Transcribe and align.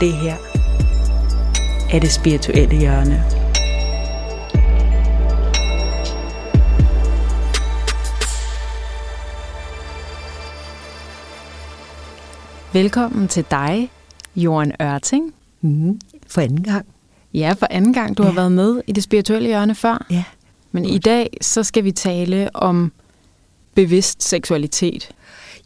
Det 0.00 0.12
her 0.12 0.36
er 1.92 2.00
det 2.00 2.12
spirituelle 2.12 2.78
hjørne. 2.78 3.24
Velkommen 12.72 13.28
til 13.28 13.44
dig, 13.50 13.90
Jorden 14.36 14.72
Ørting. 14.82 15.34
Mm, 15.60 16.00
for 16.26 16.40
anden 16.40 16.62
gang. 16.62 16.86
Ja, 17.34 17.54
for 17.58 17.66
anden 17.70 17.92
gang. 17.92 18.18
Du 18.18 18.22
ja. 18.22 18.28
har 18.28 18.34
været 18.34 18.52
med 18.52 18.82
i 18.86 18.92
det 18.92 19.02
spirituelle 19.02 19.48
hjørne 19.48 19.74
før. 19.74 20.06
Ja. 20.10 20.24
Men 20.72 20.84
i 20.84 20.98
dag, 20.98 21.36
så 21.40 21.62
skal 21.62 21.84
vi 21.84 21.92
tale 21.92 22.56
om 22.56 22.92
bevidst 23.74 24.22
seksualitet. 24.22 25.10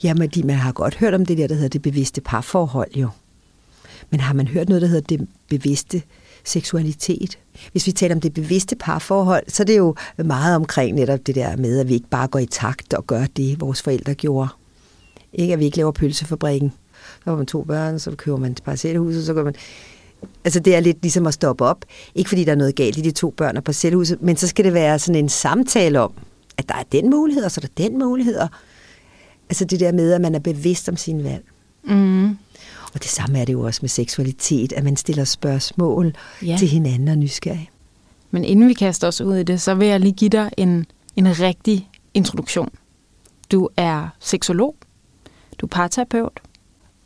Jamen, 0.05 0.29
de, 0.29 0.43
man 0.43 0.57
har 0.57 0.73
godt 0.73 0.95
hørt 0.95 1.15
om 1.15 1.27
det 1.27 1.39
der, 1.39 1.47
der 1.47 1.55
hedder 1.55 1.69
det 1.69 1.83
bevidste 1.83 2.21
parforhold 2.21 2.97
jo. 2.97 3.09
Men 4.11 4.21
har 4.21 4.35
man 4.35 4.49
hørt 4.49 4.69
noget, 4.69 4.83
der 4.83 4.89
hedder 4.89 5.17
det 5.17 5.29
bevidste 5.49 6.03
seksualitet? 6.45 7.39
Hvis 7.73 7.87
vi 7.87 7.93
taler 7.93 8.15
om 8.15 8.21
det 8.21 8.35
bevidste 8.35 8.77
parforhold, 8.77 9.45
så 9.49 9.63
er 9.63 9.65
det 9.65 9.77
jo 9.77 9.95
meget 10.25 10.57
omkring 10.57 10.95
netop 10.97 11.27
det 11.27 11.35
der 11.35 11.57
med, 11.57 11.81
at 11.81 11.89
vi 11.89 11.95
ikke 11.95 12.09
bare 12.09 12.29
går 12.29 12.39
i 12.39 12.47
takt 12.47 12.95
og 12.95 13.07
gør 13.07 13.27
det, 13.37 13.61
vores 13.61 13.83
forældre 13.83 14.15
gjorde. 14.15 14.49
Ikke 15.33 15.53
at 15.53 15.59
vi 15.59 15.65
ikke 15.65 15.77
laver 15.77 15.93
pølsefabrikken. 15.93 16.73
Så 17.25 17.31
har 17.31 17.37
man 17.37 17.47
to 17.47 17.63
børn, 17.63 17.99
så 17.99 18.11
køber 18.17 18.39
man 18.39 18.55
til 18.55 18.63
parcelhuset, 18.63 19.27
så 19.27 19.35
går 19.35 19.45
man... 19.45 19.55
Altså 20.45 20.61
det 20.61 20.75
er 20.75 20.81
lidt 20.81 21.03
ligesom 21.03 21.27
at 21.27 21.35
stoppe 21.35 21.65
op. 21.65 21.85
Ikke 22.15 22.29
fordi 22.29 22.45
der 22.45 22.53
er 22.53 22.57
noget 22.57 22.77
galt 22.77 22.99
i 22.99 23.01
de 23.01 23.11
to 23.11 23.31
børn 23.31 23.57
og 23.57 23.65
parcelhuset, 23.65 24.23
men 24.23 24.37
så 24.37 24.49
skal 24.49 24.65
det 24.65 24.75
være 24.75 24.99
sådan 24.99 25.25
en 25.25 25.29
samtale 25.29 26.01
om, 26.01 26.13
at 26.57 26.69
der 26.69 26.75
er 26.75 26.83
den 26.93 27.11
mulighed, 27.11 27.45
og 27.45 27.51
så 27.51 27.61
er 27.63 27.67
der 27.69 27.89
den 27.89 27.99
mulighed. 27.99 28.39
Altså 29.51 29.65
det 29.65 29.81
der 29.81 29.93
med, 29.93 30.13
at 30.13 30.21
man 30.21 30.35
er 30.35 30.39
bevidst 30.39 30.89
om 30.89 30.97
sine 30.97 31.25
valg. 31.25 31.45
Mm. 31.85 32.37
Og 32.95 33.03
det 33.03 33.11
samme 33.11 33.39
er 33.39 33.45
det 33.45 33.53
jo 33.53 33.61
også 33.61 33.79
med 33.83 33.89
seksualitet, 33.89 34.73
at 34.73 34.85
man 34.85 34.97
stiller 34.97 35.25
spørgsmål 35.25 36.15
ja. 36.43 36.57
til 36.59 36.69
hinanden 36.69 37.09
og 37.09 37.17
nysgerrig. 37.17 37.71
Men 38.31 38.45
inden 38.45 38.69
vi 38.69 38.75
kaster 38.75 39.09
os 39.09 39.21
ud 39.21 39.37
i 39.37 39.43
det, 39.43 39.61
så 39.61 39.75
vil 39.75 39.89
jeg 39.89 40.01
lige 40.01 40.13
give 40.13 40.29
dig 40.29 40.51
en, 40.57 40.87
en 41.17 41.41
rigtig 41.41 41.91
introduktion. 42.15 42.69
Du 43.53 43.69
er 43.77 44.09
seksolog, 44.21 44.77
du 45.59 45.67
er 45.67 45.71
parterapeut, 45.71 46.41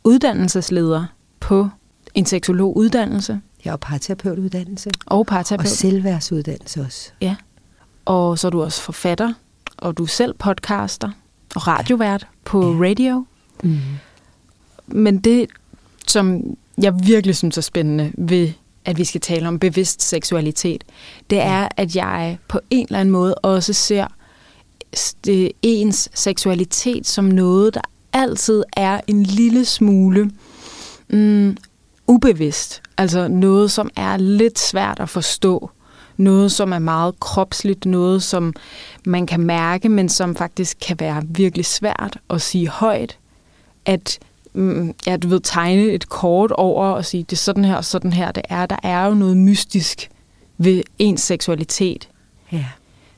uddannelsesleder 0.03 1.05
på 1.39 1.69
en 2.13 2.25
seksologuddannelse. 2.25 3.41
Jeg 3.65 3.71
er 3.71 3.77
parterapeutuddannelse. 3.77 4.89
Og 5.05 5.25
parterapeut. 5.25 5.65
Og 5.65 5.77
selvværdsuddannelse 5.77 6.81
også. 6.81 7.11
Ja. 7.21 7.35
Og 8.05 8.39
så 8.39 8.47
er 8.47 8.51
du 8.51 8.63
også 8.63 8.81
forfatter, 8.81 9.33
og 9.77 9.97
du 9.97 10.03
er 10.03 10.07
selv 10.07 10.33
podcaster 10.33 11.11
og 11.55 11.67
radiovært 11.67 12.27
på 12.45 12.61
ja. 12.61 12.89
radio. 12.89 13.25
Mm. 13.63 13.79
Men 14.87 15.19
det, 15.19 15.47
som 16.09 16.57
jeg 16.81 16.93
virkelig 17.03 17.35
synes 17.35 17.57
er 17.57 17.61
spændende 17.61 18.11
ved, 18.17 18.51
at 18.85 18.97
vi 18.97 19.03
skal 19.03 19.21
tale 19.21 19.47
om 19.47 19.59
bevidst 19.59 20.01
seksualitet, 20.01 20.83
det 21.29 21.41
er, 21.41 21.67
at 21.77 21.95
jeg 21.95 22.37
på 22.47 22.59
en 22.69 22.85
eller 22.85 22.99
anden 22.99 23.11
måde 23.11 23.35
også 23.35 23.73
ser 23.73 24.07
ens 25.61 26.09
seksualitet 26.13 27.07
som 27.07 27.25
noget, 27.25 27.73
der 27.73 27.81
altid 28.13 28.63
er 28.73 29.01
en 29.07 29.23
lille 29.23 29.65
smule 29.65 30.31
mm, 31.09 31.57
ubevidst. 32.07 32.81
Altså 32.97 33.27
noget, 33.27 33.71
som 33.71 33.89
er 33.95 34.17
lidt 34.17 34.59
svært 34.59 34.99
at 34.99 35.09
forstå. 35.09 35.69
Noget, 36.17 36.51
som 36.51 36.71
er 36.71 36.79
meget 36.79 37.19
kropsligt, 37.19 37.85
noget, 37.85 38.23
som 38.23 38.53
man 39.05 39.25
kan 39.25 39.39
mærke, 39.39 39.89
men 39.89 40.09
som 40.09 40.35
faktisk 40.35 40.77
kan 40.81 40.99
være 40.99 41.23
virkelig 41.25 41.65
svært 41.65 42.17
at 42.29 42.41
sige 42.41 42.67
højt. 42.67 43.17
At 43.85 44.19
mm, 44.21 44.28
ja, 45.07 45.17
du 45.17 45.27
ved, 45.27 45.39
tegne 45.43 45.81
et 45.81 46.09
kort 46.09 46.51
over 46.51 46.85
og 46.85 47.05
sige, 47.05 47.23
det 47.23 47.31
er 47.31 47.37
sådan 47.37 47.65
her 47.65 47.75
og 47.75 47.85
sådan 47.85 48.13
her, 48.13 48.31
det 48.31 48.43
er. 48.49 48.65
Der 48.65 48.77
er 48.83 49.05
jo 49.05 49.13
noget 49.13 49.37
mystisk 49.37 50.09
ved 50.57 50.83
ens 50.99 51.21
seksualitet. 51.21 52.09
Ja. 52.51 52.65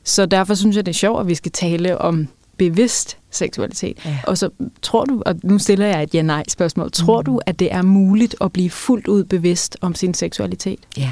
Så 0.03 0.25
derfor 0.25 0.55
synes 0.55 0.75
jeg, 0.75 0.85
det 0.85 0.91
er 0.91 0.97
sjovt, 0.97 1.19
at 1.19 1.27
vi 1.27 1.35
skal 1.35 1.51
tale 1.51 1.97
om 1.97 2.27
bevidst 2.57 3.17
seksualitet. 3.31 4.05
Ja. 4.05 4.17
Og 4.23 4.37
så 4.37 4.49
tror 4.81 5.05
du, 5.05 5.23
og 5.25 5.35
nu 5.43 5.59
stiller 5.59 5.85
jeg 5.85 6.03
et 6.03 6.13
ja-nej-spørgsmål, 6.13 6.91
tror 6.91 7.21
mm. 7.21 7.25
du, 7.25 7.41
at 7.45 7.59
det 7.59 7.73
er 7.73 7.81
muligt 7.81 8.35
at 8.41 8.53
blive 8.53 8.69
fuldt 8.69 9.07
ud 9.07 9.23
bevidst 9.23 9.77
om 9.81 9.95
sin 9.95 10.13
seksualitet? 10.13 10.79
Ja. 10.97 11.11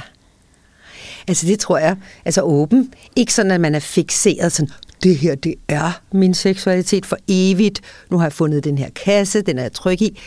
Altså 1.28 1.48
det 1.48 1.60
tror 1.60 1.78
jeg, 1.78 1.98
altså 2.26 2.42
åben. 2.42 2.94
Ikke 3.16 3.34
sådan, 3.34 3.52
at 3.52 3.62
man 3.62 3.76
er 3.76 3.80
fixeret 3.80 4.52
sådan, 4.52 4.72
det 5.04 5.18
her, 5.18 5.36
det 5.36 5.56
er 5.68 6.02
min 6.12 6.34
seksualitet 6.34 7.06
for 7.06 7.18
evigt. 7.28 7.82
Nu 8.12 8.18
har 8.18 8.26
jeg 8.26 8.34
fundet 8.34 8.64
den 8.64 8.78
her 8.78 8.90
kasse, 8.90 9.42
den 9.42 9.58
er 9.58 9.62
jeg 9.62 9.74
tryg 9.74 10.02
i. 10.02 10.20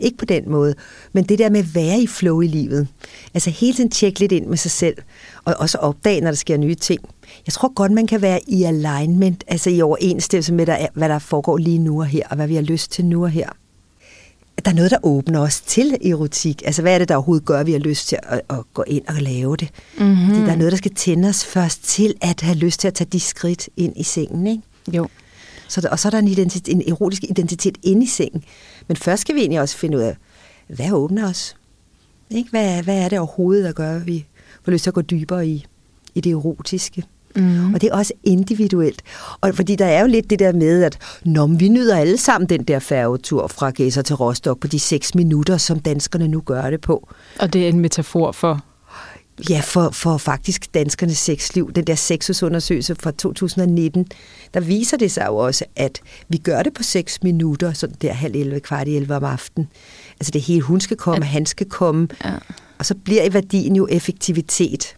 Ikke 0.00 0.18
på 0.18 0.24
den 0.24 0.50
måde. 0.50 0.74
Men 1.12 1.24
det 1.24 1.38
der 1.38 1.50
med 1.50 1.60
at 1.60 1.74
være 1.74 2.00
i 2.00 2.06
flow 2.06 2.40
i 2.40 2.46
livet. 2.46 2.88
Altså 3.34 3.50
hele 3.50 3.74
tiden 3.74 3.90
tjekke 3.90 4.20
lidt 4.20 4.32
ind 4.32 4.46
med 4.46 4.56
sig 4.56 4.70
selv. 4.70 4.96
Og 5.44 5.54
også 5.58 5.78
opdage, 5.78 6.20
når 6.20 6.30
der 6.30 6.36
sker 6.36 6.56
nye 6.56 6.74
ting. 6.74 7.00
Jeg 7.46 7.52
tror 7.52 7.74
godt, 7.74 7.92
man 7.92 8.06
kan 8.06 8.22
være 8.22 8.40
i 8.46 8.62
alignment, 8.62 9.44
altså 9.46 9.70
i 9.70 9.82
overensstemmelse 9.82 10.52
med, 10.54 10.66
hvad 10.94 11.08
der 11.08 11.18
foregår 11.18 11.56
lige 11.56 11.78
nu 11.78 12.00
og 12.00 12.06
her, 12.06 12.22
og 12.30 12.36
hvad 12.36 12.46
vi 12.46 12.54
har 12.54 12.62
lyst 12.62 12.92
til 12.92 13.04
nu 13.04 13.24
og 13.24 13.30
her. 13.30 13.48
Der 14.64 14.70
er 14.70 14.74
noget, 14.74 14.90
der 14.90 14.98
åbner 15.02 15.40
os 15.40 15.60
til 15.60 15.98
erotik. 16.10 16.62
Altså, 16.64 16.82
hvad 16.82 16.94
er 16.94 16.98
det, 16.98 17.08
der 17.08 17.14
overhovedet 17.14 17.46
gør, 17.46 17.60
at 17.60 17.66
vi 17.66 17.72
har 17.72 17.78
lyst 17.78 18.08
til 18.08 18.18
at, 18.22 18.40
at 18.50 18.56
gå 18.74 18.84
ind 18.86 19.06
og 19.08 19.14
lave 19.14 19.56
det? 19.56 19.68
Mm-hmm. 19.98 20.34
Der 20.34 20.52
er 20.52 20.56
noget, 20.56 20.72
der 20.72 20.78
skal 20.78 20.94
tænde 20.94 21.28
os 21.28 21.44
først 21.44 21.84
til 21.84 22.14
at 22.20 22.40
have 22.40 22.56
lyst 22.56 22.80
til 22.80 22.88
at 22.88 22.94
tage 22.94 23.08
de 23.12 23.20
skridt 23.20 23.68
ind 23.76 23.92
i 23.96 24.02
sengen, 24.02 24.46
ikke? 24.46 24.62
Jo. 24.92 25.08
Så 25.68 25.80
der, 25.80 25.88
og 25.88 25.98
så 25.98 26.08
er 26.08 26.10
der 26.10 26.18
en, 26.18 26.28
identitet, 26.28 26.72
en 26.74 26.92
erotisk 26.92 27.24
identitet 27.24 27.78
inde 27.82 28.02
i 28.02 28.06
sengen. 28.06 28.44
Men 28.88 28.96
først 28.96 29.20
skal 29.20 29.34
vi 29.34 29.40
egentlig 29.40 29.60
også 29.60 29.76
finde 29.76 29.96
ud 29.96 30.02
af, 30.02 30.16
hvad 30.68 30.92
åbner 30.92 31.28
os? 31.28 31.56
Ikke? 32.30 32.50
Hvad, 32.50 32.82
hvad 32.82 32.98
er 32.98 33.08
det 33.08 33.18
overhovedet, 33.18 33.64
der 33.64 33.72
gør, 33.72 33.96
at 33.96 34.06
vi 34.06 34.26
får 34.64 34.72
lyst 34.72 34.82
til 34.82 34.90
at 34.90 34.94
gå 34.94 35.02
dybere 35.02 35.48
i, 35.48 35.66
i 36.14 36.20
det 36.20 36.32
erotiske? 36.32 37.04
Mm. 37.36 37.74
Og 37.74 37.80
det 37.80 37.90
er 37.90 37.94
også 37.94 38.12
individuelt. 38.24 39.02
Og 39.40 39.54
fordi 39.54 39.76
der 39.76 39.86
er 39.86 40.00
jo 40.00 40.06
lidt 40.06 40.30
det 40.30 40.38
der 40.38 40.52
med, 40.52 40.82
at 40.82 40.98
når 41.24 41.46
vi 41.46 41.68
nyder 41.68 41.96
alle 41.96 42.16
sammen 42.16 42.48
den 42.48 42.62
der 42.62 42.78
færgetur 42.78 43.46
fra 43.46 43.70
Gæsser 43.70 44.02
til 44.02 44.16
Rostock 44.16 44.60
på 44.60 44.66
de 44.66 44.78
seks 44.78 45.14
minutter, 45.14 45.56
som 45.56 45.80
danskerne 45.80 46.28
nu 46.28 46.40
gør 46.40 46.70
det 46.70 46.80
på. 46.80 47.08
Og 47.38 47.52
det 47.52 47.64
er 47.64 47.68
en 47.68 47.80
metafor 47.80 48.32
for? 48.32 48.64
Ja, 49.50 49.60
for, 49.64 49.90
for 49.90 50.16
faktisk 50.16 50.74
danskernes 50.74 51.18
sexliv. 51.18 51.72
Den 51.72 51.84
der 51.84 51.94
sexusundersøgelse 51.94 52.94
fra 52.94 53.10
2019, 53.10 54.06
der 54.54 54.60
viser 54.60 54.96
det 54.96 55.10
sig 55.10 55.26
jo 55.26 55.36
også, 55.36 55.64
at 55.76 56.00
vi 56.28 56.36
gør 56.36 56.62
det 56.62 56.74
på 56.74 56.82
seks 56.82 57.22
minutter, 57.22 57.72
sådan 57.72 57.96
der 58.02 58.12
halv 58.12 58.34
11, 58.34 58.60
kvart 58.60 58.88
i 58.88 58.96
11 58.96 59.16
om 59.16 59.24
aftenen. 59.24 59.68
Altså 60.20 60.30
det 60.30 60.40
hele, 60.40 60.60
hun 60.60 60.80
skal 60.80 60.96
komme, 60.96 61.24
han 61.24 61.46
skal 61.46 61.68
komme. 61.68 62.08
Ja. 62.24 62.34
Og 62.78 62.86
så 62.86 62.94
bliver 62.94 63.24
i 63.24 63.32
værdien 63.32 63.76
jo 63.76 63.86
effektivitet. 63.90 64.96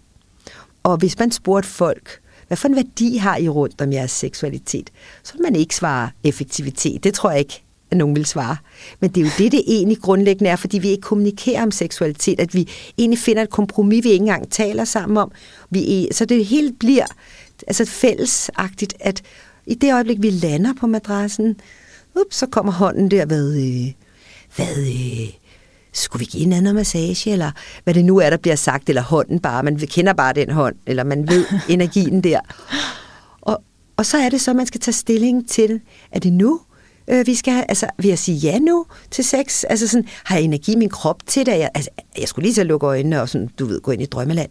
Og 0.82 0.96
hvis 0.96 1.18
man 1.18 1.30
spurgte 1.30 1.68
folk, 1.68 2.21
hvad 2.52 2.56
for 2.56 2.68
en 2.68 2.76
værdi 2.76 3.16
har 3.16 3.36
I 3.36 3.48
rundt 3.48 3.80
om 3.80 3.92
jeres 3.92 4.10
seksualitet, 4.10 4.90
så 5.22 5.32
vil 5.32 5.42
man 5.42 5.56
ikke 5.56 5.74
svare 5.74 6.10
effektivitet. 6.24 7.04
Det 7.04 7.14
tror 7.14 7.30
jeg 7.30 7.38
ikke, 7.38 7.62
at 7.90 7.96
nogen 7.96 8.16
vil 8.16 8.26
svare. 8.26 8.56
Men 9.00 9.10
det 9.10 9.20
er 9.20 9.24
jo 9.24 9.30
det, 9.38 9.52
det 9.52 9.62
egentlig 9.66 9.98
grundlæggende 9.98 10.50
er, 10.50 10.56
fordi 10.56 10.78
vi 10.78 10.88
ikke 10.88 11.02
kommunikerer 11.02 11.62
om 11.62 11.70
seksualitet, 11.70 12.40
at 12.40 12.54
vi 12.54 12.68
egentlig 12.98 13.18
finder 13.18 13.42
et 13.42 13.50
kompromis, 13.50 14.04
vi 14.04 14.10
ikke 14.10 14.22
engang 14.22 14.50
taler 14.50 14.84
sammen 14.84 15.16
om. 15.16 15.32
Vi, 15.70 16.06
e, 16.06 16.12
så 16.12 16.24
det 16.24 16.46
hele 16.46 16.72
bliver 16.72 17.06
altså 17.66 17.84
fællesagtigt, 17.84 18.94
at 19.00 19.22
i 19.66 19.74
det 19.74 19.94
øjeblik, 19.94 20.22
vi 20.22 20.30
lander 20.30 20.72
på 20.80 20.86
madrassen, 20.86 21.60
ups, 22.20 22.36
så 22.36 22.46
kommer 22.46 22.72
hånden 22.72 23.10
der, 23.10 23.26
hvad, 23.26 23.56
øh, 23.56 23.92
hvad, 24.56 24.78
øh, 24.78 25.28
skulle 25.92 26.20
vi 26.20 26.24
give 26.24 26.42
hinanden 26.42 26.66
en 26.66 26.74
massage, 26.74 27.30
eller 27.32 27.50
hvad 27.84 27.94
det 27.94 28.04
nu 28.04 28.18
er, 28.18 28.30
der 28.30 28.36
bliver 28.36 28.56
sagt, 28.56 28.88
eller 28.88 29.02
hånden 29.02 29.40
bare, 29.40 29.62
man 29.62 29.78
kender 29.78 30.12
bare 30.12 30.32
den 30.32 30.50
hånd, 30.50 30.74
eller 30.86 31.04
man 31.04 31.28
ved 31.28 31.44
energien 31.68 32.20
der. 32.20 32.40
Og, 33.40 33.62
og 33.96 34.06
så 34.06 34.18
er 34.18 34.28
det 34.28 34.40
så, 34.40 34.50
at 34.50 34.56
man 34.56 34.66
skal 34.66 34.80
tage 34.80 34.92
stilling 34.92 35.48
til, 35.48 35.80
er 36.12 36.18
det 36.20 36.32
nu, 36.32 36.60
øh, 37.08 37.26
vi 37.26 37.34
skal 37.34 37.52
have, 37.52 37.64
altså 37.68 37.86
vil 37.98 38.08
jeg 38.08 38.18
sige 38.18 38.36
ja 38.36 38.58
nu 38.58 38.86
til 39.10 39.24
sex? 39.24 39.64
Altså 39.68 39.88
sådan, 39.88 40.08
har 40.24 40.36
jeg 40.36 40.44
energi 40.44 40.72
i 40.72 40.76
min 40.76 40.88
krop 40.88 41.26
til 41.26 41.46
det? 41.46 41.52
Jeg, 41.52 41.70
altså, 41.74 41.90
jeg 42.18 42.28
skulle 42.28 42.42
lige 42.42 42.54
så 42.54 42.64
lukke 42.64 42.86
øjnene 42.86 43.22
og 43.22 43.28
sådan, 43.28 43.48
du 43.58 43.66
ved, 43.66 43.80
gå 43.80 43.90
ind 43.90 44.02
i 44.02 44.06
drømmeland. 44.06 44.50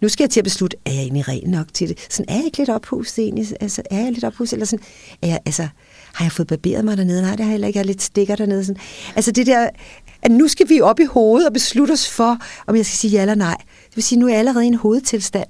Nu 0.00 0.08
skal 0.08 0.24
jeg 0.24 0.30
til 0.30 0.40
at 0.40 0.44
beslutte, 0.44 0.76
er 0.84 0.92
jeg 0.92 1.00
egentlig 1.00 1.28
ren 1.28 1.50
nok 1.50 1.66
til 1.74 1.88
det? 1.88 1.98
Sådan, 2.10 2.26
er 2.28 2.36
jeg 2.36 2.44
ikke 2.44 2.58
lidt 2.58 2.70
ophustet 2.70 3.22
egentlig? 3.22 3.46
Altså, 3.60 3.82
er 3.90 3.98
jeg 4.00 4.12
lidt 4.12 4.24
ophustet? 4.24 4.52
Eller 4.52 4.66
sådan, 4.66 4.84
er 5.22 5.28
jeg, 5.28 5.38
altså, 5.46 5.68
har 6.14 6.24
jeg 6.24 6.32
fået 6.32 6.48
barberet 6.48 6.84
mig 6.84 6.96
dernede? 6.96 7.22
Nej, 7.22 7.30
det 7.30 7.40
har 7.40 7.44
jeg 7.44 7.50
heller 7.50 7.66
ikke. 7.66 7.76
Jeg 7.76 7.82
har 7.82 7.86
lidt 7.86 8.02
stikker 8.02 8.36
dernede. 8.36 8.64
Sådan. 8.64 8.82
Altså 9.16 9.32
det 9.32 9.46
der, 9.46 9.68
at 10.22 10.30
nu 10.30 10.48
skal 10.48 10.68
vi 10.68 10.80
op 10.80 11.00
i 11.00 11.04
hovedet 11.04 11.46
og 11.46 11.52
beslutte 11.52 11.92
os 11.92 12.08
for, 12.08 12.38
om 12.66 12.76
jeg 12.76 12.86
skal 12.86 12.96
sige 12.96 13.10
ja 13.10 13.20
eller 13.20 13.34
nej. 13.34 13.56
Det 13.60 13.96
vil 13.96 14.04
sige, 14.04 14.18
nu 14.18 14.26
er 14.26 14.30
jeg 14.30 14.38
allerede 14.38 14.64
i 14.64 14.68
en 14.68 14.74
hovedtilstand. 14.74 15.48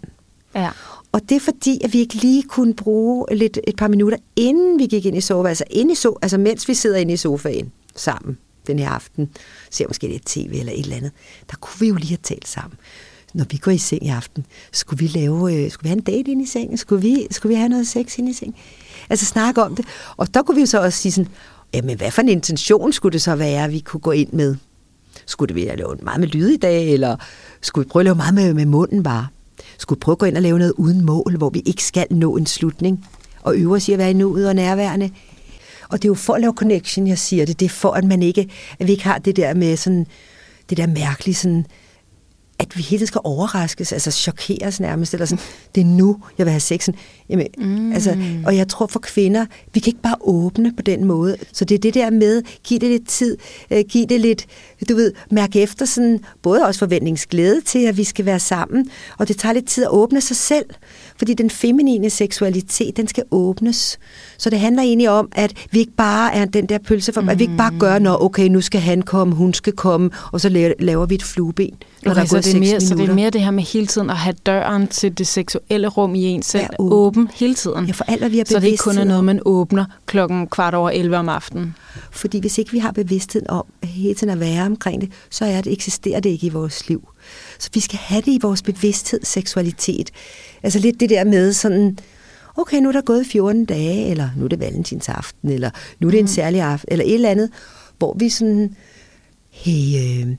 Ja. 0.55 0.71
Og 1.13 1.21
det 1.29 1.37
er 1.37 1.41
fordi, 1.41 1.81
at 1.85 1.93
vi 1.93 1.99
ikke 1.99 2.15
lige 2.15 2.43
kunne 2.43 2.75
bruge 2.75 3.27
lidt, 3.37 3.59
et 3.67 3.77
par 3.77 3.89
minutter, 3.89 4.19
inden 4.37 4.79
vi 4.79 4.87
gik 4.87 5.07
ind 5.07 5.17
i 5.17 5.21
soveværelset, 5.21 5.65
altså, 5.71 5.81
ind 5.81 5.93
i 5.93 5.95
so, 5.95 6.17
altså 6.23 6.39
mens 6.39 6.69
vi 6.69 6.75
sidder 6.75 6.97
inde 6.97 7.13
i 7.13 7.17
sofaen 7.17 7.73
sammen 7.97 8.39
den 8.67 8.79
her 8.79 8.89
aften, 8.89 9.31
ser 9.71 9.87
måske 9.89 10.09
lidt 10.09 10.27
tv 10.27 10.51
eller 10.53 10.73
et 10.73 10.81
eller 10.81 10.97
andet, 10.97 11.13
der 11.51 11.57
kunne 11.57 11.81
vi 11.81 11.89
jo 11.89 11.95
lige 11.95 12.09
have 12.09 12.19
talt 12.23 12.49
sammen. 12.49 12.79
Når 13.35 13.45
vi 13.51 13.57
går 13.57 13.71
i 13.71 13.79
seng 13.79 14.07
i 14.07 14.09
aften, 14.09 14.47
skulle 14.73 14.99
vi 14.99 15.07
lave, 15.07 15.55
øh, 15.55 15.71
skulle 15.71 15.83
vi 15.83 15.89
have 15.89 15.99
en 15.99 16.05
date 16.05 16.31
ind 16.31 16.43
i 16.43 16.47
sengen? 16.47 16.77
Skulle 16.77 17.03
vi, 17.03 17.27
skulle 17.31 17.51
vi 17.51 17.55
have 17.55 17.69
noget 17.69 17.89
sex 17.89 18.19
ind 18.19 18.29
i 18.29 18.33
sengen? 18.33 18.57
Altså 19.11 19.27
snakke 19.27 19.63
om 19.63 19.77
det. 19.77 19.87
Og 20.17 20.35
der 20.35 20.43
kunne 20.43 20.55
vi 20.55 20.61
jo 20.61 20.67
så 20.67 20.81
også 20.81 20.99
sige 20.99 21.13
sådan, 21.13 21.33
jamen 21.75 21.97
hvad 21.97 22.11
for 22.11 22.23
en 22.23 22.29
intention 22.29 22.93
skulle 22.93 23.13
det 23.13 23.23
så 23.23 23.35
være, 23.35 23.71
vi 23.71 23.79
kunne 23.79 24.01
gå 24.01 24.11
ind 24.11 24.33
med? 24.33 24.57
Skulle 25.27 25.55
vi 25.55 25.61
lave 25.61 25.97
meget 26.03 26.21
med 26.21 26.29
lyd 26.29 26.49
i 26.49 26.57
dag, 26.57 26.93
eller 26.93 27.17
skulle 27.61 27.85
vi 27.85 27.89
prøve 27.89 28.01
at 28.01 28.05
lave 28.05 28.15
meget 28.15 28.35
med, 28.35 28.55
med 28.55 28.67
munden 28.67 29.03
bare? 29.03 29.27
Skulle 29.79 29.97
vi 29.97 30.01
prøve 30.01 30.15
at 30.15 30.19
gå 30.19 30.27
ind 30.27 30.37
og 30.37 30.43
lave 30.43 30.59
noget 30.59 30.73
uden 30.77 31.05
mål, 31.05 31.37
hvor 31.37 31.51
vi 31.51 31.63
ikke 31.67 31.85
skal 31.85 32.07
nå 32.11 32.37
en 32.37 32.47
slutning, 32.47 33.07
og 33.43 33.57
øve 33.57 33.75
os 33.75 33.89
i 33.89 33.93
at 33.93 33.99
være 33.99 34.11
i 34.11 34.15
nuet 34.15 34.49
og 34.49 34.55
nærværende? 34.55 35.11
Og 35.89 36.03
det 36.03 36.05
er 36.05 36.11
jo 36.11 36.15
for 36.15 36.35
at 36.35 36.41
lave 36.41 36.53
connection, 36.53 37.07
jeg 37.07 37.19
siger 37.19 37.47
det. 37.47 37.61
Det 37.61 37.67
er 37.67 37.71
for, 37.71 37.91
at 37.93 38.05
man 38.05 38.23
ikke, 38.23 38.49
at 38.79 38.87
vi 38.87 38.93
ikke 38.93 39.05
har 39.05 39.19
det 39.19 39.37
der 39.37 39.55
med 39.55 39.77
sådan, 39.77 40.07
det 40.71 40.79
der 40.79 40.87
mærkelige 40.87 41.35
sådan, 41.35 41.67
at 42.61 42.77
vi 42.77 42.83
hele 42.83 43.07
skal 43.07 43.21
overraskes, 43.25 43.93
altså 43.93 44.11
chokeres 44.11 44.81
nærmest, 44.81 45.15
eller 45.15 45.27
sådan, 45.27 45.45
det 45.75 45.81
er 45.81 45.85
nu, 45.85 46.17
jeg 46.39 46.47
vil 46.47 46.51
have 46.51 46.61
sexen. 46.61 46.95
Jamen, 47.29 47.47
mm. 47.59 47.93
altså, 47.93 48.17
og 48.47 48.57
jeg 48.57 48.69
tror 48.69 48.87
for 48.87 48.99
kvinder, 48.99 49.47
vi 49.75 49.81
kan 49.81 49.91
ikke 49.91 50.03
bare 50.03 50.17
åbne 50.21 50.73
på 50.77 50.83
den 50.83 51.05
måde. 51.05 51.37
Så 51.53 51.65
det 51.65 51.75
er 51.75 51.79
det 51.79 51.95
der 51.95 52.11
med, 52.11 52.43
giv 52.65 52.79
det 52.79 52.89
lidt 52.89 53.09
tid, 53.09 53.37
øh, 53.71 53.85
giv 53.89 54.07
det 54.07 54.21
lidt, 54.21 54.47
du 54.89 54.95
ved, 54.95 55.13
mærke 55.31 55.63
efter 55.63 55.85
sådan, 55.85 56.21
både 56.43 56.67
også 56.67 56.79
forventningsglæde 56.79 57.61
til, 57.61 57.79
at 57.79 57.97
vi 57.97 58.05
skal 58.05 58.25
være 58.27 58.41
sammen, 58.41 58.91
og 59.19 59.29
det 59.29 59.39
tager 59.39 59.53
lidt 59.53 59.67
tid 59.67 59.85
at 59.85 59.91
åbne 59.91 60.21
sig 60.21 60.37
selv, 60.37 60.67
fordi 61.17 61.35
den 61.35 61.51
feminine 61.51 62.11
seksualitet, 62.11 62.97
den 62.97 63.09
skal 63.09 63.25
åbnes. 63.31 63.99
Så 64.39 64.51
det 64.51 64.61
handler 64.61 64.83
egentlig 64.83 65.11
om, 65.11 65.29
at 65.33 65.53
vi 65.71 65.79
ikke 65.79 65.93
bare 65.93 66.35
er 66.35 66.45
den 66.45 66.67
der 66.67 66.79
pølse 66.79 67.13
for, 67.13 67.21
mm. 67.21 67.29
at 67.29 67.39
vi 67.39 67.45
ikke 67.45 67.57
bare 67.57 67.79
gør, 67.79 67.99
når 67.99 68.23
okay, 68.23 68.49
nu 68.49 68.61
skal 68.61 68.81
han 68.81 69.03
komme, 69.03 69.35
hun 69.35 69.55
skal 69.55 69.73
komme, 69.73 70.11
og 70.33 70.41
så 70.41 70.75
laver 70.79 71.07
vi 71.07 71.15
et 71.15 71.23
flueben. 71.23 71.75
Når 72.03 72.11
okay, 72.11 72.17
der 72.17 72.23
er 72.23 72.27
så, 72.27 72.37
det 72.37 72.55
er 72.55 72.61
mere, 72.61 72.81
så 72.81 72.95
det 72.95 73.09
er 73.09 73.15
mere 73.15 73.31
det 73.31 73.41
her 73.41 73.51
med 73.51 73.63
hele 73.63 73.87
tiden 73.87 74.11
at 74.11 74.17
have 74.17 74.35
døren 74.47 74.87
til 74.89 75.19
det 75.19 75.27
seksuelle 75.27 75.89
rum 75.89 76.15
i 76.15 76.23
en 76.23 76.43
selv 76.43 76.67
åben. 76.79 76.93
åben 76.93 77.29
hele 77.35 77.55
tiden. 77.55 77.87
Ja, 77.87 77.93
for 77.93 78.05
alt, 78.09 78.21
hvad 78.21 78.31
vi 78.31 78.39
har 78.39 78.45
Så 78.45 78.61
det 78.61 78.67
ikke 78.67 78.83
kun 78.83 78.99
er 78.99 79.05
noget, 79.05 79.25
man 79.25 79.41
åbner 79.45 79.85
klokken 80.07 80.47
kvart 80.47 80.75
over 80.75 80.91
11 80.91 81.17
om 81.17 81.29
aftenen. 81.29 81.75
Fordi 82.11 82.41
hvis 82.41 82.59
ikke 82.59 82.73
vi 82.73 82.79
har 82.79 82.93
bevidsthed 82.93 83.43
om 83.49 83.65
at 83.83 83.89
hele 83.89 84.15
tiden 84.15 84.33
at 84.33 84.41
være 84.41 84.70
omkring 84.71 85.01
det, 85.01 85.13
så 85.31 85.45
er 85.45 85.61
det, 85.61 85.73
eksisterer 85.73 86.21
det 86.21 86.31
ikke 86.31 86.47
i 86.47 86.51
vores 86.51 86.89
liv. 86.89 87.09
Så 87.59 87.71
vi 87.75 87.81
skal 87.81 87.99
have 87.99 88.21
det 88.21 88.33
i 88.33 88.39
vores 88.43 88.63
bevidsthed, 88.63 89.21
seksualitet. 89.23 90.11
Altså 90.63 90.79
lidt 90.79 91.01
det 91.01 91.11
der 91.11 91.25
med 91.25 91.53
sådan, 91.53 91.99
okay, 92.57 92.81
nu 92.81 92.89
er 92.89 92.93
der 92.93 93.01
gået 93.01 93.27
14 93.27 93.65
dage, 93.65 94.11
eller 94.11 94.31
nu 94.37 94.45
er 94.45 94.49
det 94.49 94.61
valentinsaften, 94.61 95.51
eller 95.51 95.71
nu 96.01 96.07
er 96.07 96.11
det 96.11 96.21
mm. 96.21 96.25
en 96.25 96.29
særlig 96.29 96.61
aften, 96.61 96.89
eller 96.93 97.05
et 97.05 97.15
eller 97.15 97.31
andet, 97.31 97.51
hvor 97.99 98.17
vi 98.19 98.29
sådan, 98.29 98.77
hey, 99.51 99.73
øh, 99.73 100.37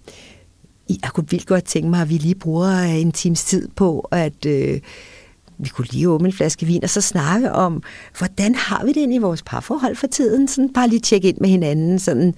jeg 0.90 1.12
kunne 1.14 1.30
vildt 1.30 1.48
godt 1.48 1.64
tænke 1.64 1.90
mig, 1.90 2.02
at 2.02 2.10
vi 2.10 2.18
lige 2.18 2.36
bruger 2.36 2.80
en 2.80 3.12
times 3.12 3.44
tid 3.44 3.68
på, 3.76 4.00
at 4.12 4.46
øh, 4.46 4.80
vi 5.58 5.70
kunne 5.70 5.88
lige 5.92 6.10
åbne 6.10 6.28
en 6.28 6.34
flaske 6.34 6.66
vin, 6.66 6.84
og 6.84 6.90
så 6.90 7.02
snakke 7.02 7.52
om, 7.52 7.84
hvordan 8.18 8.56
har 8.56 8.86
vi 8.86 8.94
det 8.94 9.14
i 9.14 9.18
vores 9.18 9.44
parforhold 9.44 9.96
for 9.96 10.08
tiden? 10.08 10.48
Sådan 10.48 10.74
bare 10.74 10.88
lige 10.88 11.00
tjekke 11.00 11.28
ind 11.30 11.38
med 11.42 11.50
hinanden. 11.50 12.00
Sådan, 12.00 12.34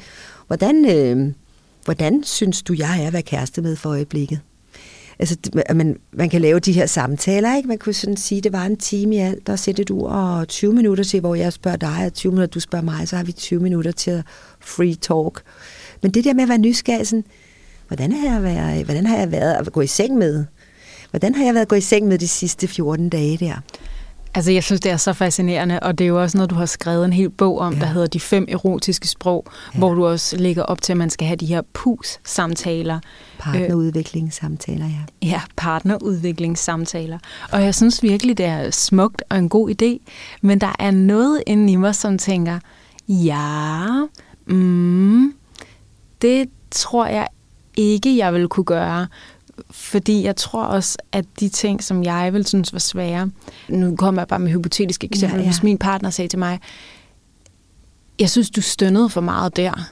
hvordan, 0.48 0.86
øh, 0.86 1.34
hvordan 1.86 2.24
synes 2.24 2.64
du, 2.64 2.74
jeg 2.78 3.04
er 3.04 3.08
at 3.08 3.14
være 3.14 3.22
kæreste 3.22 3.62
med 3.62 3.76
for 3.76 3.90
øjeblikket? 3.90 4.40
Altså, 5.20 5.38
man, 5.74 5.98
man 6.14 6.30
kan 6.30 6.42
lave 6.42 6.60
de 6.60 6.72
her 6.72 6.86
samtaler, 6.86 7.56
ikke? 7.56 7.68
Man 7.68 7.78
kunne 7.78 7.94
sådan 7.94 8.18
sige, 8.18 8.42
det 8.42 8.54
var 8.54 8.66
en 8.66 8.78
time 8.78 9.16
i 9.16 9.18
alt, 9.18 9.50
og 9.50 9.60
sætte 9.60 9.84
du 9.84 10.06
og 10.06 10.48
20 10.48 10.74
minutter 10.74 11.04
til, 11.04 11.20
hvor 11.20 11.36
jeg 11.36 11.54
spørger 11.54 11.78
dig, 11.78 12.06
og 12.06 12.14
20 12.14 12.32
minutter, 12.32 12.52
du 12.52 12.60
spørger 12.60 12.86
mig, 12.86 13.08
så 13.08 13.16
har 13.16 13.24
vi 13.24 13.32
20 13.32 13.60
minutter 13.60 13.92
til 13.92 14.24
free 14.60 14.96
talk. 14.96 15.44
Men 16.02 16.12
det 16.12 16.24
der 16.24 16.34
med 16.34 16.44
at 16.44 16.50
være 16.50 16.58
nysgerrig, 16.58 17.08
sådan, 17.08 17.24
hvordan 17.88 18.12
har 18.12 18.34
jeg 18.34 18.44
været, 18.44 18.86
hvordan 18.86 19.06
har 19.06 19.18
jeg 19.18 19.32
været 19.32 19.54
at 19.54 19.74
gå 19.74 19.82
i 19.82 19.88
seng 19.88 20.18
med? 20.18 20.46
Hvordan 21.10 21.36
har 21.36 21.46
jeg 21.46 21.54
været 21.54 21.62
at 21.62 21.68
gå 21.68 21.76
i 21.76 21.82
seng 21.82 22.08
med 22.08 22.18
de 22.18 22.28
sidste 22.28 22.68
14 22.68 23.10
dage 23.10 23.38
der? 23.38 23.56
Altså, 24.36 24.52
jeg 24.52 24.64
synes, 24.64 24.82
det 24.82 24.92
er 24.92 24.98
så 24.98 25.14
fascinerende, 25.14 25.80
og 25.80 25.98
det 25.98 26.04
er 26.04 26.08
jo 26.08 26.22
også 26.22 26.38
noget, 26.38 26.50
du 26.50 26.56
har 26.56 26.66
skrevet 26.66 27.06
en 27.06 27.14
hel 27.14 27.30
bog 27.30 27.60
om, 27.60 27.74
ja. 27.74 27.80
der 27.80 27.86
hedder 27.86 28.08
De 28.08 28.20
fem 28.20 28.46
erotiske 28.50 29.08
sprog, 29.08 29.46
ja. 29.74 29.80
hvor 29.80 29.94
du 29.94 30.06
også 30.08 30.38
lægger 30.38 30.64
op 30.64 30.82
til, 30.82 30.94
at 30.94 30.98
man 30.98 31.10
skal 31.10 31.28
have 31.28 31.36
de 31.36 31.46
her 31.46 31.62
PUS-samtaler. 31.74 33.00
Partnerudviklingssamtaler, 33.40 34.86
ja. 34.86 35.28
Ja, 35.28 35.42
partnerudviklingssamtaler. 35.56 37.20
Og 37.52 37.64
jeg 37.64 37.76
synes 37.76 38.04
virkelig, 38.04 38.38
det 38.38 38.46
er 38.46 38.72
smukt 38.72 39.24
og 39.30 39.38
en 39.38 39.50
god 39.50 39.70
idé, 39.70 40.12
men 40.42 40.62
der 40.62 40.76
er 40.80 40.92
noget 40.92 41.44
inde 41.48 41.74
i 41.74 41.76
mig, 41.76 41.96
som 41.96 42.18
tænker, 42.18 42.60
ja, 43.08 43.86
mm, 44.46 45.34
det 46.22 46.50
tror 46.72 47.06
jeg 47.06 47.28
ikke, 47.78 48.18
jeg 48.18 48.34
vil 48.34 48.48
kunne 48.48 48.64
gøre. 48.64 49.08
Fordi 49.72 50.24
jeg 50.24 50.36
tror 50.36 50.64
også, 50.64 50.98
at 51.12 51.26
de 51.40 51.50
ting, 51.50 51.84
som 51.84 52.04
jeg 52.04 52.34
vil 52.34 52.46
synes 52.46 52.74
var 52.74 52.80
svære, 52.80 53.30
nu 53.70 53.96
kommer 53.96 54.22
jeg 54.22 54.28
bare 54.28 54.40
med 54.40 54.52
hypotetiske 54.52 55.08
eksempler, 55.12 55.40
ja, 55.40 55.44
ja. 55.44 55.50
hvis 55.50 55.64
min 55.64 55.78
partner 55.78 56.10
sagde 56.10 56.28
til 56.28 56.40
mig, 56.40 56.60
jeg 58.20 58.30
synes, 58.30 58.50
du 58.50 58.62
stønnede 58.62 59.10
for 59.10 59.22
meget 59.22 59.56
der. 59.56 59.92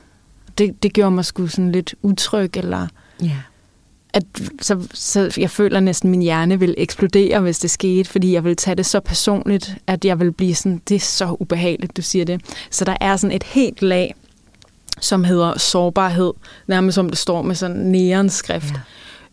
Det, 0.58 0.84
det 0.84 0.94
gjorde 0.94 1.12
mig 1.12 1.26
sgu 1.26 1.48
sådan 1.48 1.72
lidt 1.72 1.96
utryg, 2.02 2.58
eller... 2.58 2.88
Ja. 3.24 3.38
At, 4.14 4.24
så, 4.62 4.88
så 4.94 5.34
jeg 5.38 5.50
føler 5.50 5.80
næsten, 5.80 6.10
at 6.10 6.12
min 6.12 6.22
hjerne 6.22 6.60
vil 6.60 6.76
eksplodere, 6.78 7.40
hvis 7.40 7.60
det 7.60 7.72
skete, 7.72 8.10
fordi 8.10 8.34
jeg 8.34 8.44
vil 8.44 8.56
tage 8.56 8.76
det 8.76 8.86
så 8.86 9.00
personligt, 9.00 9.76
at 9.88 10.06
jeg 10.06 10.20
vil 10.20 10.32
blive 10.32 10.56
sådan, 10.56 10.82
det 10.90 10.96
er 10.96 11.00
så 11.00 11.36
ubehageligt, 11.40 11.98
du 11.98 12.02
siger 12.02 12.26
det. 12.26 12.42
Så 12.70 12.86
der 12.86 12.98
er 13.02 13.16
sådan 13.18 13.36
et 13.36 13.44
helt 13.44 13.82
lag, 13.82 14.16
som 15.00 15.24
hedder 15.24 15.58
sårbarhed, 15.58 16.34
nærmest 16.68 16.96
som 16.96 17.10
det 17.10 17.18
står 17.18 17.42
med 17.42 17.56
sådan 17.56 17.78
neonskrift. 17.78 18.74
Ja 18.74 18.80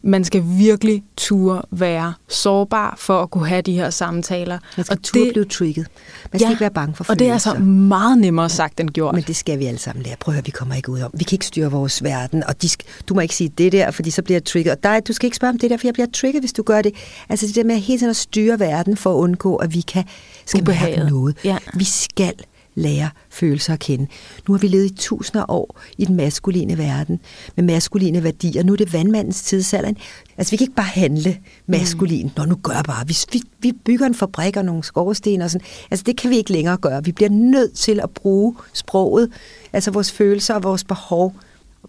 man 0.03 0.25
skal 0.25 0.43
virkelig 0.47 1.03
turde 1.17 1.63
være 1.71 2.15
sårbar 2.29 2.95
for 2.99 3.23
at 3.23 3.31
kunne 3.31 3.49
have 3.49 3.63
de 3.63 3.73
her 3.73 3.91
samtaler. 3.91 4.59
Man 4.77 4.85
skal 4.85 4.97
og 4.97 5.03
turde 5.03 5.25
det, 5.25 5.33
blive 5.33 5.45
trigget. 5.45 5.87
Man 6.33 6.41
skal 6.41 6.47
ja, 6.47 6.51
ikke 6.51 6.61
være 6.61 6.71
bange 6.71 6.95
for 6.95 7.05
følelser. 7.05 7.13
Og 7.13 7.19
det 7.19 7.29
er 7.29 7.33
altså 7.33 7.55
meget 7.65 8.19
nemmere 8.19 8.49
sagt 8.49 8.81
end 8.81 8.91
gjort. 8.91 9.15
Men 9.15 9.25
det 9.25 9.37
skal 9.37 9.59
vi 9.59 9.67
alle 9.67 9.79
sammen 9.79 10.03
lære. 10.03 10.17
Prøv 10.21 10.33
at 10.33 10.37
høre, 10.37 10.45
vi 10.45 10.51
kommer 10.51 10.75
ikke 10.75 10.91
ud 10.91 11.01
om. 11.01 11.11
Vi 11.15 11.25
kan 11.25 11.35
ikke 11.35 11.47
styre 11.47 11.71
vores 11.71 12.03
verden, 12.03 12.45
og 12.45 12.63
de 12.63 12.69
du 13.09 13.15
må 13.15 13.21
ikke 13.21 13.35
sige 13.35 13.49
det 13.59 13.73
der, 13.73 13.91
fordi 13.91 14.11
så 14.11 14.23
bliver 14.23 14.37
jeg 14.37 14.45
trigget. 14.45 14.73
Og 14.73 14.83
dig, 14.83 15.03
du 15.09 15.13
skal 15.13 15.27
ikke 15.27 15.37
spørge 15.37 15.53
om 15.53 15.59
det 15.59 15.71
der, 15.71 15.77
for 15.77 15.87
jeg 15.87 15.95
bliver 15.95 16.07
trigget, 16.13 16.43
hvis 16.43 16.53
du 16.53 16.63
gør 16.63 16.83
det. 16.83 16.93
Altså 17.29 17.47
det 17.47 17.55
der 17.55 17.65
med 17.65 17.77
hele 17.77 17.99
tiden 17.99 18.11
at 18.11 18.17
styre 18.17 18.59
verden 18.61 18.97
for 18.97 19.11
at 19.11 19.17
undgå, 19.17 19.57
at 19.57 19.75
vi 19.75 19.81
kan, 19.81 20.05
skal 20.47 20.65
mærke 20.67 20.97
noget. 21.11 21.37
Ja. 21.45 21.59
Vi 21.75 21.85
skal 21.85 22.35
lære 22.79 23.11
følelser 23.31 23.73
at 23.73 23.79
kende. 23.79 24.07
Nu 24.49 24.55
har 24.55 24.59
vi 24.59 24.69
levet 24.69 24.85
i 24.85 24.95
tusinder 24.95 25.41
af 25.41 25.47
år 25.49 25.81
i 25.99 26.05
den 26.05 26.17
maskuline 26.17 26.79
verden, 26.79 27.21
med 27.57 27.65
maskuline 27.65 28.25
værdier. 28.25 28.63
Nu 28.63 28.73
er 28.73 28.77
det 28.77 28.93
vandmandens 28.93 29.43
tidsalder. 29.43 29.93
Altså, 30.37 30.51
vi 30.51 30.57
kan 30.57 30.65
ikke 30.65 30.75
bare 30.75 30.87
handle 30.87 31.39
maskulin. 31.67 32.27
Mm. 32.27 32.33
Nå, 32.37 32.45
nu 32.45 32.55
gør 32.55 32.83
bare. 32.83 33.05
Hvis 33.05 33.27
vi, 33.33 33.43
vi 33.61 33.73
bygger 33.73 34.07
en 34.07 34.15
fabrik 34.15 34.57
og 34.57 34.65
nogle 34.65 34.85
skorsten 34.85 35.43
og 35.43 35.51
sådan. 35.51 35.67
Altså, 35.91 36.05
det 36.05 36.17
kan 36.17 36.31
vi 36.31 36.37
ikke 36.37 36.53
længere 36.53 36.77
gøre. 36.77 37.05
Vi 37.05 37.13
bliver 37.13 37.31
nødt 37.31 37.75
til 37.75 38.01
at 38.01 38.11
bruge 38.11 38.55
sproget, 38.73 39.31
altså 39.73 39.91
vores 39.91 40.13
følelser 40.13 40.55
og 40.55 40.63
vores 40.63 40.85
behov. 40.85 41.35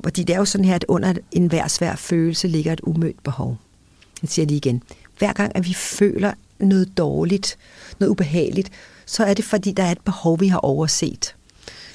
Fordi 0.04 0.24
det 0.24 0.34
er 0.34 0.40
jo 0.40 0.46
sådan 0.46 0.66
her, 0.66 0.76
at 0.76 0.86
under 0.88 1.14
enhver 1.32 1.68
svær 1.68 1.96
følelse 1.96 2.48
ligger 2.48 2.74
et 2.74 2.82
umødt 2.84 3.24
behov. 3.24 3.58
Jeg 4.22 4.30
siger 4.30 4.46
lige 4.46 4.58
igen. 4.58 4.84
Hver 5.18 5.34
gang, 5.34 5.52
at 5.56 5.66
vi 5.66 5.74
føler 5.74 6.34
noget 6.60 6.98
dårligt, 6.98 7.58
noget 8.00 8.12
ubehageligt, 8.12 8.70
så 9.10 9.24
er 9.24 9.34
det, 9.34 9.46
fordi 9.46 9.72
der 9.72 9.84
er 9.84 9.92
et 9.92 10.02
behov, 10.06 10.40
vi 10.40 10.48
har 10.48 10.58
overset. 10.58 11.36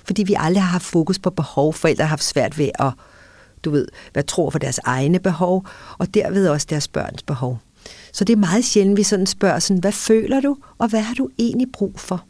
Fordi 0.04 0.22
vi 0.22 0.36
aldrig 0.38 0.62
har 0.62 0.70
haft 0.70 0.84
fokus 0.84 1.18
på 1.18 1.30
behov. 1.30 1.74
Forældre 1.74 2.04
har 2.04 2.08
haft 2.08 2.24
svært 2.24 2.58
ved 2.58 2.70
at, 2.78 2.92
du 3.64 3.70
ved, 3.70 3.88
hvad 4.12 4.22
tror 4.22 4.50
for 4.50 4.58
deres 4.58 4.80
egne 4.84 5.18
behov, 5.18 5.66
og 5.98 6.14
derved 6.14 6.48
også 6.48 6.66
deres 6.70 6.88
børns 6.88 7.22
behov. 7.22 7.58
Så 8.12 8.24
det 8.24 8.32
er 8.32 8.36
meget 8.36 8.64
sjældent, 8.64 8.96
vi 8.96 9.02
sådan 9.02 9.26
spørger 9.26 9.58
sådan, 9.58 9.80
hvad 9.80 9.92
føler 9.92 10.40
du, 10.40 10.56
og 10.78 10.88
hvad 10.88 11.00
har 11.00 11.14
du 11.14 11.28
egentlig 11.38 11.68
brug 11.72 12.00
for? 12.00 12.24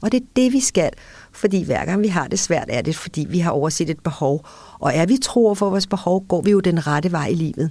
Og 0.00 0.12
det 0.12 0.22
er 0.22 0.26
det, 0.36 0.52
vi 0.52 0.60
skal. 0.60 0.90
Fordi 1.32 1.64
hver 1.64 1.84
gang 1.84 2.02
vi 2.02 2.08
har 2.08 2.28
det 2.28 2.38
svært, 2.38 2.66
er 2.68 2.82
det, 2.82 2.96
fordi 2.96 3.26
vi 3.30 3.38
har 3.38 3.50
overset 3.50 3.90
et 3.90 4.00
behov. 4.00 4.46
Og 4.78 4.94
er 4.94 5.06
vi 5.06 5.16
tror 5.22 5.54
for 5.54 5.70
vores 5.70 5.86
behov, 5.86 6.26
går 6.26 6.42
vi 6.42 6.50
jo 6.50 6.60
den 6.60 6.86
rette 6.86 7.12
vej 7.12 7.26
i 7.26 7.34
livet. 7.34 7.70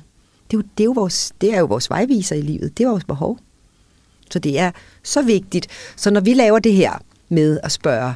Det 0.51 0.57
er 0.57 0.57
jo, 0.57 0.63
det 0.77 0.83
er 0.83 0.85
jo, 0.85 0.91
vores, 0.91 1.33
det 1.41 1.53
er 1.53 1.59
jo 1.59 1.65
vores 1.65 1.89
vejviser 1.89 2.35
i 2.35 2.41
livet. 2.41 2.77
Det 2.77 2.83
er 2.83 2.89
vores 2.89 3.05
behov. 3.05 3.37
Så 4.31 4.39
det 4.39 4.60
er 4.60 4.72
så 5.03 5.22
vigtigt. 5.22 5.67
Så 5.96 6.12
når 6.12 6.22
vi 6.22 6.34
laver 6.34 6.60
det 6.60 6.74
her 6.74 6.93
med 7.29 7.60
at 7.63 7.72
spørge, 7.72 8.13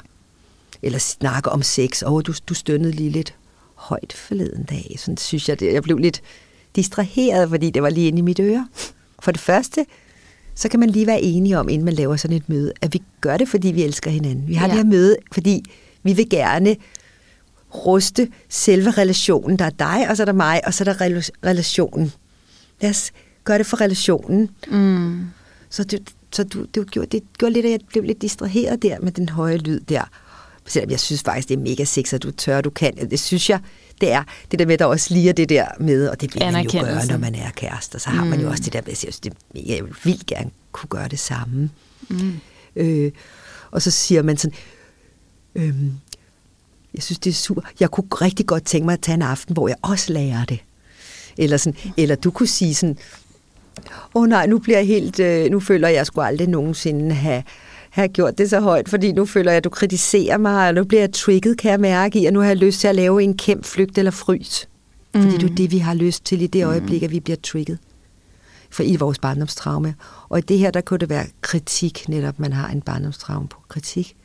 eller 0.82 1.00
snakke 1.00 1.50
om 1.50 1.62
sex, 1.62 2.01
og 2.01 2.13
oh, 2.13 2.22
du, 2.27 2.34
du 2.50 2.53
stønnede 2.53 2.91
lige 2.91 3.10
lidt 3.10 3.36
højt 3.75 4.13
forleden 4.13 4.63
dag, 4.63 4.96
sådan 4.98 5.18
synes 5.18 5.50
jeg, 5.50 5.60
det, 5.60 5.74
jeg 5.74 5.84
blev 5.84 5.98
lidt 5.98 6.22
distraheret, 6.75 7.50
fordi 7.50 7.70
det 7.70 7.84
var 7.84 7.89
lige 7.89 8.08
inde 8.08 8.20
i 8.20 8.22
mit 8.22 8.39
øre. 8.39 8.68
For 9.20 9.32
det 9.32 9.41
første, 9.41 9.86
så 10.56 10.70
kan 10.70 10.80
man 10.80 10.89
lige 10.89 11.08
være 11.08 11.22
enige 11.22 11.60
om, 11.60 11.70
inden 11.70 11.86
man 11.86 11.94
laver 11.94 12.15
sådan 12.15 12.38
et 12.38 12.50
møde, 12.50 12.74
at 12.82 12.94
vi 12.94 13.01
gør 13.22 13.38
det, 13.38 13.50
fordi 13.50 13.68
vi 13.68 13.84
elsker 13.84 14.12
hinanden. 14.12 14.48
Vi 14.48 14.53
har 14.53 14.68
ja. 14.68 14.74
det 14.74 14.77
her 14.77 14.89
møde, 14.89 15.18
fordi 15.32 15.63
vi 16.03 16.13
vil 16.13 16.30
gerne 16.30 16.75
ruste 17.75 18.30
selve 18.50 18.91
relationen. 18.91 19.60
Der 19.60 19.65
er 19.65 19.70
dig, 19.70 20.10
og 20.10 20.18
så 20.18 20.24
er 20.24 20.25
der 20.25 20.34
mig, 20.34 20.62
og 20.68 20.74
så 20.74 20.84
er 20.84 20.94
der 20.94 21.01
relationen. 21.46 22.12
Lad 22.82 22.89
os 22.89 23.12
gøre 23.44 23.58
det 23.58 23.65
for 23.65 23.82
relationen. 23.82 24.50
Mm. 24.68 25.25
Så, 25.72 25.84
det, 25.84 26.10
så 26.32 26.44
du, 26.44 26.66
det, 26.75 26.92
gjorde, 26.92 27.08
det 27.18 27.24
gjorde 27.38 27.54
lidt, 27.54 27.66
at 27.66 27.72
jeg 27.72 27.80
blev 27.88 28.04
lidt 28.04 28.22
distraheret 28.22 28.82
der 28.82 29.00
med 29.00 29.12
den 29.12 29.30
høje 29.30 29.58
lyd 29.58 29.80
der. 29.80 30.04
Selvom 30.66 30.92
jeg 30.92 31.00
synes 31.00 31.24
faktisk, 31.24 31.48
det 31.50 31.58
er 31.58 31.62
mega 31.62 31.84
sex, 31.84 32.13
at 32.13 32.24
du 32.24 32.32
tør, 32.32 32.62
du 32.62 32.70
kan. 32.70 33.10
Det 33.10 33.20
synes 33.20 33.50
jeg, 33.50 33.60
det 34.01 34.12
er 34.12 34.24
det 34.51 34.60
der 34.60 34.66
med, 34.66 34.74
at 34.74 34.80
der 34.80 34.86
også 34.86 35.13
lige 35.13 35.34
det 35.34 35.50
der 35.50 35.68
med, 35.80 36.08
og 36.08 36.22
det 36.22 36.36
vil 36.36 36.44
man 36.51 36.66
jo 36.66 36.82
gøre, 36.82 37.06
når 37.06 37.18
man 37.18 37.36
er 37.36 37.50
kærester. 37.51 38.00
Så 38.00 38.10
har 38.10 38.24
mm. 38.24 38.30
man 38.30 38.40
jo 38.40 38.46
mm. 38.46 38.51
også 38.51 38.63
det 38.63 38.74
der 38.74 38.82
med, 38.82 38.92
at 38.92 39.04
jeg, 39.04 39.13
synes, 39.13 39.20
det, 39.20 39.34
jeg 39.56 39.84
vil 40.04 40.22
gerne 40.28 40.50
kunne 40.72 40.88
gøre 40.88 41.08
det 41.08 41.20
samme. 41.20 41.70
Mm. 42.10 42.40
Øh, 42.75 43.12
og 43.72 43.82
så 43.82 43.92
siger 43.92 44.22
man 44.22 44.38
sådan, 44.38 44.58
øh, 45.56 45.75
Jeg 46.94 47.04
synes, 47.04 47.20
det 47.20 47.30
er 47.30 47.34
super. 47.34 47.62
Jeg 47.80 47.92
kunne 47.92 48.08
rigtig 48.12 48.46
godt 48.46 48.66
tænke 48.66 48.86
mig 48.86 48.94
at 48.94 49.01
tage 49.01 49.13
en 49.13 49.22
aften, 49.22 49.54
hvor 49.54 49.68
jeg 49.68 49.78
også 49.82 50.13
lærer 50.13 50.46
det. 50.46 50.60
Eller, 51.38 51.58
sådan, 51.58 51.94
eller 51.98 52.16
du 52.16 52.32
kunne 52.32 52.48
sige 52.48 52.75
sådan, 52.75 52.98
åh 54.15 54.21
oh, 54.21 54.27
nej, 54.27 54.47
nu 54.47 54.59
bliver 54.59 54.77
jeg 54.77 54.88
helt, 54.88 55.19
øh, 55.19 55.51
nu 55.51 55.59
føler 55.59 55.88
jeg, 55.88 55.95
at 55.95 55.97
jeg 55.97 56.05
skulle 56.05 56.25
aldrig 56.25 56.47
nogensinde 56.47 57.15
have, 57.15 57.43
have 57.89 58.07
gjort 58.07 58.38
det 58.38 58.50
så 58.50 58.59
højt, 58.59 58.89
fordi 58.89 59.11
nu 59.11 59.25
føler 59.25 59.51
jeg, 59.51 59.57
at 59.57 59.63
du 59.63 59.69
kritiserer 59.69 60.38
mig, 60.38 60.67
og 60.67 60.73
nu 60.73 60.83
bliver 60.83 61.01
jeg 61.01 61.11
trigget, 61.13 61.57
kan 61.57 61.71
jeg 61.71 61.79
mærke 61.79 62.19
i, 62.19 62.25
og 62.25 62.33
nu 62.33 62.39
har 62.39 62.47
jeg 62.47 62.57
lyst 62.57 62.79
til 62.79 62.88
at 62.88 62.95
lave 62.95 63.23
en 63.23 63.38
kæmp 63.38 63.65
flygt 63.65 63.97
eller 63.97 64.11
frys. 64.11 64.67
Mm. 65.13 65.21
Fordi 65.21 65.38
det 65.38 65.51
er 65.51 65.55
det, 65.55 65.71
vi 65.71 65.77
har 65.77 65.93
lyst 65.93 66.25
til 66.25 66.41
i 66.41 66.47
det 66.47 66.65
øjeblik, 66.65 67.03
at 67.03 67.11
vi 67.11 67.19
bliver 67.19 67.38
trigget 67.43 67.77
for 68.69 68.83
i 68.83 68.95
vores 68.95 69.19
barndomstraume. 69.19 69.95
Og 70.29 70.38
i 70.38 70.41
det 70.41 70.57
her, 70.57 70.71
der 70.71 70.81
kunne 70.81 71.00
det 71.00 71.09
være 71.09 71.25
kritik, 71.41 72.09
netop 72.09 72.39
man 72.39 72.53
har 72.53 72.69
en 72.69 72.81
barndomstraume 72.81 73.47
på 73.47 73.57
kritik. 73.67 74.15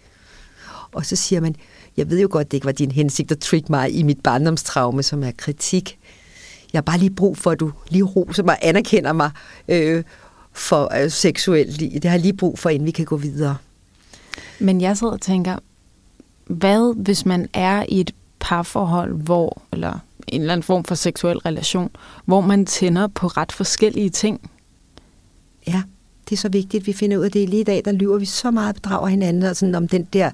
Og 0.92 1.06
så 1.06 1.16
siger 1.16 1.40
man, 1.40 1.54
jeg 1.96 2.10
ved 2.10 2.20
jo 2.20 2.28
godt, 2.30 2.50
det 2.50 2.56
ikke 2.56 2.64
var 2.64 2.72
din 2.72 2.90
hensigt 2.90 3.32
at 3.32 3.38
trick 3.38 3.70
mig 3.70 3.94
i 3.94 4.02
mit 4.02 4.20
barndomstraume, 4.22 5.02
som 5.02 5.22
er 5.22 5.30
kritik. 5.36 5.98
Jeg 6.76 6.80
har 6.80 6.82
bare 6.82 6.98
lige 6.98 7.10
brug 7.10 7.38
for, 7.38 7.50
at 7.50 7.60
du 7.60 7.72
lige 7.88 8.02
roser 8.02 8.42
mig, 8.42 8.56
anerkender 8.62 9.12
mig 9.12 9.30
øh, 9.68 10.04
for 10.52 11.02
øh, 11.02 11.10
seksuelt. 11.10 11.80
Det 11.80 12.04
har 12.04 12.10
jeg 12.10 12.20
lige 12.20 12.36
brug 12.36 12.58
for, 12.58 12.70
inden 12.70 12.86
vi 12.86 12.90
kan 12.90 13.04
gå 13.04 13.16
videre. 13.16 13.56
Men 14.58 14.80
jeg 14.80 14.96
sidder 14.96 15.12
og 15.12 15.20
tænker, 15.20 15.58
hvad 16.46 16.94
hvis 16.94 17.26
man 17.26 17.48
er 17.52 17.84
i 17.88 18.00
et 18.00 18.14
parforhold, 18.40 19.14
hvor, 19.14 19.62
eller 19.72 19.98
en 20.28 20.40
eller 20.40 20.52
anden 20.52 20.62
form 20.62 20.84
for 20.84 20.94
seksuel 20.94 21.38
relation, 21.38 21.90
hvor 22.24 22.40
man 22.40 22.66
tænder 22.66 23.06
på 23.06 23.26
ret 23.26 23.52
forskellige 23.52 24.10
ting? 24.10 24.50
Ja, 25.66 25.82
det 26.28 26.36
er 26.36 26.40
så 26.40 26.48
vigtigt, 26.48 26.80
at 26.82 26.86
vi 26.86 26.92
finder 26.92 27.16
ud 27.16 27.24
af 27.24 27.30
det. 27.30 27.48
Lige 27.48 27.60
i 27.60 27.64
dag, 27.64 27.82
der 27.84 27.92
lyver 27.92 28.18
vi 28.18 28.24
så 28.24 28.50
meget 28.50 28.74
bedrager 28.74 29.06
hinanden, 29.06 29.42
og 29.42 29.56
sådan 29.56 29.74
om 29.74 29.88
den 29.88 30.04
der, 30.12 30.30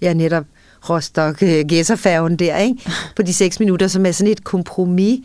ja 0.00 0.12
netop, 0.12 0.44
rostock 0.90 1.38
gæsserfærgen 1.68 2.36
der, 2.36 2.56
ikke? 2.56 2.90
på 3.16 3.22
de 3.22 3.34
seks 3.34 3.60
minutter, 3.60 3.88
som 3.88 4.06
er 4.06 4.12
sådan 4.12 4.32
et 4.32 4.44
kompromis, 4.44 5.20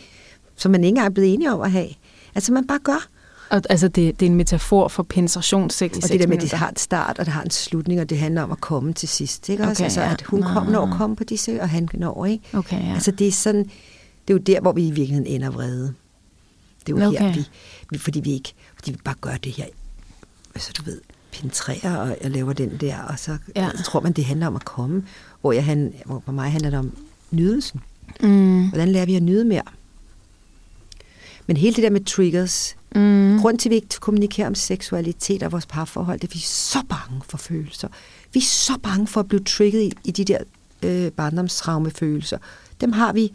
som 0.64 0.72
man 0.72 0.84
ikke 0.84 0.88
engang 0.88 1.06
er 1.06 1.10
blevet 1.10 1.34
enige 1.34 1.54
om 1.54 1.62
at 1.62 1.72
have. 1.72 1.90
Altså 2.36 2.54
man 2.54 2.68
bare 2.68 2.80
gør. 2.80 3.08
Og, 3.50 3.62
altså 3.70 3.88
det, 3.88 4.20
det 4.20 4.26
er 4.26 4.30
en 4.30 4.36
metafor 4.36 4.88
for 4.88 5.04
penetrationssex 5.04 5.92
i 5.92 6.00
Og 6.04 6.10
det 6.10 6.20
der 6.20 6.28
med, 6.28 6.38
at 6.38 6.42
det 6.42 6.52
har 6.54 6.70
en 6.70 6.76
start, 6.76 7.20
og 7.20 7.26
det 7.26 7.34
har 7.34 7.44
en 7.44 7.50
slutning, 7.50 8.02
og 8.02 8.10
det 8.10 8.18
handler 8.18 8.42
om 8.42 8.52
at 8.52 8.62
komme 8.62 8.94
til 8.94 9.10
sidst. 9.10 9.50
Ikke? 9.50 9.64
Okay, 9.64 9.72
også? 9.72 9.84
Altså, 9.84 10.02
at 10.02 10.22
hun 10.22 10.42
kom 10.42 10.68
når 10.68 10.86
at 10.86 10.98
komme 10.98 11.16
på 11.16 11.24
disse, 11.24 11.62
og 11.62 11.70
han 11.70 11.90
når, 11.94 12.26
ikke? 12.26 12.58
Okay, 12.58 12.84
ja. 12.84 12.94
Altså 12.94 13.12
det 13.12 13.28
er 13.28 13.32
sådan, 13.32 13.64
det 14.28 14.30
er 14.30 14.34
jo 14.34 14.38
der, 14.38 14.62
hvor 14.62 14.72
vi 14.72 14.88
i 14.88 14.92
virkeligheden 14.92 15.28
ender 15.28 15.50
vrede. 15.50 15.94
Det 16.88 16.94
er 16.94 17.02
jo 17.02 17.08
okay. 17.08 17.20
her, 17.20 17.34
vi, 17.34 17.46
vi, 17.90 17.98
fordi 17.98 18.20
vi 18.20 18.32
ikke, 18.32 18.54
fordi 18.76 18.92
vi 18.92 18.98
bare 19.04 19.16
gør 19.22 19.36
det 19.44 19.52
her, 19.52 19.66
altså 20.56 20.72
du 20.78 20.84
ved, 20.84 21.02
penetrerer, 21.34 21.98
og 21.98 22.18
jeg 22.22 22.32
laver 22.32 22.54
den 22.54 22.78
der, 22.82 23.02
og 23.02 23.20
så, 23.20 23.38
ja. 23.56 23.70
så 23.76 23.84
tror 23.84 24.00
man, 24.00 24.12
det 24.12 24.26
handler 24.26 24.48
om 24.48 24.56
at 24.56 24.66
komme, 24.66 25.04
hvor, 25.42 25.52
jeg, 25.52 25.66
han, 25.66 25.94
hvor 26.06 26.22
for 26.26 26.32
mig 26.32 26.52
handler 26.52 26.70
det 26.70 26.80
om 26.80 26.98
nydelsen. 27.32 27.82
Mm. 28.22 28.68
Hvordan 28.68 28.90
lærer 28.90 29.06
vi 29.06 29.16
at 29.16 29.24
nyde 29.24 29.46
mere? 29.46 29.64
Men 31.48 31.58
hele 31.58 31.76
det 31.76 31.84
der 31.84 31.90
med 31.90 32.06
triggers, 32.06 32.76
mm. 32.96 33.40
grund 33.40 33.58
til, 33.58 33.70
at 33.70 33.72
vi 33.72 33.76
ikke 33.76 33.88
kommunikerer 34.00 34.48
om 34.48 34.56
seksualitet 34.56 35.44
og 35.44 35.52
vores 35.52 35.66
parforhold, 35.66 36.20
det 36.20 36.28
er, 36.28 36.32
at 36.32 36.36
vi 36.36 36.40
er 36.40 36.48
så 36.48 36.80
bange 36.90 37.22
for 37.30 37.38
følelser. 37.38 37.88
Vi 38.34 38.40
er 38.40 38.44
så 38.44 38.78
bange 38.84 39.08
for 39.08 39.20
at 39.20 39.28
blive 39.28 39.44
trigget 39.44 39.82
i, 39.82 39.92
i 40.04 40.12
de 40.12 40.26
der 40.26 40.38
øh, 40.84 41.12
barndomstraumefølelser. 41.12 42.38
Dem 42.82 42.92
har 42.92 43.14
vi, 43.14 43.34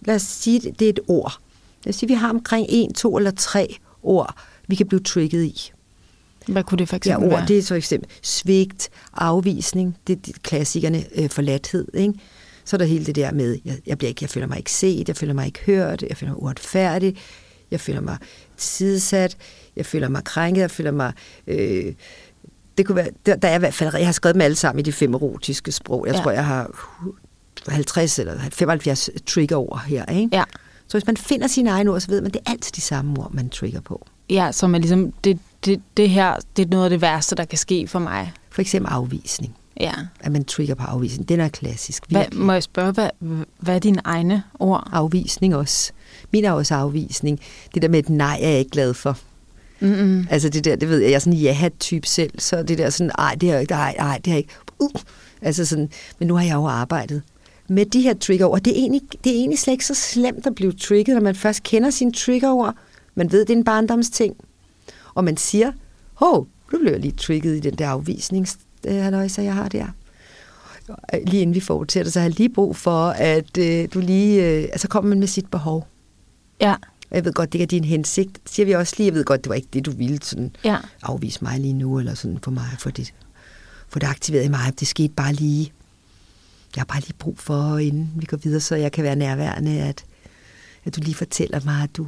lad 0.00 0.14
os 0.14 0.22
sige, 0.22 0.60
det 0.78 0.82
er 0.82 0.88
et 0.88 1.00
ord. 1.08 1.38
Lad 1.84 1.90
os 1.90 1.96
sige, 1.96 2.08
vi 2.08 2.14
har 2.14 2.30
omkring 2.30 2.66
en, 2.68 2.94
to 2.94 3.16
eller 3.16 3.30
tre 3.30 3.76
ord, 4.02 4.34
vi 4.66 4.74
kan 4.74 4.86
blive 4.86 5.00
trigget 5.00 5.44
i. 5.44 5.72
Hvad 6.46 6.64
kunne 6.64 6.78
det 6.78 6.88
for 6.88 6.96
eksempel 6.96 7.26
ja, 7.26 7.32
ord, 7.32 7.38
være? 7.38 7.48
det 7.48 7.58
er 7.58 7.62
så 7.62 7.74
eksempel 7.74 8.10
svigt, 8.22 8.88
afvisning, 9.12 9.96
det 10.06 10.28
er 10.28 10.32
klassikerne, 10.42 11.04
øh, 11.14 11.30
forladthed, 11.30 11.88
ikke? 11.94 12.14
Så 12.68 12.76
er 12.76 12.78
der 12.78 12.84
hele 12.84 13.06
det 13.06 13.14
der 13.14 13.32
med, 13.32 13.58
jeg, 13.64 13.78
jeg, 13.86 13.98
bliver 13.98 14.08
ikke, 14.08 14.18
jeg 14.22 14.30
føler 14.30 14.46
mig 14.46 14.58
ikke 14.58 14.72
set, 14.72 15.08
jeg 15.08 15.16
føler 15.16 15.34
mig 15.34 15.46
ikke 15.46 15.60
hørt, 15.66 16.02
jeg 16.02 16.16
føler 16.16 16.32
mig 16.32 16.42
uretfærdig, 16.42 17.16
jeg 17.70 17.80
føler 17.80 18.00
mig 18.00 18.16
sidesat, 18.56 19.36
jeg 19.76 19.86
føler 19.86 20.08
mig 20.08 20.24
krænket, 20.24 20.60
jeg 20.60 20.70
føler 20.70 20.90
mig... 20.90 21.12
Øh, 21.46 21.92
det 22.78 22.86
kunne 22.86 22.96
være, 22.96 23.08
der, 23.26 23.36
der 23.36 23.48
er 23.48 23.56
i 23.56 23.58
hvert 23.58 23.74
fald, 23.74 23.96
jeg 23.96 24.06
har 24.06 24.12
skrevet 24.12 24.34
dem 24.34 24.40
alle 24.40 24.54
sammen 24.54 24.80
i 24.80 24.82
de 24.82 24.92
fem 24.92 25.14
erotiske 25.14 25.72
sprog. 25.72 26.06
Jeg 26.06 26.14
ja. 26.14 26.22
tror, 26.22 26.30
jeg 26.30 26.46
har 26.46 26.70
50 27.68 28.18
eller 28.18 28.40
75 28.52 29.10
trigger 29.26 29.56
over 29.56 29.78
her, 29.78 30.04
ikke? 30.04 30.36
Ja. 30.36 30.44
Så 30.88 30.98
hvis 30.98 31.06
man 31.06 31.16
finder 31.16 31.46
sine 31.46 31.70
egne 31.70 31.90
ord, 31.90 32.00
så 32.00 32.08
ved 32.08 32.20
man, 32.20 32.30
det 32.30 32.40
er 32.46 32.50
altid 32.50 32.72
de 32.72 32.80
samme 32.80 33.18
ord, 33.18 33.32
man 33.32 33.48
trigger 33.48 33.80
på. 33.80 34.06
Ja, 34.30 34.52
som 34.52 34.74
er 34.74 34.78
ligesom, 34.78 35.12
det, 35.12 35.38
det, 35.64 35.82
det 35.96 36.10
her, 36.10 36.36
det 36.56 36.64
er 36.64 36.68
noget 36.70 36.84
af 36.84 36.90
det 36.90 37.00
værste, 37.00 37.36
der 37.36 37.44
kan 37.44 37.58
ske 37.58 37.88
for 37.88 37.98
mig. 37.98 38.32
For 38.50 38.60
eksempel 38.60 38.92
afvisning. 38.92 39.57
Ja. 39.80 39.92
At 40.20 40.32
man 40.32 40.44
trigger 40.44 40.74
på 40.74 40.82
afvisning. 40.82 41.28
Den 41.28 41.40
er 41.40 41.48
klassisk. 41.48 42.04
Hvad, 42.08 42.24
må 42.32 42.52
jeg 42.52 42.62
spørge, 42.62 42.92
hvad, 42.92 43.10
hvad 43.58 43.74
er 43.74 43.78
dine 43.78 44.00
egne 44.04 44.42
ord? 44.58 44.88
Afvisning 44.92 45.56
også. 45.56 45.92
Min 46.32 46.44
er 46.44 46.52
også 46.52 46.74
afvisning. 46.74 47.40
Det 47.74 47.82
der 47.82 47.88
med 47.88 47.98
et 47.98 48.08
nej, 48.08 48.38
er 48.42 48.48
jeg 48.48 48.58
ikke 48.58 48.70
glad 48.70 48.94
for. 48.94 49.18
Mm-mm. 49.80 50.26
Altså 50.30 50.48
det 50.48 50.64
der, 50.64 50.76
det 50.76 50.88
ved 50.88 50.98
jeg, 50.98 51.10
jeg 51.10 51.14
er 51.14 51.18
sådan 51.18 51.32
en 51.32 51.38
ja-type 51.38 52.06
selv, 52.06 52.40
så 52.40 52.62
det 52.62 52.78
der 52.78 52.90
sådan, 52.90 53.10
ej, 53.18 53.34
det 53.34 53.50
er 53.50 53.58
ikke, 53.58 53.74
ej, 53.74 53.94
ej, 53.98 54.20
det 54.24 54.32
er 54.32 54.36
ikke, 54.36 54.54
uh. 54.78 54.90
Altså 55.42 55.64
sådan, 55.64 55.90
men 56.18 56.28
nu 56.28 56.34
har 56.34 56.44
jeg 56.44 56.54
jo 56.54 56.66
arbejdet 56.66 57.22
med 57.68 57.86
de 57.86 58.00
her 58.00 58.14
triggerord. 58.14 58.60
Det 58.60 58.70
er 58.70 58.76
egentlig, 58.76 59.00
det 59.24 59.32
er 59.32 59.36
egentlig 59.36 59.58
slet 59.58 59.72
ikke 59.72 59.86
så 59.86 59.94
slemt 59.94 60.46
at 60.46 60.54
blive 60.54 60.72
trigget, 60.72 61.14
når 61.14 61.22
man 61.22 61.34
først 61.34 61.62
kender 61.62 61.90
sine 61.90 62.12
triggerord. 62.12 62.74
Man 63.14 63.32
ved, 63.32 63.40
det 63.40 63.50
er 63.50 63.56
en 63.56 63.64
barndomsting. 63.64 64.36
Og 65.14 65.24
man 65.24 65.36
siger, 65.36 65.72
hov, 66.14 66.48
nu 66.72 66.78
blev 66.78 66.92
jeg 66.92 67.00
lige 67.00 67.12
trigget 67.12 67.56
i 67.56 67.60
den 67.60 67.74
der 67.74 67.88
afvisning, 68.88 69.30
så 69.30 69.42
jeg 69.42 69.54
har 69.54 69.68
der. 69.68 69.86
Lige 71.26 71.42
inden 71.42 71.54
vi 71.54 71.60
fortsætter, 71.60 72.12
så 72.12 72.20
har 72.20 72.26
jeg 72.26 72.38
lige 72.38 72.48
brug 72.48 72.76
for, 72.76 73.08
at 73.08 73.58
øh, 73.58 73.88
du 73.94 74.00
lige... 74.00 74.44
Øh, 74.44 74.62
altså 74.62 74.88
kommer 74.88 75.08
man 75.08 75.18
med 75.18 75.26
sit 75.28 75.50
behov. 75.50 75.86
Ja. 76.60 76.74
Jeg 77.10 77.24
ved 77.24 77.32
godt, 77.32 77.52
det 77.52 77.62
er 77.62 77.66
din 77.66 77.84
hensigt. 77.84 78.38
Siger 78.46 78.66
vi 78.66 78.72
også 78.72 78.94
lige, 78.98 79.06
jeg 79.06 79.14
ved 79.14 79.24
godt, 79.24 79.44
det 79.44 79.48
var 79.48 79.54
ikke 79.54 79.68
det, 79.72 79.86
du 79.86 79.90
ville 79.90 80.18
sådan 80.22 80.50
ja. 80.64 80.76
afvise 81.02 81.38
mig 81.42 81.60
lige 81.60 81.72
nu, 81.72 81.98
eller 81.98 82.14
sådan 82.14 82.38
for 82.42 82.50
mig, 82.50 82.68
for 82.78 82.90
det, 82.90 83.14
for 83.88 83.98
det 83.98 84.06
aktiveret 84.06 84.44
i 84.44 84.48
mig. 84.48 84.80
Det 84.80 84.88
skete 84.88 85.12
bare 85.12 85.32
lige. 85.32 85.72
Jeg 86.76 86.80
har 86.80 86.84
bare 86.84 87.00
lige 87.00 87.14
brug 87.18 87.38
for, 87.38 87.78
inden 87.78 88.10
vi 88.16 88.26
går 88.26 88.36
videre, 88.36 88.60
så 88.60 88.76
jeg 88.76 88.92
kan 88.92 89.04
være 89.04 89.16
nærværende, 89.16 89.80
at, 89.80 90.04
at 90.84 90.96
du 90.96 91.00
lige 91.00 91.14
fortæller 91.14 91.60
mig, 91.64 91.82
at 91.82 91.96
du, 91.96 92.06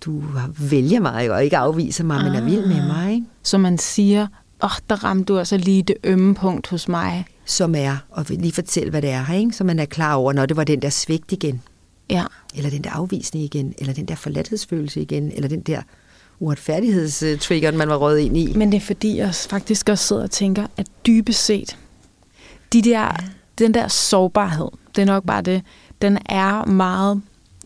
du 0.00 0.22
vælger 0.58 1.00
mig, 1.00 1.30
og 1.30 1.44
ikke 1.44 1.56
afviser 1.56 2.04
mig, 2.04 2.16
ah. 2.16 2.24
men 2.24 2.34
er 2.34 2.44
vild 2.44 2.66
med 2.66 2.86
mig. 2.86 3.12
Ikke? 3.12 3.26
Så 3.42 3.58
man 3.58 3.78
siger, 3.78 4.26
åh, 4.64 4.70
oh, 4.70 4.78
der 4.90 5.04
ramte 5.04 5.24
du 5.24 5.38
altså 5.38 5.56
lige 5.56 5.82
det 5.82 5.96
ømme 6.04 6.34
punkt 6.34 6.68
hos 6.68 6.88
mig. 6.88 7.24
Som 7.44 7.74
er, 7.74 7.96
og 8.10 8.26
lige 8.28 8.52
fortælle, 8.52 8.90
hvad 8.90 9.02
det 9.02 9.10
er, 9.10 9.32
ikke? 9.32 9.52
så 9.52 9.64
man 9.64 9.78
er 9.78 9.84
klar 9.84 10.14
over, 10.14 10.32
når 10.32 10.46
det 10.46 10.56
var 10.56 10.64
den 10.64 10.82
der 10.82 10.90
svigt 10.90 11.32
igen. 11.32 11.62
Ja. 12.10 12.24
Eller 12.54 12.70
den 12.70 12.84
der 12.84 12.90
afvisning 12.90 13.44
igen, 13.44 13.74
eller 13.78 13.94
den 13.94 14.08
der 14.08 14.14
forladthedsfølelse 14.14 15.00
igen, 15.00 15.32
eller 15.32 15.48
den 15.48 15.60
der 15.60 15.82
uretfærdighedstrigger, 16.40 17.72
man 17.72 17.88
var 17.88 17.96
røget 17.96 18.18
ind 18.18 18.36
i. 18.36 18.52
Men 18.56 18.72
det 18.72 18.76
er 18.76 18.80
fordi, 18.80 19.16
jeg 19.16 19.34
faktisk 19.34 19.88
også 19.88 20.06
sidder 20.06 20.22
og 20.22 20.30
tænker, 20.30 20.66
at 20.76 20.86
dybest 21.06 21.44
set, 21.44 21.78
de 22.72 22.82
der, 22.82 23.00
ja. 23.00 23.10
den 23.58 23.74
der 23.74 23.88
sårbarhed, 23.88 24.68
det 24.96 25.02
er 25.02 25.06
nok 25.06 25.24
bare 25.24 25.42
det, 25.42 25.62
den 26.02 26.18
er 26.26 26.64
meget, 26.64 27.22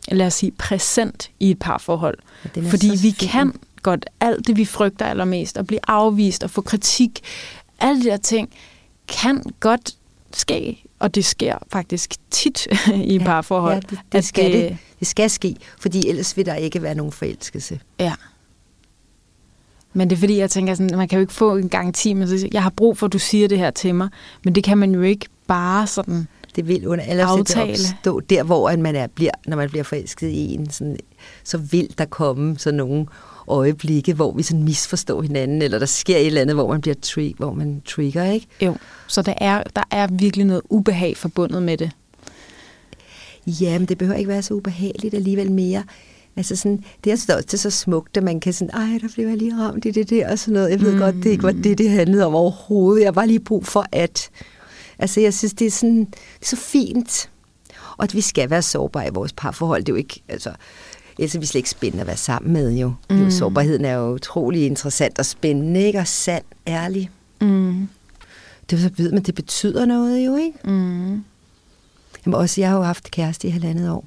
lad 0.08 0.26
os 0.26 0.34
sige, 0.34 0.50
præsent 0.50 1.30
i 1.40 1.50
et 1.50 1.58
parforhold. 1.58 2.18
Ja, 2.56 2.70
fordi 2.70 2.90
vi 2.90 3.14
fin. 3.18 3.28
kan 3.28 3.52
godt 3.82 4.06
alt 4.20 4.46
det, 4.46 4.56
vi 4.56 4.64
frygter 4.64 5.06
allermest, 5.06 5.56
at 5.56 5.66
blive 5.66 5.80
afvist 5.88 6.44
og 6.44 6.50
få 6.50 6.60
kritik, 6.60 7.20
alle 7.80 8.04
de 8.04 8.08
der 8.08 8.16
ting, 8.16 8.50
kan 9.08 9.42
godt 9.60 9.94
ske, 10.32 10.84
og 10.98 11.14
det 11.14 11.24
sker 11.24 11.58
faktisk 11.72 12.14
tit 12.30 12.66
i 12.94 13.18
ja, 13.18 13.24
parforhold. 13.24 13.82
Ja, 13.90 13.96
det, 13.96 13.98
det, 14.12 14.24
skal 14.24 14.52
det, 14.52 14.76
det 14.98 15.08
skal 15.08 15.30
ske, 15.30 15.56
fordi 15.80 16.08
ellers 16.08 16.36
vil 16.36 16.46
der 16.46 16.54
ikke 16.54 16.82
være 16.82 16.94
nogen 16.94 17.12
forelskelse. 17.12 17.80
Ja. 18.00 18.14
Men 19.92 20.10
det 20.10 20.16
er 20.16 20.20
fordi, 20.20 20.38
jeg 20.38 20.50
tænker 20.50 20.74
sådan, 20.74 20.98
man 20.98 21.08
kan 21.08 21.16
jo 21.16 21.20
ikke 21.20 21.32
få 21.32 21.56
en 21.56 21.68
garanti, 21.68 22.14
men 22.14 22.28
jeg 22.52 22.62
har 22.62 22.70
brug 22.70 22.98
for, 22.98 23.06
at 23.06 23.12
du 23.12 23.18
siger 23.18 23.48
det 23.48 23.58
her 23.58 23.70
til 23.70 23.94
mig, 23.94 24.08
men 24.44 24.54
det 24.54 24.64
kan 24.64 24.78
man 24.78 24.94
jo 24.94 25.02
ikke 25.02 25.26
bare 25.46 25.86
sådan 25.86 26.26
det 26.56 26.68
vil 26.68 26.86
under 26.86 27.04
alle 27.04 27.28
opstå 27.28 28.20
der, 28.20 28.42
hvor 28.42 28.76
man 28.76 28.96
er, 28.96 29.06
bliver, 29.06 29.30
når 29.46 29.56
man 29.56 29.70
bliver 29.70 29.84
forelsket 29.84 30.28
i 30.28 30.54
en, 30.54 30.70
sådan, 30.70 30.96
så 31.44 31.58
vil 31.58 31.94
der 31.98 32.04
komme 32.04 32.58
sådan 32.58 32.76
nogle 32.76 33.06
øjeblikke, 33.48 34.14
hvor 34.14 34.32
vi 34.32 34.42
sådan 34.42 34.62
misforstår 34.62 35.22
hinanden, 35.22 35.62
eller 35.62 35.78
der 35.78 35.86
sker 35.86 36.16
et 36.16 36.26
eller 36.26 36.40
andet, 36.40 36.56
hvor 36.56 36.68
man 36.68 36.80
bliver 36.80 36.94
tri- 37.06 37.34
hvor 37.36 37.52
man 37.52 37.82
trigger, 37.86 38.24
ikke? 38.24 38.46
Jo, 38.60 38.76
så 39.06 39.22
der 39.22 39.34
er, 39.36 39.62
der 39.76 39.82
er 39.90 40.06
virkelig 40.12 40.46
noget 40.46 40.62
ubehag 40.70 41.16
forbundet 41.16 41.62
med 41.62 41.76
det. 41.76 41.90
Ja, 43.46 43.78
men 43.78 43.88
det 43.88 43.98
behøver 43.98 44.18
ikke 44.18 44.28
være 44.28 44.42
så 44.42 44.54
ubehageligt 44.54 45.14
alligevel 45.14 45.52
mere. 45.52 45.84
Altså 46.36 46.56
sådan, 46.56 46.84
det 47.04 47.12
er 47.12 47.36
det 47.36 47.54
er 47.54 47.58
så 47.58 47.70
smukt, 47.70 48.16
at 48.16 48.22
man 48.22 48.40
kan 48.40 48.52
sådan, 48.52 48.74
ej, 48.74 48.98
der 49.02 49.08
blev 49.14 49.28
jeg 49.28 49.36
lige 49.36 49.56
ramt 49.56 49.84
i 49.84 49.90
det 49.90 50.10
der 50.10 50.30
og 50.30 50.38
sådan 50.38 50.54
noget. 50.54 50.70
Jeg 50.70 50.80
ved 50.80 50.92
mm. 50.92 50.98
godt, 50.98 51.14
det 51.14 51.26
ikke 51.26 51.42
var 51.42 51.52
det, 51.52 51.78
det 51.78 51.90
handlede 51.90 52.26
om 52.26 52.34
overhovedet. 52.34 53.04
Jeg 53.04 53.16
var 53.16 53.24
lige 53.24 53.40
brug 53.40 53.66
for 53.66 53.84
at. 53.92 54.30
Altså, 54.98 55.20
jeg 55.20 55.34
synes, 55.34 55.52
det 55.52 55.66
er 55.66 55.70
sådan, 55.70 56.04
det 56.04 56.42
er 56.42 56.46
så 56.46 56.56
fint. 56.56 57.30
Og 57.98 58.04
at 58.04 58.14
vi 58.14 58.20
skal 58.20 58.50
være 58.50 58.62
sårbare 58.62 59.06
i 59.06 59.10
vores 59.12 59.32
parforhold, 59.32 59.80
det 59.84 59.88
er 59.88 59.92
jo 59.92 59.96
ikke, 59.96 60.22
altså, 60.28 60.50
ellers 61.18 61.34
er 61.34 61.38
vi 61.38 61.46
slet 61.46 61.58
ikke 61.58 61.70
spændende 61.70 62.00
at 62.00 62.06
være 62.06 62.16
sammen 62.16 62.52
med 62.52 62.72
jo. 62.72 62.92
Mm. 63.10 63.24
jo 63.24 63.30
sårbarheden 63.30 63.84
er 63.84 63.94
jo 63.94 64.12
utrolig 64.14 64.66
interessant 64.66 65.18
og 65.18 65.26
spændende, 65.26 65.82
ikke? 65.82 65.98
Og 65.98 66.06
sand, 66.06 66.44
ærlig. 66.66 67.10
Mm. 67.40 67.88
Det 68.70 68.80
så 68.80 68.90
ved 68.96 69.12
man, 69.12 69.22
det 69.22 69.34
betyder 69.34 69.86
noget 69.86 70.26
jo, 70.26 70.36
ikke? 70.36 70.58
Mm. 70.64 71.24
Jamen 72.26 72.34
også, 72.34 72.60
jeg 72.60 72.70
har 72.70 72.76
jo 72.76 72.82
haft 72.82 73.10
kæreste 73.10 73.48
i 73.48 73.50
halvandet 73.50 73.90
år. 73.90 74.04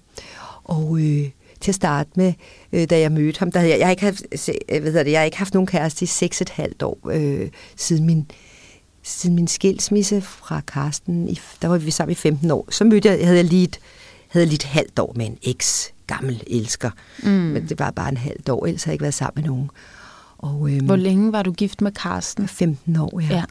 Og 0.63 1.00
øh, 1.00 1.30
til 1.62 1.72
at 1.72 1.75
starte 1.75 2.10
med, 2.15 2.34
øh, 2.74 2.89
da 2.89 3.00
jeg 3.00 3.12
mødte 3.12 3.39
ham, 3.39 3.51
der 3.51 3.60
havde 3.60 3.72
jeg, 3.72 3.80
jeg, 3.80 3.88
har 3.88 3.91
ikke 3.91 4.03
haft, 4.03 4.24
øh, 4.70 4.82
hvad 4.82 5.06
det, 5.06 5.12
jeg 5.12 5.20
har 5.20 5.25
ikke 5.25 5.38
haft 5.38 5.53
nogen 5.53 5.68
kæreste 5.68 6.03
i 6.03 6.06
seks 6.06 6.41
et 6.41 6.50
halvt 6.50 6.84
år, 6.84 7.00
øh, 7.12 7.50
siden 7.75 8.06
min 8.06 8.32
siden 9.03 9.36
min 9.36 9.48
skilsmisse 9.48 10.22
fra 10.22 10.62
Karsten, 10.62 11.30
i, 11.30 11.39
der 11.62 11.68
var 11.68 11.77
vi 11.77 11.91
sammen 11.91 12.12
i 12.12 12.15
15 12.15 12.51
år, 12.51 12.68
så 12.70 12.84
mødte 12.84 13.10
jeg, 13.10 13.25
havde 13.25 13.38
jeg 13.38 13.46
lige 13.46 13.63
et, 13.63 13.80
havde 14.32 14.46
lige 14.46 14.56
et 14.56 14.64
halvt 14.64 15.00
år 15.00 15.14
med 15.16 15.26
en 15.26 15.38
eks 15.44 15.94
gammel 16.08 16.44
elsker. 16.48 16.92
Mm. 17.24 17.30
Men 17.30 17.70
det 17.70 17.80
var 17.80 17.92
bare 17.92 18.10
en 18.10 18.18
halvt 18.18 18.50
år, 18.50 18.66
ellers 18.66 18.84
har 18.84 18.92
jeg 18.92 18.94
ikke 18.94 19.02
været 19.02 19.14
sammen 19.14 19.44
med 19.44 19.50
nogen. 19.50 19.70
Og, 20.38 20.72
øhm, 20.72 20.86
Hvor 20.86 20.96
længe 20.96 21.32
var 21.32 21.44
du 21.44 21.52
gift 21.52 21.82
med 21.82 21.92
Karsten? 21.92 22.48
15 22.48 22.96
år, 22.96 23.20
ja. 23.20 23.36
ja. 23.36 23.44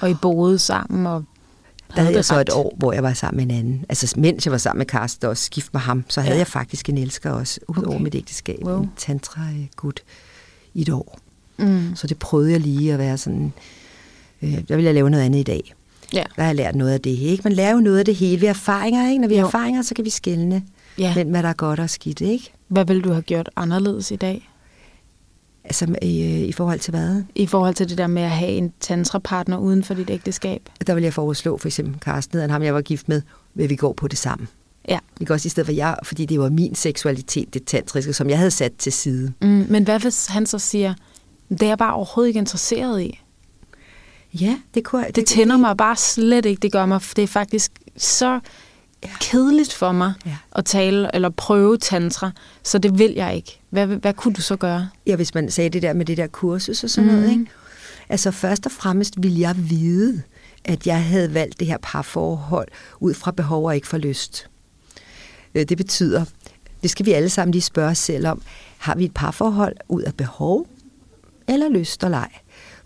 Og 0.00 0.10
I 0.10 0.14
boede 0.14 0.58
sammen 0.58 1.06
og 1.06 1.24
der 1.96 2.02
havde 2.02 2.16
jeg 2.16 2.24
så 2.24 2.40
et 2.40 2.50
år, 2.50 2.74
hvor 2.78 2.92
jeg 2.92 3.02
var 3.02 3.12
sammen 3.12 3.36
med 3.46 3.54
en 3.54 3.60
anden. 3.60 3.84
Altså, 3.88 4.14
mens 4.20 4.46
jeg 4.46 4.52
var 4.52 4.58
sammen 4.58 4.78
med 4.78 4.86
Karsten 4.86 5.28
og 5.28 5.36
gift 5.50 5.72
med 5.72 5.80
ham, 5.80 6.04
så 6.08 6.20
havde 6.20 6.34
ja. 6.34 6.38
jeg 6.38 6.46
faktisk 6.46 6.88
en 6.88 6.98
elsker 6.98 7.30
også, 7.30 7.60
udover 7.68 7.94
okay. 7.94 8.02
mit 8.02 8.14
ægteskab. 8.14 8.58
Wow. 8.62 8.82
En 8.82 8.90
tantra-gut 8.96 10.02
i 10.74 10.82
et 10.82 10.88
år. 10.88 11.18
Mm. 11.58 11.96
Så 11.96 12.06
det 12.06 12.18
prøvede 12.18 12.52
jeg 12.52 12.60
lige 12.60 12.92
at 12.92 12.98
være 12.98 13.18
sådan... 13.18 13.52
Øh, 14.42 14.58
der 14.68 14.76
vil 14.76 14.84
jeg 14.84 14.94
lave 14.94 15.10
noget 15.10 15.24
andet 15.24 15.38
i 15.38 15.42
dag. 15.42 15.74
Ja. 16.12 16.24
Der 16.36 16.42
har 16.42 16.48
jeg 16.48 16.56
lært 16.56 16.74
noget 16.74 16.92
af 16.92 17.00
det. 17.00 17.10
Ikke? 17.10 17.42
Man 17.44 17.52
lærer 17.52 17.72
jo 17.72 17.80
noget 17.80 17.98
af 17.98 18.04
det 18.04 18.14
hele 18.14 18.40
ved 18.40 18.48
erfaringer. 18.48 19.08
Ikke? 19.08 19.20
Når 19.20 19.28
vi 19.28 19.34
jo. 19.34 19.40
har 19.40 19.46
erfaringer, 19.46 19.82
så 19.82 19.94
kan 19.94 20.04
vi 20.04 20.10
skælne 20.10 20.62
ja. 20.98 21.14
mellem, 21.14 21.30
hvad 21.30 21.42
der 21.42 21.48
er 21.48 21.52
godt 21.52 21.80
og 21.80 21.90
skidt. 21.90 22.20
Ikke? 22.20 22.52
Hvad 22.68 22.84
vil 22.84 23.04
du 23.04 23.10
have 23.10 23.22
gjort 23.22 23.50
anderledes 23.56 24.10
i 24.10 24.16
dag? 24.16 24.50
Altså 25.64 25.94
i, 26.02 26.44
i 26.44 26.52
forhold 26.52 26.78
til 26.78 26.90
hvad? 26.90 27.22
I 27.34 27.46
forhold 27.46 27.74
til 27.74 27.88
det 27.88 27.98
der 27.98 28.06
med 28.06 28.22
at 28.22 28.30
have 28.30 28.50
en 28.50 28.72
tantrapartner 28.80 29.58
uden 29.58 29.84
for 29.84 29.94
dit 29.94 30.10
ægteskab? 30.10 30.68
Der 30.86 30.94
vil 30.94 31.02
jeg 31.02 31.14
foreslå 31.14 31.58
for 31.58 31.68
eksempel 31.68 32.00
Carsten, 32.00 32.40
han 32.40 32.50
ham 32.50 32.62
jeg 32.62 32.74
var 32.74 32.80
gift 32.80 33.08
med, 33.08 33.22
vil 33.54 33.70
vi 33.70 33.76
gå 33.76 33.92
på 33.92 34.08
det 34.08 34.18
sammen. 34.18 34.48
Ja. 34.88 34.98
Ikke 35.20 35.32
også 35.32 35.46
i 35.46 35.50
stedet 35.50 35.66
for 35.66 35.72
jeg, 35.72 35.96
fordi 36.02 36.26
det 36.26 36.40
var 36.40 36.50
min 36.50 36.74
seksualitet, 36.74 37.54
det 37.54 37.64
tantriske, 37.64 38.12
som 38.12 38.30
jeg 38.30 38.38
havde 38.38 38.50
sat 38.50 38.72
til 38.78 38.92
side. 38.92 39.32
Mm, 39.42 39.66
men 39.68 39.84
hvad 39.84 40.00
hvis 40.00 40.26
han 40.26 40.46
så 40.46 40.58
siger, 40.58 40.94
det 41.50 41.62
er 41.62 41.66
jeg 41.66 41.78
bare 41.78 41.94
overhovedet 41.94 42.28
ikke 42.28 42.38
interesseret 42.38 43.02
i? 43.02 43.20
Ja, 44.34 44.58
det 44.74 44.84
kunne 44.84 45.06
Det, 45.06 45.16
det 45.16 45.26
tænder 45.26 45.56
mig 45.56 45.76
bare 45.76 45.96
slet 45.96 46.46
ikke. 46.46 46.60
Det 46.60 46.72
gør 46.72 46.86
mig, 46.86 47.00
det 47.16 47.24
er 47.24 47.28
faktisk 47.28 47.72
så 47.96 48.40
ja. 49.04 49.08
kedeligt 49.20 49.72
for 49.72 49.92
mig 49.92 50.12
ja. 50.26 50.36
at 50.52 50.64
tale 50.64 51.14
eller 51.14 51.28
prøve 51.30 51.76
tantra, 51.76 52.30
så 52.62 52.78
det 52.78 52.98
vil 52.98 53.12
jeg 53.12 53.36
ikke. 53.36 53.60
Hvad, 53.70 53.86
hvad 53.86 54.14
kunne 54.14 54.34
du 54.34 54.42
så 54.42 54.56
gøre? 54.56 54.88
Ja, 55.06 55.16
hvis 55.16 55.34
man 55.34 55.50
sagde 55.50 55.70
det 55.70 55.82
der 55.82 55.92
med 55.92 56.04
det 56.04 56.16
der 56.16 56.26
kursus 56.26 56.84
og 56.84 56.90
sådan 56.90 57.10
mm. 57.10 57.16
noget, 57.16 57.30
ikke? 57.30 57.46
Altså 58.08 58.30
først 58.30 58.66
og 58.66 58.72
fremmest 58.72 59.14
ville 59.22 59.40
jeg 59.40 59.54
vide, 59.70 60.22
at 60.64 60.86
jeg 60.86 61.04
havde 61.04 61.34
valgt 61.34 61.60
det 61.60 61.66
her 61.66 61.78
parforhold 61.82 62.68
ud 63.00 63.14
fra 63.14 63.30
behov 63.30 63.66
og 63.66 63.74
ikke 63.74 63.86
for 63.86 63.98
lyst. 63.98 64.48
Øh, 65.54 65.64
det 65.68 65.76
betyder, 65.76 66.24
det 66.82 66.90
skal 66.90 67.06
vi 67.06 67.12
alle 67.12 67.28
sammen 67.28 67.52
lige 67.52 67.62
spørge 67.62 67.90
os 67.90 67.98
selv 67.98 68.26
om, 68.26 68.42
har 68.78 68.94
vi 68.94 69.04
et 69.04 69.14
parforhold 69.14 69.76
ud 69.88 70.02
af 70.02 70.14
behov 70.14 70.66
eller 71.48 71.68
lyst 71.68 72.04
og 72.04 72.10
leg? 72.10 72.28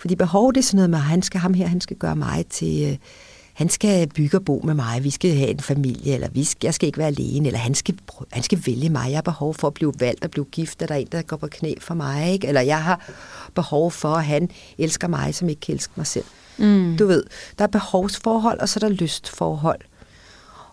Fordi 0.03 0.15
behov, 0.17 0.53
det 0.53 0.59
er 0.59 0.63
sådan 0.63 0.77
noget 0.77 0.91
med, 0.91 0.99
at 0.99 1.05
han 1.05 1.23
skal, 1.23 1.41
ham 1.41 1.55
her, 1.55 1.67
han 1.67 1.81
skal 1.81 1.97
gøre 1.97 2.17
mig 2.17 2.47
til, 2.51 2.91
øh, 2.91 2.97
han 3.53 3.69
skal 3.69 4.09
bygge 4.09 4.37
og 4.37 4.45
bo 4.45 4.61
med 4.65 4.75
mig, 4.75 5.05
vi 5.05 5.11
skal 5.11 5.37
have 5.37 5.51
en 5.51 5.61
familie, 5.61 6.15
eller 6.15 6.29
vi 6.29 6.45
skal, 6.45 6.67
jeg 6.67 6.75
skal 6.75 6.87
ikke 6.87 6.99
være 6.99 7.07
alene, 7.07 7.47
eller 7.47 7.59
han 7.59 7.75
skal, 7.75 7.95
han 8.33 8.43
skal 8.43 8.63
vælge 8.67 8.91
mig, 8.91 9.11
jeg 9.11 9.17
har 9.17 9.23
behov 9.23 9.55
for 9.55 9.67
at 9.67 9.75
blive 9.75 9.93
valgt 9.99 10.25
og 10.25 10.31
blive 10.31 10.45
gift, 10.45 10.83
er 10.83 10.87
der 10.87 10.95
en, 10.95 11.07
der 11.13 11.23
går 11.23 11.37
på 11.37 11.47
knæ 11.47 11.75
for 11.81 11.95
mig, 11.95 12.33
ikke? 12.33 12.47
eller 12.47 12.61
jeg 12.61 12.85
har 12.85 13.13
behov 13.55 13.91
for, 13.91 14.09
at 14.09 14.25
han 14.25 14.51
elsker 14.79 15.09
mig, 15.09 15.35
som 15.35 15.49
ikke 15.49 15.61
kan 15.61 15.75
elske 15.75 15.93
mig 15.97 16.07
selv. 16.07 16.25
Mm. 16.59 16.97
Du 16.99 17.07
ved, 17.07 17.25
der 17.59 17.65
er 17.65 17.69
behovsforhold, 17.69 18.59
og 18.59 18.69
så 18.69 18.79
er 18.83 18.89
der 18.89 18.95
lystforhold. 18.95 19.81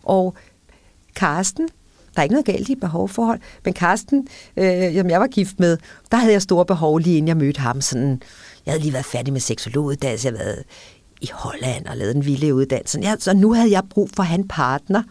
Og 0.03 0.35
Karsten, 1.15 1.69
der 2.15 2.19
er 2.19 2.23
ikke 2.23 2.33
noget 2.33 2.45
galt 2.45 2.69
i 2.69 2.75
behovforhold, 2.75 3.39
men 3.65 3.73
Karsten, 3.73 4.27
øh, 4.57 4.95
som 4.95 5.09
jeg 5.09 5.19
var 5.19 5.27
gift 5.27 5.59
med, 5.59 5.77
der 6.11 6.17
havde 6.17 6.33
jeg 6.33 6.41
store 6.41 6.65
behov 6.65 6.97
lige 6.97 7.17
inden 7.17 7.27
jeg 7.27 7.37
mødte 7.37 7.59
ham. 7.59 7.81
Sådan, 7.81 8.21
jeg 8.69 8.73
havde 8.73 8.83
lige 8.83 8.93
været 8.93 9.05
færdig 9.05 9.33
med 9.33 9.41
seksologuddannelse, 9.41 10.27
jeg 10.27 10.37
havde 10.37 10.45
været 10.45 10.63
i 11.21 11.29
Holland 11.33 11.85
og 11.85 11.97
lavet 11.97 12.15
en 12.15 12.25
vilde 12.25 12.53
uddannelse. 12.53 12.99
Ja, 12.99 13.15
så 13.19 13.33
nu 13.33 13.53
havde 13.53 13.71
jeg 13.71 13.83
brug 13.89 14.09
for 14.15 14.23
han 14.23 14.47
partner, 14.47 15.03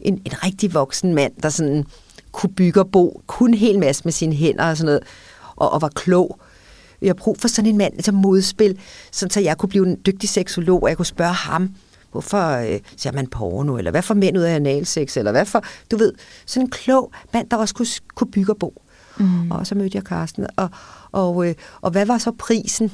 en, 0.00 0.14
en 0.24 0.44
rigtig 0.44 0.74
voksen 0.74 1.14
mand, 1.14 1.32
der 1.42 1.48
sådan 1.48 1.84
kunne 2.32 2.54
bygge 2.54 2.80
og 2.80 2.90
bo, 2.90 3.22
kun 3.26 3.50
en 3.50 3.54
hel 3.54 3.78
masse 3.78 4.02
med 4.04 4.12
sine 4.12 4.34
hænder 4.34 4.70
og 4.70 4.76
sådan 4.76 4.86
noget, 4.86 5.02
og, 5.56 5.72
og 5.72 5.82
var 5.82 5.88
klog. 5.88 6.40
Jeg 7.02 7.08
har 7.08 7.14
brug 7.14 7.38
for 7.38 7.48
sådan 7.48 7.70
en 7.70 7.78
mand 7.78 8.00
som 8.00 8.14
modspil, 8.14 8.78
sådan 9.12 9.30
så 9.30 9.40
jeg 9.40 9.58
kunne 9.58 9.68
blive 9.68 9.86
en 9.86 9.96
dygtig 10.06 10.28
seksolog, 10.28 10.82
og 10.82 10.88
jeg 10.88 10.96
kunne 10.96 11.06
spørge 11.06 11.32
ham, 11.32 11.74
hvorfor 12.12 12.56
øh, 12.56 12.80
ser 12.96 13.12
man 13.12 13.26
porno, 13.26 13.76
eller 13.76 13.90
hvad 13.90 14.02
for 14.02 14.14
mænd 14.14 14.38
ud 14.38 14.42
af 14.42 14.54
analsex, 14.54 15.16
eller 15.16 15.32
hvad 15.32 15.44
for, 15.44 15.64
du 15.90 15.96
ved, 15.96 16.12
sådan 16.46 16.66
en 16.66 16.70
klog 16.70 17.12
mand, 17.32 17.50
der 17.50 17.56
også 17.56 17.74
kunne, 17.74 17.86
kunne 18.14 18.30
bygge 18.30 18.52
og 18.52 18.58
bo. 18.58 18.82
Mm. 19.18 19.50
Og 19.50 19.66
så 19.66 19.74
mødte 19.74 19.96
jeg 19.96 20.04
Karsten, 20.04 20.46
og, 20.56 20.68
og, 21.12 21.48
øh, 21.48 21.54
og 21.80 21.90
hvad 21.90 22.06
var 22.06 22.18
så 22.18 22.32
prisen, 22.38 22.92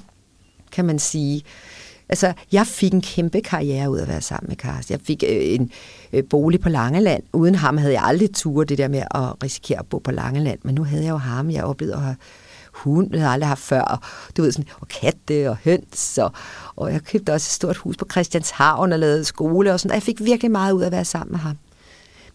kan 0.72 0.84
man 0.84 0.98
sige? 0.98 1.42
Altså, 2.08 2.32
jeg 2.52 2.66
fik 2.66 2.94
en 2.94 3.02
kæmpe 3.02 3.40
karriere 3.40 3.90
ud 3.90 3.98
af 3.98 4.02
at 4.02 4.08
være 4.08 4.20
sammen 4.20 4.48
med 4.48 4.56
Karsten. 4.56 4.92
Jeg 4.92 5.00
fik 5.00 5.24
øh, 5.28 5.54
en 5.54 5.70
øh, 6.12 6.24
bolig 6.30 6.60
på 6.60 6.68
Langeland. 6.68 7.22
Uden 7.32 7.54
ham 7.54 7.76
havde 7.78 7.92
jeg 7.92 8.02
aldrig 8.02 8.34
turet 8.34 8.68
det 8.68 8.78
der 8.78 8.88
med 8.88 8.98
at 8.98 9.42
risikere 9.42 9.78
at 9.78 9.86
bo 9.86 9.98
på 9.98 10.10
Langeland. 10.10 10.58
Men 10.62 10.74
nu 10.74 10.84
havde 10.84 11.04
jeg 11.04 11.10
jo 11.10 11.16
ham. 11.16 11.50
Jeg 11.50 11.64
oplevede 11.64 11.96
at 11.96 12.02
have 12.02 12.16
hund, 12.72 13.08
jeg 13.12 13.20
havde 13.20 13.32
aldrig 13.32 13.48
haft 13.48 13.60
før. 13.60 13.80
Og, 13.80 13.98
du 14.36 14.42
ved, 14.42 14.52
sådan, 14.52 14.68
og 14.80 14.88
katte 14.88 15.50
og 15.50 15.56
høns. 15.64 16.18
Og, 16.18 16.32
og 16.76 16.92
jeg 16.92 17.02
købte 17.02 17.32
også 17.32 17.46
et 17.46 17.52
stort 17.52 17.76
hus 17.76 17.96
på 17.96 18.06
Christianshavn 18.10 18.92
og 18.92 18.98
lavede 18.98 19.24
skole 19.24 19.72
og 19.72 19.80
sådan. 19.80 19.90
Og 19.90 19.94
jeg 19.94 20.02
fik 20.02 20.24
virkelig 20.24 20.50
meget 20.50 20.72
ud 20.72 20.82
af 20.82 20.86
at 20.86 20.92
være 20.92 21.04
sammen 21.04 21.32
med 21.32 21.40
ham. 21.40 21.56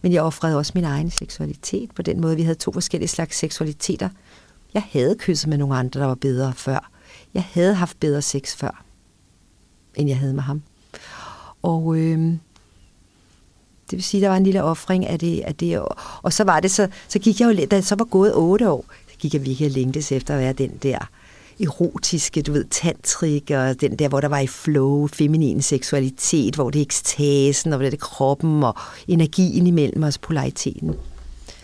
Men 0.02 0.12
jeg 0.12 0.22
offrede 0.22 0.56
også 0.56 0.72
min 0.74 0.84
egen 0.84 1.10
seksualitet 1.10 1.90
på 1.94 2.02
den 2.02 2.20
måde. 2.20 2.36
Vi 2.36 2.42
havde 2.42 2.58
to 2.58 2.72
forskellige 2.72 3.08
slags 3.08 3.36
seksualiteter. 3.36 4.08
Jeg 4.74 4.82
havde 4.92 5.16
kysset 5.18 5.48
med 5.48 5.58
nogle 5.58 5.76
andre, 5.76 6.00
der 6.00 6.06
var 6.06 6.14
bedre 6.14 6.52
før. 6.56 6.90
Jeg 7.34 7.44
havde 7.52 7.74
haft 7.74 8.00
bedre 8.00 8.22
sex 8.22 8.56
før 8.56 8.84
end 9.94 10.08
jeg 10.08 10.18
havde 10.18 10.34
med 10.34 10.42
ham. 10.42 10.62
Og 11.62 11.96
øh, 11.96 12.18
det 13.90 13.96
vil 13.96 14.02
sige, 14.02 14.20
der 14.20 14.28
var 14.28 14.36
en 14.36 14.44
lille 14.44 14.62
offring 14.62 15.06
af 15.06 15.18
det. 15.18 15.40
Af 15.40 15.54
det 15.54 15.78
og, 15.78 15.96
og 16.22 16.32
så 16.32 16.44
var 16.44 16.60
det 16.60 16.70
så, 16.70 16.88
så 17.08 17.18
gik 17.18 17.40
jeg 17.40 17.60
jo, 17.60 17.66
da 17.66 17.80
så 17.80 17.94
var 17.94 18.04
gået 18.04 18.34
otte 18.36 18.70
år, 18.70 18.84
så 19.10 19.16
gik 19.18 19.34
jeg 19.34 19.44
virkelig 19.44 19.72
længtes 19.72 20.12
efter 20.12 20.34
at 20.34 20.40
være 20.40 20.52
den 20.52 20.70
der 20.82 20.98
erotiske, 21.60 22.42
du 22.42 22.52
ved, 22.52 22.64
tantrik, 22.70 23.50
og 23.50 23.80
den 23.80 23.96
der, 23.96 24.08
hvor 24.08 24.20
der 24.20 24.28
var 24.28 24.38
i 24.38 24.46
flow, 24.46 25.06
feminin 25.06 25.62
seksualitet, 25.62 26.54
hvor 26.54 26.70
det 26.70 26.78
er 26.78 26.82
ekstasen, 26.82 27.72
og 27.72 27.76
hvor 27.76 27.84
det 27.84 27.94
er 27.94 28.06
kroppen, 28.06 28.62
og 28.62 28.76
energien 29.08 29.66
imellem 29.66 30.02
os, 30.02 30.18
polariteten. 30.18 30.94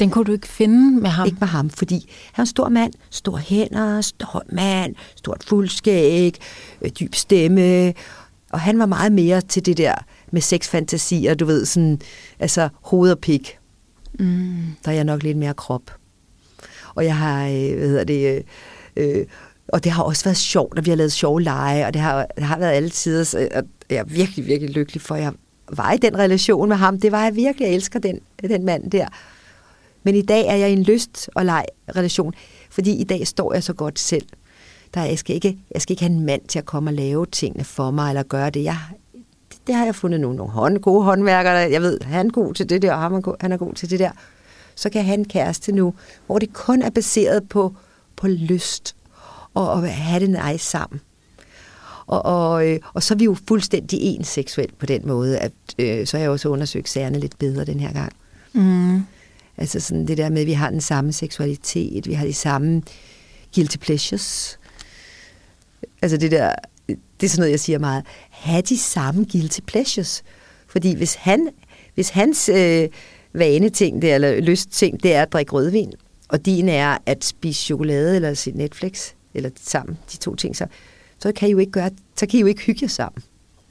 Den 0.01 0.11
kunne 0.11 0.25
du 0.25 0.33
ikke 0.33 0.49
finde 0.49 1.01
med 1.01 1.11
ham? 1.11 1.27
Ikke 1.27 1.39
med 1.41 1.49
ham, 1.49 1.71
fordi 1.71 2.11
han 2.33 2.43
er 2.43 2.45
en 2.45 2.47
stor 2.47 2.69
mand, 2.69 2.93
store 3.11 3.39
hænder, 3.39 4.01
stor 4.01 4.43
mand, 4.53 4.95
stort 5.17 5.45
fuldskæg, 5.45 6.37
øh, 6.83 6.91
dyb 7.01 7.15
stemme, 7.15 7.95
og 8.53 8.61
han 8.61 8.79
var 8.79 8.87
meget 8.87 9.13
mere 9.13 9.41
til 9.41 9.67
det 9.67 9.77
der 9.77 9.95
med 10.31 10.41
sexfantasier, 10.41 11.35
du 11.35 11.45
ved, 11.45 11.65
sådan, 11.65 12.01
altså 12.39 12.69
hoved 12.83 13.11
og 13.11 13.19
pik. 13.19 13.59
Mm. 14.19 14.57
Der 14.85 14.91
er 14.91 14.95
jeg 14.95 15.05
nok 15.05 15.23
lidt 15.23 15.37
mere 15.37 15.55
krop. 15.55 15.83
Og 16.95 17.05
jeg 17.05 17.17
har, 17.17 17.47
øh, 17.47 17.79
hvad 17.79 17.89
hedder 17.89 18.05
det, 18.05 18.45
øh, 18.97 19.19
øh, 19.19 19.27
og 19.69 19.85
det 19.85 19.93
har 19.93 20.03
også 20.03 20.25
været 20.25 20.37
sjovt, 20.37 20.79
at 20.79 20.87
vi 20.87 20.91
har 20.91 20.97
lavet 20.97 21.13
sjove 21.13 21.43
lege, 21.43 21.87
og 21.87 21.95
det 21.95 22.03
har, 22.03 22.27
det 22.37 22.45
har 22.45 22.59
været 22.59 22.73
alle 22.73 22.91
tider, 22.91 23.49
og 23.55 23.63
jeg 23.91 23.97
er 23.99 24.05
virkelig, 24.05 24.47
virkelig 24.47 24.75
lykkelig 24.75 25.03
for, 25.03 25.15
at 25.15 25.23
jeg 25.23 25.33
var 25.73 25.93
i 25.93 25.97
den 25.97 26.19
relation 26.19 26.69
med 26.69 26.77
ham. 26.77 27.01
Det 27.01 27.13
var 27.13 27.25
jeg 27.25 27.37
virkelig, 27.37 27.67
jeg 27.67 27.75
elsker 27.75 27.99
den, 27.99 28.21
den 28.49 28.65
mand 28.65 28.91
der. 28.91 29.09
Men 30.09 30.15
i 30.15 30.23
dag 30.23 30.47
er 30.47 30.55
jeg 30.55 30.71
i 30.71 30.73
en 30.73 30.83
lyst- 30.83 31.31
og 31.35 31.45
leg-relation, 31.45 32.35
fordi 32.71 32.93
i 32.93 33.05
dag 33.05 33.27
står 33.27 33.55
jeg 33.55 33.63
så 33.63 33.73
godt 33.73 33.99
selv. 33.99 34.27
Der, 34.95 35.05
jeg, 35.05 35.19
skal 35.19 35.35
ikke, 35.35 35.59
jeg 35.75 35.83
skal 35.83 35.93
ikke 35.93 36.03
have 36.03 36.13
en 36.13 36.27
mand 36.27 36.41
til 36.49 36.59
at 36.59 36.65
komme 36.65 36.91
og 36.91 36.95
lave 36.95 37.27
tingene 37.27 37.65
for 37.65 37.91
mig, 37.91 38.09
eller 38.09 38.23
gøre 38.23 38.51
det. 38.51 38.65
Jeg, 38.65 38.77
det, 39.13 39.59
det 39.67 39.75
har 39.75 39.85
jeg 39.85 39.95
fundet 39.95 40.21
nogle, 40.21 40.37
nogle 40.37 40.53
hånd, 40.53 40.79
gode 40.79 41.05
håndværkere. 41.05 41.55
Jeg 41.55 41.83
ved, 41.83 42.01
han 42.01 42.27
er 42.27 42.31
god 42.31 42.55
til 42.55 42.69
det 42.69 42.83
der, 42.83 42.93
og 42.93 43.01
han 43.01 43.13
er 43.13 43.21
god, 43.21 43.35
han 43.41 43.53
er 43.53 43.57
god 43.57 43.75
til 43.75 43.91
det 43.91 43.99
der. 43.99 44.11
Så 44.75 44.91
kan 44.91 45.05
han 45.05 45.25
kæreste 45.25 45.73
nu, 45.73 45.95
hvor 46.27 46.39
det 46.39 46.53
kun 46.53 46.83
er 46.83 46.91
baseret 46.91 47.49
på, 47.49 47.75
på 48.17 48.29
lyst, 48.29 48.97
og, 49.55 49.71
og 49.71 49.93
have 49.93 50.27
det 50.27 50.31
nice 50.47 50.65
sammen. 50.65 51.01
Og, 52.07 52.25
og, 52.25 52.69
øh, 52.69 52.81
og 52.95 53.03
så 53.03 53.15
er 53.15 53.19
vi 53.19 53.25
jo 53.25 53.37
fuldstændig 53.49 53.99
ens 54.03 54.29
seksuelt 54.29 54.79
på 54.79 54.87
den 54.87 55.03
måde, 55.05 55.39
at 55.39 55.53
øh, 55.79 56.07
så 56.07 56.17
har 56.17 56.23
jeg 56.23 56.31
også 56.31 56.49
undersøgt 56.49 56.89
sagerne 56.89 57.19
lidt 57.19 57.39
bedre 57.39 57.65
den 57.65 57.81
her 57.81 57.93
gang. 57.93 58.13
Mm. 58.53 59.03
Altså 59.59 59.81
sådan 59.81 60.07
det 60.07 60.19
der 60.19 60.31
med, 60.31 60.41
at 60.41 60.47
vi 60.47 60.53
har 60.53 60.71
den 60.71 60.81
samme 60.81 61.13
seksualitet, 61.13 62.09
vi 62.09 62.13
har 62.13 62.27
de 62.27 62.33
samme 62.33 62.83
guilty 63.55 63.77
pleasures. 63.77 64.59
Altså 66.03 66.17
det 66.17 66.31
der, 66.31 66.55
det 66.87 67.27
er 67.27 67.29
sådan 67.29 67.41
noget, 67.41 67.51
jeg 67.51 67.61
siger 67.61 67.79
meget. 67.79 68.05
Ha' 68.31 68.61
de 68.61 68.79
samme 68.79 69.27
guilty 69.33 69.61
pleasures. 69.67 70.23
Fordi 70.67 70.95
hvis, 70.97 71.15
han, 71.15 71.49
hvis 71.95 72.09
hans 72.09 72.49
øh, 72.49 72.89
vaneting, 73.33 74.03
det, 74.03 74.15
eller 74.15 74.41
lystting, 74.41 75.03
det 75.03 75.15
er 75.15 75.23
at 75.23 75.33
drikke 75.33 75.53
rødvin, 75.53 75.93
og 76.29 76.47
din 76.47 76.69
er 76.69 76.99
at 77.07 77.25
spise 77.25 77.65
chokolade 77.65 78.17
eller 78.17 78.35
se 78.35 78.51
Netflix, 78.51 79.13
eller 79.35 79.51
sammen, 79.61 79.99
de 80.13 80.17
to 80.17 80.35
ting, 80.35 80.57
så, 80.57 80.67
så 81.19 81.33
kan 81.33 81.49
I 81.49 81.53
jo 81.53 81.59
ikke 81.59 81.73
gøre, 81.73 81.91
så 82.17 82.27
kan 82.27 82.39
I 82.39 82.41
jo 82.41 82.47
ikke 82.47 82.63
hygge 82.63 82.79
jer 82.83 82.89
sammen. 82.89 83.23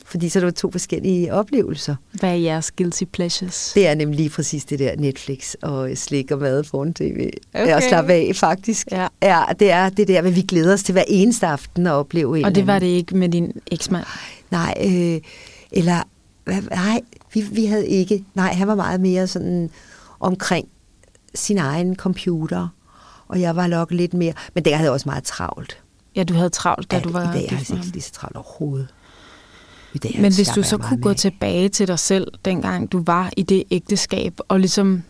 Fordi 0.08 0.30
så 0.30 0.40
er 0.40 0.42
det 0.42 0.48
jo 0.48 0.52
to 0.52 0.72
forskellige 0.72 1.34
oplevelser. 1.34 1.96
Hvad 2.12 2.30
er 2.30 2.34
jeres 2.34 2.72
guilty 2.72 3.04
pleasures? 3.04 3.72
Det 3.76 3.88
er 3.88 3.96
nemlig 3.96 4.18
lige 4.18 4.30
præcis 4.30 4.66
det 4.66 4.80
der 4.80 4.96
Netflix 4.96 5.54
og 5.62 5.90
slik 5.96 6.32
og 6.32 6.40
mad 6.40 6.64
foran 6.64 6.94
tv. 6.94 7.30
Okay. 7.54 7.76
Og 7.76 7.84
slappe 7.84 8.14
af, 8.14 8.32
faktisk. 8.36 8.88
Ja. 8.92 9.08
ja. 9.22 9.44
det 9.60 9.72
er 9.72 9.90
det 9.90 10.08
der, 10.08 10.22
hvad 10.22 10.32
vi 10.32 10.42
glæder 10.42 10.74
os 10.74 10.84
til 10.84 10.94
hver 10.94 11.04
eneste 11.08 11.48
aften 11.48 11.88
at 11.88 11.92
opleve. 11.92 12.46
Og 12.46 12.56
det 12.56 12.68
var 12.68 12.80
det 12.80 12.88
ikke 12.88 13.18
med 13.18 13.30
din 13.30 13.52
eksmand? 13.72 14.06
Nej, 14.52 14.74
øh, 14.86 15.22
eller... 15.72 16.04
Nej, 16.70 17.02
vi, 17.34 17.42
vi 17.42 17.66
havde 17.66 17.88
ikke... 17.88 18.24
Nej, 18.36 18.54
han 18.54 18.68
var 18.68 18.76
meget 18.76 19.02
mere 19.02 19.28
sådan 19.28 19.70
omkring 20.20 20.68
sin 21.36 21.58
egen 21.58 21.96
computer. 21.96 22.68
Og 23.28 23.42
jeg 23.42 23.56
var 23.56 23.68
nok 23.68 23.92
lidt 23.92 24.14
mere... 24.14 24.34
Men 24.54 24.66
der 24.66 24.76
havde 24.76 24.86
jeg 24.86 24.92
også 24.92 25.10
meget 25.10 25.24
travlt. 25.24 25.78
Ja, 26.16 26.24
du 26.24 26.34
havde 26.34 26.50
travlt, 26.50 26.92
da 26.92 26.96
Ja, 26.96 27.02
du 27.02 27.12
var 27.12 27.22
I 27.22 27.38
dag 27.38 27.50
har 27.50 27.66
jeg 27.70 27.78
ikke 27.78 27.92
lige 27.92 28.02
så 28.02 28.12
travlt 28.12 28.36
overhovedet. 28.36 28.88
I 29.94 29.98
dag 29.98 30.16
Men 30.22 30.34
hvis 30.36 30.48
du 30.48 30.64
så 30.64 30.78
kunne 30.78 31.02
gå 31.02 31.10
af. 31.10 31.16
tilbage 31.16 31.70
til 31.70 31.88
dig 31.88 32.00
selv, 32.00 32.28
dengang 32.46 32.92
du 32.92 33.04
var 33.06 33.32
i 33.38 33.42
det 33.44 33.64
ægteskab, 33.72 34.34
og 34.48 34.60
ligesom 34.60 35.04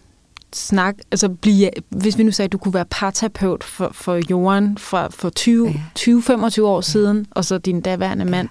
snak, 0.53 0.95
altså 1.11 1.29
blive, 1.29 1.69
hvis 1.89 2.17
vi 2.17 2.23
nu 2.23 2.31
sagde, 2.31 2.47
at 2.47 2.51
du 2.51 2.57
kunne 2.57 2.73
være 2.73 2.85
parterapeut 2.89 3.63
for, 3.63 3.89
for 3.93 4.19
Joran 4.31 4.77
fra, 4.77 5.07
for 5.09 5.29
20, 5.29 5.67
Ja. 5.67 5.73
20-25 5.99 6.61
år 6.61 6.81
siden, 6.81 7.25
og 7.31 7.45
så 7.45 7.57
din 7.57 7.81
daværende 7.81 8.25
mand, 8.25 8.49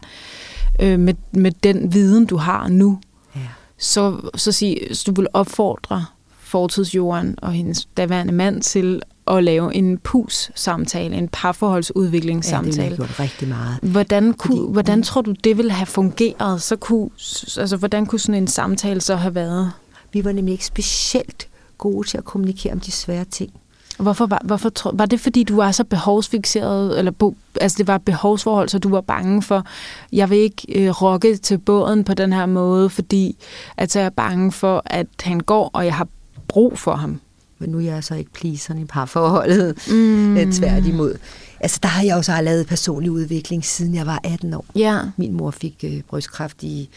øh, 0.81 0.99
med, 1.01 1.15
med 1.33 1.53
den 1.63 1.93
viden, 1.95 2.27
du 2.27 2.37
har 2.37 2.69
nu, 2.69 2.99
Ja. 3.37 3.41
så, 3.79 4.31
så 4.35 4.53
sig, 4.53 4.79
så 4.93 5.05
du 5.07 5.21
vil 5.21 5.29
opfordre 5.33 6.05
fortidsjorden 6.41 7.35
og 7.43 7.53
hendes 7.53 7.85
daværende 7.97 8.33
mand 8.33 8.63
til 8.63 9.03
at 9.31 9.45
lave 9.45 9.75
en 9.75 9.99
PUS-samtale, 9.99 11.05
en 11.07 11.13
Ja, 11.15 11.21
det 11.21 11.31
parforholdsudviklingssamtale. 11.31 12.83
have 12.83 12.97
gjort 12.97 13.21
rigtig 13.21 13.49
meget. 13.49 13.79
Hvordan, 13.83 14.33
kunne, 14.35 14.57
Fordi- 14.59 14.73
hvordan 14.73 15.03
tror 15.03 15.21
du, 15.23 15.35
det 15.45 15.57
ville 15.57 15.73
have 15.73 15.87
fungeret? 15.87 16.63
Så 16.63 16.77
kunne, 16.77 17.11
altså, 17.59 17.77
hvordan 17.77 18.07
kunne 18.07 18.19
sådan 18.19 18.43
en 18.43 18.47
samtale 18.49 19.01
så 19.01 19.17
have 19.17 19.35
været? 19.35 19.73
Vi 20.13 20.25
var 20.25 20.33
nemlig 20.33 20.53
ikke 20.53 20.67
specielt 20.67 21.49
gode 21.79 22.09
til 22.09 22.19
at 22.19 22.25
kommunikere 22.25 22.73
om 22.73 22.81
de 22.81 22.91
svære 22.93 23.25
ting. 23.25 23.51
Hvorfor 23.99 24.27
var, 24.27 24.41
hvorfor, 24.45 24.69
tro- 24.69 24.91
var 24.95 25.07
det, 25.07 25.21
fordi 25.21 25.43
du 25.43 25.57
var 25.57 25.73
så 25.73 25.85
behovsfixeret, 25.85 26.99
eller 26.99 27.11
bo, 27.11 27.37
altså 27.61 27.79
det 27.79 27.87
var 27.87 27.95
et 27.95 28.03
behovsforhold, 28.03 28.69
så 28.69 28.79
du 28.79 28.89
var 28.89 29.01
bange 29.01 29.43
for, 29.43 29.65
jeg 30.13 30.31
vil 30.31 30.39
ikke 30.39 30.63
øh, 30.75 31.03
rokke 31.03 31.37
til 31.37 31.59
båden 31.59 32.05
på 32.05 32.15
den 32.15 32.33
her 32.33 32.47
måde, 32.47 32.91
fordi 32.91 33.37
at 33.77 33.97
jeg 33.97 34.05
er 34.05 34.11
bange 34.11 34.53
for, 34.53 34.83
at 34.87 35.07
han 35.23 35.41
går, 35.41 35.71
og 35.73 35.85
jeg 35.85 35.95
har 35.95 36.09
brug 36.49 36.79
for 36.79 36.95
ham. 36.95 37.21
Men 37.59 37.71
nu 37.71 37.79
er 37.79 37.83
jeg 37.83 38.05
så 38.05 38.15
ikke 38.15 38.33
pleaseren 38.33 38.81
i 38.81 38.85
parforholdet. 38.85 39.79
Mm. 39.91 39.95
Mm. 39.95 40.53
Tværtimod. 40.53 41.15
Altså, 41.61 41.79
der 41.83 41.89
har 41.89 42.03
jeg 42.05 42.17
også 42.17 42.41
lavet 42.43 42.67
personlig 42.67 43.11
udvikling, 43.11 43.65
siden 43.65 43.95
jeg 43.95 44.07
var 44.07 44.21
18 44.25 44.55
år. 44.55 44.65
Ja, 44.75 44.99
Min 45.17 45.33
mor 45.33 45.51
fik 45.51 45.75
øh, 45.85 46.01
brystkræft 46.09 46.63
i 46.63 46.89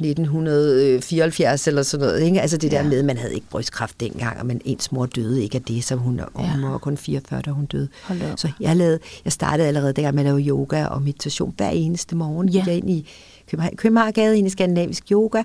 1974 0.00 1.66
eller 1.68 1.82
sådan 1.82 2.06
noget. 2.06 2.22
Ikke? 2.22 2.40
Altså 2.40 2.56
det 2.56 2.72
Ja. 2.72 2.78
der 2.78 2.88
med, 2.88 2.98
at 2.98 3.04
man 3.04 3.16
havde 3.16 3.34
ikke 3.34 3.46
brystkræft 3.50 4.00
dengang, 4.00 4.40
og 4.40 4.46
man, 4.46 4.60
ens 4.64 4.92
mor 4.92 5.06
døde 5.06 5.42
ikke 5.42 5.56
af 5.56 5.62
det, 5.62 5.84
så 5.84 5.94
hun, 5.96 6.20
og 6.20 6.42
Ja. 6.44 6.50
hun 6.52 6.62
var 6.72 6.78
kun 6.78 6.96
44, 6.96 7.40
da 7.42 7.50
hun 7.50 7.64
døde. 7.66 7.88
Så 8.36 8.48
jeg, 8.60 8.76
lavede, 8.76 8.98
jeg 9.24 9.32
startede 9.32 9.68
allerede 9.68 9.92
dengang 9.92 10.14
med 10.14 10.22
at 10.24 10.26
lave 10.26 10.40
yoga 10.40 10.84
og 10.86 11.02
meditation 11.02 11.54
hver 11.56 11.70
eneste 11.70 12.16
morgen. 12.16 12.48
Ja. 12.48 12.58
Gik 12.58 12.66
jeg 12.66 12.76
ind 12.76 12.90
i 12.90 13.08
København, 13.50 13.76
Københavnsgade, 13.76 14.38
ind 14.38 14.46
i 14.46 14.50
skandinavisk 14.50 15.04
yoga, 15.12 15.42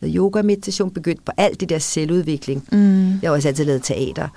lavede 0.00 0.16
yoga 0.16 0.38
og 0.38 0.44
meditation, 0.44 0.90
begyndte 0.90 1.22
på 1.26 1.32
alt 1.36 1.60
det 1.60 1.68
der 1.68 1.78
selvudvikling. 1.78 2.64
Mm. 2.72 3.10
Jeg 3.10 3.30
har 3.30 3.30
også 3.30 3.48
altid 3.48 3.64
lavet 3.64 3.82
teater. 3.82 4.28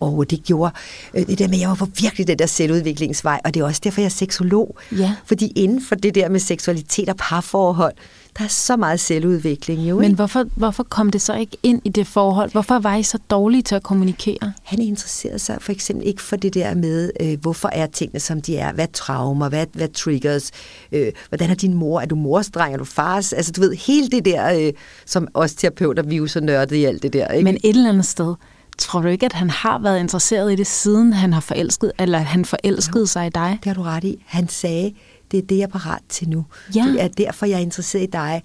Og 0.00 0.30
det 0.30 0.44
gjorde 0.44 0.72
øh, 1.14 1.26
det 1.26 1.38
der 1.38 1.48
med, 1.48 1.54
at 1.54 1.60
jeg 1.60 1.68
var 1.68 1.74
på 1.74 1.88
virkelig 2.00 2.26
den 2.26 2.38
der 2.38 2.46
selvudviklingsvej, 2.46 3.40
og 3.44 3.54
det 3.54 3.60
er 3.60 3.64
også 3.64 3.80
derfor, 3.84 4.00
jeg 4.00 4.06
er 4.06 4.10
seksolog. 4.10 4.76
Ja. 4.98 5.14
Fordi 5.24 5.52
inden 5.56 5.82
for 5.82 5.94
det 5.94 6.14
der 6.14 6.28
med 6.28 6.40
seksualitet 6.40 7.08
og 7.08 7.16
parforhold, 7.16 7.94
der 8.38 8.44
er 8.44 8.48
så 8.48 8.76
meget 8.76 9.00
selvudvikling 9.00 9.80
jo, 9.80 9.96
Men 9.96 10.04
ikke? 10.04 10.16
hvorfor, 10.16 10.44
hvorfor 10.56 10.82
kom 10.82 11.10
det 11.10 11.20
så 11.20 11.34
ikke 11.34 11.56
ind 11.62 11.82
i 11.84 11.88
det 11.88 12.06
forhold? 12.06 12.52
Hvorfor 12.52 12.78
var 12.78 12.96
I 12.96 13.02
så 13.02 13.18
dårlige 13.30 13.62
til 13.62 13.74
at 13.74 13.82
kommunikere? 13.82 14.52
Han 14.62 14.82
interesserede 14.82 15.38
sig 15.38 15.56
for 15.60 15.72
eksempel 15.72 16.06
ikke 16.06 16.22
for 16.22 16.36
det 16.36 16.54
der 16.54 16.74
med, 16.74 17.10
øh, 17.20 17.40
hvorfor 17.40 17.70
er 17.72 17.86
tingene, 17.86 18.20
som 18.20 18.42
de 18.42 18.56
er, 18.56 18.72
hvad 18.72 18.84
er 18.84 18.92
traumer, 18.92 19.48
hvad, 19.48 19.66
hvad 19.72 19.88
triggers, 19.88 20.50
øh, 20.92 21.12
hvordan 21.28 21.50
er 21.50 21.54
din 21.54 21.74
mor, 21.74 22.00
er 22.00 22.06
du 22.06 22.14
morsdreng, 22.14 22.74
er 22.74 22.78
du 22.78 22.84
fars, 22.84 23.32
altså 23.32 23.52
du 23.52 23.60
ved, 23.60 23.74
hele 23.74 24.08
det 24.08 24.24
der, 24.24 24.66
øh, 24.66 24.72
som 25.06 25.28
os 25.34 25.54
terapeuter, 25.54 26.02
vi 26.02 26.14
er 26.14 26.18
jo 26.18 26.26
så 26.26 26.40
nørdet 26.40 26.76
i 26.76 26.84
alt 26.84 27.02
det 27.02 27.12
der, 27.12 27.28
ikke? 27.28 27.44
Men 27.44 27.54
et 27.54 27.76
eller 27.76 27.88
andet 27.88 28.06
sted, 28.06 28.34
tror 28.80 29.00
du 29.00 29.08
ikke, 29.08 29.26
at 29.26 29.32
han 29.32 29.50
har 29.50 29.78
været 29.78 30.00
interesseret 30.00 30.52
i 30.52 30.56
det, 30.56 30.66
siden 30.66 31.12
han 31.12 31.32
har 31.32 31.40
forelsket, 31.40 31.92
eller 31.98 32.18
han 32.18 32.44
forelskede 32.44 33.06
sig 33.06 33.26
i 33.26 33.30
dig? 33.30 33.58
Det 33.58 33.66
har 33.66 33.74
du 33.74 33.82
ret 33.82 34.04
i. 34.04 34.22
Han 34.26 34.48
sagde, 34.48 34.94
det 35.30 35.38
er 35.38 35.42
det, 35.42 35.56
jeg 35.56 35.62
er 35.62 35.68
parat 35.68 36.00
til 36.08 36.28
nu. 36.28 36.44
Ja. 36.74 36.84
Det 36.92 37.02
er 37.02 37.08
derfor, 37.08 37.46
jeg 37.46 37.56
er 37.56 37.60
interesseret 37.60 38.02
i 38.02 38.10
dig. 38.12 38.42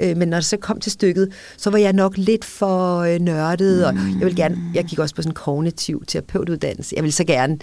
Øh, 0.00 0.16
Men 0.16 0.28
når 0.28 0.36
det 0.36 0.44
så 0.44 0.56
kom 0.56 0.80
til 0.80 0.92
stykket, 0.92 1.28
så 1.56 1.70
var 1.70 1.78
jeg 1.78 1.92
nok 1.92 2.12
lidt 2.16 2.44
for 2.44 2.98
øh, 2.98 3.20
nørdet, 3.20 3.86
og 3.86 3.94
jeg 3.94 4.26
vil 4.26 4.36
gerne, 4.36 4.58
jeg 4.74 4.84
gik 4.84 4.98
også 4.98 5.14
på 5.14 5.22
sådan 5.22 5.30
en 5.30 5.34
kognitiv 5.34 6.04
terapeutuddannelse. 6.06 6.96
Jeg 6.96 7.04
vil 7.04 7.12
så 7.12 7.24
gerne, 7.24 7.58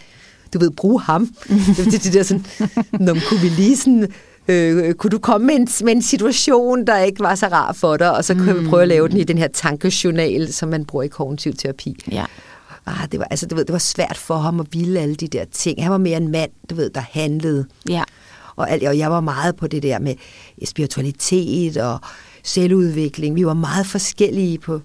du 0.54 0.60
ved, 0.60 0.72
bruge 0.72 1.02
ham. 1.02 1.28
Det, 1.78 2.04
det, 2.04 2.14
der 2.14 2.24
sådan, 2.24 2.46
Nå, 2.92 3.14
men 3.14 3.24
kunne 3.30 3.40
vi 3.42 3.50
lige 3.50 3.78
sådan, 3.78 4.08
øh, 4.50 4.94
kunne 4.94 5.12
du 5.12 5.20
komme 5.20 5.48
med 5.48 5.56
en, 5.56 5.68
med 5.86 5.94
en 5.94 6.02
situation, 6.02 6.88
der 6.88 6.98
ikke 6.98 7.20
var 7.20 7.36
så 7.36 7.48
rar 7.48 7.74
for 7.74 7.98
dig, 7.98 8.16
og 8.16 8.26
så 8.26 8.34
kunne 8.34 8.60
vi 8.60 8.68
prøve 8.68 8.82
at 8.82 8.88
lave 8.88 9.08
den 9.08 9.18
i 9.18 9.24
den 9.24 9.38
her 9.38 9.48
tankejournal, 9.48 10.54
som 10.54 10.70
man 10.70 10.86
bruger 10.86 11.04
i 11.04 11.08
kognitiv 11.08 11.54
terapi. 11.54 11.96
Ja. 12.12 12.26
Ah, 12.86 13.12
det 13.12 13.20
var, 13.20 13.28
altså, 13.30 13.46
du 13.46 13.56
ved, 13.56 13.66
det 13.66 13.74
var 13.74 13.80
svært 13.80 14.18
for 14.18 14.36
ham 14.36 14.60
at 14.60 14.66
ville 14.72 15.00
alle 15.00 15.16
de 15.16 15.28
der 15.28 15.46
ting. 15.52 15.84
Han 15.84 15.92
var 15.92 15.98
mere 15.98 16.18
en 16.18 16.32
mand, 16.32 16.52
du 16.70 16.76
ved, 16.76 16.90
der 16.90 17.04
handlede. 17.12 17.66
Ja. 17.90 18.04
Og, 18.56 18.72
alt, 18.72 18.84
og 18.84 18.98
jeg 18.98 19.12
var 19.12 19.22
meget 19.22 19.56
på 19.56 19.68
det 19.68 19.84
der 19.84 20.00
med 20.00 20.16
spiritualitet 20.66 21.78
og 21.78 22.00
selvudvikling. 22.44 23.36
Vi 23.36 23.46
var 23.46 23.54
meget 23.54 23.86
forskellige 23.86 24.58
på, 24.58 24.82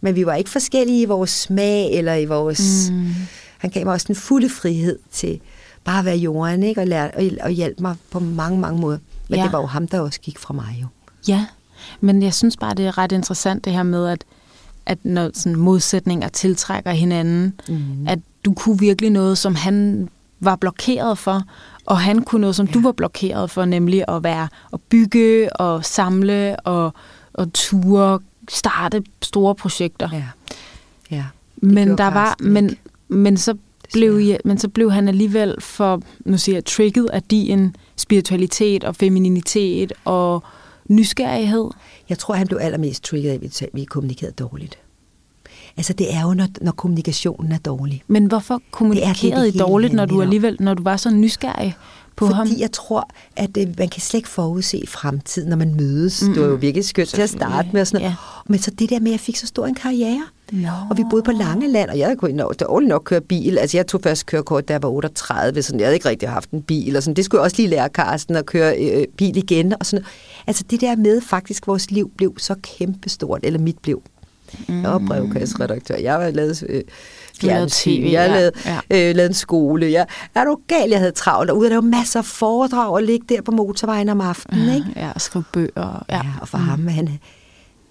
men 0.00 0.14
vi 0.14 0.26
var 0.26 0.34
ikke 0.34 0.50
forskellige 0.50 1.02
i 1.02 1.04
vores 1.04 1.30
smag 1.30 1.92
eller 1.92 2.14
i 2.14 2.24
vores... 2.24 2.90
Mm. 2.90 3.08
Han 3.58 3.70
gav 3.70 3.84
mig 3.84 3.94
også 3.94 4.06
den 4.06 4.16
fulde 4.16 4.48
frihed 4.48 4.98
til 5.12 5.40
bare 5.86 6.04
være 6.04 6.16
jorden, 6.16 6.62
ikke? 6.62 6.80
Og, 6.80 6.86
lære, 6.86 7.10
og, 7.16 7.24
og 7.42 7.50
hjælpe 7.50 7.82
mig 7.82 7.96
på 8.10 8.20
mange, 8.20 8.60
mange 8.60 8.80
måder. 8.80 8.98
Men 9.28 9.38
Ja. 9.38 9.44
det 9.44 9.52
var 9.52 9.60
jo 9.60 9.66
ham, 9.66 9.88
der 9.88 10.00
også 10.00 10.20
gik 10.20 10.38
fra 10.38 10.54
mig 10.54 10.78
jo. 10.82 10.86
Ja, 11.28 11.46
men 12.00 12.22
jeg 12.22 12.34
synes 12.34 12.56
bare, 12.56 12.74
det 12.74 12.86
er 12.86 12.98
ret 12.98 13.12
interessant 13.12 13.64
det 13.64 13.72
her 13.72 13.82
med, 13.82 14.08
at, 14.08 14.24
at 14.86 14.98
når 15.04 15.30
sådan 15.34 15.56
modsætninger 15.56 16.28
tiltrækker 16.28 16.90
hinanden, 16.90 17.60
mm. 17.68 18.06
at 18.08 18.18
du 18.44 18.54
kunne 18.54 18.78
virkelig 18.78 19.10
noget, 19.10 19.38
som 19.38 19.54
han 19.54 20.08
var 20.40 20.56
blokeret 20.56 21.18
for, 21.18 21.42
og 21.86 22.00
han 22.00 22.22
kunne 22.22 22.40
noget, 22.40 22.56
som 22.56 22.66
ja. 22.66 22.72
du 22.72 22.80
var 22.82 22.92
blokeret 22.92 23.50
for, 23.50 23.64
nemlig 23.64 24.04
at 24.08 24.22
være 24.24 24.48
at 24.72 24.80
bygge 24.80 25.56
og 25.56 25.84
samle 25.84 26.56
og, 26.60 26.94
og 27.34 27.52
ture, 27.52 28.20
starte 28.48 29.02
store 29.22 29.54
projekter. 29.54 30.08
Ja. 30.12 30.24
ja. 31.10 31.24
men 31.56 31.98
der 31.98 32.10
var, 32.10 32.36
men, 32.40 32.76
men 33.08 33.36
så 33.36 33.54
blev, 33.92 34.20
I, 34.20 34.36
men 34.44 34.58
så 34.58 34.68
blev 34.68 34.92
han 34.92 35.08
alligevel 35.08 35.54
for, 35.60 36.02
nu 36.24 36.38
siger 36.38 36.56
jeg, 36.56 36.64
trigget 36.64 37.10
af 37.12 37.22
din 37.22 37.76
spiritualitet 37.96 38.84
og 38.84 38.96
femininitet 38.96 39.92
og 40.04 40.42
nysgerrighed. 40.88 41.70
Jeg 42.08 42.18
tror, 42.18 42.34
han 42.34 42.46
blev 42.46 42.58
allermest 42.62 43.04
trigget 43.04 43.30
af, 43.30 43.34
at 43.62 43.68
vi 43.72 43.84
kommunikerede 43.84 44.34
dårligt. 44.34 44.78
Altså, 45.76 45.92
det 45.92 46.14
er 46.14 46.22
jo, 46.22 46.34
når, 46.34 46.48
når 46.60 46.72
kommunikationen 46.72 47.52
er 47.52 47.58
dårlig. 47.58 48.02
Men 48.06 48.26
hvorfor 48.26 48.54
det 48.54 48.70
kommunikerede 48.70 49.48
I 49.48 49.50
hele 49.50 49.64
dårligt, 49.64 49.92
når 49.92 50.06
du 50.06 50.22
alligevel, 50.22 50.56
når 50.60 50.74
du 50.74 50.82
var 50.82 50.96
så 50.96 51.10
nysgerrig 51.10 51.76
på 52.16 52.26
Fordi 52.26 52.36
ham? 52.36 52.48
jeg 52.58 52.72
tror, 52.72 53.10
at 53.36 53.56
øh, 53.58 53.68
man 53.78 53.88
kan 53.88 54.00
slet 54.00 54.18
ikke 54.18 54.28
forudse 54.28 54.84
fremtiden, 54.88 55.48
når 55.48 55.56
man 55.56 55.74
mødes. 55.74 56.22
Mm. 56.22 56.34
Det 56.34 56.42
var 56.42 56.48
jo 56.48 56.54
virkelig 56.54 56.84
skønt 56.84 57.08
til 57.08 57.22
at 57.22 57.30
starte 57.30 57.68
med. 57.72 57.80
Og 57.80 57.86
sådan 57.86 58.00
noget. 58.00 58.10
Ja. 58.10 58.16
Men 58.46 58.58
så 58.58 58.70
det 58.70 58.90
der 58.90 59.00
med, 59.00 59.06
at 59.06 59.12
jeg 59.12 59.20
fik 59.20 59.36
så 59.36 59.46
stor 59.46 59.66
en 59.66 59.74
karriere. 59.74 60.22
Nå. 60.52 60.68
Og 60.90 60.96
vi 60.96 61.04
boede 61.10 61.22
på 61.22 61.32
Langeland, 61.32 61.90
og 61.90 61.98
jeg 61.98 62.16
kunne 62.18 62.42
dårligt 62.60 62.88
nok 62.88 63.02
køre 63.04 63.20
bil. 63.20 63.58
Altså, 63.58 63.76
jeg 63.76 63.86
tog 63.86 64.00
først 64.02 64.26
kørekort, 64.26 64.68
da 64.68 64.72
jeg 64.72 64.82
var 64.82 64.88
38. 64.88 65.62
Sådan, 65.62 65.80
jeg 65.80 65.86
havde 65.86 65.96
ikke 65.96 66.08
rigtig 66.08 66.28
haft 66.28 66.50
en 66.50 66.62
bil. 66.62 66.96
Og 66.96 67.02
sådan. 67.02 67.16
Det 67.16 67.24
skulle 67.24 67.38
jeg 67.40 67.44
også 67.44 67.56
lige 67.56 67.68
lære, 67.68 67.88
Karsten, 67.88 68.36
at 68.36 68.46
køre 68.46 68.78
øh, 68.78 69.06
bil 69.16 69.36
igen. 69.36 69.72
Og 69.80 69.86
sådan. 69.86 70.04
Altså, 70.46 70.64
det 70.70 70.80
der 70.80 70.96
med 70.96 71.20
faktisk, 71.20 71.66
vores 71.66 71.90
liv 71.90 72.10
blev 72.16 72.34
så 72.38 72.54
kæmpestort, 72.62 73.40
eller 73.42 73.58
mit 73.58 73.78
blev. 73.78 74.02
Mm. 74.68 74.82
Jeg 74.82 74.90
var 74.90 75.02
brevkasseredaktør. 75.06 75.96
Jeg 75.96 76.18
var 76.18 76.30
lavet 76.30 76.64
øh, 76.68 76.82
fjernsyn. 77.40 77.90
TV, 77.90 78.02
jeg 78.02 78.10
ja, 78.12 78.26
lavede, 78.26 78.52
ja. 78.64 78.76
øh, 78.76 79.16
lavede 79.16 79.26
en 79.26 79.34
skole. 79.34 79.92
Jeg, 79.92 80.06
er 80.34 80.44
du 80.44 80.58
gal, 80.68 80.90
jeg 80.90 80.98
havde 80.98 81.12
travlt. 81.12 81.50
Og 81.50 81.58
ude 81.58 81.66
at 81.66 81.70
lave 81.70 81.82
masser 81.82 82.20
af 82.20 82.24
foredrag 82.24 82.92
og 82.92 83.02
ligge 83.02 83.26
der 83.28 83.42
på 83.42 83.50
motorvejen 83.50 84.08
om 84.08 84.20
aftenen. 84.20 84.74
Ikke? 84.74 84.86
Ja, 84.96 85.10
og 85.14 85.20
skrive 85.20 85.44
bøger. 85.52 86.04
Ja. 86.08 86.16
Ja, 86.16 86.22
og 86.40 86.48
for 86.48 86.58
mm. 86.58 86.64
ham, 86.64 86.86
han, 86.86 87.18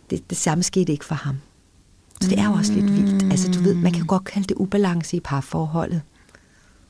det, 0.09 0.29
det 0.29 0.37
samme 0.37 0.63
skete 0.63 0.91
ikke 0.91 1.05
for 1.05 1.15
ham. 1.15 1.35
Så 2.21 2.29
det 2.29 2.39
er 2.39 2.45
jo 2.45 2.53
også 2.53 2.73
lidt 2.73 2.93
vildt. 2.93 3.23
Altså, 3.31 3.51
du 3.51 3.59
ved, 3.59 3.73
man 3.73 3.91
kan 3.91 4.05
godt 4.05 4.23
kalde 4.23 4.47
det 4.47 4.55
ubalance 4.57 5.17
i 5.17 5.19
parforholdet. 5.19 6.01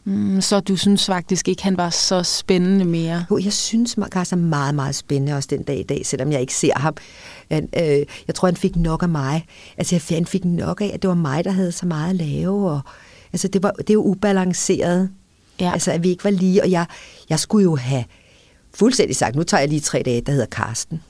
Mm, 0.07 0.41
så 0.41 0.59
du 0.59 0.75
synes 0.75 1.05
faktisk 1.05 1.47
ikke, 1.47 1.63
han 1.63 1.77
var 1.77 1.89
så 1.89 2.23
spændende 2.23 2.85
mere? 2.85 3.25
Jo, 3.31 3.37
jeg 3.37 3.53
synes, 3.53 3.97
Marcus 3.97 4.31
er 4.31 4.35
meget, 4.35 4.75
meget 4.75 4.95
spændende 4.95 5.33
også 5.33 5.47
den 5.51 5.63
dag 5.63 5.79
i 5.79 5.83
dag, 5.83 6.05
selvom 6.05 6.31
jeg 6.31 6.41
ikke 6.41 6.55
ser 6.55 6.71
ham. 6.75 6.95
Han, 7.51 7.69
øh, 7.77 8.05
jeg 8.27 8.35
tror, 8.35 8.47
han 8.47 8.55
fik 8.57 8.75
nok 8.75 9.03
af 9.03 9.09
mig. 9.09 9.45
Altså, 9.77 9.95
jeg- 9.95 10.17
han 10.17 10.25
fik 10.25 10.45
nok 10.45 10.81
af, 10.81 10.91
at 10.93 11.01
det 11.01 11.07
var 11.07 11.13
mig, 11.15 11.43
der 11.45 11.51
havde 11.51 11.71
så 11.71 11.85
meget 11.85 12.09
at 12.09 12.15
lave. 12.15 12.71
Og, 12.71 12.81
altså, 13.33 13.47
det, 13.47 13.63
var, 13.63 13.71
det 13.71 13.89
er 13.89 13.93
jo 13.93 14.03
ubalanceret. 14.03 15.09
Ja. 15.59 15.71
Altså, 15.73 15.91
at 15.91 16.03
vi 16.03 16.09
ikke 16.09 16.23
var 16.23 16.29
lige. 16.29 16.63
Og 16.63 16.71
jeg, 16.71 16.85
jeg 17.29 17.39
skulle 17.39 17.63
jo 17.63 17.75
have 17.75 18.03
fuldstændig 18.73 19.15
sagt, 19.15 19.35
nu 19.35 19.43
tager 19.43 19.61
jeg 19.61 19.69
lige 19.69 19.81
tre 19.81 20.01
dage, 20.05 20.21
der 20.21 20.31
hedder 20.31 20.45
Karsten. 20.45 21.01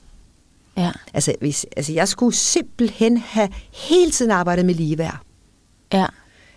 Ja. 0.76 0.90
Altså, 1.14 1.34
hvis, 1.40 1.66
altså, 1.76 1.92
jeg 1.92 2.08
skulle 2.08 2.34
simpelthen 2.36 3.16
have 3.16 3.48
hele 3.72 4.10
tiden 4.10 4.30
arbejdet 4.30 4.64
med 4.66 4.74
ligeværd. 4.74 5.18
Ja. 5.92 6.06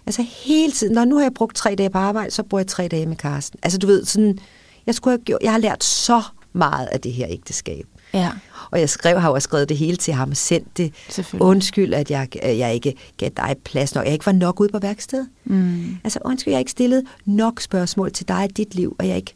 Altså 0.05 0.25
hele 0.45 0.71
tiden. 0.71 0.93
Når 0.93 1.05
nu 1.05 1.15
har 1.15 1.23
jeg 1.23 1.33
brugt 1.33 1.55
tre 1.55 1.75
dage 1.75 1.89
på 1.89 1.97
arbejde, 1.97 2.31
så 2.31 2.43
bruger 2.43 2.59
jeg 2.59 2.67
tre 2.67 2.87
dage 2.87 3.05
med 3.05 3.15
Karsten. 3.15 3.59
Altså 3.63 3.77
du 3.79 3.87
ved, 3.87 4.05
sådan, 4.05 4.39
jeg, 4.85 4.95
skulle 4.95 5.11
have 5.17 5.23
gjort, 5.25 5.39
jeg 5.43 5.51
har 5.51 5.59
lært 5.59 5.83
så 5.83 6.21
meget 6.53 6.87
af 6.87 7.01
det 7.01 7.13
her 7.13 7.25
ægteskab. 7.29 7.85
Ja. 8.13 8.31
Og 8.71 8.79
jeg 8.79 8.89
skrev, 8.89 9.19
har 9.19 9.29
jo 9.29 9.39
skrevet 9.39 9.69
det 9.69 9.77
hele 9.77 9.97
til 9.97 10.13
ham 10.13 10.33
sendt 10.35 10.77
det. 10.77 10.93
Undskyld, 11.41 11.93
at 11.93 12.11
jeg, 12.11 12.27
jeg 12.43 12.73
ikke 12.73 12.93
gav 13.17 13.29
dig 13.37 13.55
plads 13.63 13.95
nok. 13.95 14.05
Jeg 14.05 14.13
ikke 14.13 14.25
var 14.25 14.31
nok 14.31 14.59
ude 14.59 14.69
på 14.69 14.79
værkstedet. 14.79 15.27
Mm. 15.45 15.97
Altså 16.03 16.19
undskyld, 16.25 16.51
jeg 16.53 16.59
ikke 16.59 16.71
stillet 16.71 17.03
nok 17.25 17.61
spørgsmål 17.61 18.11
til 18.11 18.27
dig 18.27 18.45
i 18.49 18.53
dit 18.53 18.75
liv, 18.75 18.95
og 18.99 19.07
jeg 19.07 19.15
ikke 19.17 19.33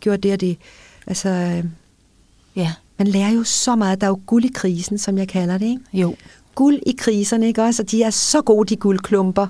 gjorde 0.00 0.18
det 0.18 0.32
og 0.32 0.40
det. 0.40 0.56
Altså, 1.06 1.28
øh, 1.28 1.64
Ja. 2.56 2.72
man 2.98 3.06
lærer 3.06 3.30
jo 3.30 3.44
så 3.44 3.76
meget. 3.76 4.00
Der 4.00 4.06
er 4.06 4.10
jo 4.10 4.20
guld 4.26 4.44
i 4.44 4.50
krisen, 4.54 4.98
som 4.98 5.18
jeg 5.18 5.28
kalder 5.28 5.58
det, 5.58 5.66
ikke? 5.66 5.80
Jo. 5.92 6.16
guld 6.54 6.78
i 6.86 6.94
kriserne, 6.98 7.46
ikke 7.46 7.62
også? 7.62 7.82
Og 7.82 7.90
de 7.90 8.02
er 8.02 8.10
så 8.10 8.42
gode, 8.42 8.68
de 8.68 8.76
guldklumper. 8.76 9.46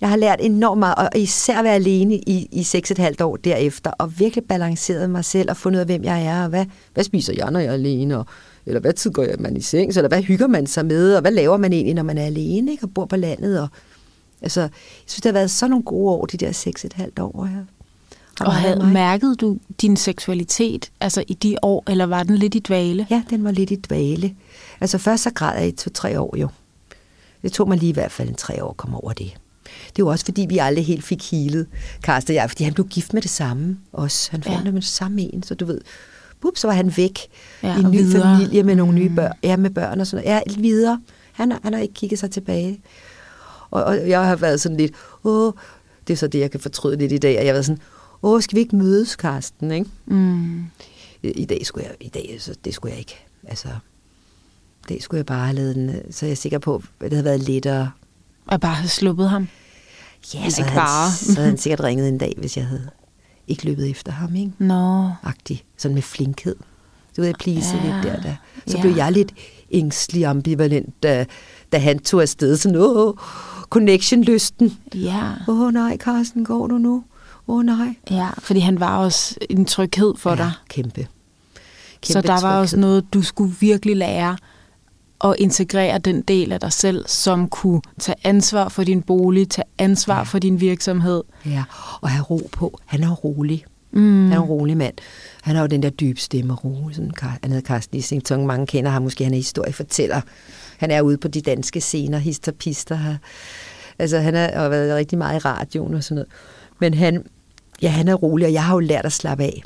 Jeg 0.00 0.08
har 0.08 0.16
lært 0.16 0.38
enormt 0.40 0.78
meget, 0.78 0.94
og 0.94 1.08
især 1.14 1.58
at 1.58 1.64
være 1.64 1.74
alene 1.74 2.14
i, 2.14 2.48
i 2.52 2.62
seks 2.62 2.90
og 2.90 2.94
et 2.94 2.98
halvt 2.98 3.20
år 3.20 3.36
derefter, 3.36 3.90
og 3.90 4.18
virkelig 4.18 4.44
balanceret 4.44 5.10
mig 5.10 5.24
selv, 5.24 5.50
og 5.50 5.56
fundet 5.56 5.78
ud 5.78 5.80
af, 5.80 5.86
hvem 5.86 6.04
jeg 6.04 6.24
er, 6.26 6.42
og 6.42 6.48
hvad, 6.48 6.66
hvad 6.94 7.04
spiser 7.04 7.32
jeg, 7.36 7.50
når 7.50 7.60
jeg 7.60 7.68
er 7.68 7.72
alene, 7.72 8.18
og, 8.18 8.26
eller 8.66 8.80
hvad 8.80 8.92
tid 8.92 9.10
går 9.10 9.22
jeg, 9.22 9.36
man 9.38 9.56
i 9.56 9.60
seng, 9.60 9.88
eller 9.88 10.08
hvad 10.08 10.22
hygger 10.22 10.46
man 10.46 10.66
sig 10.66 10.86
med, 10.86 11.14
og 11.14 11.20
hvad 11.20 11.32
laver 11.32 11.56
man 11.56 11.72
egentlig, 11.72 11.94
når 11.94 12.02
man 12.02 12.18
er 12.18 12.26
alene, 12.26 12.70
ikke? 12.70 12.84
og 12.84 12.90
bor 12.94 13.04
på 13.04 13.16
landet. 13.16 13.60
Og, 13.60 13.68
altså, 14.42 14.60
jeg 14.60 14.70
synes, 15.06 15.22
det 15.22 15.24
har 15.24 15.32
været 15.32 15.50
sådan 15.50 15.70
nogle 15.70 15.84
gode 15.84 16.10
år, 16.12 16.26
de 16.26 16.36
der 16.36 16.52
seks 16.52 16.84
og 16.84 16.86
et 16.86 16.92
halvt 16.92 17.18
år 17.18 17.44
her. 17.44 17.64
Og 18.40 18.52
havde, 18.52 18.86
mærkede 18.92 19.36
du 19.36 19.58
din 19.80 19.96
seksualitet 19.96 20.90
altså 21.00 21.24
i 21.28 21.34
de 21.34 21.56
år, 21.62 21.84
eller 21.90 22.06
var 22.06 22.22
den 22.22 22.36
lidt 22.36 22.54
i 22.54 22.58
dvale? 22.58 23.06
Ja, 23.10 23.22
den 23.30 23.44
var 23.44 23.50
lidt 23.50 23.70
i 23.70 23.76
dvale. 23.76 24.34
Altså 24.80 24.98
først 24.98 25.22
så 25.22 25.30
græd 25.30 25.58
jeg 25.58 25.68
i 25.68 25.70
to-tre 25.70 26.20
år 26.20 26.36
jo. 26.36 26.48
Det 27.42 27.52
tog 27.52 27.68
mig 27.68 27.78
lige 27.78 27.90
i 27.90 27.92
hvert 27.92 28.12
fald 28.12 28.28
en 28.28 28.34
tre 28.34 28.64
år 28.64 28.70
at 28.70 28.76
komme 28.76 28.96
over 28.96 29.12
det. 29.12 29.34
Det 29.86 29.90
er 29.90 29.94
jo 29.98 30.06
også 30.06 30.24
fordi, 30.24 30.46
vi 30.48 30.58
aldrig 30.58 30.86
helt 30.86 31.04
fik 31.04 31.30
healet, 31.30 31.66
Karsten 32.02 32.30
og 32.32 32.34
jeg, 32.34 32.50
fordi 32.50 32.64
han 32.64 32.74
blev 32.74 32.86
gift 32.86 33.14
med 33.14 33.22
det 33.22 33.30
samme 33.30 33.78
også. 33.92 34.30
Han 34.30 34.42
fandt 34.42 34.58
Ja. 34.66 34.70
med 34.72 34.80
det 34.80 34.84
samme 34.88 35.22
en, 35.34 35.42
så 35.42 35.54
du 35.54 35.64
ved, 35.64 35.80
bup, 36.40 36.56
så 36.56 36.66
var 36.66 36.74
han 36.74 36.96
væk 36.96 37.18
Ja, 37.62 37.76
i 37.76 37.78
en 37.78 37.84
og 37.84 37.90
ny 37.92 37.96
videre. 37.96 38.36
familie 38.38 38.62
med 38.62 38.74
nogle 38.76 38.94
nye 38.94 39.08
Mm. 39.08 39.14
børn, 39.14 39.32
ja, 39.42 39.56
med 39.56 39.70
børn 39.70 40.00
og 40.00 40.06
sådan 40.06 40.24
noget. 40.24 40.40
Ja, 40.56 40.60
videre. 40.60 41.00
Han, 41.32 41.52
har- 41.52 41.60
han 41.62 41.72
har 41.72 41.80
ikke 41.80 41.94
kigget 41.94 42.18
sig 42.18 42.30
tilbage. 42.30 42.80
Og, 43.70 43.84
og 43.84 44.08
jeg 44.08 44.26
har 44.26 44.36
været 44.36 44.60
sådan 44.60 44.76
lidt, 44.76 44.92
åh, 45.24 45.52
det 46.06 46.12
er 46.12 46.18
så 46.18 46.26
det, 46.26 46.38
jeg 46.38 46.50
kan 46.50 46.60
fortryde 46.60 46.96
lidt 46.96 47.12
i 47.12 47.18
dag, 47.18 47.38
at 47.38 47.44
jeg 47.44 47.50
har 47.50 47.54
været 47.54 47.66
sådan, 47.66 47.82
åh, 48.22 48.42
skal 48.42 48.56
vi 48.56 48.60
ikke 48.60 48.76
mødes, 48.76 49.16
Karsten, 49.16 49.70
ikke? 49.72 49.90
Mm. 50.06 50.64
I, 51.22 51.28
i 51.30 51.44
dag 51.44 51.66
skulle 51.66 51.86
jeg, 51.86 51.96
i 52.06 52.08
dag, 52.08 52.36
så 52.38 52.54
det 52.64 52.74
skulle 52.74 52.92
jeg 52.92 52.98
ikke. 52.98 53.16
Altså, 53.48 53.68
i 53.68 54.86
dag 54.88 55.02
skulle 55.02 55.18
jeg 55.18 55.26
bare 55.26 55.44
have 55.46 55.56
lavet 55.56 55.74
den, 55.76 55.88
øh, 55.88 55.94
så 56.10 56.26
er 56.26 56.30
jeg 56.30 56.38
sikker 56.38 56.58
på, 56.58 56.76
at 56.76 56.82
det 57.00 57.12
havde 57.12 57.24
været 57.24 57.40
lettere. 57.42 57.90
Og 58.48 58.60
bare 58.60 58.74
have 58.74 58.88
sluppet 58.88 59.30
ham? 59.30 59.48
Ja, 60.34 60.38
Eller 60.38 60.50
så 60.50 60.60
ikke 60.60 60.70
havde, 60.70 60.80
bare. 60.80 61.08
han, 61.08 61.16
så 61.34 61.34
havde 61.34 61.48
han 61.48 61.58
sikkert 61.58 61.80
ringet 61.80 62.08
en 62.08 62.18
dag, 62.18 62.34
hvis 62.38 62.56
jeg 62.56 62.66
havde 62.66 62.88
ikke 63.48 63.64
løbet 63.64 63.90
efter 63.90 64.12
ham, 64.12 64.34
ikke? 64.34 64.52
Nå. 64.58 65.10
Agtig. 65.22 65.64
Sådan 65.78 65.94
med 65.94 66.02
flinkhed. 66.02 66.56
Du 67.16 67.20
ved, 67.22 67.26
jeg 67.28 67.34
please 67.40 67.76
Ja, 67.76 67.82
lidt 67.82 68.04
der, 68.04 68.20
der. 68.22 68.34
Så 68.66 68.76
ja. 68.76 68.82
blev 68.82 68.96
jeg 68.96 69.12
lidt 69.12 69.32
ængstelig 69.70 70.26
ambivalent, 70.26 71.02
da, 71.02 71.26
da 71.72 71.78
han 71.78 71.98
tog 71.98 72.22
afsted. 72.22 72.56
Sådan, 72.56 72.76
åh, 72.80 73.14
connection-lysten. 73.70 74.78
Ja. 74.94 75.22
Åh 75.48 75.72
nej, 75.72 75.96
Carsten, 75.96 76.44
går 76.44 76.66
du 76.66 76.78
nu? 76.78 77.04
Åh 77.48 77.62
nej. 77.64 77.94
Ja, 78.10 78.28
fordi 78.38 78.60
han 78.60 78.80
var 78.80 78.96
også 78.98 79.34
en 79.50 79.64
tryghed 79.64 80.14
for 80.16 80.30
ja, 80.30 80.36
dig. 80.36 80.52
Kæmpe. 80.68 80.90
kæmpe 81.00 81.06
Så 82.02 82.20
der 82.20 82.40
var 82.40 82.60
også 82.60 82.76
tryghed. 82.76 82.80
noget, 82.88 83.14
du 83.14 83.22
skulle 83.22 83.54
virkelig 83.60 83.96
lære 83.96 84.36
at 85.24 85.34
integrere 85.38 85.98
den 85.98 86.22
del 86.22 86.52
af 86.52 86.60
dig 86.60 86.72
selv, 86.72 87.04
som 87.08 87.48
kunne 87.48 87.80
tage 88.00 88.16
ansvar 88.24 88.68
for 88.68 88.84
din 88.84 89.02
bolig, 89.02 89.48
tage 89.48 89.64
ansvar 89.78 90.16
Ja. 90.16 90.22
for 90.22 90.38
din 90.38 90.60
virksomhed. 90.60 91.22
Ja, 91.46 91.64
og 92.00 92.10
have 92.10 92.22
ro 92.24 92.48
på. 92.52 92.78
Han 92.86 93.02
er 93.02 93.10
rolig. 93.14 93.64
Mm. 93.90 94.22
Han 94.24 94.32
er 94.32 94.36
en 94.42 94.48
rolig 94.48 94.76
mand. 94.76 94.94
Han 95.42 95.54
har 95.54 95.62
jo 95.62 95.66
den 95.68 95.82
der 95.82 95.90
dybe 95.90 96.20
stemme 96.20 96.52
og 96.52 96.64
ro. 96.64 96.76
Sådan, 96.92 97.10
han 97.20 97.52
hedder 97.52 97.66
Carsten 97.66 97.98
Isington. 97.98 98.46
Mange 98.46 98.66
kender 98.66 98.90
ham. 98.90 99.02
Måske 99.02 99.24
han 99.24 99.32
er 99.32 99.36
historiefortæller. 99.36 100.20
Han 100.78 100.90
er 100.90 101.00
ude 101.00 101.16
på 101.16 101.28
de 101.28 101.40
danske 101.40 101.80
scener, 101.80 102.18
histerpister 102.18 102.94
her. 102.96 103.16
Altså, 103.98 104.18
han 104.18 104.34
har 104.34 104.50
har 104.54 104.68
været 104.68 104.96
rigtig 104.96 105.18
meget 105.18 105.36
i 105.36 105.38
radioen 105.38 105.94
og 105.94 106.04
sådan 106.04 106.14
noget. 106.14 106.28
Men 106.80 106.94
han, 106.94 107.24
ja, 107.82 107.88
han 107.88 108.08
er 108.08 108.14
rolig, 108.14 108.46
og 108.46 108.52
jeg 108.52 108.64
har 108.64 108.74
jo 108.74 108.80
lært 108.80 109.04
at 109.06 109.12
slappe 109.12 109.44
af. 109.44 109.62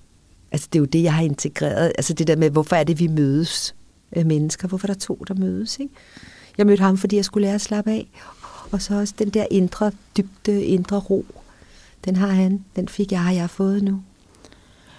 Altså, 0.53 0.69
det 0.73 0.79
er 0.79 0.81
jo 0.81 0.87
det, 0.87 1.03
jeg 1.03 1.15
har 1.15 1.23
integreret. 1.23 1.93
Altså, 1.99 2.13
det 2.13 2.27
der 2.27 2.37
med, 2.37 2.51
hvorfor 2.51 2.77
er 2.77 2.85
det, 2.85 2.99
vi 3.01 3.07
mødes 3.07 3.75
øh, 4.17 4.27
mennesker? 4.27 4.69
Hvorfor 4.69 4.89
er 4.89 4.93
der 4.93 5.01
to, 5.01 5.25
der 5.29 5.35
mødes, 5.35 5.79
ikke? 5.79 5.95
Jeg 6.59 6.67
mødte 6.67 6.83
ham, 6.83 6.97
fordi 6.97 7.17
jeg 7.17 7.25
skulle 7.25 7.47
lære 7.47 7.55
at 7.55 7.61
slappe 7.61 7.91
af. 7.91 8.07
Og 8.71 8.83
så 8.83 8.95
også 8.95 9.15
den 9.19 9.29
der 9.29 9.47
indre, 9.51 9.93
dybde, 10.17 10.65
indre 10.65 10.99
ro. 10.99 11.25
Den 12.05 12.17
har 12.17 12.29
han. 12.29 12.65
Den 12.77 12.89
fik 12.89 13.13
jeg, 13.13 13.23
har 13.23 13.33
jeg 13.33 13.51
fået 13.51 13.83
nu. 13.83 14.03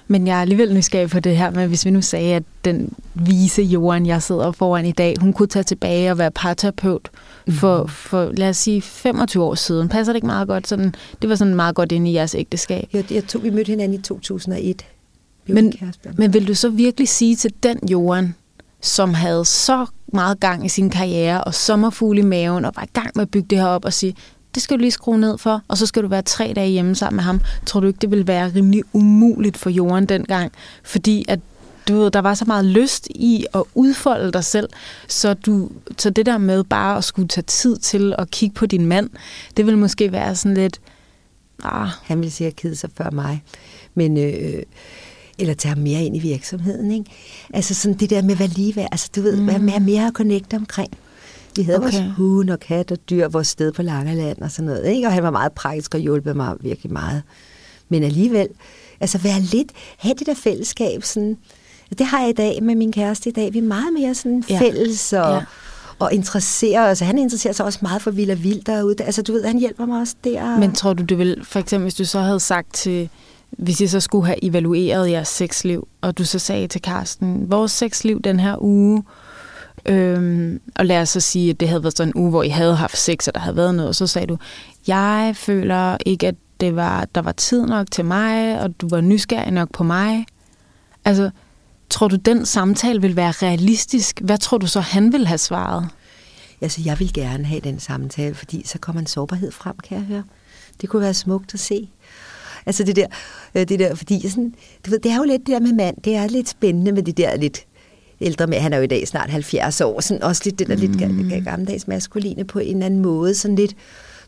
Men 0.07 0.27
jeg 0.27 0.37
er 0.37 0.41
alligevel 0.41 0.73
nysgerrig 0.73 1.09
på 1.09 1.19
det 1.19 1.37
her 1.37 1.51
med, 1.51 1.67
hvis 1.67 1.85
vi 1.85 1.91
nu 1.91 2.01
sagde, 2.01 2.35
at 2.35 2.43
den 2.65 2.93
vise 3.13 3.61
jorden, 3.61 4.05
jeg 4.05 4.21
sidder 4.21 4.51
foran 4.51 4.85
i 4.85 4.91
dag, 4.91 5.15
hun 5.19 5.33
kunne 5.33 5.47
tage 5.47 5.63
tilbage 5.63 6.11
og 6.11 6.17
være 6.17 6.31
parterapeut 6.31 7.11
for, 7.49 7.85
for, 7.85 8.31
lad 8.31 8.49
os 8.49 8.57
sige, 8.57 8.81
25 8.81 9.43
år 9.43 9.55
siden. 9.55 9.89
Passer 9.89 10.13
det 10.13 10.17
ikke 10.17 10.27
meget 10.27 10.47
godt? 10.47 10.67
Sådan, 10.67 10.95
det 11.21 11.29
var 11.29 11.35
sådan 11.35 11.55
meget 11.55 11.75
godt 11.75 11.91
inde 11.91 12.11
i 12.11 12.13
jeres 12.13 12.35
ægteskab. 12.35 12.89
Jeg, 12.93 13.11
jeg 13.11 13.27
tog, 13.27 13.43
vi 13.43 13.49
mødte 13.49 13.69
hinanden 13.69 13.99
i 13.99 14.01
2001. 14.01 14.85
Vi 15.45 15.53
Men-. 15.53 15.73
Men 16.17 16.33
vil 16.33 16.47
du 16.47 16.53
så 16.53 16.69
virkelig 16.69 17.07
sige 17.07 17.35
til 17.35 17.53
den 17.63 17.79
jorden, 17.89 18.35
som 18.83 19.13
havde 19.13 19.45
så 19.45 19.85
meget 20.13 20.39
gang 20.39 20.65
i 20.65 20.69
sin 20.69 20.89
karriere 20.89 21.43
og 21.43 21.53
sommerfugle 21.53 22.19
i 22.19 22.23
maven 22.23 22.65
og 22.65 22.73
var 22.75 22.83
i 22.83 22.89
gang 22.93 23.11
med 23.15 23.21
at 23.21 23.31
bygge 23.31 23.47
det 23.49 23.57
her 23.57 23.65
op 23.65 23.85
og 23.85 23.93
sige, 23.93 24.15
det 24.55 24.63
skal 24.63 24.77
du 24.77 24.81
lige 24.81 24.91
skrue 24.91 25.19
ned 25.19 25.37
for, 25.37 25.61
og 25.67 25.77
så 25.77 25.85
skal 25.85 26.03
du 26.03 26.07
være 26.07 26.21
tre 26.21 26.53
dage 26.55 26.69
hjemme 26.69 26.95
sammen 26.95 27.15
med 27.15 27.23
ham. 27.23 27.41
Tror 27.65 27.79
du 27.79 27.87
ikke, 27.87 27.99
det 27.99 28.11
ville 28.11 28.27
være 28.27 28.51
rimelig 28.55 28.83
umuligt 28.93 29.57
for 29.57 29.69
jorden 29.69 30.05
dengang? 30.05 30.51
Fordi 30.83 31.25
at 31.27 31.39
du 31.87 31.97
ved, 31.97 32.11
der 32.11 32.19
var 32.19 32.33
så 32.33 32.45
meget 32.45 32.65
lyst 32.65 33.07
i 33.09 33.45
at 33.53 33.63
udfolde 33.75 34.31
dig 34.31 34.43
selv, 34.43 34.69
så, 35.07 35.33
du, 35.33 35.69
så 35.97 36.09
det 36.09 36.25
der 36.25 36.37
med 36.37 36.63
bare 36.63 36.97
at 36.97 37.03
skulle 37.03 37.27
tage 37.27 37.43
tid 37.43 37.77
til 37.77 38.15
at 38.17 38.31
kigge 38.31 38.53
på 38.53 38.65
din 38.65 38.85
mand, 38.85 39.09
det 39.57 39.65
vil 39.65 39.77
måske 39.77 40.11
være 40.11 40.35
sådan 40.35 40.57
lidt, 40.57 40.81
ah, 41.63 41.87
Han 42.03 42.17
ville 42.17 42.31
sikkert 42.31 42.55
kede 42.55 42.75
sig 42.75 42.89
før 42.97 43.09
mig. 43.09 43.43
Men, 43.95 44.17
øh, 44.17 44.63
eller 45.43 45.53
tage 45.53 45.73
ham 45.73 45.83
mere 45.83 46.03
ind 46.03 46.15
i 46.15 46.19
virksomheden, 46.19 46.91
ikke? 46.91 47.11
Altså 47.53 47.73
sådan 47.73 47.97
det 47.97 48.09
der 48.09 48.21
med, 48.21 48.35
hvad 48.35 48.47
lige 48.47 48.75
være. 48.75 48.87
Altså 48.91 49.09
du 49.15 49.21
ved, 49.21 49.35
mm. 49.37 49.45
hvad 49.45 49.79
mere 49.79 50.07
at 50.07 50.13
connecte 50.13 50.55
omkring. 50.55 50.91
Vi 51.55 51.63
havde 51.63 51.77
okay. 51.77 51.91
Vores 51.91 52.03
hund 52.17 52.49
og 52.49 52.59
kat 52.59 52.91
og 52.91 52.97
dyr, 53.09 53.27
vores 53.27 53.47
sted 53.47 53.71
på 53.71 53.81
Langeland 53.81 54.41
og 54.41 54.51
sådan 54.51 54.65
noget, 54.65 54.87
ikke? 54.87 55.07
Og 55.07 55.13
han 55.13 55.23
var 55.23 55.31
meget 55.31 55.51
praktisk 55.51 55.93
og 55.95 55.99
hjulpet 55.99 56.35
mig 56.35 56.55
virkelig 56.61 56.93
meget. 56.93 57.23
Men 57.89 58.03
alligevel, 58.03 58.47
altså 58.99 59.17
være 59.17 59.39
lidt, 59.39 59.71
have 59.97 60.13
det 60.19 60.27
der 60.27 60.33
fællesskab, 60.33 61.03
sådan, 61.03 61.37
det 61.97 62.05
har 62.05 62.19
jeg 62.21 62.29
i 62.29 62.33
dag 62.33 62.63
med 62.63 62.75
min 62.75 62.91
kæreste 62.91 63.29
i 63.29 63.33
dag. 63.33 63.53
Vi 63.53 63.57
er 63.57 63.61
meget 63.63 63.93
mere 63.99 64.15
sådan 64.15 64.43
Ja. 64.49 64.59
fælles 64.59 65.13
og, 65.13 65.33
Ja. 65.33 65.41
og 65.99 66.13
interesserer 66.13 66.91
os. 66.91 66.99
Han 66.99 67.17
interesserer 67.17 67.53
sig 67.53 67.65
også 67.65 67.79
meget 67.81 68.01
for 68.01 68.11
vild 68.11 68.31
og 68.31 68.43
vildt 68.43 68.67
derude. 68.67 68.95
Altså 69.03 69.21
du 69.21 69.33
ved, 69.33 69.43
han 69.45 69.59
hjælper 69.59 69.85
mig 69.85 69.99
også 70.01 70.15
der. 70.23 70.59
Men 70.59 70.73
tror 70.73 70.93
du, 70.93 71.03
det 71.03 71.17
vil, 71.17 71.41
for 71.43 71.59
eksempel 71.59 71.83
hvis 71.85 71.95
du 71.95 72.05
så 72.05 72.19
havde 72.19 72.39
sagt 72.39 72.73
til, 72.73 73.09
hvis 73.57 73.81
I 73.81 73.87
så 73.87 73.99
skulle 73.99 74.25
have 74.25 74.43
evalueret 74.43 75.11
jeres 75.11 75.27
sexliv, 75.27 75.87
og 76.01 76.17
du 76.17 76.25
så 76.25 76.39
sagde 76.39 76.67
til 76.67 76.81
Karsten, 76.81 77.51
vores 77.51 77.71
sexliv 77.71 78.21
den 78.21 78.39
her 78.39 78.61
uge, 78.61 79.03
øhm, 79.85 80.61
og 80.75 80.85
lad 80.85 81.01
os 81.01 81.09
så 81.09 81.19
sige, 81.19 81.49
at 81.49 81.59
det 81.59 81.67
havde 81.67 81.83
været 81.83 81.97
sådan 81.97 82.13
en 82.15 82.21
uge, 82.21 82.29
hvor 82.29 82.43
I 82.43 82.49
havde 82.49 82.75
haft 82.75 82.97
sex, 82.97 83.27
og 83.27 83.33
der 83.33 83.39
havde 83.39 83.55
været 83.55 83.75
noget, 83.75 83.89
og 83.89 83.95
så 83.95 84.07
sagde 84.07 84.27
du, 84.27 84.37
jeg 84.87 85.33
føler 85.35 85.97
ikke, 86.05 86.27
at 86.27 86.35
det 86.59 86.75
var, 86.75 87.05
der 87.15 87.21
var 87.21 87.31
tid 87.31 87.65
nok 87.65 87.91
til 87.91 88.05
mig, 88.05 88.61
og 88.61 88.81
du 88.81 88.87
var 88.89 89.01
nysgerrig 89.01 89.51
nok 89.51 89.71
på 89.71 89.83
mig. 89.83 90.25
Altså, 91.05 91.29
tror 91.89 92.07
du, 92.07 92.15
den 92.15 92.45
samtale 92.45 93.01
vil 93.01 93.15
være 93.15 93.31
realistisk? 93.31 94.21
Hvad 94.23 94.37
tror 94.37 94.57
du 94.57 94.67
så, 94.67 94.79
han 94.79 95.13
vil 95.13 95.27
have 95.27 95.37
svaret? 95.37 95.89
Altså, 96.61 96.81
jeg 96.85 96.99
vil 96.99 97.13
gerne 97.13 97.45
have 97.45 97.61
den 97.61 97.79
samtale, 97.79 98.35
fordi 98.35 98.67
så 98.67 98.79
kommer 98.79 98.99
en 98.99 99.07
sårbarhed 99.07 99.51
frem, 99.51 99.75
kan 99.77 99.97
jeg 99.97 100.05
høre. 100.05 100.23
Det 100.81 100.89
kunne 100.89 101.01
være 101.01 101.13
smukt 101.13 101.53
at 101.53 101.59
se. 101.59 101.89
Altså 102.65 102.83
det 102.83 102.95
der, 102.95 103.07
øh, 103.55 103.67
det 103.67 103.79
der 103.79 103.95
fordi 103.95 104.29
sådan, 104.29 104.53
du 104.85 104.91
ved, 104.91 104.99
det 104.99 105.11
er 105.11 105.17
jo 105.17 105.23
lidt 105.23 105.39
det 105.39 105.53
der 105.53 105.59
med 105.59 105.73
mand, 105.73 105.97
det 106.03 106.15
er 106.15 106.27
lidt 106.27 106.49
spændende 106.49 106.91
med 106.91 107.03
det 107.03 107.17
der 107.17 107.35
lidt 107.35 107.65
ældre 108.21 108.47
med, 108.47 108.59
han 108.59 108.73
er 108.73 108.77
jo 108.77 108.83
i 108.83 108.87
dag 108.87 109.07
snart 109.07 109.29
70 109.29 109.81
år, 109.81 110.01
sådan 110.01 110.23
også 110.23 110.41
lidt 110.45 110.59
det 110.59 110.67
der 110.67 110.75
mm. 110.75 110.81
lidt 110.81 110.91
ga- 111.01 111.43
gammeldags 111.43 111.87
maskuline 111.87 112.45
på 112.45 112.59
en 112.59 112.75
eller 112.75 112.85
anden 112.85 113.01
måde, 113.01 113.35
sådan 113.35 113.55
lidt, 113.55 113.75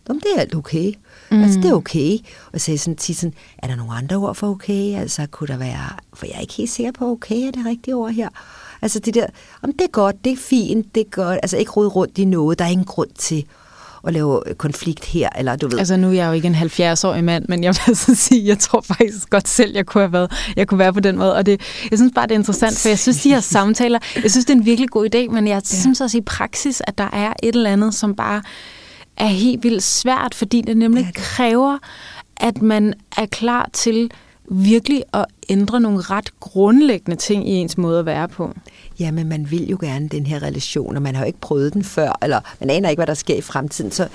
om 0.10 0.19
det 0.19 0.32
er 0.36 0.39
alt 0.41 0.56
okay. 0.56 0.93
Mm. 1.32 1.43
Altså, 1.43 1.60
det 1.60 1.69
er 1.69 1.74
okay. 1.74 2.17
Og 2.54 2.62
så 2.62 2.71
er 2.71 2.74
jeg 2.74 2.80
sådan 2.80 2.95
tit 2.95 3.17
sådan, 3.17 3.34
er 3.58 3.67
der 3.67 3.76
nogle 3.76 3.93
andre 3.93 4.15
ord 4.15 4.36
for 4.36 4.48
okay? 4.48 5.00
Altså, 5.00 5.28
kunne 5.32 5.48
der 5.48 5.58
være, 5.58 5.89
for 6.13 6.26
jeg 6.26 6.36
er 6.36 6.39
ikke 6.39 6.54
helt 6.54 6.69
sikker 6.69 6.91
på, 6.91 7.12
okay 7.12 7.36
er 7.36 7.52
det 7.52 7.65
rigtige 7.65 7.95
ord 7.95 8.12
her. 8.12 8.30
Altså, 8.82 9.00
det 9.00 9.13
der, 9.13 9.28
om 9.62 9.71
det 9.71 9.82
er 9.82 9.91
godt, 9.91 10.15
det 10.24 10.32
er 10.32 10.38
fint, 10.38 10.95
det 10.95 11.02
er 11.02 11.10
godt. 11.10 11.39
Altså, 11.43 11.58
ikke 11.58 11.71
rode 11.71 11.88
rundt 11.88 12.17
i 12.17 12.26
noget, 12.26 12.60
der 12.60 12.65
er 12.65 12.69
ingen 12.69 12.86
grund 12.86 13.10
til 13.17 13.45
at 14.07 14.13
lave 14.13 14.41
konflikt 14.57 15.05
her, 15.05 15.29
eller 15.37 15.55
du 15.55 15.67
ved. 15.67 15.79
Altså 15.79 15.97
nu 15.97 16.07
er 16.07 16.11
jeg 16.11 16.27
jo 16.27 16.31
ikke 16.31 16.47
en 16.47 16.55
70-årig 16.55 17.23
mand, 17.23 17.45
men 17.49 17.63
jeg 17.63 17.75
vil 17.85 17.95
så 17.95 18.15
sige, 18.15 18.45
jeg 18.45 18.59
tror 18.59 18.81
faktisk 18.81 19.29
godt 19.29 19.47
selv, 19.47 19.75
jeg 19.75 19.85
kunne 19.85 20.01
have 20.01 20.13
været, 20.13 20.31
jeg 20.55 20.67
kunne 20.67 20.79
være 20.79 20.93
på 20.93 20.99
den 20.99 21.17
måde. 21.17 21.35
Og 21.35 21.45
det, 21.45 21.61
jeg 21.91 21.99
synes 21.99 22.11
bare, 22.15 22.27
det 22.27 22.31
er 22.31 22.39
interessant, 22.39 22.79
for 22.79 22.89
jeg 22.89 22.99
synes, 22.99 23.21
de 23.21 23.29
her 23.29 23.39
samtaler, 23.39 23.99
jeg 24.23 24.31
synes, 24.31 24.45
det 24.45 24.53
er 24.53 24.57
en 24.57 24.65
virkelig 24.65 24.89
god 24.89 25.15
idé, 25.15 25.33
men 25.33 25.47
jeg 25.47 25.61
ja. 25.71 25.77
synes 25.77 26.01
også 26.01 26.17
i 26.17 26.21
praksis, 26.21 26.81
at 26.87 26.97
der 26.97 27.09
er 27.13 27.33
et 27.43 27.55
eller 27.55 27.71
andet, 27.71 27.93
som 27.93 28.15
bare 28.15 28.41
er 29.17 29.27
helt 29.27 29.63
vildt 29.63 29.83
svært, 29.83 30.35
fordi 30.35 30.61
det 30.61 30.77
nemlig 30.77 31.01
ja, 31.01 31.07
det. 31.07 31.15
kræver, 31.15 31.77
at 32.37 32.61
man 32.61 32.93
er 33.17 33.25
klar 33.25 33.69
til 33.73 34.11
virkelig 34.51 35.03
at 35.13 35.25
ændre 35.49 35.79
nogle 35.79 36.01
ret 36.01 36.39
grundlæggende 36.39 37.15
ting 37.15 37.49
i 37.49 37.51
ens 37.51 37.77
måde 37.77 37.99
at 37.99 38.05
være 38.05 38.27
på. 38.27 38.53
Ja, 38.99 39.12
men 39.12 39.29
man 39.29 39.51
vil 39.51 39.69
jo 39.69 39.77
gerne 39.81 40.10
den 40.10 40.25
her 40.25 40.43
relation, 40.43 40.95
og 40.95 41.01
man 41.01 41.15
har 41.15 41.23
jo 41.23 41.27
ikke 41.27 41.39
prøvet 41.39 41.73
den 41.73 41.84
før, 41.84 42.17
eller 42.21 42.39
man 42.60 42.69
aner 42.69 42.89
ikke, 42.89 42.99
hvad 42.99 43.08
der 43.08 43.13
sker 43.13 43.36
i 43.36 43.41
fremtiden. 43.41 43.91
Så, 43.91 44.08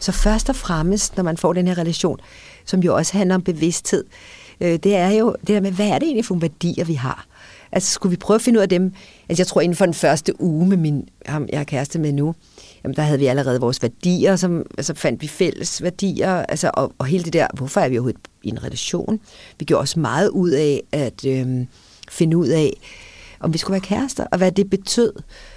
så 0.00 0.12
først 0.12 0.48
og 0.48 0.56
fremmest, 0.56 1.16
når 1.16 1.24
man 1.24 1.36
får 1.36 1.52
den 1.52 1.66
her 1.66 1.78
relation, 1.78 2.18
som 2.64 2.80
jo 2.80 2.96
også 2.96 3.18
handler 3.18 3.34
om 3.34 3.42
bevidsthed, 3.42 4.04
øh, 4.60 4.78
det 4.82 4.96
er 4.96 5.10
jo 5.10 5.36
det 5.40 5.48
der 5.48 5.60
med, 5.60 5.72
hvad 5.72 5.88
er 5.88 5.98
det 5.98 6.06
egentlig 6.06 6.24
for 6.24 6.34
nogle 6.34 6.42
værdier, 6.42 6.84
vi 6.84 6.94
har? 6.94 7.26
Altså, 7.72 7.92
skulle 7.92 8.10
vi 8.10 8.16
prøve 8.16 8.34
at 8.34 8.42
finde 8.42 8.58
ud 8.58 8.62
af 8.62 8.68
dem? 8.68 8.92
Altså, 9.28 9.40
jeg 9.40 9.46
tror, 9.46 9.60
inden 9.60 9.76
for 9.76 9.84
den 9.84 9.94
første 9.94 10.42
uge 10.42 10.66
med 10.66 10.76
min, 10.76 11.08
ham, 11.26 11.48
jeg 11.52 11.60
er 11.60 11.64
kæreste 11.64 11.98
med 11.98 12.12
nu, 12.12 12.34
jamen, 12.84 12.96
der 12.96 13.02
havde 13.02 13.18
vi 13.18 13.26
allerede 13.26 13.60
vores 13.60 13.82
værdier, 13.82 14.36
som, 14.36 14.66
altså 14.78 14.94
fandt 14.94 15.22
vi 15.22 15.28
fælles 15.28 15.82
værdier, 15.82 16.30
altså, 16.30 16.70
og, 16.74 16.92
og 16.98 17.06
hele 17.06 17.24
det 17.24 17.32
der, 17.32 17.46
hvorfor 17.54 17.80
er 17.80 17.88
vi 17.88 17.98
overhovedet 17.98 18.20
i 18.42 18.48
en 18.48 18.64
relation? 18.64 19.20
Vi 19.58 19.64
gjorde 19.64 19.80
også 19.80 20.00
meget 20.00 20.28
ud 20.28 20.50
af 20.50 20.82
at 20.92 21.24
øh, 21.26 21.46
finde 22.08 22.36
ud 22.36 22.48
af, 22.48 22.72
om 23.40 23.52
vi 23.52 23.58
skulle 23.58 23.72
være 23.72 23.80
kærester, 23.80 24.24
og 24.32 24.38
hvad 24.38 24.52
det 24.52 24.70
betød. 24.70 25.12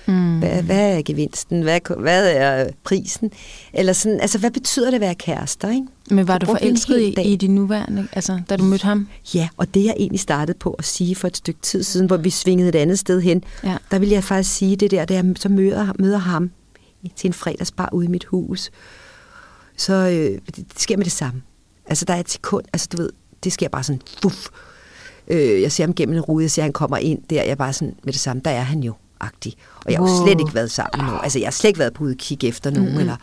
Mm. 0.08 0.40
Hvad, 0.40 0.64
hvad 0.64 0.98
er 0.98 1.02
gevinsten? 1.06 1.62
Hvad, 1.62 1.80
hvad 2.00 2.32
er 2.36 2.70
prisen? 2.84 3.32
Eller 3.74 3.94
sådan, 3.94 4.20
altså, 4.22 4.38
hvad 4.38 4.52
betyder 4.52 4.86
det 4.86 4.96
at 4.96 5.02
være 5.02 5.16
kærester? 5.16 5.70
Ikke? 5.70 5.88
Men 6.10 6.28
var 6.28 6.38
du 6.38 6.46
forelsket 6.46 7.00
i, 7.00 7.22
i 7.22 7.36
din 7.36 7.56
nuværende, 7.56 8.08
altså, 8.14 8.40
da 8.50 8.56
du 8.56 8.64
mødte 8.64 8.86
ham? 8.86 9.08
Ja, 9.36 9.48
og 9.58 9.74
det 9.74 9.86
jeg 9.86 9.94
egentlig 9.98 10.20
startede 10.20 10.58
på 10.58 10.72
at 10.72 10.86
sige 10.86 11.16
for 11.16 11.28
et 11.28 11.38
stykke 11.38 11.62
tid 11.62 11.84
siden, 11.84 12.08
hvor 12.08 12.18
vi 12.18 12.30
svingede 12.30 12.70
et 12.70 12.76
andet 12.76 13.00
sted 13.00 13.22
hen, 13.22 13.44
ja. 13.64 13.78
der 13.92 14.00
vil 14.00 14.10
jeg 14.10 14.24
faktisk 14.24 14.56
sige 14.56 14.76
det 14.76 14.92
der, 14.92 15.06
da 15.06 15.14
jeg 15.14 15.26
så 15.36 15.50
møder, 15.50 15.94
møder 16.00 16.18
ham 16.18 16.52
til 17.16 17.28
en 17.28 17.34
fredagsbar 17.34 17.90
ude 17.94 18.06
i 18.06 18.10
mit 18.10 18.26
hus, 18.26 18.72
så 19.78 19.94
øh, 19.94 20.40
det, 20.46 20.56
det 20.56 20.80
sker 20.80 20.98
med 20.98 21.06
det 21.06 21.14
samme. 21.14 21.42
Altså, 21.86 22.06
der 22.06 22.14
er 22.14 22.20
et 22.20 22.30
sekund, 22.30 22.66
altså 22.74 22.88
du 22.92 22.98
ved, 22.98 23.10
det 23.44 23.54
sker 23.54 23.70
bare 23.70 23.84
sådan, 23.84 24.02
fuff. 24.22 24.48
Øh, 25.28 25.62
jeg 25.62 25.72
ser 25.72 25.84
ham 25.84 25.94
gennem 25.94 26.16
en 26.16 26.22
rude, 26.22 26.44
jeg 26.44 26.52
ser, 26.52 26.62
han 26.62 26.74
kommer 26.74 26.98
ind 26.98 27.22
der, 27.30 27.36
jeg 27.36 27.52
er 27.52 27.56
bare 27.56 27.74
sådan, 27.74 27.96
med 28.04 28.14
det 28.14 28.22
samme, 28.22 28.42
der 28.46 28.52
er 28.52 28.62
han 28.62 28.80
jo 28.80 28.94
agtig. 29.20 29.54
Og 29.86 29.92
jeg 29.92 30.00
har 30.00 30.08
jo 30.08 30.26
slet 30.26 30.40
ikke 30.40 30.54
været 30.54 30.72
sammen 30.72 30.98
med 30.98 31.06
nogen. 31.06 31.24
Altså, 31.24 31.40
jeg 31.40 31.46
har 31.46 31.52
slet 31.52 31.68
ikke 31.68 31.80
været 31.80 31.94
på 31.94 32.04
udkig 32.04 32.44
efter 32.44 32.70
nogen. 32.70 32.86
Mm-hmm. 32.86 33.00
Eller, 33.00 33.16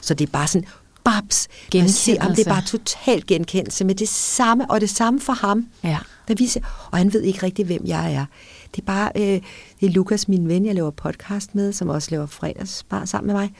så 0.00 0.14
det 0.14 0.28
er 0.28 0.32
bare 0.32 0.46
sådan, 0.46 0.68
babs. 1.04 1.48
Jeg 1.74 1.90
ser 1.90 2.20
ham, 2.20 2.34
det 2.34 2.46
er 2.46 2.50
bare 2.50 2.62
totalt 2.62 3.26
genkendelse 3.26 3.84
med 3.84 3.94
det 3.94 4.08
samme, 4.08 4.70
og 4.70 4.80
det 4.80 4.90
samme 4.90 5.20
for 5.20 5.32
ham. 5.32 5.66
Ja. 5.84 5.98
Der 6.28 6.34
viser, 6.34 6.60
og 6.90 6.98
han 6.98 7.12
ved 7.12 7.22
ikke 7.22 7.42
rigtig, 7.42 7.64
hvem 7.64 7.82
jeg 7.84 8.14
er. 8.14 8.26
Det 8.76 8.82
er 8.82 8.86
bare, 8.86 9.10
øh, 9.16 9.40
det 9.80 9.86
er 9.86 9.90
Lukas, 9.90 10.28
min 10.28 10.48
ven, 10.48 10.66
jeg 10.66 10.74
laver 10.74 10.90
podcast 10.90 11.54
med, 11.54 11.72
som 11.72 11.88
også 11.88 12.10
laver 12.10 12.26
fredagsbar 12.26 13.04
sammen 13.04 13.26
med 13.26 13.34
mig. 13.34 13.52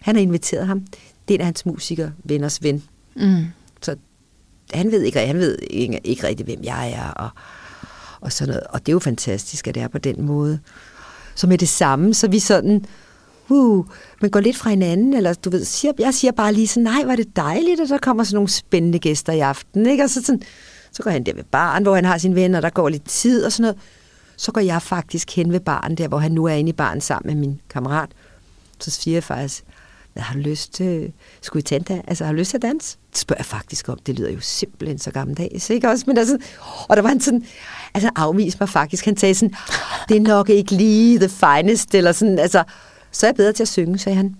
Han 0.00 0.14
har 0.14 0.22
inviteret 0.22 0.66
ham. 0.66 0.80
Det 1.28 1.34
er 1.34 1.34
en 1.34 1.40
af 1.40 1.46
hans 1.46 1.66
musikere, 1.66 2.12
venners 2.24 2.62
ven. 2.62 2.82
Mm. 3.16 3.44
Så 3.82 3.96
han 4.72 4.92
ved 4.92 5.02
ikke, 5.02 5.18
han 5.18 5.38
ved 5.38 5.58
ikke, 5.70 6.00
ikke 6.04 6.26
rigtig, 6.26 6.44
hvem 6.46 6.60
jeg 6.62 6.92
er, 6.92 7.10
og, 7.10 7.30
og 8.20 8.32
sådan 8.32 8.48
noget. 8.48 8.66
Og 8.66 8.80
det 8.80 8.88
er 8.88 8.92
jo 8.92 8.98
fantastisk, 8.98 9.68
at 9.68 9.74
det 9.74 9.82
er 9.82 9.88
på 9.88 9.98
den 9.98 10.22
måde. 10.22 10.60
Så 11.34 11.46
med 11.46 11.58
det 11.58 11.68
samme, 11.68 12.14
så 12.14 12.28
vi 12.28 12.38
sådan, 12.38 12.84
uh, 13.48 13.86
man 14.20 14.30
går 14.30 14.40
lidt 14.40 14.56
fra 14.56 14.70
hinanden, 14.70 15.14
eller 15.14 15.34
du 15.34 15.50
ved, 15.50 15.64
siger, 15.64 15.92
jeg 15.98 16.14
siger 16.14 16.32
bare 16.32 16.52
lige 16.52 16.68
sådan, 16.68 16.82
nej, 16.82 17.04
var 17.04 17.16
det 17.16 17.36
dejligt, 17.36 17.80
og 17.80 17.88
så 17.88 17.98
kommer 17.98 18.24
sådan 18.24 18.34
nogle 18.34 18.48
spændende 18.48 18.98
gæster 18.98 19.32
i 19.32 19.40
aften, 19.40 19.86
ikke? 19.86 20.04
Og 20.04 20.10
så, 20.10 20.22
sådan, 20.22 20.42
så 20.92 21.02
går 21.02 21.10
han 21.10 21.26
der 21.26 21.34
ved 21.34 21.44
baren, 21.44 21.82
hvor 21.82 21.94
han 21.94 22.04
har 22.04 22.18
sine 22.18 22.34
venner, 22.34 22.58
og 22.58 22.62
der 22.62 22.70
går 22.70 22.88
lidt 22.88 23.04
tid 23.04 23.44
og 23.44 23.52
sådan 23.52 23.62
noget. 23.62 23.78
Så 24.36 24.52
går 24.52 24.60
jeg 24.60 24.82
faktisk 24.82 25.36
hen 25.36 25.52
ved 25.52 25.60
baren 25.60 25.94
der, 25.94 26.08
hvor 26.08 26.18
han 26.18 26.32
nu 26.32 26.44
er 26.44 26.52
inde 26.52 26.70
i 26.70 26.72
baren 26.72 27.00
sammen 27.00 27.34
med 27.34 27.40
min 27.40 27.60
kammerat. 27.70 28.10
Så 28.80 28.90
siger 28.90 29.14
jeg 29.14 29.24
faktisk, 29.24 29.64
hvad 30.12 30.22
har 30.22 30.34
du 30.34 30.40
lyst 30.40 30.74
til? 30.74 31.12
Skulle 31.40 31.60
I 31.60 31.62
tænde 31.62 32.02
Altså, 32.06 32.24
har 32.24 32.32
du 32.32 32.38
lyst 32.38 32.50
til 32.50 32.56
at 32.56 32.62
danse? 32.62 32.96
Det 33.10 33.18
spørger 33.18 33.38
jeg 33.38 33.46
faktisk 33.46 33.88
om. 33.88 33.98
Det 34.06 34.18
lyder 34.18 34.30
jo 34.30 34.40
simpelthen 34.40 34.98
så 34.98 35.10
gammeldags, 35.10 35.70
ikke 35.70 35.88
også? 35.88 36.04
Men 36.06 36.18
altså, 36.18 36.38
og 36.88 36.96
der 36.96 37.02
var 37.02 37.08
han 37.08 37.20
sådan, 37.20 37.44
altså 37.94 38.10
afviste 38.16 38.56
mig 38.60 38.68
faktisk. 38.68 39.04
Han 39.04 39.16
sagde 39.16 39.34
sådan, 39.34 39.54
det 40.08 40.16
er 40.16 40.20
nok 40.20 40.48
ikke 40.48 40.72
lige 40.72 41.18
the 41.18 41.28
finest, 41.28 41.94
eller 41.94 42.12
sådan, 42.12 42.38
altså, 42.38 42.64
så 43.10 43.26
er 43.26 43.28
jeg 43.28 43.36
bedre 43.36 43.52
til 43.52 43.62
at 43.62 43.68
synge, 43.68 43.98
sagde 43.98 44.16
han. 44.16 44.36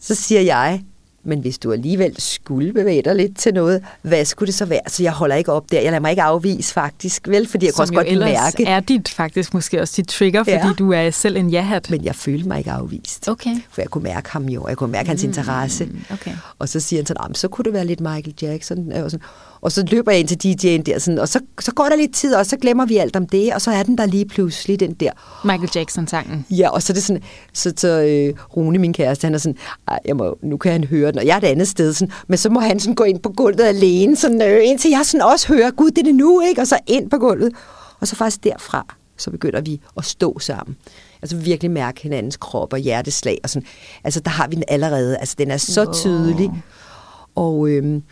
Så 0.00 0.14
siger 0.14 0.40
jeg, 0.40 0.82
men 1.24 1.40
hvis 1.40 1.58
du 1.58 1.72
alligevel 1.72 2.14
skulle 2.20 2.72
bevæge 2.72 3.02
dig 3.02 3.14
lidt 3.14 3.38
til 3.38 3.54
noget, 3.54 3.84
hvad 4.02 4.24
skulle 4.24 4.46
det 4.46 4.54
så 4.54 4.64
være? 4.64 4.80
Så 4.88 5.02
jeg 5.02 5.12
holder 5.12 5.36
ikke 5.36 5.52
op 5.52 5.70
der. 5.70 5.80
Jeg 5.80 5.90
lader 5.90 6.00
mig 6.00 6.10
ikke 6.10 6.22
afvise 6.22 6.72
faktisk, 6.72 7.28
vel? 7.28 7.48
Fordi 7.48 7.66
jeg 7.66 7.74
Som 7.74 7.88
kan 7.88 7.98
også 7.98 8.14
godt 8.14 8.18
mærke... 8.18 8.64
er 8.64 8.80
dit 8.80 9.08
faktisk 9.08 9.54
måske 9.54 9.80
også 9.80 9.94
dit 9.96 10.08
trigger, 10.08 10.44
fordi 10.44 10.56
ja. 10.56 10.72
du 10.78 10.92
er 10.92 11.10
selv 11.10 11.36
en 11.36 11.50
ja-hat. 11.50 11.90
Men 11.90 12.04
jeg 12.04 12.14
følte 12.14 12.48
mig 12.48 12.58
ikke 12.58 12.70
afvist. 12.70 13.28
Okay. 13.28 13.56
For 13.70 13.80
jeg 13.80 13.90
kunne 13.90 14.04
mærke 14.04 14.30
ham 14.30 14.44
jo, 14.44 14.68
jeg 14.68 14.76
kunne 14.76 14.92
mærke 14.92 15.08
hans 15.08 15.22
mm, 15.22 15.28
interesse. 15.28 15.88
Okay. 16.10 16.32
Og 16.58 16.68
så 16.68 16.80
siger 16.80 17.00
han 17.00 17.06
sådan, 17.06 17.34
så 17.34 17.48
kunne 17.48 17.64
det 17.64 17.72
være 17.72 17.84
lidt 17.84 18.00
Michael 18.00 18.34
Jackson. 18.42 18.92
Og, 18.92 19.10
sådan. 19.10 19.26
Og 19.64 19.72
så 19.72 19.84
løber 19.90 20.12
jeg 20.12 20.20
ind 20.20 20.28
til 20.28 20.48
DJ'en 20.48 20.82
der, 20.82 20.98
sådan, 20.98 21.18
og 21.18 21.28
så, 21.28 21.40
så 21.60 21.72
går 21.72 21.84
der 21.84 21.96
lidt 21.96 22.14
tid, 22.14 22.34
og 22.34 22.46
så 22.46 22.56
glemmer 22.56 22.86
vi 22.86 22.96
alt 22.96 23.16
om 23.16 23.26
det, 23.26 23.54
og 23.54 23.60
så 23.60 23.70
er 23.70 23.82
den 23.82 23.98
der 23.98 24.06
lige 24.06 24.24
pludselig, 24.26 24.80
den 24.80 24.94
der. 24.94 25.10
Michael 25.44 25.70
Jackson-sangen. 25.74 26.46
Ja, 26.50 26.68
og 26.68 26.82
så 26.82 26.92
er 26.92 26.94
det 26.94 27.02
sådan, 27.02 27.22
så, 27.52 27.72
så 27.76 27.88
øh, 27.88 28.34
Rune, 28.56 28.78
min 28.78 28.92
kæreste, 28.92 29.24
han 29.26 29.34
er 29.34 29.38
sådan, 29.38 29.56
jeg 30.04 30.16
må, 30.16 30.38
nu 30.42 30.56
kan 30.56 30.72
han 30.72 30.84
høre 30.84 31.10
den, 31.10 31.18
og 31.18 31.26
jeg 31.26 31.34
er 31.34 31.38
et 31.38 31.44
andet 31.44 31.68
sted, 31.68 31.92
sådan, 31.92 32.12
men 32.28 32.38
så 32.38 32.50
må 32.50 32.60
han 32.60 32.80
sådan 32.80 32.94
gå 32.94 33.04
ind 33.04 33.20
på 33.20 33.28
gulvet 33.28 33.64
alene, 33.64 34.16
sådan, 34.16 34.42
øh, 34.42 34.60
indtil 34.62 34.90
jeg 34.90 35.00
sådan 35.04 35.26
også 35.26 35.48
hører, 35.48 35.70
gud, 35.70 35.90
det 35.90 35.98
er 35.98 36.02
det 36.02 36.14
nu, 36.14 36.40
ikke? 36.40 36.60
Og 36.60 36.66
så 36.66 36.78
ind 36.86 37.10
på 37.10 37.18
gulvet. 37.18 37.52
Og 38.00 38.08
så 38.08 38.16
faktisk 38.16 38.44
derfra, 38.44 38.86
så 39.16 39.30
begynder 39.30 39.60
vi 39.60 39.80
at 39.96 40.04
stå 40.04 40.38
sammen. 40.38 40.76
Altså 41.22 41.36
virkelig 41.36 41.70
mærke 41.70 42.02
hinandens 42.02 42.36
krop 42.36 42.72
og 42.72 42.78
hjerteslag 42.78 43.38
og 43.42 43.50
sådan. 43.50 43.68
Altså 44.04 44.20
der 44.20 44.30
har 44.30 44.48
vi 44.48 44.54
den 44.54 44.64
allerede. 44.68 45.16
Altså 45.18 45.34
den 45.38 45.50
er 45.50 45.56
så 45.56 45.92
tydelig. 45.92 46.50
Og, 47.34 47.68
øhm, 47.68 48.02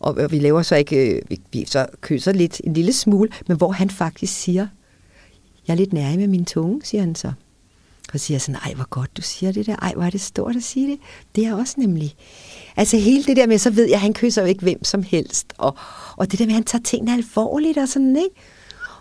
og, 0.00 0.30
vi 0.30 0.38
laver 0.38 0.62
så 0.62 0.76
ikke, 0.76 1.16
øh, 1.16 1.22
vi, 1.28 1.40
vi 1.52 1.64
så 1.66 1.86
kysser 2.00 2.32
lidt 2.32 2.60
en 2.64 2.72
lille 2.72 2.92
smule, 2.92 3.30
men 3.48 3.56
hvor 3.56 3.72
han 3.72 3.90
faktisk 3.90 4.32
siger, 4.32 4.66
jeg 5.68 5.74
er 5.74 5.78
lidt 5.78 5.92
nær 5.92 6.16
med 6.16 6.28
min 6.28 6.44
tunge, 6.44 6.80
siger 6.84 7.00
han 7.00 7.14
så. 7.14 7.32
Og 8.12 8.20
siger 8.20 8.38
sådan, 8.38 8.60
ej, 8.64 8.74
hvor 8.74 8.88
godt 8.88 9.16
du 9.16 9.22
siger 9.22 9.52
det 9.52 9.66
der. 9.66 9.76
Ej, 9.76 9.92
hvor 9.92 10.02
er 10.02 10.10
det 10.10 10.20
stort 10.20 10.56
at 10.56 10.62
sige 10.62 10.90
det. 10.90 10.98
Det 11.36 11.46
er 11.46 11.54
også 11.54 11.74
nemlig. 11.78 12.14
Altså 12.76 12.96
hele 12.96 13.24
det 13.24 13.36
der 13.36 13.46
med, 13.46 13.58
så 13.58 13.70
ved 13.70 13.84
jeg, 13.84 13.94
at 13.94 14.00
han 14.00 14.14
kysser 14.14 14.42
jo 14.42 14.48
ikke 14.48 14.62
hvem 14.62 14.84
som 14.84 15.02
helst. 15.02 15.52
Og, 15.58 15.76
og 16.16 16.30
det 16.30 16.38
der 16.38 16.46
med, 16.46 16.52
at 16.52 16.56
han 16.56 16.64
tager 16.64 16.82
tingene 16.82 17.12
alvorligt 17.12 17.78
og 17.78 17.88
sådan, 17.88 18.16
ikke? 18.16 18.36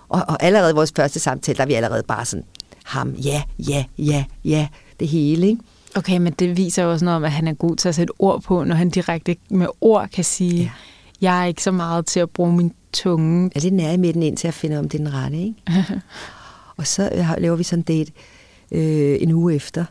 Og, 0.09 0.21
og 0.27 0.43
allerede 0.43 0.71
i 0.71 0.75
vores 0.75 0.93
første 0.95 1.19
samtale, 1.19 1.57
der 1.57 1.63
er 1.63 1.67
vi 1.67 1.73
allerede 1.73 2.03
bare 2.03 2.25
sådan, 2.25 2.45
ham, 2.83 3.11
ja, 3.11 3.43
ja, 3.69 3.85
ja, 3.97 4.25
ja, 4.45 4.67
det 4.99 5.07
hele, 5.07 5.47
ikke? 5.47 5.61
Okay, 5.97 6.17
men 6.17 6.33
det 6.33 6.57
viser 6.57 6.83
jo 6.83 6.91
også 6.91 7.05
noget 7.05 7.15
om, 7.15 7.23
at 7.23 7.31
han 7.31 7.47
er 7.47 7.53
god 7.53 7.75
til 7.75 7.89
at 7.89 7.95
sætte 7.95 8.11
ord 8.19 8.41
på, 8.41 8.63
når 8.63 8.75
han 8.75 8.89
direkte 8.89 9.35
med 9.49 9.67
ord 9.81 10.09
kan 10.09 10.23
sige, 10.23 10.61
ja. 10.61 10.69
jeg 11.21 11.41
er 11.41 11.45
ikke 11.45 11.63
så 11.63 11.71
meget 11.71 12.05
til 12.05 12.19
at 12.19 12.29
bruge 12.29 12.53
min 12.57 12.73
tunge. 12.93 13.51
Er 13.55 13.59
det 13.59 13.73
nær 13.73 13.91
i 13.91 13.97
midten 13.97 14.23
ind 14.23 14.37
til 14.37 14.47
at 14.47 14.53
finde, 14.53 14.79
om 14.79 14.89
det 14.89 14.99
er 14.99 15.03
den 15.03 15.13
rette, 15.13 15.37
ikke? 15.37 15.55
og 16.77 16.87
så 16.87 17.09
øh, 17.13 17.25
laver 17.37 17.55
vi 17.55 17.63
sådan 17.63 17.79
en 17.79 17.83
date 17.83 18.11
øh, 18.71 19.17
en 19.21 19.31
uge 19.31 19.55
efter, 19.55 19.85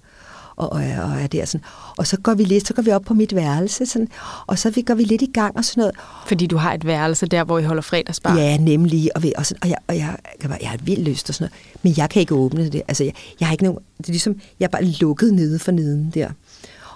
og, 0.57 0.73
og, 0.73 0.79
og 0.79 1.21
er 1.23 1.27
der 1.27 1.45
sådan. 1.45 1.65
Og 1.99 2.07
så 2.07 2.17
går 2.17 2.35
vi 2.35 2.45
lidt, 2.45 2.67
så 2.67 2.75
går 2.75 2.83
vi 2.83 2.91
op 2.91 3.03
på 3.03 3.15
mit 3.15 3.35
værelse, 3.35 3.87
sådan, 3.87 4.09
og 4.47 4.59
så 4.59 4.71
vi, 4.71 4.83
går 4.83 4.95
vi 4.95 5.05
lidt 5.05 5.23
i 5.23 5.31
gang 5.35 5.57
og 5.57 5.65
sådan 5.65 5.81
noget. 5.81 5.95
Fordi 6.27 6.47
du 6.47 6.57
har 6.57 6.75
et 6.75 6.87
værelse 6.87 7.27
der, 7.27 7.45
hvor 7.45 7.59
I 7.59 7.63
holder 7.63 7.83
fredagsbar? 7.83 8.39
Ja, 8.39 8.57
nemlig. 8.57 9.17
Og, 9.17 9.23
vi, 9.23 9.33
og, 9.37 9.47
sådan, 9.47 9.63
og, 9.63 9.69
jeg, 9.69 9.79
og 9.87 9.97
jeg, 9.97 10.17
jeg, 10.43 10.59
jeg 10.61 10.71
har 10.71 10.79
vildt 10.83 11.09
lyst 11.09 11.29
og 11.29 11.35
sådan 11.35 11.45
noget. 11.45 11.83
Men 11.83 11.95
jeg 11.97 12.11
kan 12.11 12.21
ikke 12.21 12.35
åbne 12.35 12.69
det. 12.69 12.83
Altså, 12.89 13.05
jeg, 13.05 13.13
jeg 13.41 13.49
har 13.49 13.53
ikke 13.53 13.65
nogen... 13.65 13.79
Det 13.99 14.07
er 14.07 14.13
ligesom, 14.13 14.41
jeg 14.61 14.67
er 14.67 14.71
bare 14.71 14.85
lukket 14.85 15.35
nede 15.35 15.59
for 15.59 15.73
neden 15.73 16.11
der. 16.15 16.31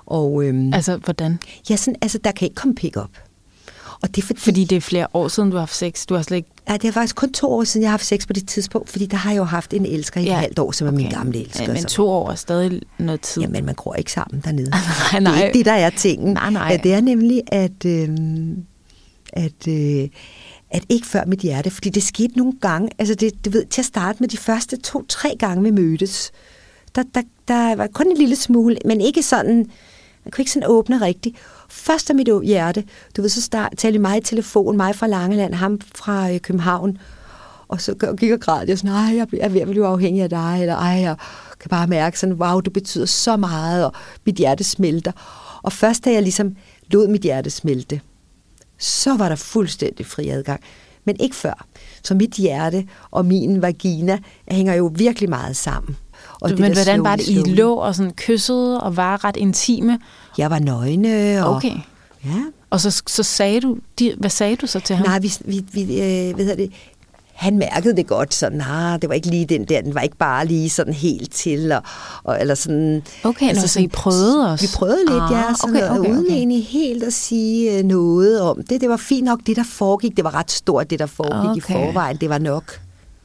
Og, 0.07 0.45
øhm, 0.45 0.75
altså, 0.75 0.97
hvordan? 0.97 1.39
Ja, 1.71 1.77
sådan, 1.77 1.97
altså, 2.03 2.19
der 2.25 2.33
kan 2.33 2.47
ikke 2.47 2.55
komme 2.55 2.75
pick-up. 2.75 3.11
Og 4.03 4.17
det 4.17 4.23
er 4.23 4.27
fordi, 4.27 4.41
fordi 4.41 4.65
det 4.65 4.77
er 4.77 4.81
flere 4.81 5.07
år 5.15 5.29
siden, 5.29 5.51
du 5.51 5.57
har 5.57 5.61
haft 5.61 5.75
sex. 5.75 6.07
Du 6.07 6.15
har 6.15 6.23
slet 6.23 6.37
ikke... 6.37 6.49
Ja, 6.69 6.73
det 6.73 6.85
er 6.85 6.93
faktisk 6.93 7.17
kun 7.17 7.33
to 7.33 7.53
år 7.53 7.65
siden, 7.65 7.83
jeg 7.83 7.89
har 7.89 7.93
haft 7.93 8.07
sex 8.07 8.27
på 8.27 8.33
det 8.33 8.49
tidspunkt, 8.49 8.89
fordi 8.89 9.07
der 9.07 9.17
har 9.17 9.31
jeg 9.31 9.39
jo 9.39 9.45
haft 9.45 9.75
en 9.75 9.87
elsker 9.87 10.21
i 10.21 10.25
ja. 10.25 10.33
et 10.33 10.39
halvt 10.39 10.59
år, 10.59 10.73
som 10.73 10.87
er 10.87 10.93
okay. 10.93 11.03
min 11.03 11.11
gamle 11.11 11.41
elsker. 11.41 11.65
Ja, 11.65 11.73
men 11.73 11.85
to 11.85 12.09
år 12.09 12.31
er 12.31 12.35
stadig 12.35 12.83
noget 12.99 13.21
tid. 13.21 13.43
Jamen, 13.43 13.67
man 13.67 13.75
går 13.75 13.95
ikke 13.95 14.13
sammen 14.13 14.41
dernede. 14.45 14.71
nej, 15.13 15.21
nej. 15.21 15.33
Det 15.33 15.41
er 15.41 15.47
ikke 15.47 15.59
det, 15.59 15.67
der 15.67 15.73
er 15.73 15.91
tingen. 15.91 16.35
Nej, 16.35 16.51
nej. 16.51 16.69
Ja, 16.71 16.77
det 16.77 16.93
er 16.93 17.01
nemlig, 17.01 17.43
at, 17.47 17.85
øh, 17.87 18.09
at, 19.33 19.69
øh, 19.69 20.09
at 20.71 20.85
ikke 20.89 21.07
før 21.07 21.25
mit 21.27 21.41
hjerte, 21.41 21.71
fordi 21.71 21.91
det 21.91 22.03
skete 22.03 22.37
nogle 22.37 22.53
gange, 22.61 22.91
altså 22.99 23.15
det, 23.15 23.45
du 23.45 23.51
ved, 23.51 23.65
til 23.65 23.81
at 23.81 23.87
starte 23.87 24.17
med 24.21 24.29
de 24.29 24.37
første 24.37 24.77
to-tre 24.77 25.37
gange, 25.39 25.65
vi 25.65 25.71
mødtes, 25.71 26.33
der, 26.95 27.03
der, 27.15 27.23
der 27.49 27.77
var 27.77 27.87
kun 27.87 28.11
en 28.11 28.17
lille 28.17 28.37
smule, 28.37 28.77
men 28.85 29.01
ikke 29.01 29.23
sådan, 29.23 29.57
man 30.25 30.33
kunne 30.33 30.43
ikke 30.43 30.51
sådan 30.51 30.69
åbne 30.69 31.01
rigtigt. 31.01 31.37
Først 31.71 32.11
af 32.11 32.17
mit 32.17 32.29
hjerte, 32.45 32.85
du 33.17 33.23
ved, 33.23 33.29
så 33.29 33.43
start, 33.43 33.73
talte 33.77 33.99
mig 33.99 34.17
i 34.19 34.21
telefon, 34.21 34.77
mig 34.77 34.97
fra 34.97 35.07
Langeland, 35.07 35.55
ham 35.55 35.81
fra 35.95 36.33
øh, 36.33 36.41
København, 36.41 36.99
Og 37.69 37.81
så 37.81 37.95
gik 37.95 38.33
og 38.33 38.41
græd. 38.41 38.65
Jeg 38.69 38.79
sådan, 38.79 38.91
nej, 38.91 39.17
jeg 39.17 39.27
er 39.41 39.49
ved 39.49 39.61
at 39.61 39.69
blive 39.69 39.87
afhængig 39.87 40.23
af 40.23 40.31
dig, 40.31 40.59
eller 40.61 40.77
ej, 40.77 41.01
jeg 41.01 41.17
kan 41.61 41.69
bare 41.69 41.87
mærke 41.87 42.19
sådan, 42.19 42.35
wow, 42.35 42.61
du 42.61 42.71
betyder 42.71 43.07
så 43.07 43.37
meget, 43.37 43.85
og 43.85 43.93
mit 44.27 44.35
hjerte 44.35 44.65
smelter. 44.65 45.13
Og 45.63 45.73
først 45.73 46.05
da 46.05 46.13
jeg 46.13 46.23
ligesom 46.23 46.57
lod 46.91 47.09
mit 47.09 47.23
hjerte 47.23 47.51
smelte, 47.51 48.01
så 48.79 49.17
var 49.17 49.29
der 49.29 49.37
fuldstændig 49.37 50.07
fri 50.07 50.29
adgang. 50.29 50.61
Men 51.05 51.17
ikke 51.21 51.37
før. 51.37 51.67
Så 52.03 52.15
mit 52.15 52.33
hjerte 52.35 52.87
og 53.11 53.27
min 53.27 53.63
vagina 53.63 54.19
hænger 54.49 54.75
jo 54.75 54.93
virkelig 54.95 55.29
meget 55.29 55.57
sammen. 55.57 55.97
Og 56.41 56.51
det 56.51 56.59
Men 56.59 56.73
hvordan 56.73 57.05
var 57.05 57.17
det, 57.17 57.29
I 57.29 57.35
lå 57.35 57.75
og 57.75 57.95
sådan 57.95 58.13
kyssede 58.13 58.81
og 58.81 58.97
var 58.97 59.25
ret 59.25 59.37
intime? 59.37 59.99
Jeg 60.39 60.51
var 60.51 60.59
nøgne. 60.59 61.47
Og, 61.47 61.57
okay. 61.57 61.77
Ja. 62.25 62.43
Og 62.71 62.81
så, 62.81 63.03
så 63.07 63.23
sagde 63.23 63.61
du, 63.61 63.79
de, 63.99 64.15
hvad 64.19 64.31
sagde 64.31 64.57
du 64.57 64.67
så 64.67 64.81
til 64.81 64.97
ham? 64.97 65.07
Nej, 65.07 65.19
vi, 65.19 65.33
vi, 65.45 65.65
vi 65.73 65.83
øh, 65.83 66.39
ved 66.39 66.57
det, 66.57 66.73
han 67.41 67.59
mærkede 67.59 67.97
det 67.97 68.07
godt, 68.07 68.35
sådan, 68.35 68.59
nej, 68.59 68.97
det 68.97 69.09
var 69.09 69.15
ikke 69.15 69.27
lige 69.27 69.47
den 69.47 69.65
der, 69.65 69.81
den 69.81 69.95
var 69.95 70.01
ikke 70.01 70.17
bare 70.17 70.47
lige 70.47 70.71
sådan 70.71 70.95
helt 70.95 71.33
til, 71.33 71.73
og, 71.73 71.83
og 72.25 72.41
eller 72.41 72.55
sådan... 72.55 73.03
Okay, 73.25 73.49
altså, 73.49 73.69
så 73.69 73.81
I 73.81 73.89
prøvede 73.89 74.53
også? 74.53 74.67
Vi 74.67 74.71
prøvede 74.77 75.05
lidt, 75.09 75.23
ah, 75.23 75.33
ja, 75.33 75.45
sådan 75.61 75.77
okay, 75.77 75.91
okay, 75.91 75.99
okay. 75.99 76.11
uden 76.11 76.27
egentlig 76.31 76.67
helt 76.67 77.03
at 77.03 77.13
sige 77.13 77.79
øh, 77.79 77.85
noget 77.85 78.41
om 78.41 78.63
det. 78.63 78.81
Det 78.81 78.89
var 78.89 78.97
fint 78.97 79.25
nok, 79.25 79.41
det 79.47 79.57
der 79.57 79.65
foregik, 79.65 80.17
det 80.17 80.25
var 80.25 80.35
ret 80.35 80.51
stort, 80.51 80.91
det 80.91 80.99
der 80.99 81.07
foregik 81.07 81.65
okay. 81.65 81.75
i 81.75 81.85
forvejen, 81.85 82.17
det 82.17 82.29
var 82.29 82.39
nok. 82.39 82.81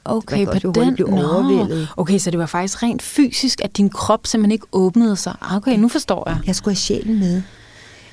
Okay, 0.06 0.46
på 0.46 0.54
den 0.54 0.96
no. 1.00 1.68
Okay, 1.98 2.18
så 2.18 2.32
det 2.32 2.40
var 2.40 2.46
faktisk 2.46 2.84
rent 2.84 3.02
fysisk, 3.02 3.62
at 3.64 3.78
din 3.78 3.90
krop 3.90 4.28
simpelthen 4.28 4.52
ikke 4.52 4.66
åbnede 4.72 5.16
sig. 5.16 5.36
Okay, 5.52 5.78
nu 5.78 5.88
forstår 5.88 6.30
jeg. 6.30 6.40
Jeg 6.46 6.56
skulle 6.56 6.72
have 6.72 6.80
sjælen 6.80 7.20
med. 7.20 7.42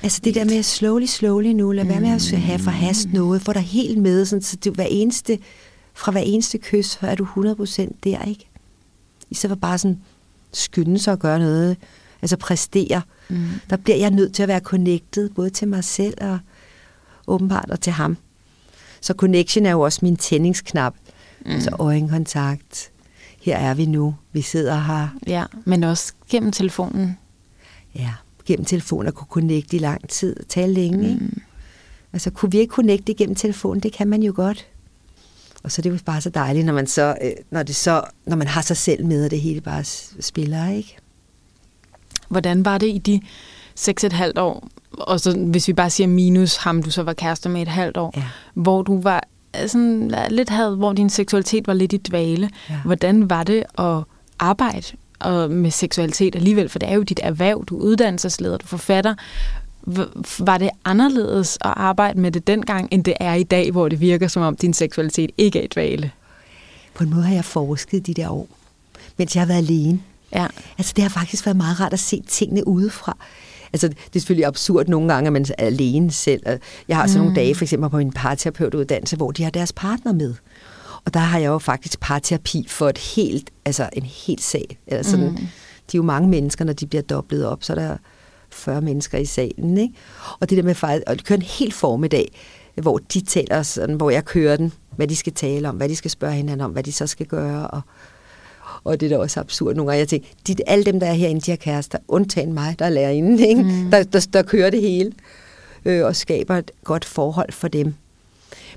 Altså 0.03 0.21
det 0.23 0.35
der 0.35 0.45
med 0.45 0.57
at 0.57 0.65
slowly, 0.65 1.05
slowly 1.05 1.47
nu, 1.47 1.71
lad 1.71 1.85
være 1.85 2.01
med 2.01 2.09
at 2.09 2.39
have 2.39 2.59
for 2.59 2.71
hast 2.71 3.07
noget, 3.13 3.41
få 3.41 3.53
dig 3.53 3.61
helt 3.61 3.97
med, 3.97 4.25
sådan, 4.25 4.43
så 4.43 4.55
det, 4.55 4.73
hver 4.73 4.85
eneste, 4.89 5.39
fra 5.93 6.11
hver 6.11 6.21
eneste 6.21 6.57
kys, 6.57 6.97
er 7.01 7.15
du 7.15 7.25
100% 7.25 7.87
der, 8.03 8.23
ikke? 8.23 8.49
I 9.29 9.35
så 9.35 9.47
var 9.47 9.55
bare 9.55 9.77
sådan, 9.77 9.99
skynde 10.51 10.99
sig 10.99 11.13
at 11.13 11.19
gøre 11.19 11.39
noget, 11.39 11.77
altså 12.21 12.37
præstere. 12.37 13.01
Mm. 13.29 13.45
Der 13.69 13.77
bliver 13.77 13.97
jeg 13.97 14.11
nødt 14.11 14.33
til 14.33 14.43
at 14.43 14.49
være 14.49 14.59
connected, 14.59 15.29
både 15.29 15.49
til 15.49 15.67
mig 15.67 15.83
selv 15.83 16.13
og 16.21 16.39
åbenbart 17.27 17.71
og 17.71 17.81
til 17.81 17.93
ham. 17.93 18.17
Så 19.01 19.13
connection 19.13 19.65
er 19.65 19.71
jo 19.71 19.81
også 19.81 19.99
min 20.01 20.15
tændingsknap. 20.15 20.93
Mm. 21.45 21.51
Altså 21.51 21.75
øjenkontakt. 21.79 22.91
Her 23.41 23.57
er 23.57 23.73
vi 23.73 23.85
nu. 23.85 24.15
Vi 24.31 24.41
sidder 24.41 24.79
her. 24.79 25.07
Ja, 25.27 25.43
men 25.65 25.83
også 25.83 26.13
gennem 26.29 26.51
telefonen. 26.51 27.17
Ja 27.95 28.13
gennem 28.45 28.65
telefonen 28.65 29.07
og 29.07 29.13
kunne 29.13 29.27
connecte 29.29 29.75
i 29.75 29.79
lang 29.79 30.09
tid, 30.09 30.35
tale 30.49 30.73
længe. 30.73 30.97
Mm. 30.97 31.03
Ikke? 31.03 31.41
Altså, 32.13 32.31
kunne 32.31 32.51
vi 32.51 32.59
ikke 32.59 32.71
connecte 32.71 33.13
gennem 33.13 33.35
telefonen? 33.35 33.79
Det 33.83 33.93
kan 33.93 34.07
man 34.07 34.23
jo 34.23 34.33
godt. 34.35 34.67
Og 35.63 35.71
så 35.71 35.79
er 35.79 35.83
det 35.83 35.89
jo 35.89 35.97
bare 36.05 36.21
så 36.21 36.29
dejligt, 36.29 36.65
når 36.65 36.73
man, 36.73 36.87
så, 36.87 37.15
øh, 37.21 37.31
når 37.51 37.63
det 37.63 37.75
så, 37.75 38.03
når 38.25 38.35
man 38.35 38.47
har 38.47 38.61
sig 38.61 38.77
selv 38.77 39.05
med, 39.05 39.25
og 39.25 39.31
det 39.31 39.41
hele 39.41 39.61
bare 39.61 39.83
spiller, 40.19 40.69
ikke? 40.69 40.97
Hvordan 42.29 42.65
var 42.65 42.77
det 42.77 42.87
i 42.87 42.97
de 42.97 43.21
seks 43.75 44.03
et 44.03 44.13
halvt 44.13 44.37
år, 44.37 44.67
og 44.91 45.19
så 45.19 45.37
hvis 45.37 45.67
vi 45.67 45.73
bare 45.73 45.89
siger 45.89 46.07
minus 46.07 46.55
ham, 46.55 46.83
du 46.83 46.91
så 46.91 47.03
var 47.03 47.13
kærester 47.13 47.49
med 47.49 47.61
et 47.61 47.67
halvt 47.67 47.97
år, 47.97 48.13
ja. 48.17 48.23
hvor 48.53 48.81
du 48.81 49.01
var 49.01 49.27
sådan 49.67 50.13
lidt 50.29 50.49
havde, 50.49 50.75
hvor 50.75 50.93
din 50.93 51.09
seksualitet 51.09 51.67
var 51.67 51.73
lidt 51.73 51.93
i 51.93 51.97
dvale. 51.97 52.49
Ja. 52.69 52.75
Hvordan 52.85 53.29
var 53.29 53.43
det 53.43 53.63
at 53.77 54.03
arbejde 54.39 54.87
og 55.19 55.51
med 55.51 55.71
seksualitet 55.71 56.35
alligevel, 56.35 56.69
for 56.69 56.79
det 56.79 56.89
er 56.89 56.93
jo 56.93 57.03
dit 57.03 57.19
erhverv, 57.23 57.65
du 57.65 57.77
er 57.77 57.81
uddannelsesleder, 57.81 58.57
du 58.57 58.65
er 58.65 58.67
forfatter. 58.67 59.15
Var 60.39 60.57
det 60.57 60.69
anderledes 60.85 61.57
at 61.61 61.73
arbejde 61.75 62.19
med 62.19 62.31
det 62.31 62.47
dengang, 62.47 62.87
end 62.91 63.03
det 63.03 63.13
er 63.19 63.33
i 63.33 63.43
dag, 63.43 63.71
hvor 63.71 63.89
det 63.89 63.99
virker 63.99 64.27
som 64.27 64.43
om 64.43 64.55
din 64.55 64.73
seksualitet 64.73 65.29
ikke 65.37 65.59
er 65.59 65.63
et 65.63 65.73
dvale? 65.73 66.11
På 66.93 67.03
en 67.03 67.09
måde 67.09 67.23
har 67.23 67.33
jeg 67.33 67.45
forsket 67.45 68.07
de 68.07 68.13
der 68.13 68.29
år, 68.29 68.47
mens 69.17 69.35
jeg 69.35 69.41
har 69.41 69.47
været 69.47 69.57
alene. 69.57 69.99
Ja. 70.31 70.47
Altså 70.77 70.93
det 70.95 71.01
har 71.01 71.09
faktisk 71.09 71.45
været 71.45 71.57
meget 71.57 71.79
rart 71.79 71.93
at 71.93 71.99
se 71.99 72.23
tingene 72.27 72.67
udefra. 72.67 73.17
Altså, 73.73 73.87
det 73.87 74.15
er 74.15 74.19
selvfølgelig 74.19 74.45
absurd 74.45 74.87
nogle 74.87 75.13
gange, 75.13 75.27
at 75.27 75.33
man 75.33 75.45
er 75.57 75.65
alene 75.65 76.11
selv. 76.11 76.43
Jeg 76.87 76.97
har 76.97 77.07
så 77.07 77.17
mm. 77.17 77.23
nogle 77.23 77.35
dage, 77.35 77.55
for 77.55 77.63
eksempel 77.63 77.89
på 77.89 77.97
min 77.97 78.11
parterapeutuddannelse, 78.11 79.15
hvor 79.15 79.31
de 79.31 79.43
har 79.43 79.51
deres 79.51 79.73
partner 79.73 80.13
med. 80.13 80.33
Og 81.05 81.13
der 81.13 81.19
har 81.19 81.39
jeg 81.39 81.47
jo 81.47 81.57
faktisk 81.57 81.99
parterapi 81.99 82.65
for 82.69 82.89
et 82.89 82.97
helt, 82.97 83.49
altså 83.65 83.89
en 83.93 84.03
helt 84.03 84.41
sag. 84.41 84.79
Eller 84.87 85.03
sådan, 85.03 85.29
mm. 85.29 85.35
De 85.91 85.97
er 85.97 85.99
jo 85.99 86.03
mange 86.03 86.29
mennesker, 86.29 86.65
når 86.65 86.73
de 86.73 86.87
bliver 86.87 87.01
dobblet 87.01 87.45
op, 87.45 87.63
så 87.63 87.73
er 87.73 87.77
der 87.77 87.97
40 88.49 88.81
mennesker 88.81 89.17
i 89.17 89.25
salen. 89.25 89.77
Ikke? 89.77 89.93
Og 90.39 90.49
det 90.49 90.57
der 90.57 90.63
med 90.63 90.75
faktisk 90.75 91.03
at 91.07 91.23
køre 91.23 91.35
en 91.35 91.41
helt 91.41 91.73
formiddag, 91.73 92.31
hvor 92.81 92.97
de 92.97 93.21
taler 93.21 93.63
sådan, 93.63 93.95
hvor 93.95 94.09
jeg 94.09 94.25
kører 94.25 94.57
den, 94.57 94.73
hvad 94.95 95.07
de 95.07 95.15
skal 95.15 95.33
tale 95.33 95.69
om, 95.69 95.75
hvad 95.75 95.89
de 95.89 95.95
skal 95.95 96.11
spørge 96.11 96.33
hinanden 96.33 96.61
om, 96.61 96.71
hvad 96.71 96.83
de 96.83 96.91
så 96.91 97.07
skal 97.07 97.25
gøre, 97.25 97.67
og, 97.67 97.81
og 98.83 98.99
det 98.99 99.05
er 99.05 99.09
da 99.09 99.17
også 99.17 99.39
absurd 99.39 99.75
nogle 99.75 99.91
gange. 99.91 99.99
Jeg 99.99 100.07
tænker, 100.07 100.27
de, 100.47 100.55
alle 100.67 100.83
dem, 100.83 100.99
der 100.99 101.07
er 101.07 101.13
herinde, 101.13 101.41
de 101.41 101.51
har 101.51 101.55
kærester, 101.55 101.97
undtagen 102.07 102.53
mig, 102.53 102.75
der 102.79 102.85
er 102.85 102.89
lærerinde, 102.89 103.47
ikke? 103.47 103.63
Mm. 103.63 103.91
Der, 103.91 104.03
der, 104.03 104.27
der 104.33 104.41
kører 104.41 104.69
det 104.69 104.81
hele, 104.81 105.11
øh, 105.85 106.05
og 106.05 106.15
skaber 106.15 106.55
et 106.55 106.71
godt 106.83 107.05
forhold 107.05 107.51
for 107.51 107.67
dem 107.67 107.93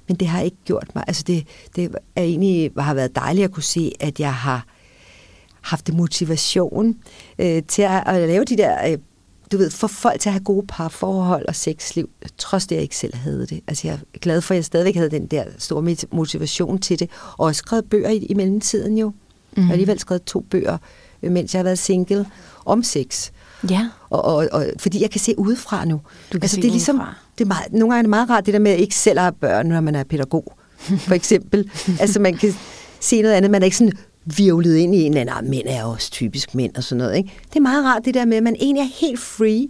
men 0.08 0.16
det 0.16 0.28
har 0.28 0.40
ikke 0.40 0.56
gjort 0.64 0.94
mig. 0.94 1.04
Altså 1.06 1.22
det, 1.26 1.46
det 1.76 1.94
er 2.16 2.22
egentlig 2.22 2.70
har 2.78 2.94
været 2.94 3.16
dejligt 3.16 3.44
at 3.44 3.50
kunne 3.50 3.62
se, 3.62 3.92
at 4.00 4.20
jeg 4.20 4.34
har 4.34 4.66
haft 5.60 5.92
motivation 5.94 6.96
øh, 7.38 7.62
til 7.68 7.82
at, 7.82 8.02
at 8.06 8.28
lave 8.28 8.44
de 8.44 8.56
der, 8.56 8.90
øh, 8.90 8.98
du 9.52 9.56
ved, 9.56 9.70
for 9.70 9.86
folk 9.86 10.20
til 10.20 10.28
at 10.28 10.32
have 10.32 10.44
gode 10.44 10.66
parforhold 10.68 11.46
og 11.48 11.54
sexliv, 11.54 12.10
trods 12.38 12.66
det, 12.66 12.74
jeg 12.74 12.82
ikke 12.82 12.96
selv 12.96 13.14
havde 13.14 13.46
det. 13.46 13.60
Altså 13.66 13.88
jeg 13.88 13.94
er 14.14 14.18
glad 14.18 14.40
for, 14.40 14.54
at 14.54 14.56
jeg 14.56 14.64
stadigvæk 14.64 14.94
havde 14.94 15.10
den 15.10 15.26
der 15.26 15.44
store 15.58 15.96
motivation 16.12 16.78
til 16.78 16.98
det, 16.98 17.10
og 17.38 17.46
også 17.46 17.58
skrevet 17.58 17.90
bøger 17.90 18.10
i, 18.10 18.16
i 18.16 18.34
mellemtiden 18.34 18.98
jo. 18.98 19.12
Mm. 19.56 19.60
Jeg 19.60 19.62
har 19.62 19.66
mhm. 19.66 19.72
alligevel 19.72 19.98
skrevet 19.98 20.24
to 20.24 20.40
bøger, 20.40 20.78
øh, 21.22 21.32
mens 21.32 21.54
jeg 21.54 21.58
har 21.58 21.64
været 21.64 21.78
single, 21.78 22.26
om 22.64 22.82
sex. 22.82 23.30
Ja. 23.70 23.88
Og, 24.10 24.24
og, 24.24 24.48
og, 24.52 24.66
fordi 24.78 25.02
jeg 25.02 25.10
kan 25.10 25.20
se 25.20 25.38
udefra 25.38 25.84
nu. 25.84 25.94
Du 25.96 26.02
kan 26.32 26.42
altså, 26.42 26.54
se 26.54 26.62
det 26.62 26.68
er 26.68 26.72
ligesom, 26.72 26.96
udefra 26.96 27.14
det 27.38 27.44
er 27.44 27.48
meget, 27.48 27.72
nogle 27.72 27.94
gange 27.94 27.98
er 27.98 28.02
det 28.02 28.10
meget 28.10 28.30
rart, 28.30 28.46
det 28.46 28.54
der 28.54 28.60
med 28.60 28.70
at 28.70 28.80
ikke 28.80 28.94
selv 28.94 29.18
have 29.18 29.32
børn, 29.32 29.66
når 29.66 29.80
man 29.80 29.94
er 29.94 30.04
pædagog, 30.04 30.52
for 30.78 31.14
eksempel. 31.14 31.70
altså 32.00 32.20
man 32.20 32.34
kan 32.34 32.54
se 33.00 33.22
noget 33.22 33.34
andet, 33.34 33.50
man 33.50 33.62
er 33.62 33.64
ikke 33.64 33.76
sådan 33.76 33.92
virvlet 34.24 34.76
ind 34.76 34.94
i 34.94 35.02
en 35.02 35.16
eller 35.16 35.36
anden, 35.36 35.50
mænd 35.50 35.66
er 35.66 35.84
også 35.84 36.10
typisk 36.10 36.54
mænd 36.54 36.76
og 36.76 36.84
sådan 36.84 36.98
noget. 36.98 37.16
Ikke? 37.16 37.32
Det 37.48 37.56
er 37.56 37.60
meget 37.60 37.84
rart 37.84 38.04
det 38.04 38.14
der 38.14 38.24
med, 38.24 38.36
at 38.36 38.42
man 38.42 38.56
egentlig 38.60 38.80
er 38.80 39.00
helt 39.00 39.20
free. 39.20 39.68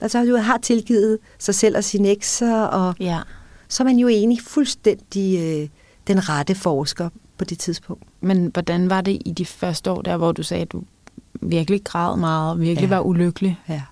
Altså 0.00 0.24
du 0.24 0.36
har 0.36 0.58
tilgivet 0.58 1.18
sig 1.38 1.54
selv 1.54 1.76
og 1.76 1.84
sine 1.84 2.08
ekser, 2.08 2.62
og 2.62 2.94
ja. 3.00 3.20
så 3.68 3.82
er 3.82 3.84
man 3.84 3.96
jo 3.96 4.08
egentlig 4.08 4.40
fuldstændig 4.42 5.38
øh, 5.38 5.68
den 6.06 6.28
rette 6.28 6.54
forsker 6.54 7.08
på 7.38 7.44
det 7.44 7.58
tidspunkt. 7.58 8.02
Men 8.20 8.50
hvordan 8.52 8.90
var 8.90 9.00
det 9.00 9.22
i 9.24 9.32
de 9.32 9.44
første 9.44 9.90
år 9.90 10.02
der, 10.02 10.16
hvor 10.16 10.32
du 10.32 10.42
sagde, 10.42 10.62
at 10.62 10.72
du 10.72 10.82
virkelig 11.40 11.84
græd 11.84 12.16
meget, 12.16 12.52
og 12.52 12.60
virkelig 12.60 12.88
ja. 12.88 12.96
var 12.96 13.00
ulykkelig? 13.00 13.58
Ja 13.68 13.82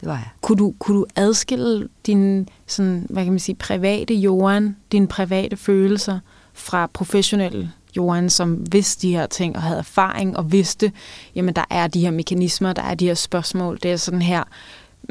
det 0.00 0.08
var 0.08 0.14
jeg. 0.14 0.28
Kunne 0.40 0.58
du, 0.58 0.74
kunne 0.78 0.96
du 0.96 1.06
adskille 1.16 1.88
din 2.06 2.48
sådan, 2.66 3.06
hvad 3.10 3.24
kan 3.24 3.32
man 3.32 3.40
sige, 3.40 3.56
private 3.56 4.14
Johan, 4.14 4.76
dine 4.92 5.08
private 5.08 5.56
følelser 5.56 6.18
fra 6.52 6.86
professionelle 6.86 7.72
Johan, 7.96 8.30
som 8.30 8.72
vidste 8.72 9.02
de 9.02 9.12
her 9.12 9.26
ting 9.26 9.56
og 9.56 9.62
havde 9.62 9.78
erfaring 9.78 10.36
og 10.36 10.52
vidste, 10.52 10.92
jamen 11.34 11.54
der 11.54 11.64
er 11.70 11.86
de 11.86 12.00
her 12.00 12.10
mekanismer, 12.10 12.72
der 12.72 12.82
er 12.82 12.94
de 12.94 13.06
her 13.06 13.14
spørgsmål, 13.14 13.78
det 13.82 13.92
er 13.92 13.96
sådan 13.96 14.22
her, 14.22 14.44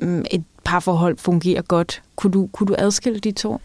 mm, 0.01 0.25
et 0.31 0.43
parforhold 0.63 1.17
fungerer 1.17 1.61
godt. 1.61 2.01
Kunne 2.15 2.31
du, 2.31 2.49
kunne 2.53 2.67
du 2.67 2.75
adskille 2.77 3.19
de 3.19 3.31
to? 3.31 3.61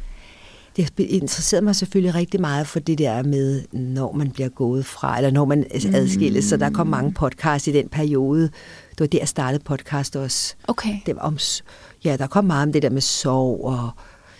Det 0.76 0.98
interesserede 0.98 1.64
mig 1.64 1.76
selvfølgelig 1.76 2.14
rigtig 2.14 2.40
meget 2.40 2.66
for 2.66 2.80
det 2.80 2.98
der 2.98 3.22
med, 3.22 3.62
når 3.72 4.12
man 4.12 4.30
bliver 4.30 4.48
gået 4.48 4.86
fra, 4.86 5.16
eller 5.16 5.30
når 5.30 5.44
man 5.44 5.66
adskilles. 5.94 6.44
Mm. 6.44 6.48
Så 6.48 6.56
der 6.56 6.70
kom 6.70 6.86
mange 6.86 7.12
podcasts 7.12 7.68
i 7.68 7.72
den 7.72 7.88
periode. 7.88 8.42
Det 8.90 9.00
var 9.00 9.06
der, 9.06 9.18
jeg 9.18 9.28
startede 9.28 9.64
podcast 9.64 10.16
også. 10.16 10.54
Okay. 10.68 10.96
Det 11.06 11.16
var 11.16 11.22
om, 11.22 11.38
ja, 12.04 12.16
der 12.16 12.26
kom 12.26 12.44
meget 12.44 12.66
om 12.66 12.72
det 12.72 12.82
der 12.82 12.90
med 12.90 13.00
sorg 13.00 13.64
og 13.64 13.90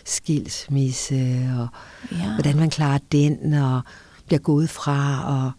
skilsmisse, 0.05 1.15
og 1.59 1.69
ja. 2.13 2.35
hvordan 2.35 2.57
man 2.57 2.71
klarer 2.71 2.99
den, 3.13 3.55
og 3.55 3.81
bliver 4.27 4.41
gået 4.41 4.71
fra, 4.71 5.25
og, 5.27 5.53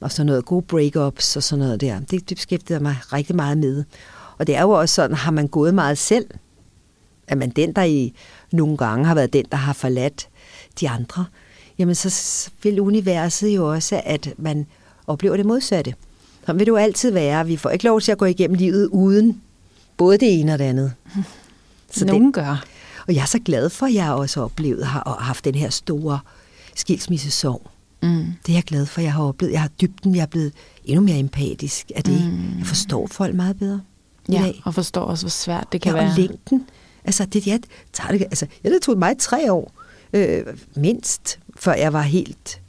og 0.00 0.12
sådan 0.12 0.26
noget. 0.26 0.44
Gode 0.44 0.62
breakups 0.62 1.36
og 1.36 1.42
sådan 1.42 1.64
noget 1.64 1.80
der. 1.80 2.00
Det, 2.00 2.28
det 2.28 2.36
beskæftigede 2.36 2.74
jeg 2.74 2.82
mig 2.82 2.96
rigtig 3.12 3.36
meget 3.36 3.58
med. 3.58 3.84
Og 4.38 4.46
det 4.46 4.56
er 4.56 4.62
jo 4.62 4.70
også 4.70 4.94
sådan, 4.94 5.16
har 5.16 5.30
man 5.30 5.48
gået 5.48 5.74
meget 5.74 5.98
selv, 5.98 6.26
er 7.28 7.34
man 7.34 7.50
den, 7.50 7.72
der 7.72 7.82
i 7.82 8.14
nogle 8.52 8.76
gange 8.76 9.04
har 9.06 9.14
været 9.14 9.32
den, 9.32 9.44
der 9.52 9.56
har 9.56 9.72
forladt 9.72 10.28
de 10.80 10.88
andre, 10.88 11.24
jamen 11.78 11.94
så 11.94 12.50
vil 12.62 12.80
universet 12.80 13.48
jo 13.48 13.72
også, 13.72 14.00
at 14.04 14.34
man 14.38 14.66
oplever 15.06 15.36
det 15.36 15.46
modsatte. 15.46 15.94
Så 16.46 16.52
vil 16.52 16.66
jo 16.66 16.76
altid 16.76 17.10
være. 17.10 17.46
Vi 17.46 17.56
får 17.56 17.70
ikke 17.70 17.84
lov 17.84 18.00
til 18.00 18.12
at 18.12 18.18
gå 18.18 18.24
igennem 18.24 18.56
livet 18.56 18.86
uden 18.86 19.42
både 19.96 20.18
det 20.18 20.40
ene 20.40 20.52
og 20.52 20.58
det 20.58 20.64
andet. 20.64 20.92
Så 21.90 22.04
Nogen 22.04 22.26
det, 22.26 22.34
gør. 22.34 22.64
Og 23.08 23.14
jeg 23.14 23.22
er 23.22 23.26
så 23.26 23.38
glad 23.38 23.70
for, 23.70 23.86
at 23.86 23.94
jeg 23.94 24.12
også 24.12 24.40
oplevet 24.40 24.86
har 24.86 25.16
haft 25.20 25.44
den 25.44 25.54
her 25.54 25.70
store 25.70 26.20
skilsmissesorg. 26.74 27.70
Mm. 28.02 28.24
Det 28.46 28.52
er 28.52 28.56
jeg 28.56 28.62
glad 28.62 28.86
for, 28.86 28.98
at 28.98 29.04
jeg 29.04 29.12
har 29.12 29.24
oplevet. 29.24 29.52
Jeg 29.52 29.60
har 29.60 29.68
dybden, 29.80 30.14
jeg 30.14 30.22
er 30.22 30.26
blevet 30.26 30.52
endnu 30.84 31.04
mere 31.04 31.18
empatisk 31.18 31.92
af 31.96 32.04
det. 32.04 32.32
Mm. 32.32 32.58
Jeg 32.58 32.66
forstår 32.66 33.06
folk 33.06 33.34
meget 33.34 33.58
bedre. 33.58 33.80
Ja, 34.32 34.42
dag. 34.42 34.60
og 34.64 34.74
forstår 34.74 35.02
også, 35.02 35.24
hvor 35.24 35.30
svært 35.30 35.66
det 35.72 35.80
kan 35.80 35.94
ja, 35.94 36.00
være. 36.00 36.10
og 36.10 36.16
længden. 36.16 36.66
Altså, 37.04 37.24
det, 37.24 37.46
jeg, 37.46 37.60
tager 37.92 38.12
det, 38.12 38.22
altså, 38.22 38.46
jeg, 38.64 38.72
det 38.72 38.82
tog 38.82 38.98
mig 38.98 39.18
tre 39.18 39.52
år, 39.52 39.72
øh, 40.12 40.46
mindst, 40.76 41.38
før 41.56 41.72
jeg 41.72 41.92
var 41.92 42.02
helt 42.02 42.60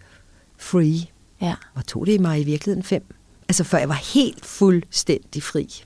free. 0.58 1.08
Ja. 1.42 1.56
Og 1.74 1.86
tog 1.88 2.06
det 2.06 2.22
mig 2.22 2.42
i 2.42 2.44
virkeligheden 2.44 2.84
fem. 2.84 3.04
Altså 3.48 3.64
før 3.64 3.78
jeg 3.78 3.90
var 3.90 4.14
helt 4.14 4.46
fuldstændig 4.46 5.44
fri. 5.44 5.84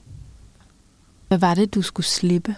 Hvad 1.27 1.37
var 1.37 1.53
det, 1.53 1.75
du 1.75 1.81
skulle 1.81 2.05
slippe? 2.05 2.55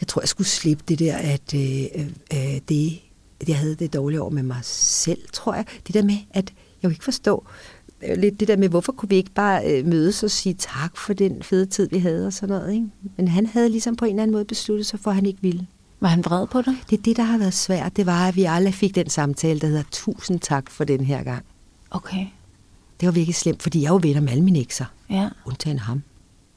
Jeg 0.00 0.08
tror, 0.08 0.22
jeg 0.22 0.28
skulle 0.28 0.48
slippe 0.48 0.84
det 0.88 0.98
der, 0.98 1.16
at 1.16 1.54
øh, 1.54 2.06
øh, 2.34 2.60
det, 2.68 3.00
at 3.40 3.48
jeg 3.48 3.58
havde 3.58 3.74
det 3.74 3.92
dårlige 3.92 4.22
år 4.22 4.30
med 4.30 4.42
mig 4.42 4.60
selv, 4.62 5.28
tror 5.32 5.54
jeg. 5.54 5.64
Det 5.86 5.94
der 5.94 6.02
med, 6.02 6.18
at 6.30 6.52
jeg 6.82 6.88
kunne 6.88 6.92
ikke 6.92 7.04
forstå 7.04 7.44
øh, 7.46 7.79
lidt 8.16 8.40
det 8.40 8.48
der 8.48 8.56
med, 8.56 8.68
hvorfor 8.68 8.92
kunne 8.92 9.08
vi 9.08 9.16
ikke 9.16 9.30
bare 9.30 9.72
øh, 9.72 9.86
mødes 9.86 10.22
og 10.22 10.30
sige 10.30 10.54
tak 10.58 10.96
for 10.96 11.12
den 11.12 11.42
fede 11.42 11.66
tid, 11.66 11.88
vi 11.92 11.98
havde 11.98 12.26
og 12.26 12.32
sådan 12.32 12.56
noget. 12.56 12.74
Ikke? 12.74 12.86
Men 13.16 13.28
han 13.28 13.46
havde 13.46 13.68
ligesom 13.68 13.96
på 13.96 14.04
en 14.04 14.10
eller 14.10 14.22
anden 14.22 14.32
måde 14.32 14.44
besluttet 14.44 14.86
sig 14.86 15.00
for, 15.00 15.10
at 15.10 15.14
han 15.14 15.26
ikke 15.26 15.38
ville. 15.42 15.66
Var 16.00 16.08
han 16.08 16.24
vred 16.24 16.46
på 16.46 16.62
dig? 16.62 16.74
Det 16.90 16.98
er 16.98 17.02
det, 17.02 17.16
der 17.16 17.22
har 17.22 17.38
været 17.38 17.54
svært. 17.54 17.96
Det 17.96 18.06
var, 18.06 18.28
at 18.28 18.36
vi 18.36 18.44
aldrig 18.44 18.74
fik 18.74 18.94
den 18.94 19.08
samtale, 19.08 19.60
der 19.60 19.66
hedder 19.66 19.82
tusind 19.90 20.40
tak 20.40 20.70
for 20.70 20.84
den 20.84 21.04
her 21.04 21.22
gang. 21.22 21.44
Okay. 21.90 22.26
Det 23.00 23.06
var 23.06 23.12
virkelig 23.12 23.34
slemt, 23.34 23.62
fordi 23.62 23.80
jeg 23.82 23.86
er 23.86 23.92
jo 23.92 24.00
venner 24.02 24.20
med 24.20 24.30
alle 24.30 24.44
mine 24.44 24.58
ekser, 24.58 24.84
Ja. 25.10 25.28
undtagen 25.46 25.78
ham. 25.78 26.02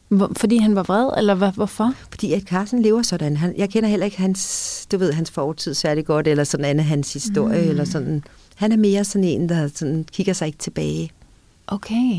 Hvor, 0.09 0.31
fordi 0.37 0.57
han 0.57 0.75
var 0.75 0.83
vred, 0.83 1.09
eller 1.17 1.35
hvad, 1.35 1.51
hvorfor? 1.51 1.93
Fordi 2.09 2.33
at 2.33 2.41
Carsten 2.41 2.81
lever 2.81 3.01
sådan. 3.01 3.37
Han, 3.37 3.53
jeg 3.57 3.69
kender 3.69 3.89
heller 3.89 4.05
ikke 4.05 4.17
hans, 4.17 4.87
du 4.91 4.97
ved, 4.97 5.13
hans 5.13 5.31
fortid 5.31 5.73
særlig 5.73 6.05
godt, 6.05 6.27
eller 6.27 6.43
sådan 6.43 6.65
andet 6.65 6.85
hans 6.85 7.13
historie, 7.13 7.63
mm. 7.63 7.69
eller 7.69 7.83
sådan. 7.83 8.23
Han 8.55 8.71
er 8.71 8.77
mere 8.77 9.03
sådan 9.03 9.23
en, 9.27 9.49
der 9.49 9.67
sådan, 9.75 10.05
kigger 10.11 10.33
sig 10.33 10.45
ikke 10.45 10.57
tilbage. 10.59 11.11
Okay. 11.67 12.17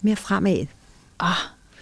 Mere 0.00 0.16
fremad. 0.16 0.66
Ah, 1.18 1.34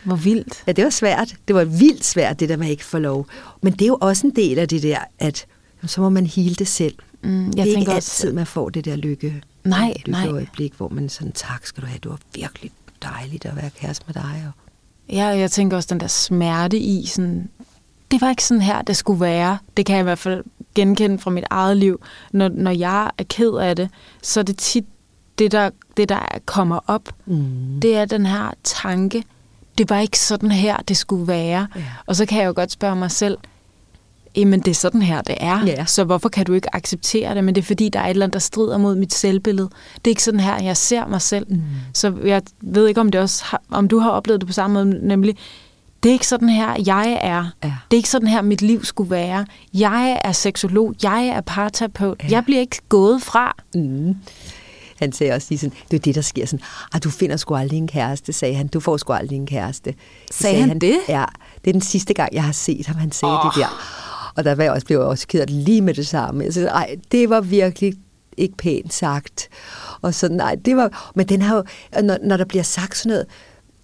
hvor 0.04 0.16
vildt. 0.16 0.62
Ja, 0.66 0.72
det 0.72 0.84
var 0.84 0.90
svært. 0.90 1.34
Det 1.48 1.56
var 1.56 1.64
vildt 1.64 2.04
svært, 2.04 2.40
det 2.40 2.48
der 2.48 2.56
med 2.56 2.68
ikke 2.68 2.84
få 2.84 2.98
lov. 2.98 3.26
Men 3.62 3.72
det 3.72 3.82
er 3.82 3.86
jo 3.86 3.98
også 4.00 4.26
en 4.26 4.36
del 4.36 4.58
af 4.58 4.68
det 4.68 4.82
der, 4.82 4.98
at 5.18 5.46
så 5.86 6.00
må 6.00 6.08
man 6.08 6.26
hele 6.26 6.54
det 6.54 6.68
selv. 6.68 6.94
Mm, 7.22 7.44
jeg 7.46 7.52
det 7.52 7.60
er 7.60 7.64
ikke 7.64 7.76
tænker 7.78 7.92
altid, 7.92 8.32
man 8.32 8.46
får 8.46 8.68
det 8.68 8.84
der 8.84 8.96
lykke. 8.96 9.42
Nej, 9.64 9.94
lykke 9.96 10.10
nej. 10.10 10.28
øjeblik, 10.28 10.74
hvor 10.74 10.88
man 10.88 11.08
sådan, 11.08 11.32
tak 11.32 11.66
skal 11.66 11.82
du 11.82 11.86
have, 11.86 11.98
du 11.98 12.08
var 12.08 12.18
virkelig 12.34 12.70
dejligt 13.02 13.44
at 13.46 13.56
være 13.56 13.70
kæreste 13.70 14.04
med 14.06 14.14
dig. 14.14 14.44
Og 14.46 14.68
Ja, 15.12 15.30
og 15.30 15.40
jeg 15.40 15.50
tænker 15.50 15.76
også 15.76 15.88
den 15.90 16.00
der 16.00 16.06
smerte 16.06 16.78
i, 16.78 17.06
sådan, 17.06 17.48
det 18.10 18.20
var 18.20 18.30
ikke 18.30 18.44
sådan 18.44 18.60
her, 18.62 18.82
det 18.82 18.96
skulle 18.96 19.20
være. 19.20 19.58
Det 19.76 19.86
kan 19.86 19.96
jeg 19.96 20.00
i 20.00 20.02
hvert 20.02 20.18
fald 20.18 20.44
genkende 20.74 21.18
fra 21.18 21.30
mit 21.30 21.44
eget 21.50 21.76
liv. 21.76 22.00
Når, 22.32 22.48
når 22.48 22.70
jeg 22.70 23.10
er 23.18 23.24
ked 23.24 23.52
af 23.52 23.76
det, 23.76 23.90
så 24.22 24.40
er 24.40 24.44
det 24.44 24.56
tit 24.56 24.84
det, 25.38 25.52
der, 25.52 25.70
det, 25.96 26.08
der 26.08 26.38
kommer 26.46 26.80
op. 26.86 27.08
Mm. 27.26 27.80
Det 27.82 27.96
er 27.96 28.04
den 28.04 28.26
her 28.26 28.50
tanke, 28.64 29.24
det 29.78 29.90
var 29.90 29.98
ikke 29.98 30.18
sådan 30.18 30.50
her, 30.50 30.76
det 30.76 30.96
skulle 30.96 31.28
være. 31.28 31.66
Ja. 31.76 31.82
Og 32.06 32.16
så 32.16 32.26
kan 32.26 32.38
jeg 32.38 32.46
jo 32.46 32.52
godt 32.56 32.70
spørge 32.70 32.96
mig 32.96 33.10
selv, 33.10 33.38
jamen 34.36 34.60
det 34.60 34.70
er 34.70 34.74
sådan 34.74 35.02
her, 35.02 35.22
det 35.22 35.34
er. 35.40 35.66
Ja. 35.66 35.84
Så 35.84 36.04
hvorfor 36.04 36.28
kan 36.28 36.46
du 36.46 36.52
ikke 36.52 36.76
acceptere 36.76 37.34
det? 37.34 37.44
Men 37.44 37.54
det 37.54 37.60
er 37.60 37.66
fordi, 37.66 37.88
der 37.88 38.00
er 38.00 38.04
et 38.04 38.10
eller 38.10 38.26
andet, 38.26 38.34
der 38.34 38.40
strider 38.40 38.78
mod 38.78 38.94
mit 38.94 39.14
selvbillede. 39.14 39.68
Det 39.94 40.06
er 40.06 40.12
ikke 40.12 40.22
sådan 40.22 40.40
her, 40.40 40.62
jeg 40.62 40.76
ser 40.76 41.06
mig 41.06 41.22
selv. 41.22 41.46
Mm. 41.48 41.62
Så 41.94 42.14
jeg 42.24 42.42
ved 42.60 42.86
ikke, 42.88 43.00
om, 43.00 43.10
det 43.10 43.20
også 43.20 43.44
har, 43.44 43.62
om 43.70 43.88
du 43.88 43.98
har 43.98 44.10
oplevet 44.10 44.40
det 44.40 44.46
på 44.46 44.52
samme 44.52 44.84
måde, 44.84 45.06
nemlig, 45.08 45.36
det 46.02 46.08
er 46.08 46.12
ikke 46.12 46.26
sådan 46.26 46.48
her, 46.48 46.76
jeg 46.86 47.18
er. 47.22 47.44
Ja. 47.64 47.72
Det 47.90 47.96
er 47.96 47.98
ikke 47.98 48.08
sådan 48.08 48.28
her, 48.28 48.42
mit 48.42 48.62
liv 48.62 48.84
skulle 48.84 49.10
være. 49.10 49.46
Jeg 49.74 50.20
er 50.24 50.32
seksolog, 50.32 50.94
jeg 51.02 51.26
er 51.26 51.40
parterapeut. 51.40 52.20
Ja. 52.22 52.28
Jeg 52.30 52.44
bliver 52.44 52.60
ikke 52.60 52.80
gået 52.88 53.22
fra. 53.22 53.56
Mm. 53.74 54.16
Han 54.98 55.12
sagde 55.12 55.32
også 55.32 55.46
lige 55.50 55.58
sådan, 55.58 55.76
det 55.90 55.96
er 55.96 56.00
det, 56.00 56.14
der 56.14 56.20
sker 56.20 56.46
sådan, 56.46 56.64
ah, 56.92 57.00
du 57.04 57.10
finder 57.10 57.36
sgu 57.36 57.54
aldrig 57.54 57.76
en 57.76 57.88
kæreste, 57.88 58.32
sagde 58.32 58.54
han. 58.54 58.66
Du 58.66 58.80
får 58.80 58.96
sgu 58.96 59.12
aldrig 59.12 59.36
en 59.36 59.46
kæreste. 59.46 59.94
Så 60.30 60.38
Sagde 60.38 60.62
han 60.62 60.78
det? 60.78 60.98
Ja, 61.08 61.24
det 61.64 61.70
er 61.70 61.72
den 61.72 61.80
sidste 61.82 62.14
gang, 62.14 62.34
jeg 62.34 62.44
har 62.44 62.52
set 62.52 62.86
ham, 62.86 62.96
han 62.96 63.12
sagde 63.12 63.40
oh. 63.40 63.46
Det 63.46 63.62
der. 63.62 63.68
Og 64.36 64.44
der 64.44 64.54
var 64.54 64.62
jeg 64.62 64.72
også, 64.72 64.86
blev 64.86 64.98
jeg 64.98 65.06
også 65.06 65.26
ked 65.26 65.46
lige 65.46 65.80
med 65.80 65.94
det 65.94 66.06
samme. 66.06 66.44
Jeg 66.44 66.54
sagde, 66.54 66.68
ej, 66.68 66.96
det 67.12 67.30
var 67.30 67.40
virkelig 67.40 67.94
ikke 68.36 68.56
pænt 68.56 68.94
sagt. 68.94 69.48
Og 70.02 70.14
sådan, 70.14 70.36
nej, 70.36 70.56
det 70.64 70.76
var, 70.76 71.12
men 71.14 71.28
den 71.28 71.42
har 71.42 71.56
jo, 71.56 71.64
når, 72.02 72.18
når 72.22 72.36
der 72.36 72.44
bliver 72.44 72.62
sagt 72.62 72.96
sådan 72.96 73.10
noget, 73.10 73.26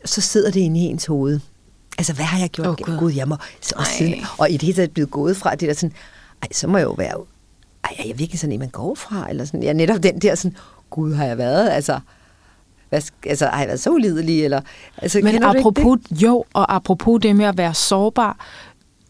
så 0.04 0.20
sidder 0.20 0.50
det 0.50 0.60
inde 0.60 0.80
i 0.80 0.82
ens 0.82 1.06
hoved. 1.06 1.40
Altså, 1.98 2.12
hvad 2.12 2.24
har 2.24 2.38
jeg 2.38 2.50
gjort? 2.50 2.66
Oh, 2.66 2.76
Gud. 2.76 2.98
Gud, 2.98 3.12
jeg 3.12 3.28
må, 3.28 3.36
så, 3.60 3.74
og, 3.78 3.86
siden, 3.86 4.14
og 4.38 4.50
i 4.50 4.52
det 4.52 4.62
hele 4.62 4.76
taget 4.76 4.90
blevet 4.90 5.10
gået 5.10 5.36
fra, 5.36 5.54
det 5.54 5.68
der 5.68 5.74
sådan, 5.74 5.92
ej, 6.42 6.48
så 6.52 6.66
må 6.66 6.78
jeg 6.78 6.84
jo 6.84 6.92
være, 6.92 7.14
ej, 7.84 7.96
er 7.98 8.04
jeg 8.06 8.18
virkelig 8.18 8.40
sådan 8.40 8.52
en, 8.52 8.58
man 8.58 8.68
går 8.68 8.94
fra? 8.94 9.30
Eller 9.30 9.44
sådan, 9.44 9.62
ja, 9.62 9.72
netop 9.72 10.02
den 10.02 10.18
der 10.18 10.34
sådan, 10.34 10.56
Gud, 10.94 11.14
har 11.14 11.24
jeg 11.24 11.38
været, 11.38 11.68
altså, 11.70 11.98
hvad, 12.88 13.02
altså, 13.26 13.46
har 13.46 13.58
jeg 13.58 13.68
været 13.68 13.80
så 13.80 13.90
ulidelig? 13.90 14.44
Eller, 14.44 14.60
altså, 14.98 15.20
Men 15.22 15.42
apropos, 15.42 15.98
jo, 16.10 16.44
og 16.52 16.74
apropos 16.74 17.20
det 17.22 17.36
med 17.36 17.44
at 17.44 17.58
være 17.58 17.74
sårbar, 17.74 18.36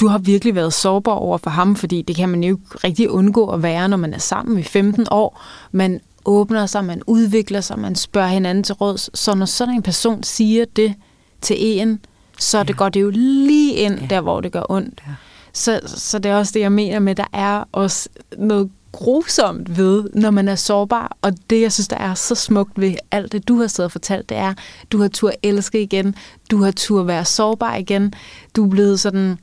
du 0.00 0.08
har 0.08 0.18
virkelig 0.18 0.54
været 0.54 0.72
sårbar 0.72 1.12
over 1.12 1.38
for 1.38 1.50
ham, 1.50 1.76
fordi 1.76 2.02
det 2.02 2.16
kan 2.16 2.28
man 2.28 2.44
jo 2.44 2.54
ikke 2.56 2.78
rigtig 2.84 3.10
undgå 3.10 3.46
at 3.46 3.62
være, 3.62 3.88
når 3.88 3.96
man 3.96 4.14
er 4.14 4.18
sammen 4.18 4.58
i 4.58 4.62
15 4.62 5.06
år. 5.10 5.42
Man 5.72 6.00
åbner 6.24 6.66
sig, 6.66 6.84
man 6.84 7.02
udvikler 7.06 7.60
sig, 7.60 7.78
man 7.78 7.94
spørger 7.94 8.28
hinanden 8.28 8.64
til 8.64 8.74
råds. 8.74 9.10
Så 9.18 9.34
når 9.34 9.46
sådan 9.46 9.74
en 9.74 9.82
person 9.82 10.22
siger 10.22 10.64
det 10.76 10.94
til 11.40 11.56
en, 11.58 12.00
så 12.38 12.62
det 12.62 12.76
går 12.76 12.88
det 12.88 13.00
jo 13.02 13.10
lige 13.10 13.74
ind 13.74 14.00
Ja. 14.00 14.06
der, 14.06 14.20
hvor 14.20 14.40
det 14.40 14.52
gør 14.52 14.62
ondt. 14.68 15.02
Ja. 15.06 15.12
Så, 15.52 15.80
så 15.86 16.18
det 16.18 16.30
er 16.30 16.36
også 16.36 16.52
det, 16.54 16.60
jeg 16.60 16.72
mener 16.72 16.98
med, 16.98 17.14
der 17.14 17.26
er 17.32 17.64
også 17.72 18.08
noget 18.38 18.70
grusomt 18.94 19.76
ved, 19.76 20.04
når 20.14 20.30
man 20.30 20.48
er 20.48 20.54
sårbar. 20.54 21.16
Og 21.22 21.32
det, 21.50 21.60
jeg 21.60 21.72
synes, 21.72 21.88
der 21.88 21.96
er 21.96 22.14
så 22.14 22.34
smukt 22.34 22.80
ved 22.80 22.94
alt 23.10 23.32
det, 23.32 23.48
du 23.48 23.60
har 23.60 23.66
siddet 23.66 23.84
og 23.84 23.92
fortalt, 23.92 24.28
det 24.28 24.36
er, 24.36 24.54
du 24.92 25.00
har 25.00 25.08
tur 25.08 25.32
elske 25.42 25.82
igen, 25.82 26.14
du 26.50 26.62
har 26.62 26.70
tur 26.70 27.02
være 27.02 27.24
sårbar 27.24 27.74
igen, 27.76 28.14
du 28.56 28.64
er 28.64 28.70
blevet 28.70 29.00
sådan, 29.00 29.38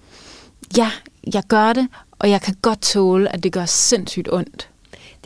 ja, 0.78 0.91
jeg 1.34 1.43
gør 1.47 1.74
det, 1.74 1.88
og 2.20 2.30
jeg 2.30 2.41
kan 2.41 2.56
godt 2.62 2.82
tåle, 2.82 3.34
at 3.34 3.43
det 3.43 3.54
gør 3.54 3.66
sindssygt 3.66 4.34
ondt. 4.34 4.70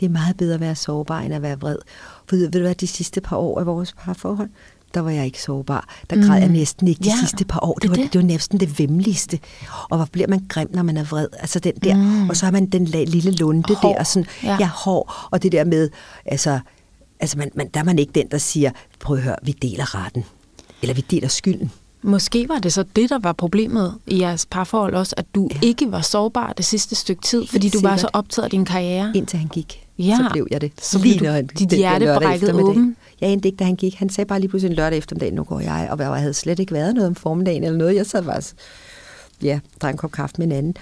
Det 0.00 0.06
er 0.06 0.10
meget 0.10 0.36
bedre 0.36 0.54
at 0.54 0.60
være 0.60 0.74
sårbar, 0.74 1.20
end 1.20 1.34
at 1.34 1.42
være 1.42 1.60
vred. 1.60 1.78
For 2.26 2.36
ved 2.36 2.50
du 2.50 2.58
hvad, 2.58 2.74
de 2.74 2.86
sidste 2.86 3.20
par 3.20 3.36
år 3.36 3.60
af 3.60 3.66
vores 3.66 3.92
parforhold, 3.92 4.50
der 4.96 5.02
var 5.02 5.10
jeg 5.10 5.24
ikke 5.24 5.42
sårbar. 5.42 5.94
Der 6.10 6.26
græd 6.26 6.38
jeg 6.38 6.48
næsten 6.48 6.88
ikke 6.88 7.04
de 7.04 7.08
Ja, 7.08 7.16
sidste 7.20 7.44
par 7.44 7.60
år. 7.62 7.74
Det 7.74 7.82
det 7.82 7.90
var, 7.90 7.96
det. 7.96 8.12
det 8.12 8.20
var 8.20 8.26
næsten 8.26 8.60
det 8.60 8.78
vemmeligste. 8.78 9.38
Og 9.90 9.96
hvor 9.96 10.06
bliver 10.12 10.28
man 10.28 10.46
grim, 10.48 10.68
når 10.72 10.82
man 10.82 10.96
er 10.96 11.04
vred? 11.04 11.28
Altså 11.38 11.58
den 11.58 11.72
der, 11.84 11.96
mm. 11.96 12.28
og 12.28 12.36
så 12.36 12.46
har 12.46 12.52
man 12.52 12.66
den 12.66 12.84
lille 12.84 13.30
lunde 13.30 13.74
Hård, 13.74 13.92
der, 13.94 13.98
og 13.98 14.06
sådan, 14.06 14.26
ja. 14.42 14.56
ja. 14.60 14.68
hård. 14.68 15.28
Og 15.30 15.42
det 15.42 15.52
der 15.52 15.64
med, 15.64 15.90
altså, 16.26 16.60
altså 17.20 17.38
man, 17.38 17.50
man, 17.54 17.68
der 17.74 17.80
er 17.80 17.84
man 17.84 17.98
ikke 17.98 18.12
den, 18.12 18.26
der 18.30 18.38
siger, 18.38 18.70
prøv 19.00 19.16
at 19.16 19.22
høre, 19.22 19.36
vi 19.42 19.52
deler 19.52 19.94
retten. 20.04 20.24
Eller 20.82 20.94
vi 20.94 21.04
deler 21.10 21.28
skylden. 21.28 21.70
Måske 22.02 22.48
var 22.48 22.58
det 22.58 22.72
så 22.72 22.84
det, 22.96 23.10
der 23.10 23.18
var 23.18 23.32
problemet 23.32 23.94
i 24.06 24.20
jeres 24.20 24.46
parforhold 24.46 24.94
også, 24.94 25.14
at 25.18 25.24
du 25.34 25.48
ja. 25.54 25.58
Ikke 25.62 25.92
var 25.92 26.00
sårbar 26.00 26.52
det 26.52 26.64
sidste 26.64 26.94
stykke 26.94 27.22
tid, 27.22 27.46
fordi 27.46 27.68
du 27.68 27.80
var 27.80 27.96
sikkert. 27.96 28.00
så 28.00 28.08
optaget 28.12 28.44
af 28.44 28.50
din 28.50 28.64
karriere. 28.64 29.12
Indtil 29.14 29.38
han 29.38 29.48
gik, 29.48 29.85
Ja. 29.98 30.16
så 30.16 30.28
blev 30.32 30.46
jeg 30.50 30.60
det. 30.60 30.72
Så 30.82 30.98
du- 30.98 31.24
når 31.24 31.30
han- 31.32 31.46
dit 31.46 31.70
den 31.70 31.78
hjerte 31.78 32.14
brækket 32.22 32.54
åben? 32.54 32.96
Jeg 33.20 33.30
endte 33.30 33.48
ikke, 33.48 33.56
da 33.56 33.64
han 33.64 33.76
gik. 33.76 33.94
Han 33.94 34.08
sagde 34.10 34.28
bare 34.28 34.40
lige 34.40 34.48
pludselig 34.48 34.70
en 34.70 34.76
lørdag 34.76 34.98
eftermiddag, 34.98 35.32
nu 35.34 35.44
går 35.44 35.60
jeg, 35.60 35.88
og 35.90 35.98
jeg 35.98 36.14
havde 36.14 36.34
slet 36.34 36.58
ikke 36.58 36.72
været 36.72 36.94
noget 36.94 37.08
om 37.08 37.14
formiddagen 37.14 37.64
eller 37.64 37.78
noget. 37.78 37.94
Jeg 37.96 38.06
sad 38.06 38.22
bare, 38.22 38.42
ja, 39.42 39.58
drak 39.82 39.92
en 39.94 39.98
kop 39.98 40.12
kaffe 40.12 40.34
med 40.38 40.46
en 40.46 40.52
anden, 40.52 40.74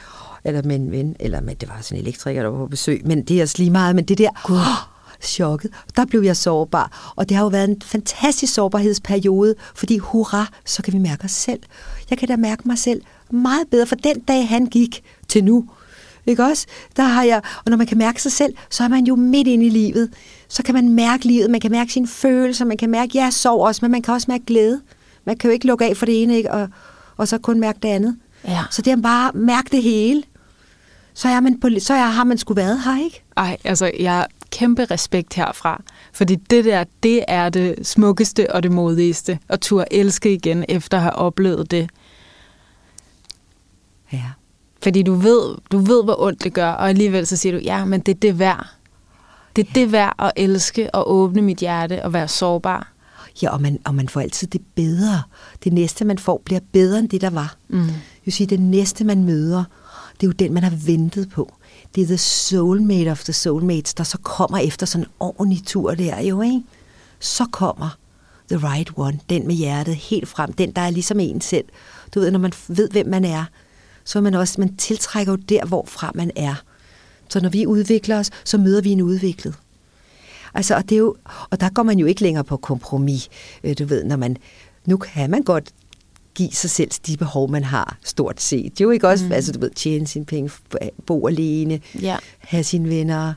eller 0.44 0.62
med 0.62 0.76
en 0.76 0.90
ven, 0.90 1.16
eller 1.20 1.40
med, 1.40 1.54
det 1.54 1.68
var 1.68 1.78
sådan 1.82 1.98
en 1.98 2.02
elektriker, 2.04 2.42
der 2.42 2.48
var 2.50 2.58
på 2.58 2.66
besøg, 2.66 3.02
men 3.04 3.22
det 3.22 3.38
er 3.38 3.42
også 3.42 3.54
lige 3.58 3.70
meget, 3.70 3.96
men 3.96 4.04
det 4.04 4.18
der, 4.18 4.28
Gud. 4.46 4.58
chokket, 5.22 5.70
der 5.96 6.04
blev 6.04 6.20
jeg 6.22 6.36
sårbar, 6.36 7.12
og 7.16 7.28
det 7.28 7.36
har 7.36 7.44
jo 7.44 7.48
været 7.48 7.68
en 7.70 7.76
fantastisk 7.84 8.54
sårbarhedsperiode, 8.54 9.54
fordi 9.74 9.98
hurra, 9.98 10.46
så 10.64 10.82
kan 10.82 10.92
vi 10.92 10.98
mærke 10.98 11.24
os 11.24 11.30
selv. 11.30 11.60
Jeg 12.10 12.18
kan 12.18 12.28
da 12.28 12.36
mærke 12.36 12.62
mig 12.68 12.78
selv 12.78 13.02
meget 13.30 13.66
bedre, 13.70 13.86
for 13.86 13.96
den 13.96 14.20
dag 14.20 14.48
han 14.48 14.66
gik 14.66 15.02
til 15.28 15.44
nu, 15.44 15.64
ikke 16.26 16.44
også? 16.44 16.66
Der 16.96 17.02
har 17.02 17.22
jeg, 17.22 17.42
og 17.64 17.70
når 17.70 17.76
man 17.76 17.86
kan 17.86 17.98
mærke 17.98 18.22
sig 18.22 18.32
selv, 18.32 18.54
så 18.70 18.84
er 18.84 18.88
man 18.88 19.04
jo 19.04 19.16
midt 19.16 19.48
inde 19.48 19.66
i 19.66 19.70
livet. 19.70 20.10
Så 20.48 20.62
kan 20.62 20.74
man 20.74 20.88
mærke 20.88 21.24
livet, 21.24 21.50
man 21.50 21.60
kan 21.60 21.70
mærke 21.70 21.92
sine 21.92 22.08
følelser, 22.08 22.64
man 22.64 22.76
kan 22.76 22.90
mærke, 22.90 23.12
ja, 23.14 23.30
sorg 23.30 23.66
også, 23.66 23.78
men 23.82 23.90
man 23.90 24.02
kan 24.02 24.14
også 24.14 24.26
mærke 24.28 24.44
glæde. 24.44 24.80
Man 25.24 25.36
kan 25.36 25.50
jo 25.50 25.52
ikke 25.52 25.66
lukke 25.66 25.84
af 25.84 25.96
for 25.96 26.06
det 26.06 26.22
ene, 26.22 26.36
ikke? 26.36 26.52
Og, 26.52 26.68
og 27.16 27.28
så 27.28 27.38
kun 27.38 27.60
mærke 27.60 27.78
det 27.82 27.88
andet. 27.88 28.16
Ja. 28.44 28.62
Så 28.70 28.82
det 28.82 28.92
er 28.92 28.96
bare 28.96 29.28
at 29.28 29.34
mærke 29.34 29.68
det 29.70 29.82
hele. 29.82 30.22
Så, 31.14 31.28
er 31.28 31.40
man 31.40 31.60
på, 31.60 31.68
så 31.78 31.94
er, 31.94 32.06
har 32.06 32.24
man 32.24 32.38
sgu 32.38 32.54
været 32.54 32.80
her, 32.84 33.04
ikke? 33.04 33.22
Ej, 33.36 33.56
altså, 33.64 33.90
jeg 34.00 34.26
kæmpe 34.50 34.84
respekt 34.84 35.34
herfra. 35.34 35.82
Fordi 36.12 36.34
det 36.34 36.64
der, 36.64 36.84
det 37.02 37.24
er 37.28 37.48
det 37.48 37.86
smukkeste 37.86 38.52
og 38.52 38.62
det 38.62 38.72
modigste. 38.72 39.38
At 39.48 39.60
turde 39.60 39.86
elske 39.90 40.32
igen, 40.32 40.64
efter 40.68 40.96
at 40.96 41.02
have 41.02 41.14
oplevet 41.14 41.70
det. 41.70 41.90
Ja. 44.12 44.30
Fordi 44.84 45.02
du 45.02 45.14
ved, 45.14 45.56
du 45.72 45.78
ved, 45.78 46.04
hvor 46.04 46.22
ondt 46.22 46.44
det 46.44 46.52
gør, 46.52 46.70
og 46.70 46.88
alligevel 46.88 47.26
så 47.26 47.36
siger 47.36 47.52
du, 47.52 47.58
ja, 47.58 47.84
men 47.84 48.00
det 48.00 48.14
er 48.14 48.18
det 48.18 48.38
værd. 48.38 48.66
Det 49.56 49.66
er 49.68 49.72
det 49.74 49.92
værd 49.92 50.14
at 50.18 50.32
elske 50.36 50.94
og 50.94 51.12
åbne 51.12 51.42
mit 51.42 51.58
hjerte 51.58 52.04
og 52.04 52.12
være 52.12 52.28
sårbar. 52.28 52.92
Ja, 53.42 53.50
og 53.50 53.62
man, 53.62 53.78
og 53.84 53.94
man 53.94 54.08
får 54.08 54.20
altid 54.20 54.48
det 54.48 54.60
bedre. 54.74 55.22
Det 55.64 55.72
næste, 55.72 56.04
man 56.04 56.18
får, 56.18 56.42
bliver 56.44 56.60
bedre 56.72 56.98
end 56.98 57.08
det, 57.08 57.20
der 57.20 57.30
var. 57.30 57.56
Mm. 57.68 57.86
Jeg 57.86 57.94
vil 58.24 58.32
sige, 58.32 58.46
det 58.46 58.60
næste, 58.60 59.04
man 59.04 59.24
møder, 59.24 59.64
det 60.20 60.22
er 60.22 60.26
jo 60.26 60.32
den, 60.32 60.54
man 60.54 60.62
har 60.62 60.72
ventet 60.86 61.30
på. 61.30 61.52
Det 61.94 62.02
er 62.02 62.06
the 62.06 62.18
soulmate 62.18 63.10
of 63.10 63.24
the 63.24 63.32
soulmates, 63.32 63.94
der 63.94 64.04
så 64.04 64.18
kommer 64.18 64.58
efter 64.58 64.86
sådan 64.86 65.04
en 65.04 65.10
ordentlig 65.20 65.62
tur 65.66 65.94
der, 65.94 66.20
jo, 66.20 66.40
ikke? 66.40 66.62
Så 67.20 67.46
kommer 67.52 67.96
the 68.50 68.68
right 68.68 68.90
one, 68.96 69.20
den 69.30 69.46
med 69.46 69.54
hjertet 69.54 69.94
helt 69.94 70.28
frem, 70.28 70.52
den, 70.52 70.72
der 70.72 70.82
er 70.82 70.90
ligesom 70.90 71.20
en 71.20 71.40
selv. 71.40 71.64
Du 72.14 72.20
ved, 72.20 72.30
når 72.30 72.38
man 72.38 72.52
ved, 72.68 72.90
hvem 72.90 73.06
man 73.06 73.24
er, 73.24 73.44
så 74.04 74.20
man 74.20 74.34
også, 74.34 74.60
man 74.60 74.76
tiltrækker 74.76 75.32
jo 75.32 75.36
der, 75.36 75.64
hvorfra 75.66 76.12
man 76.14 76.30
er. 76.36 76.54
Så 77.28 77.40
når 77.40 77.48
vi 77.48 77.66
udvikler 77.66 78.18
os, 78.18 78.30
så 78.44 78.58
møder 78.58 78.80
vi 78.80 78.90
en 78.90 79.02
udviklet. 79.02 79.54
Altså, 80.54 80.74
og, 80.74 80.82
det 80.82 80.92
er 80.92 80.98
jo, 80.98 81.16
og 81.50 81.60
der 81.60 81.68
går 81.68 81.82
man 81.82 81.98
jo 81.98 82.06
ikke 82.06 82.22
længere 82.22 82.44
på 82.44 82.56
kompromis. 82.56 83.28
Øh, 83.64 83.74
du 83.78 83.84
ved, 83.84 84.04
når 84.04 84.16
man, 84.16 84.36
nu 84.86 84.96
kan 84.96 85.30
man 85.30 85.42
godt 85.42 85.70
give 86.34 86.52
sig 86.52 86.70
selv 86.70 86.90
de 87.06 87.16
behov, 87.16 87.50
man 87.50 87.64
har, 87.64 87.98
stort 88.04 88.40
set. 88.40 88.64
Det 88.64 88.80
er 88.80 88.84
jo 88.84 88.90
ikke 88.90 89.08
også, 89.08 89.24
mm. 89.24 89.32
altså 89.32 89.52
du 89.52 89.60
ved, 89.60 89.70
tjene 89.70 90.06
sine 90.06 90.24
penge, 90.24 90.50
bo 91.06 91.26
alene, 91.26 91.80
ja. 92.02 92.16
have 92.38 92.64
sine 92.64 92.88
venner. 92.88 93.34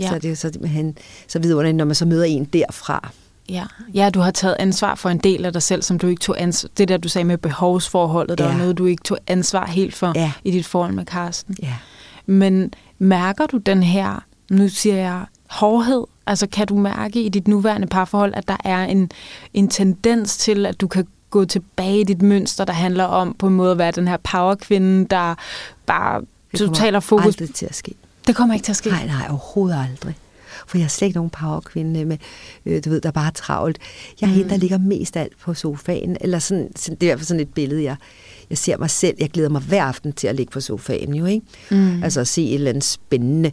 Ja. 0.00 0.08
Så 0.08 0.14
det 0.14 0.24
er 0.24 0.28
jo 0.28 0.34
så, 0.34 0.58
han, 0.64 0.96
så 1.28 1.38
videre, 1.38 1.72
når 1.72 1.84
man 1.84 1.94
så 1.94 2.06
møder 2.06 2.24
en 2.24 2.44
derfra. 2.44 3.12
Ja. 3.48 3.64
ja, 3.94 4.10
du 4.10 4.20
har 4.20 4.30
taget 4.30 4.56
ansvar 4.58 4.94
for 4.94 5.10
en 5.10 5.18
del 5.18 5.44
af 5.44 5.52
dig 5.52 5.62
selv, 5.62 5.82
som 5.82 5.98
du 5.98 6.06
ikke 6.06 6.20
tog 6.20 6.42
ansvar 6.42 6.70
Det 6.78 6.88
der, 6.88 6.96
du 6.96 7.08
sagde 7.08 7.24
med 7.24 7.38
behovsforholdet, 7.38 8.38
der 8.38 8.44
ja. 8.44 8.50
var 8.50 8.58
noget, 8.58 8.78
du 8.78 8.86
ikke 8.86 9.02
tog 9.02 9.18
ansvar 9.26 9.66
helt 9.66 9.94
for 9.94 10.12
ja. 10.14 10.32
i 10.44 10.50
dit 10.50 10.66
forhold 10.66 10.92
med 10.92 11.04
Karsten. 11.04 11.56
Ja. 11.62 11.74
Men 12.26 12.74
mærker 12.98 13.46
du 13.46 13.56
den 13.56 13.82
her, 13.82 14.24
nu 14.50 14.68
siger 14.68 14.96
jeg, 14.96 15.24
hårdhed? 15.50 16.04
Altså 16.26 16.46
kan 16.46 16.66
du 16.66 16.76
mærke 16.76 17.22
i 17.22 17.28
dit 17.28 17.48
nuværende 17.48 17.86
parforhold, 17.86 18.34
at 18.34 18.48
der 18.48 18.56
er 18.64 18.84
en, 18.84 19.10
en 19.54 19.68
tendens 19.68 20.36
til, 20.36 20.66
at 20.66 20.80
du 20.80 20.88
kan 20.88 21.06
gå 21.30 21.44
tilbage 21.44 22.00
i 22.00 22.04
dit 22.04 22.22
mønster, 22.22 22.64
der 22.64 22.72
handler 22.72 23.04
om 23.04 23.34
på 23.38 23.46
en 23.46 23.54
måde 23.54 23.72
at 23.72 23.78
være 23.78 23.90
den 23.90 24.08
her 24.08 24.16
powerkvinde, 24.16 25.06
der 25.10 25.34
bare 25.86 26.22
totalt 26.56 27.04
fokus... 27.04 27.36
Det 27.36 27.38
kommer 27.38 27.52
til 27.54 27.66
at 27.66 27.74
ske. 27.74 27.94
Det 28.26 28.36
kommer 28.36 28.54
ikke 28.54 28.64
til 28.64 28.72
at 28.72 28.76
ske? 28.76 28.90
Nej, 28.90 29.06
nej, 29.06 29.26
overhovedet 29.28 29.86
aldrig. 29.90 30.16
For 30.66 30.78
jeg 30.78 30.84
er 30.84 30.88
slet 30.88 31.06
ikke 31.06 31.16
nogen 31.16 31.30
powerkvinde 31.30 32.04
med, 32.04 32.18
øh, 32.66 32.84
du 32.84 32.90
ved, 32.90 33.00
der 33.00 33.08
er 33.08 33.12
bare 33.12 33.30
travlt. 33.30 33.78
Jeg 34.20 34.26
er 34.26 34.30
mm. 34.30 34.36
hende, 34.36 34.50
der 34.50 34.56
ligger 34.56 34.78
mest 34.78 35.16
alt 35.16 35.38
på 35.40 35.54
sofaen. 35.54 36.16
Eller 36.20 36.38
sådan, 36.38 36.68
sådan, 36.76 36.96
det 36.96 37.02
er 37.02 37.06
i 37.06 37.10
hvert 37.10 37.18
fald 37.18 37.26
sådan 37.26 37.40
et 37.40 37.54
billede, 37.54 37.82
jeg, 37.82 37.96
jeg 38.50 38.58
ser 38.58 38.78
mig 38.78 38.90
selv. 38.90 39.16
Jeg 39.20 39.30
glæder 39.30 39.48
mig 39.48 39.62
hver 39.62 39.84
aften 39.84 40.12
til 40.12 40.26
at 40.26 40.34
ligge 40.34 40.50
på 40.50 40.60
sofaen, 40.60 41.14
jo, 41.14 41.26
ikke? 41.26 41.46
Mm. 41.70 42.02
Altså 42.02 42.20
at 42.20 42.28
se 42.28 42.48
et 42.48 42.54
eller 42.54 42.70
andet 42.70 42.84
spændende. 42.84 43.52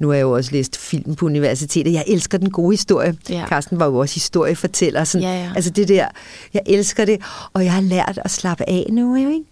Nu 0.00 0.08
har 0.08 0.14
jeg 0.14 0.22
jo 0.22 0.30
også 0.30 0.52
læst 0.52 0.76
film 0.76 1.14
på 1.14 1.26
universitetet. 1.26 1.92
Jeg 1.92 2.04
elsker 2.06 2.38
den 2.38 2.50
gode 2.50 2.72
historie. 2.72 3.16
Ja. 3.30 3.46
Carsten 3.48 3.78
var 3.78 3.86
jo 3.86 3.96
også 3.96 4.14
historiefortæller. 4.14 5.04
Sådan, 5.04 5.28
ja, 5.28 5.44
ja. 5.44 5.52
Altså 5.56 5.70
det 5.70 5.88
der, 5.88 6.06
jeg 6.54 6.62
elsker 6.66 7.04
det. 7.04 7.20
Og 7.52 7.64
jeg 7.64 7.72
har 7.72 7.80
lært 7.80 8.18
at 8.24 8.30
slappe 8.30 8.68
af 8.68 8.86
nu, 8.90 9.16
jo, 9.16 9.28
ikke? 9.28 9.44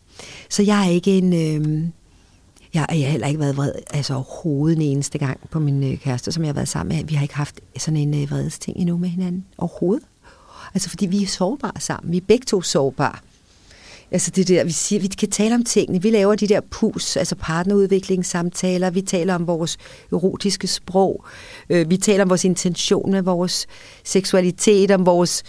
Så 0.51 0.63
jeg 0.63 0.87
er 0.87 0.91
ikke 0.91 1.19
en... 1.19 1.33
Øh, 1.33 1.89
jeg, 2.81 2.99
jeg 2.99 3.07
har 3.07 3.11
heller 3.11 3.27
ikke 3.27 3.41
været 3.41 3.57
vred, 3.57 3.73
altså 3.91 4.15
overhovedet 4.15 4.77
en 4.77 4.83
eneste 4.83 5.19
gang 5.19 5.41
på 5.51 5.59
min 5.59 5.93
øh, 5.93 5.99
kæreste, 5.99 6.33
som 6.33 6.43
jeg 6.43 6.49
har 6.49 6.55
været 6.55 6.69
sammen 6.69 6.97
med. 6.97 7.05
Vi 7.05 7.15
har 7.15 7.23
ikke 7.23 7.35
haft 7.35 7.61
sådan 7.79 7.97
en 7.97 8.23
øh, 8.23 8.31
vredesting 8.31 8.77
endnu 8.77 8.99
med 8.99 9.09
hinanden. 9.09 9.45
Overhovedet. 9.59 10.07
Altså 10.75 10.89
fordi 10.89 11.07
vi 11.07 11.23
er 11.23 11.27
sårbare 11.27 11.81
sammen. 11.81 12.13
Vi 12.13 12.17
er 12.17 12.25
begge 12.29 12.45
to 12.45 12.63
sårbare. 12.63 13.19
Altså 14.11 14.31
det 14.31 14.49
der, 14.49 14.65
vi 14.65 14.71
siger, 14.71 15.01
vi 15.01 15.07
kan 15.07 15.31
tale 15.31 15.55
om 15.55 15.65
tingene. 15.65 16.03
Vi 16.03 16.11
laver 16.11 16.35
de 16.35 16.47
der 16.47 16.61
pus, 16.71 17.17
altså 17.17 17.35
partnerudviklingssamtaler. 17.35 18.91
Vi 18.91 19.03
taler 19.03 19.35
om 19.35 19.47
vores 19.47 19.79
erotiske 20.13 20.67
sprog. 20.67 21.25
Øh, 21.71 21.91
vi 21.91 21.97
taler 21.97 22.25
om 22.25 22.29
vores 22.29 22.45
intention 22.45 23.11
med 23.11 23.23
vores 23.23 23.67
seksualitet, 24.05 24.91
om 24.91 25.07
vores 25.07 25.43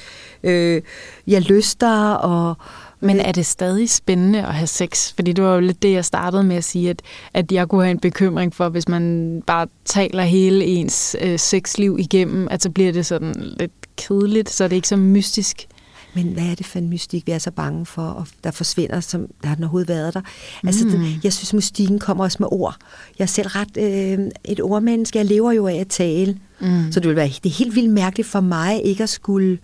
øh, 0.44 0.82
ja, 1.28 1.40
lyster 1.40 2.14
og 2.14 2.56
men 3.00 3.20
er 3.20 3.32
det 3.32 3.46
stadig 3.46 3.90
spændende 3.90 4.40
at 4.40 4.54
have 4.54 4.68
sex? 4.68 5.14
Fordi 5.14 5.34
det 5.34 5.44
var 5.44 5.54
jo 5.54 5.60
lidt 5.60 5.82
det, 5.82 5.92
jeg 5.92 6.06
startede 6.06 6.44
med 6.44 6.56
at 6.56 6.64
sige, 6.64 6.90
at, 6.90 7.02
at 7.34 7.52
jeg 7.52 7.68
kunne 7.68 7.84
have 7.84 7.92
en 7.92 8.00
bekymring 8.00 8.56
for, 8.56 8.70
hvis 8.70 8.88
man 8.88 9.44
bare 9.48 9.68
taler 9.86 10.24
hele 10.24 10.66
ens 10.66 11.16
øh, 11.22 11.40
sexliv 11.40 11.98
igennem, 12.00 12.48
at 12.52 12.64
så 12.64 12.70
bliver 12.70 12.92
det 12.92 13.06
sådan 13.06 13.54
lidt 13.60 13.72
kedeligt, 13.96 14.50
så 14.50 14.64
er 14.64 14.68
det 14.68 14.76
ikke 14.76 14.88
så 14.88 14.96
mystisk. 14.96 15.68
Men 16.14 16.28
hvad 16.28 16.44
er 16.44 16.56
det 16.56 16.66
for 16.66 16.80
en 16.80 16.90
mystik, 16.90 17.28
vi 17.28 17.32
er 17.32 17.38
så 17.38 17.52
bange 17.52 17.86
for, 17.86 18.02
og 18.02 18.28
der 18.44 18.52
forsvinder, 18.52 19.00
som 19.00 19.28
der 19.42 19.48
har 19.48 19.56
den 19.56 19.64
overhovedet 19.64 19.90
været 19.90 20.14
der? 20.14 20.22
Altså, 20.64 20.86
mm. 20.86 20.92
det, 20.92 21.24
jeg 21.24 21.34
synes, 21.34 21.54
mystikken 21.54 22.00
kommer 22.00 22.24
også 22.24 22.38
med 22.40 22.48
ord. 22.52 22.76
Jeg 23.20 23.24
er 23.24 23.28
selv 23.28 23.48
ret 23.48 23.78
øh, 23.78 24.32
et 24.46 24.62
ordmenneske. 24.62 25.18
Jeg 25.18 25.26
lever 25.26 25.52
jo 25.52 25.68
af 25.68 25.76
at 25.76 25.88
tale. 25.88 26.38
Mm. 26.60 26.92
Så 26.92 27.00
det 27.00 27.08
vil 27.08 27.16
være 27.16 27.28
det 27.28 27.46
er 27.46 27.54
helt 27.54 27.76
vildt 27.76 27.92
mærkeligt 27.92 28.30
for 28.30 28.40
mig 28.40 28.84
ikke 28.84 29.04
at 29.04 29.10
skulle 29.10 29.52
øh, 29.52 29.58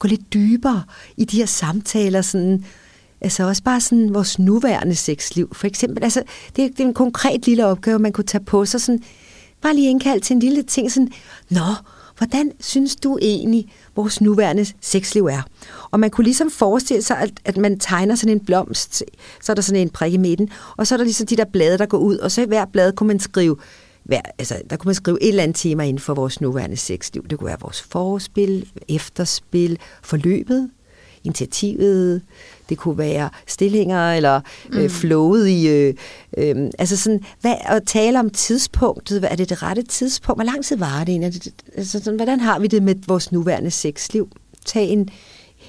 gå 0.00 0.08
lidt 0.08 0.32
dybere 0.32 0.82
i 1.16 1.24
de 1.24 1.36
her 1.36 1.46
samtaler, 1.46 2.22
sådan, 2.22 2.64
altså 3.20 3.44
også 3.44 3.62
bare 3.62 3.80
sådan 3.80 4.14
vores 4.14 4.38
nuværende 4.38 4.94
sexliv. 4.94 5.54
For 5.54 5.66
eksempel, 5.66 6.04
altså, 6.04 6.22
det, 6.56 6.64
er, 6.64 6.68
det 6.68 6.80
er 6.80 6.84
en 6.84 6.94
konkret 6.94 7.46
lille 7.46 7.66
opgave, 7.66 7.98
man 7.98 8.12
kunne 8.12 8.24
tage 8.24 8.44
på 8.44 8.64
sig, 8.64 8.80
sådan, 8.80 9.02
bare 9.60 9.74
lige 9.74 9.90
indkaldt 9.90 10.24
til 10.24 10.34
en 10.34 10.40
lille 10.40 10.62
ting, 10.62 10.92
sådan, 10.92 11.12
nå, 11.50 11.74
hvordan 12.18 12.52
synes 12.60 12.96
du 12.96 13.18
egentlig, 13.22 13.72
vores 13.96 14.20
nuværende 14.20 14.66
sexliv 14.80 15.26
er? 15.26 15.42
Og 15.90 16.00
man 16.00 16.10
kunne 16.10 16.24
ligesom 16.24 16.50
forestille 16.50 17.02
sig, 17.02 17.18
at, 17.18 17.30
at 17.44 17.56
man 17.56 17.78
tegner 17.78 18.14
sådan 18.14 18.36
en 18.36 18.44
blomst, 18.44 19.04
så 19.42 19.52
er 19.52 19.54
der 19.54 19.62
sådan 19.62 19.80
en 19.80 19.90
prik 19.90 20.14
i 20.14 20.16
midten, 20.16 20.50
og 20.76 20.86
så 20.86 20.94
er 20.94 20.96
der 20.96 21.04
ligesom 21.04 21.26
de 21.26 21.36
der 21.36 21.44
blade, 21.44 21.78
der 21.78 21.86
går 21.86 21.98
ud, 21.98 22.16
og 22.16 22.30
så 22.30 22.42
i 22.42 22.46
hver 22.46 22.64
blad 22.64 22.92
kunne 22.92 23.06
man 23.06 23.20
skrive, 23.20 23.56
hver, 24.10 24.20
altså, 24.38 24.62
der 24.70 24.76
kunne 24.76 24.88
man 24.88 24.94
skrive 24.94 25.22
et 25.22 25.28
eller 25.28 25.42
andet 25.42 25.56
tema 25.56 25.84
inden 25.84 26.00
for 26.00 26.14
vores 26.14 26.40
nuværende 26.40 26.76
sexliv. 26.76 27.28
Det 27.28 27.38
kunne 27.38 27.46
være 27.46 27.60
vores 27.60 27.82
forspil, 27.82 28.68
efterspil, 28.88 29.78
forløbet, 30.02 30.70
initiativet, 31.24 32.22
det 32.68 32.78
kunne 32.78 32.98
være 32.98 33.30
stillinger 33.46 34.12
eller 34.12 34.40
øh, 34.72 34.82
mm. 34.82 34.90
flowet 34.90 35.48
i... 35.48 35.68
Øh, 35.68 35.94
øh, 36.38 36.70
altså 36.78 36.96
sådan, 36.96 37.24
hvad, 37.40 37.54
at 37.60 37.82
tale 37.86 38.18
om 38.18 38.30
tidspunktet, 38.30 39.32
er 39.32 39.36
det 39.36 39.48
det 39.48 39.62
rette 39.62 39.82
tidspunkt? 39.82 40.36
Hvor 40.36 40.44
lang 40.44 40.64
tid 40.64 40.76
var 40.76 41.04
det 41.04 41.08
egentlig? 41.08 41.52
Altså 41.76 41.98
sådan, 41.98 42.16
hvordan 42.16 42.40
har 42.40 42.58
vi 42.58 42.66
det 42.66 42.82
med 42.82 42.94
vores 43.06 43.32
nuværende 43.32 43.70
sexliv? 43.70 44.28
Tag 44.64 44.88
en, 44.88 45.08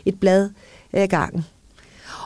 et 0.06 0.20
blad 0.20 0.50
ad 0.94 1.08
gangen. 1.08 1.46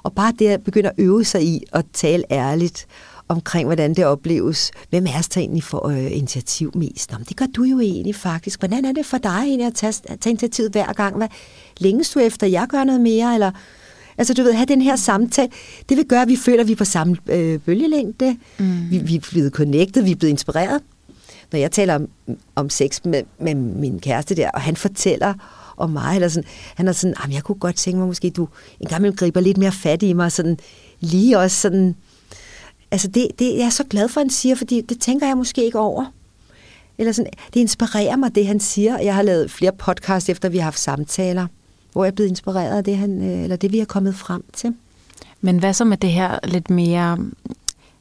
Og 0.03 0.13
bare 0.13 0.33
det 0.39 0.47
at 0.47 0.63
begynde 0.63 0.89
at 0.89 0.95
øve 0.97 1.25
sig 1.25 1.43
i 1.43 1.63
at 1.73 1.85
tale 1.93 2.23
ærligt 2.31 2.87
omkring, 3.27 3.67
hvordan 3.67 3.93
det 3.93 4.05
opleves. 4.05 4.71
Hvem 4.89 5.05
er 5.05 5.27
der 5.33 5.41
egentlig 5.41 5.63
for 5.63 5.87
øh, 5.87 6.17
initiativ 6.17 6.71
mest? 6.75 7.11
Nå, 7.11 7.17
det 7.29 7.37
gør 7.37 7.45
du 7.45 7.63
jo 7.63 7.79
egentlig 7.79 8.15
faktisk. 8.15 8.59
Hvordan 8.59 8.85
er 8.85 8.91
det 8.91 9.05
for 9.05 9.17
dig 9.17 9.43
egentlig 9.45 9.67
at 9.67 9.73
tage, 9.73 9.91
tage 9.91 10.29
initiativet 10.29 10.71
hver 10.71 10.93
gang? 10.93 11.17
Hvad, 11.17 11.27
længes 11.77 12.09
du 12.09 12.19
efter, 12.19 12.47
at 12.47 12.51
jeg 12.51 12.67
gør 12.69 12.83
noget 12.83 13.01
mere? 13.01 13.33
Eller, 13.33 13.51
altså 14.17 14.33
du 14.33 14.43
ved, 14.43 14.53
have 14.53 14.65
den 14.65 14.81
her 14.81 14.95
samtale, 14.95 15.51
det 15.89 15.97
vil 15.97 16.05
gøre, 16.05 16.21
at 16.21 16.27
vi 16.27 16.35
føler, 16.35 16.61
at 16.61 16.67
vi 16.67 16.71
er 16.71 16.75
på 16.75 16.85
samme 16.85 17.17
øh, 17.27 17.59
bølgelængde. 17.59 18.37
Mm. 18.59 18.89
Vi, 18.89 18.97
vi 18.97 19.15
er 19.15 19.21
blevet 19.31 19.53
connected, 19.53 20.03
vi 20.03 20.11
er 20.11 20.15
blevet 20.15 20.31
inspireret. 20.31 20.81
Når 21.51 21.59
jeg 21.59 21.71
taler 21.71 21.95
om, 21.95 22.07
om 22.55 22.69
sex 22.69 22.99
med, 23.05 23.23
med 23.39 23.55
min 23.55 23.99
kæreste 23.99 24.35
der, 24.35 24.51
og 24.51 24.61
han 24.61 24.75
fortæller 24.75 25.33
om 25.77 25.89
mig, 25.89 26.15
eller 26.15 26.27
sådan, 26.27 26.49
han 26.75 26.87
er 26.87 26.91
sådan, 26.91 27.15
jeg 27.31 27.43
kunne 27.43 27.59
godt 27.59 27.75
tænke 27.75 27.97
mig, 27.99 28.07
måske 28.07 28.29
du 28.29 28.47
en 28.79 28.87
gang 28.87 29.17
griber 29.17 29.41
lidt 29.41 29.57
mere 29.57 29.71
fat 29.71 30.03
i 30.03 30.13
mig, 30.13 30.31
sådan, 30.31 30.57
lige 30.99 31.39
også 31.39 31.61
sådan, 31.61 31.95
Altså 32.95 33.07
det, 33.07 33.27
det 33.39 33.57
jeg 33.57 33.65
er 33.65 33.69
så 33.69 33.83
glad 33.83 34.09
for, 34.09 34.21
at 34.21 34.25
han 34.25 34.29
siger, 34.29 34.55
fordi 34.55 34.81
det 34.81 34.99
tænker 34.99 35.27
jeg 35.27 35.37
måske 35.37 35.65
ikke 35.65 35.79
over. 35.79 36.05
Eller 36.97 37.11
sådan, 37.11 37.31
det 37.53 37.59
inspirerer 37.59 38.15
mig, 38.15 38.35
det 38.35 38.47
han 38.47 38.59
siger. 38.59 38.99
Jeg 38.99 39.15
har 39.15 39.21
lavet 39.21 39.51
flere 39.51 39.71
podcasts, 39.71 40.29
efter 40.29 40.49
vi 40.49 40.57
har 40.57 40.63
haft 40.63 40.79
samtaler, 40.79 41.47
hvor 41.91 42.03
jeg 42.03 42.11
er 42.11 42.15
blevet 42.15 42.29
inspireret 42.29 42.77
af 42.77 42.83
det, 42.83 42.97
han, 42.97 43.21
øh, 43.21 43.43
eller 43.43 43.55
det 43.55 43.71
vi 43.71 43.79
er 43.79 43.85
kommet 43.85 44.15
frem 44.15 44.43
til. 44.53 44.73
Men 45.41 45.59
hvad 45.59 45.73
så 45.73 45.85
med 45.85 45.97
det 45.97 46.11
her 46.11 46.39
lidt 46.43 46.69
mere, 46.69 47.17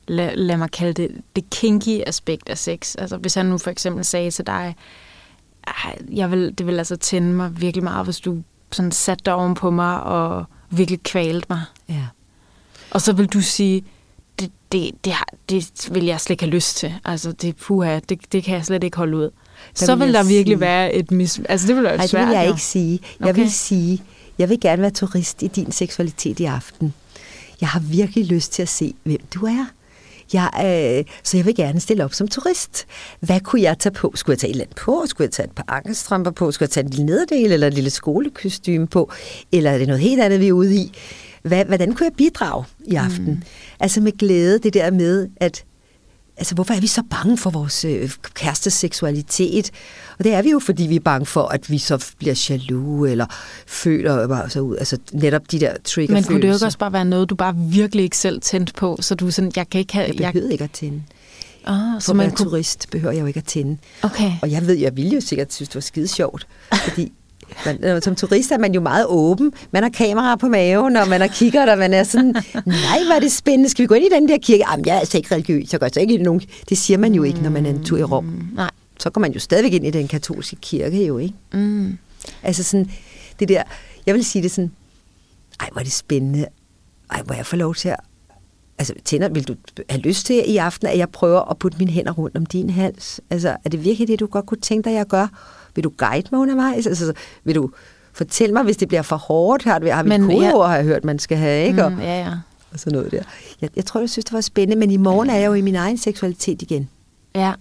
lad, 0.09 0.37
lad 0.37 0.57
mig 0.57 0.71
kalde 0.71 0.93
det, 1.03 1.21
det 1.37 1.51
kinky 1.51 2.03
aspekt 2.07 2.49
af 2.49 2.59
sex? 2.59 2.95
Altså 2.99 3.17
hvis 3.17 3.35
han 3.35 3.47
nu 3.47 3.59
for 3.59 3.71
eksempel 3.71 4.05
sagde 4.05 4.31
til 4.31 4.47
dig, 4.47 4.77
jeg 6.13 6.31
vil, 6.31 6.59
det 6.59 6.67
vil 6.67 6.79
altså 6.79 6.97
tænde 6.97 7.33
mig 7.33 7.61
virkelig 7.61 7.85
meget, 7.85 8.07
hvis 8.07 8.21
du 8.21 8.43
sådan 8.73 8.93
satte 8.93 9.25
dig 9.25 9.35
oven 9.35 9.55
på 9.55 9.71
mig 9.71 10.03
og 10.03 10.45
virkelig 10.71 11.03
kvalte 11.03 11.47
mig. 11.51 11.63
Ja. 11.89 12.07
Og 12.91 13.01
så 13.01 13.13
vil 13.13 13.27
du 13.27 13.41
sige, 13.41 13.85
det, 14.39 14.51
det, 14.73 14.91
det, 15.05 15.13
har, 15.13 15.27
det 15.49 15.89
vil 15.93 16.05
jeg 16.05 16.21
slet 16.21 16.31
ikke 16.31 16.45
have 16.45 16.55
lyst 16.55 16.77
til. 16.77 16.95
Altså, 17.05 17.33
det, 17.33 17.57
puha, 17.57 18.01
det, 18.09 18.33
det 18.33 18.45
kan 18.45 18.55
jeg 18.55 18.65
slet 18.65 18.85
ikke 18.85 18.97
holde 18.97 19.17
ud. 19.17 19.31
Så 19.75 19.95
vil, 19.95 20.07
vil 20.07 20.15
der 20.15 20.23
virkelig 20.23 20.57
sige, 20.57 20.61
være 20.61 20.95
et 20.95 21.11
mis... 21.11 21.41
Altså, 21.49 21.67
det 21.67 21.77
vil 21.77 21.85
være 21.85 21.97
Nej, 21.97 22.07
svært. 22.07 22.21
det 22.21 22.29
vil 22.29 22.37
jeg 22.37 22.47
jo. 22.47 22.53
ikke 22.53 22.63
sige. 22.63 23.01
Jeg 23.21 23.29
okay. 23.29 23.41
vil 23.41 23.53
sige, 23.53 24.03
jeg 24.39 24.49
vil 24.49 24.61
gerne 24.61 24.83
være 24.83 24.91
turist 24.91 25.43
i 25.43 25.47
din 25.47 25.73
seksualitet 25.73 26.41
i 26.41 26.45
aften. 26.45 26.95
Jeg 27.61 27.69
har 27.69 27.81
virkelig 27.81 28.27
lyst 28.27 28.53
til 28.53 28.63
at 28.63 28.69
se, 28.69 28.95
hvem 29.03 29.21
du 29.35 29.47
er. 29.47 29.67
Jeg, 30.33 30.51
øh, 30.57 31.15
så 31.23 31.37
jeg 31.37 31.47
vil 31.47 31.55
gerne 31.55 31.81
stille 31.81 32.05
op 32.05 32.15
som 32.15 32.29
turist. 32.29 32.87
Hvad 33.21 33.41
kunne 33.41 33.63
jeg 33.63 33.79
tage 33.79 33.93
på? 33.93 34.13
Skulle 34.15 34.35
jeg 34.35 34.39
tage 34.39 34.51
et 34.51 34.55
eller 34.55 34.65
andet 34.65 34.77
på? 34.77 35.05
Skulle 35.07 35.27
jeg 35.27 35.33
tage 35.33 35.47
et 35.47 35.53
par 35.53 35.65
ankelstrømper 35.69 36.31
på? 36.31 36.53
Skulle 36.53 36.67
jeg 36.67 36.71
tage 36.71 36.85
en 36.85 36.91
lille 36.91 37.07
nederdel 37.07 37.53
eller 37.53 37.67
et 37.67 37.75
lille 37.75 37.91
skolekostyme 37.91 38.87
på? 38.87 39.13
Eller 39.53 39.71
er 39.71 39.79
det 39.79 39.87
noget 39.87 40.03
helt 40.03 40.23
andet, 40.23 40.41
vi 40.41 40.49
er 40.49 40.53
ude 40.53 40.77
i? 40.77 40.93
Hvad, 41.45 41.65
hvordan 41.65 41.95
kunne 41.95 42.05
jeg 42.05 42.13
bidrage 42.17 42.65
i 42.87 42.95
aften? 42.95 43.27
Mm. 43.27 43.43
Altså 43.81 44.01
med 44.01 44.13
glæde, 44.19 44.59
det 44.59 44.75
der 44.75 44.91
med, 44.91 45.29
at 45.37 45.65
altså 46.37 46.55
hvorfor 46.55 46.75
er 46.75 46.81
vi 46.81 46.87
så 46.87 47.03
bange 47.11 47.39
for 47.39 47.51
vores 47.51 47.85
øh, 47.85 48.11
kærestes 48.35 48.73
seksualitet? 48.73 49.71
Og 50.19 50.25
det 50.25 50.35
er 50.35 50.43
vi 50.43 50.51
jo, 50.51 50.59
fordi 50.59 50.83
vi 50.83 50.97
er 50.97 51.01
bange 51.01 51.27
for, 51.27 51.43
at 51.43 51.71
vi 51.71 51.79
så 51.79 52.13
bliver 52.19 52.47
jaloux, 52.51 53.11
eller 53.11 53.27
føler 53.67 54.29
bare 54.29 54.51
så 54.51 54.61
ud, 54.61 54.77
altså 54.77 54.99
netop 55.13 55.51
de 55.51 55.61
der 55.61 55.77
trigger 55.85 56.15
Men 56.15 56.25
kunne 56.25 56.43
det 56.43 56.49
jo 56.49 56.53
også 56.53 56.79
bare 56.79 56.93
være 56.93 57.05
noget, 57.05 57.31
du 57.31 57.35
bare 57.35 57.55
virkelig 57.57 58.03
ikke 58.03 58.17
selv 58.17 58.41
tændte 58.41 58.73
på, 58.73 58.99
så 59.01 59.15
du 59.15 59.31
sådan, 59.31 59.53
jeg 59.57 59.71
kan 59.71 59.79
ikke 59.79 59.95
have... 59.95 60.07
Jeg 60.07 60.17
behøvede 60.17 60.49
jeg... 60.49 60.53
ikke 60.53 60.65
at 60.65 60.71
tænde. 60.71 61.03
Ah, 61.67 62.03
så 62.03 62.15
man 62.15 62.31
kunne... 62.31 62.51
turist 62.51 62.91
behøver 62.91 63.13
jeg 63.13 63.21
jo 63.21 63.27
ikke 63.27 63.39
at 63.39 63.45
tænde. 63.45 63.79
Okay. 64.03 64.33
Og 64.43 64.51
jeg 64.51 64.67
ved, 64.67 64.75
jeg 64.75 64.97
ville 64.97 65.15
jo 65.15 65.21
sikkert 65.21 65.53
synes, 65.53 65.69
det 65.69 65.75
var 65.75 65.81
skide 65.81 66.09
sjovt, 66.09 66.47
fordi 66.89 67.13
man, 67.67 67.85
øh, 67.85 68.03
som 68.03 68.15
turist 68.17 68.53
er 68.53 68.59
man 68.59 68.75
jo 68.75 68.81
meget 68.81 69.07
åben. 69.09 69.53
Man 69.71 69.83
har 69.83 69.91
kamera 69.91 70.37
på 70.37 70.49
maven, 70.49 70.97
og 70.97 71.09
man 71.09 71.21
har 71.21 71.29
kigger, 71.29 71.73
og 71.73 71.79
man 71.79 71.95
er 71.95 72.05
sådan, 72.05 72.35
nej, 72.67 73.05
hvor 73.07 73.15
er 73.15 73.21
det 73.21 73.33
spændende. 73.33 73.69
Skal 73.69 73.83
vi 73.83 73.87
gå 73.87 73.95
ind 73.95 74.05
i 74.05 74.09
den 74.15 74.29
der 74.29 74.39
kirke? 74.39 74.65
Jamen, 74.71 74.87
jeg 74.87 74.95
er 74.97 75.01
altså 75.01 75.17
ikke 75.17 75.35
religiøs, 75.35 75.73
jeg 75.73 75.81
gør 75.81 75.89
så 75.93 76.01
ikke 76.01 76.17
nogen. 76.19 76.41
Det 76.69 76.79
siger 76.79 76.99
man 76.99 77.15
jo 77.15 77.23
ikke, 77.23 77.41
når 77.41 77.51
man 77.51 77.67
er 77.67 77.71
en 77.71 77.85
tur 77.85 77.99
i 77.99 78.03
Rom. 78.03 78.49
Nej. 78.55 78.71
så 79.01 79.11
går 79.11 79.21
man 79.21 79.33
jo 79.33 79.41
stadigvæk 79.41 79.73
ind 79.73 79.87
i 79.87 79.91
den 79.91 80.09
katolske 80.09 80.57
kirke 80.57 81.07
jo, 81.07 81.19
ikke? 81.19 81.35
Mm. 81.53 81.99
Altså 82.43 82.63
sådan, 82.63 82.91
det 83.41 83.49
der, 83.49 83.63
jeg 84.07 84.15
vil 84.15 84.25
sige 84.25 84.43
det 84.43 84.51
sådan, 84.51 84.71
ej, 85.61 85.69
hvor 85.73 85.81
er 85.81 85.85
det 85.85 85.93
spændende. 85.93 86.47
Ej, 87.11 87.23
hvor 87.23 87.35
jeg 87.35 87.47
får 87.47 87.57
lov 87.57 87.75
til 87.75 87.89
at, 87.89 87.97
altså 88.79 88.95
tænder, 89.05 89.29
vil 89.29 89.49
du 89.49 89.55
have 89.91 90.01
lyst 90.01 90.27
til 90.27 90.43
i 90.47 90.57
aften, 90.57 90.89
at 90.89 90.99
jeg 90.99 91.09
prøver 91.09 91.51
at 91.51 91.59
putte 91.59 91.79
mine 91.79 91.91
hænder 91.91 92.13
rundt 92.13 92.37
om 92.37 92.47
din 92.47 92.71
hals? 92.71 93.21
Altså, 93.31 93.57
er 93.65 93.71
det 93.71 93.85
virkelig 93.85 94.09
det, 94.09 94.21
du 94.21 94.27
godt 94.27 94.47
kunne 94.47 94.61
tænke 94.61 94.85
dig, 94.85 94.93
at 94.93 94.99
jeg 94.99 95.07
gør? 95.07 95.27
Vil 95.75 95.85
du 95.85 95.93
guide 95.97 96.29
mig 96.33 96.41
undervejs? 96.41 96.87
Altså, 96.87 97.13
vil 97.45 97.55
du 97.55 97.71
fortælle 98.13 98.53
mig, 98.53 98.63
hvis 98.63 98.77
det 98.77 98.89
bliver 98.89 99.03
for 99.03 99.17
hårdt? 99.17 99.65
Har, 99.65 99.93
har 99.93 100.03
vi 100.03 100.09
men, 100.09 100.23
kodeord, 100.23 100.43
ja. 100.43 100.67
har 100.67 100.77
jeg 100.77 100.85
hørt, 100.85 101.05
man 101.05 101.19
skal 101.19 101.39
have, 101.39 101.67
ikke? 101.67 101.89
Mm, 101.89 102.01
ja, 102.01 102.21
ja. 102.21 102.33
Og 102.73 102.81
sådan 102.81 102.97
noget 102.97 103.13
der. 103.13 103.23
Jeg, 103.61 103.71
jeg 103.77 103.85
tror, 103.85 104.01
jeg 104.01 104.11
synes, 104.11 104.25
det 104.25 104.33
var 104.33 104.41
spændende, 104.41 104.77
men 104.81 104.91
i 104.91 104.97
morgen 104.97 105.31
er 105.31 105.37
jeg 105.37 105.47
jo 105.47 105.55
i 105.55 105.61
min 105.61 105.75
egen 105.75 105.99
seksualitet 105.99 106.63
igen. 106.63 106.89
Ja. 107.35 107.53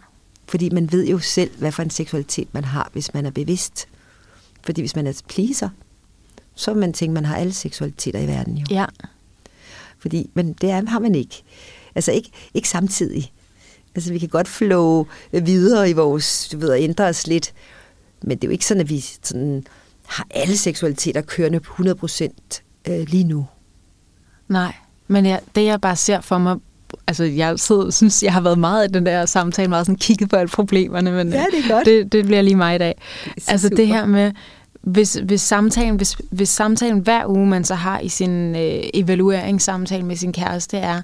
Fordi 0.47 0.69
man 0.69 0.91
ved 0.91 1.07
jo 1.07 1.19
selv, 1.19 1.51
hvad 1.57 1.71
for 1.71 1.83
en 1.83 1.89
seksualitet 1.89 2.47
man 2.51 2.63
har, 2.63 2.89
hvis 2.93 3.13
man 3.13 3.25
er 3.25 3.31
bevidst. 3.31 3.87
Fordi 4.63 4.81
hvis 4.81 4.95
man 4.95 5.07
er 5.07 5.21
pleaser, 5.27 5.69
så 6.55 6.71
vil 6.71 6.79
man 6.79 6.93
tænke, 6.93 7.13
man 7.13 7.25
har 7.25 7.35
alle 7.35 7.53
seksualiteter 7.53 8.19
i 8.19 8.27
verden 8.27 8.57
jo. 8.57 8.65
Ja. 8.69 8.85
Fordi, 9.99 10.29
men 10.33 10.53
det 10.53 10.69
er, 10.69 10.89
har 10.89 10.99
man 10.99 11.15
ikke. 11.15 11.43
Altså 11.95 12.11
ikke, 12.11 12.29
ikke 12.53 12.69
samtidig. 12.69 13.31
Altså 13.95 14.11
vi 14.11 14.19
kan 14.19 14.29
godt 14.29 14.47
flow 14.47 15.05
videre 15.31 15.89
i 15.89 15.93
vores, 15.93 16.49
du 16.51 16.57
ved, 16.57 16.75
ændre 16.75 17.05
os 17.05 17.27
lidt. 17.27 17.53
Men 18.23 18.37
det 18.37 18.43
er 18.43 18.47
jo 18.47 18.51
ikke 18.51 18.65
sådan, 18.65 18.81
at 18.81 18.89
vi 18.89 18.99
sådan, 18.99 19.63
har 20.05 20.27
alle 20.29 20.57
seksualiteter 20.57 21.21
kørende 21.21 21.59
på 21.59 21.83
100% 21.83 22.27
øh, 22.89 23.07
lige 23.07 23.23
nu. 23.23 23.47
Nej, 24.47 24.73
men 25.07 25.25
jeg, 25.25 25.39
det 25.55 25.65
jeg 25.65 25.81
bare 25.81 25.95
ser 25.95 26.21
for 26.21 26.37
mig, 26.37 26.57
altså 27.07 27.23
jeg 27.23 27.59
sidder, 27.59 27.89
synes, 27.89 28.23
jeg 28.23 28.33
har 28.33 28.41
været 28.41 28.57
meget 28.59 28.89
i 28.89 28.93
den 28.93 29.05
der 29.05 29.25
samtale, 29.25 29.69
meget 29.69 29.85
sådan 29.85 29.99
kigget 29.99 30.29
på 30.29 30.35
alle 30.35 30.49
problemerne, 30.49 31.11
men 31.11 31.29
ja, 31.29 31.45
det, 31.51 31.65
er 31.65 31.69
godt. 31.69 31.85
det, 31.85 32.11
det 32.11 32.25
bliver 32.25 32.41
lige 32.41 32.55
mig 32.55 32.75
i 32.75 32.77
dag. 32.77 33.01
Det 33.35 33.43
altså 33.47 33.67
super. 33.67 33.75
det 33.75 33.87
her 33.87 34.05
med, 34.05 34.31
hvis, 34.81 35.13
hvis, 35.13 35.41
samtalen, 35.41 35.95
hvis, 35.95 36.17
hvis 36.31 36.49
samtalen 36.49 36.99
hver 36.99 37.25
uge, 37.27 37.47
man 37.47 37.63
så 37.63 37.75
har 37.75 37.99
i 37.99 38.09
sin 38.09 38.55
øh, 38.55 38.83
evalueringssamtale 38.93 40.03
med 40.03 40.15
sin 40.15 40.33
kæreste, 40.33 40.77
er, 40.77 41.01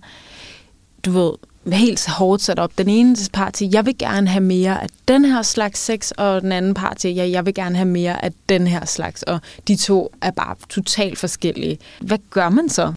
du 1.06 1.12
ved, 1.12 1.32
helt 1.68 2.08
hårdt 2.08 2.42
sat 2.42 2.60
op. 2.60 2.78
Den 2.78 2.90
ene 2.90 3.16
parti, 3.34 3.70
jeg 3.72 3.86
vil 3.86 3.98
gerne 3.98 4.28
have 4.28 4.44
mere 4.44 4.84
af 4.84 4.90
den 5.08 5.26
her 5.26 5.42
slags 5.42 5.80
sex, 5.80 6.12
og 6.12 6.42
den 6.42 6.52
anden 6.52 6.74
parti, 6.74 7.10
ja, 7.10 7.30
jeg 7.30 7.46
vil 7.46 7.54
gerne 7.54 7.76
have 7.76 7.88
mere 7.88 8.26
af 8.26 8.32
den 8.50 8.68
her 8.68 8.86
slags, 8.86 9.24
og 9.24 9.40
de 9.68 9.76
to 9.76 10.14
er 10.22 10.32
bare 10.32 10.56
totalt 10.70 11.18
forskellige. 11.18 11.78
Hvad 12.02 12.18
gør 12.30 12.50
man 12.50 12.70
så? 12.70 12.94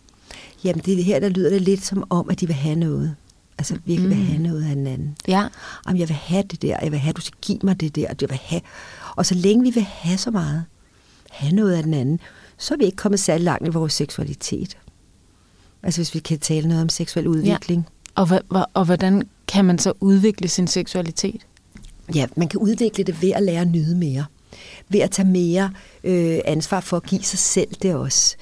Jamen, 0.65 0.83
det 0.85 1.05
her, 1.05 1.21
der 1.21 1.29
lyder 1.29 1.51
det 1.51 1.63
lidt 1.63 1.85
som 1.85 2.05
om, 2.11 2.31
at 2.31 2.41
de 2.41 2.47
vil 2.47 2.57
have 2.57 2.77
noget. 2.77 3.17
Altså 3.59 3.79
virkelig 3.85 4.11
mm. 4.11 4.17
vil 4.17 4.27
have 4.27 4.43
noget 4.43 4.65
af 4.69 4.75
den 4.77 4.87
anden. 4.87 5.17
Ja. 5.29 5.47
Jamen, 5.87 6.01
jeg 6.01 6.09
vil 6.09 6.17
have 6.17 6.43
det 6.51 6.63
der, 6.63 6.79
jeg 6.83 6.93
vil 6.93 6.99
have, 7.01 7.13
du 7.13 7.21
skal 7.21 7.39
give 7.43 7.59
mig 7.63 7.81
det 7.81 7.97
der, 7.97 8.09
og 8.09 8.17
jeg 8.21 8.31
vil 8.31 8.41
have. 8.43 8.61
Og 9.17 9.27
så 9.27 9.35
længe 9.35 9.63
vi 9.65 9.71
vil 9.71 9.83
have 9.83 10.19
så 10.19 10.31
meget, 10.31 10.65
have 11.31 11.55
noget 11.55 11.75
af 11.75 11.83
den 11.83 11.95
anden, 11.95 12.21
så 12.59 12.75
er 12.75 12.79
vi 12.79 12.85
ikke 12.85 12.97
kommet 12.97 13.21
særlig 13.21 13.45
langt 13.45 13.67
i 13.67 13.71
vores 13.71 13.93
seksualitet. 13.93 14.77
Altså 15.83 15.99
hvis 15.99 16.15
vi 16.15 16.19
kan 16.19 16.39
tale 16.39 16.69
noget 16.69 16.83
om 16.83 16.89
seksuel 16.89 17.29
udvikling. 17.29 17.87
Og, 18.15 18.29
og 18.75 18.85
hvordan 18.85 19.23
kan 19.49 19.65
man 19.65 19.79
så 19.79 19.93
udvikle 20.01 20.49
sin 20.49 20.67
seksualitet? 20.67 21.47
Ja, 22.15 22.27
man 22.37 22.49
kan 22.49 22.61
udvikle 22.61 23.05
det 23.05 23.23
ved 23.23 23.31
at 23.31 23.43
lære 23.43 23.61
at 23.61 23.69
nyde 23.69 23.97
mere. 23.97 24.25
Ved 24.89 25.01
at 25.01 25.11
tage 25.11 25.29
mere 25.29 25.73
øh, 26.05 26.39
ansvar 26.45 26.81
for 26.81 26.97
at 26.97 27.03
give 27.03 27.23
sig 27.23 27.39
selv 27.39 27.69
det 27.83 27.95
også. 27.95 28.37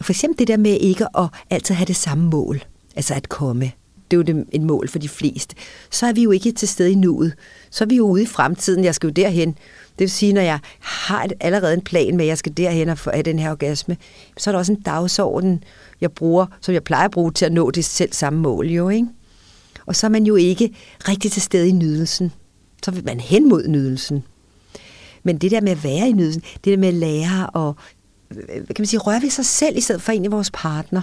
For 0.00 0.12
eksempel 0.12 0.38
det 0.38 0.48
der 0.48 0.56
med 0.56 0.76
ikke 0.80 1.18
at 1.18 1.28
altid 1.50 1.74
have 1.74 1.86
det 1.86 1.96
samme 1.96 2.30
mål. 2.30 2.64
Altså 2.96 3.14
at 3.14 3.28
komme. 3.28 3.72
Det 4.10 4.16
er 4.16 4.18
jo 4.18 4.22
det, 4.22 4.44
et 4.52 4.62
mål 4.62 4.88
for 4.88 4.98
de 4.98 5.08
fleste. 5.08 5.56
Så 5.90 6.06
er 6.06 6.12
vi 6.12 6.22
jo 6.22 6.30
ikke 6.30 6.52
til 6.52 6.68
stede 6.68 6.92
i 6.92 6.94
nuet. 6.94 7.34
Så 7.70 7.84
er 7.84 7.88
vi 7.88 7.96
jo 7.96 8.06
ude 8.06 8.22
i 8.22 8.26
fremtiden. 8.26 8.84
Jeg 8.84 8.94
skal 8.94 9.06
jo 9.06 9.12
derhen. 9.12 9.58
Det 9.98 10.00
vil 10.00 10.10
sige, 10.10 10.32
når 10.32 10.40
jeg 10.40 10.58
har 10.80 11.24
et, 11.24 11.32
allerede 11.40 11.74
en 11.74 11.80
plan 11.80 12.16
med, 12.16 12.24
at 12.24 12.28
jeg 12.28 12.38
skal 12.38 12.52
derhen 12.52 12.88
og 12.88 12.98
få 12.98 13.10
den 13.24 13.38
her 13.38 13.50
orgasme, 13.50 13.96
så 14.36 14.50
er 14.50 14.52
der 14.52 14.58
også 14.58 14.72
en 14.72 14.80
dagsorden, 14.80 15.64
jeg 16.00 16.12
bruger, 16.12 16.46
som 16.60 16.74
jeg 16.74 16.84
plejer 16.84 17.04
at 17.04 17.10
bruge 17.10 17.32
til 17.32 17.44
at 17.44 17.52
nå 17.52 17.70
det 17.70 17.84
selv 17.84 18.12
samme 18.12 18.40
mål, 18.40 18.66
jo, 18.66 18.88
ikke? 18.88 19.06
Og 19.86 19.96
så 19.96 20.06
er 20.06 20.10
man 20.10 20.24
jo 20.24 20.36
ikke 20.36 20.70
rigtig 21.08 21.32
til 21.32 21.42
stede 21.42 21.68
i 21.68 21.72
nydelsen. 21.72 22.32
Så 22.84 22.90
vil 22.90 23.04
man 23.04 23.20
hen 23.20 23.48
mod 23.48 23.68
nydelsen. 23.68 24.24
Men 25.22 25.38
det 25.38 25.50
der 25.50 25.60
med 25.60 25.72
at 25.72 25.84
være 25.84 26.08
i 26.08 26.12
nydelsen, 26.12 26.42
det 26.64 26.70
der 26.70 26.76
med 26.76 26.88
at 26.88 26.94
lære 26.94 27.50
og 27.50 27.76
kan 28.50 28.76
man 28.78 28.86
sige, 28.86 29.00
røre 29.00 29.22
ved 29.22 29.30
sig 29.30 29.46
selv 29.46 29.76
i 29.76 29.80
stedet 29.80 30.02
for 30.02 30.12
en 30.12 30.24
af 30.24 30.30
vores 30.30 30.50
partner. 30.50 31.02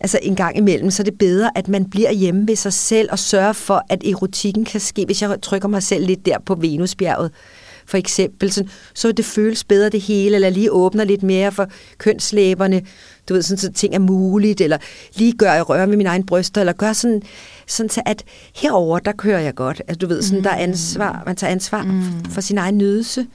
Altså 0.00 0.18
en 0.22 0.36
gang 0.36 0.56
imellem, 0.56 0.90
så 0.90 1.02
er 1.02 1.04
det 1.04 1.18
bedre, 1.18 1.58
at 1.58 1.68
man 1.68 1.90
bliver 1.90 2.12
hjemme 2.12 2.48
ved 2.48 2.56
sig 2.56 2.72
selv 2.72 3.08
og 3.12 3.18
sørger 3.18 3.52
for, 3.52 3.82
at 3.88 4.04
erotikken 4.04 4.64
kan 4.64 4.80
ske, 4.80 5.04
hvis 5.04 5.22
jeg 5.22 5.42
trykker 5.42 5.68
mig 5.68 5.82
selv 5.82 6.06
lidt 6.06 6.26
der 6.26 6.38
på 6.38 6.54
Venusbjerget 6.54 7.32
for 7.90 7.96
eksempel, 7.96 8.52
sådan, 8.52 8.70
så 8.94 9.12
det 9.12 9.24
føles 9.24 9.64
bedre 9.64 9.88
det 9.88 10.00
hele, 10.00 10.34
eller 10.34 10.50
lige 10.50 10.72
åbner 10.72 11.04
lidt 11.04 11.22
mere 11.22 11.52
for 11.52 11.66
kønslæberne, 11.98 12.82
du 13.28 13.34
ved, 13.34 13.42
sådan, 13.42 13.58
så 13.58 13.72
ting 13.72 13.94
er 13.94 13.98
muligt, 13.98 14.60
eller 14.60 14.78
lige 15.14 15.32
gør 15.32 15.52
jeg 15.52 15.68
røre 15.68 15.86
med 15.86 15.96
mine 15.96 16.08
egne 16.08 16.26
bryster, 16.26 16.60
eller 16.60 16.72
gør 16.72 16.92
sådan, 16.92 17.22
sådan 17.66 17.90
så 17.90 18.02
at 18.06 18.24
herover 18.54 18.98
der 18.98 19.12
kører 19.12 19.40
jeg 19.40 19.54
godt. 19.54 19.82
Altså, 19.88 19.98
du 19.98 20.06
ved, 20.06 20.22
sådan, 20.22 20.38
mm. 20.38 20.42
der 20.42 20.50
er 20.50 20.56
ansvar, 20.56 21.22
man 21.26 21.36
tager 21.36 21.50
ansvar 21.50 21.82
mm. 21.82 22.30
for 22.30 22.40
sin 22.40 22.58
egen 22.58 22.78
nydelse, 22.78 23.26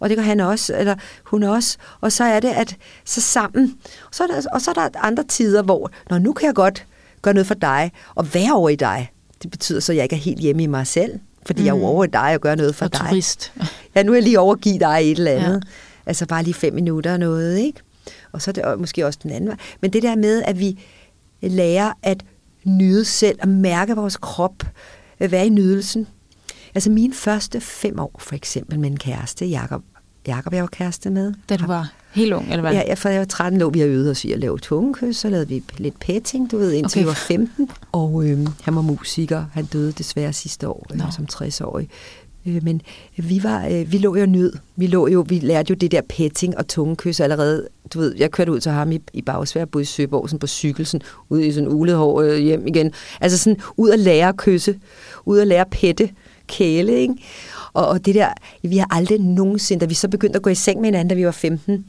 og 0.00 0.08
det 0.08 0.16
gør 0.16 0.24
han 0.24 0.40
også, 0.40 0.76
eller 0.76 0.94
hun 1.24 1.42
også. 1.42 1.76
Og 2.00 2.12
så 2.12 2.24
er 2.24 2.40
det, 2.40 2.48
at 2.48 2.76
så 3.04 3.20
sammen, 3.20 3.74
og 4.08 4.14
så 4.14 4.22
er 4.22 4.26
der, 4.26 4.42
og 4.52 4.60
så 4.60 4.70
er 4.70 4.74
der 4.74 4.88
andre 5.00 5.24
tider, 5.24 5.62
hvor, 5.62 5.90
når 6.10 6.18
nu 6.18 6.32
kan 6.32 6.46
jeg 6.46 6.54
godt 6.54 6.86
gøre 7.22 7.34
noget 7.34 7.46
for 7.46 7.54
dig, 7.54 7.92
og 8.14 8.34
være 8.34 8.52
over 8.52 8.68
i 8.68 8.76
dig. 8.76 9.10
Det 9.42 9.50
betyder 9.50 9.80
så, 9.80 9.92
at 9.92 9.96
jeg 9.96 10.02
ikke 10.02 10.16
er 10.16 10.20
helt 10.20 10.40
hjemme 10.40 10.62
i 10.62 10.66
mig 10.66 10.86
selv 10.86 11.20
fordi 11.46 11.60
mm. 11.60 11.66
jeg 11.66 11.72
er 11.72 11.76
mm. 11.78 11.84
over 11.84 12.06
dig 12.06 12.34
og 12.34 12.40
gør 12.40 12.54
noget 12.54 12.74
for 12.74 12.84
og 12.84 12.92
dig. 12.92 13.00
turist. 13.08 13.52
Ja, 13.94 14.02
nu 14.02 14.12
er 14.12 14.16
jeg 14.16 14.22
lige 14.22 14.40
over 14.40 14.54
at 14.54 14.60
give 14.60 14.78
dig 14.78 14.98
et 15.02 15.18
eller 15.18 15.32
andet. 15.32 15.54
Ja. 15.54 15.70
Altså 16.06 16.26
bare 16.26 16.42
lige 16.42 16.54
fem 16.54 16.74
minutter 16.74 17.12
og 17.12 17.18
noget, 17.18 17.58
ikke? 17.58 17.80
Og 18.32 18.42
så 18.42 18.50
er 18.50 18.52
det 18.52 18.80
måske 18.80 19.06
også 19.06 19.18
den 19.22 19.30
anden 19.30 19.48
vej. 19.48 19.56
Men 19.80 19.92
det 19.92 20.02
der 20.02 20.16
med, 20.16 20.42
at 20.42 20.58
vi 20.58 20.78
lærer 21.42 21.92
at 22.02 22.24
nyde 22.64 23.04
selv 23.04 23.38
og 23.42 23.48
mærke 23.48 23.96
vores 23.96 24.16
krop, 24.16 24.62
at 25.18 25.30
være 25.30 25.46
i 25.46 25.48
nydelsen. 25.48 26.06
Altså 26.74 26.90
mine 26.90 27.14
første 27.14 27.60
fem 27.60 27.98
år, 27.98 28.16
for 28.18 28.34
eksempel 28.34 28.80
med 28.80 28.90
en 28.90 28.96
kæreste, 28.96 29.46
Jakob, 29.46 29.82
Jakob 30.26 30.52
jeg 30.52 30.62
var 30.62 30.68
kæreste 30.72 31.10
med. 31.10 31.34
Da 31.48 31.56
du 31.56 31.66
var 31.66 31.92
helt 32.12 32.32
ung, 32.32 32.46
eller 32.50 32.60
hvad? 32.60 32.72
Ja, 32.72 32.94
for 32.94 33.08
jeg 33.08 33.18
var 33.18 33.24
13 33.24 33.60
lå 33.60 33.70
vi 33.70 33.80
har 33.80 33.86
øvet 33.86 34.10
os 34.10 34.24
i 34.24 34.32
at 34.32 34.38
lave 34.38 34.58
tungekys, 34.58 35.16
så 35.16 35.28
lavede 35.28 35.48
vi 35.48 35.62
lidt 35.78 36.00
petting, 36.00 36.50
du 36.50 36.58
ved, 36.58 36.72
indtil 36.72 36.98
okay. 36.98 37.02
vi 37.02 37.06
var 37.06 37.14
15. 37.14 37.70
Og 37.92 38.24
øh, 38.26 38.38
han 38.62 38.76
var 38.76 38.82
musiker, 38.82 39.44
han 39.52 39.64
døde 39.64 39.92
desværre 39.92 40.32
sidste 40.32 40.68
år, 40.68 40.86
no. 40.94 41.04
som 41.10 41.26
60-årig. 41.32 41.88
Øh, 42.46 42.64
men 42.64 42.80
vi, 43.16 43.42
var, 43.42 43.66
øh, 43.66 43.92
vi 43.92 43.98
lå 43.98 44.16
jo 44.16 44.26
nød. 44.26 44.52
Vi, 44.76 44.86
lå 44.86 45.08
jo, 45.08 45.24
vi 45.28 45.38
lærte 45.38 45.70
jo 45.70 45.74
det 45.74 45.92
der 45.92 46.00
petting 46.08 46.58
og 46.58 46.68
tungekys 46.68 47.20
allerede. 47.20 47.68
Du 47.94 47.98
ved, 47.98 48.14
jeg 48.18 48.30
kørte 48.30 48.52
ud 48.52 48.60
til 48.60 48.72
ham 48.72 48.92
i, 48.92 49.00
i 49.12 49.22
Bagsvær, 49.22 49.64
boede 49.64 49.82
i 49.82 49.86
Søborg, 49.86 50.28
sådan 50.28 50.38
på 50.38 50.46
cykel, 50.46 50.86
sådan, 50.86 51.06
ud 51.28 51.40
i 51.40 51.52
sådan 51.52 51.68
ulet 51.68 51.96
hår 51.96 52.20
øh, 52.20 52.38
hjem 52.38 52.66
igen. 52.66 52.92
Altså 53.20 53.38
sådan 53.38 53.60
ud 53.76 53.90
at 53.90 53.98
lære 53.98 54.28
at 54.28 54.36
kysse, 54.36 54.78
ud 55.24 55.38
at 55.38 55.46
lære 55.46 55.60
at 55.60 55.70
pette, 55.70 56.10
kæle, 56.46 57.00
ikke? 57.00 57.14
Og, 57.72 57.86
og 57.86 58.06
det 58.06 58.14
der, 58.14 58.28
vi 58.62 58.76
har 58.76 58.86
aldrig 58.90 59.18
nogensinde, 59.18 59.80
da 59.80 59.86
vi 59.86 59.94
så 59.94 60.08
begyndte 60.08 60.36
at 60.36 60.42
gå 60.42 60.50
i 60.50 60.54
seng 60.54 60.80
med 60.80 60.86
hinanden, 60.86 61.08
da 61.08 61.14
vi 61.14 61.26
var 61.26 61.30
15, 61.30 61.84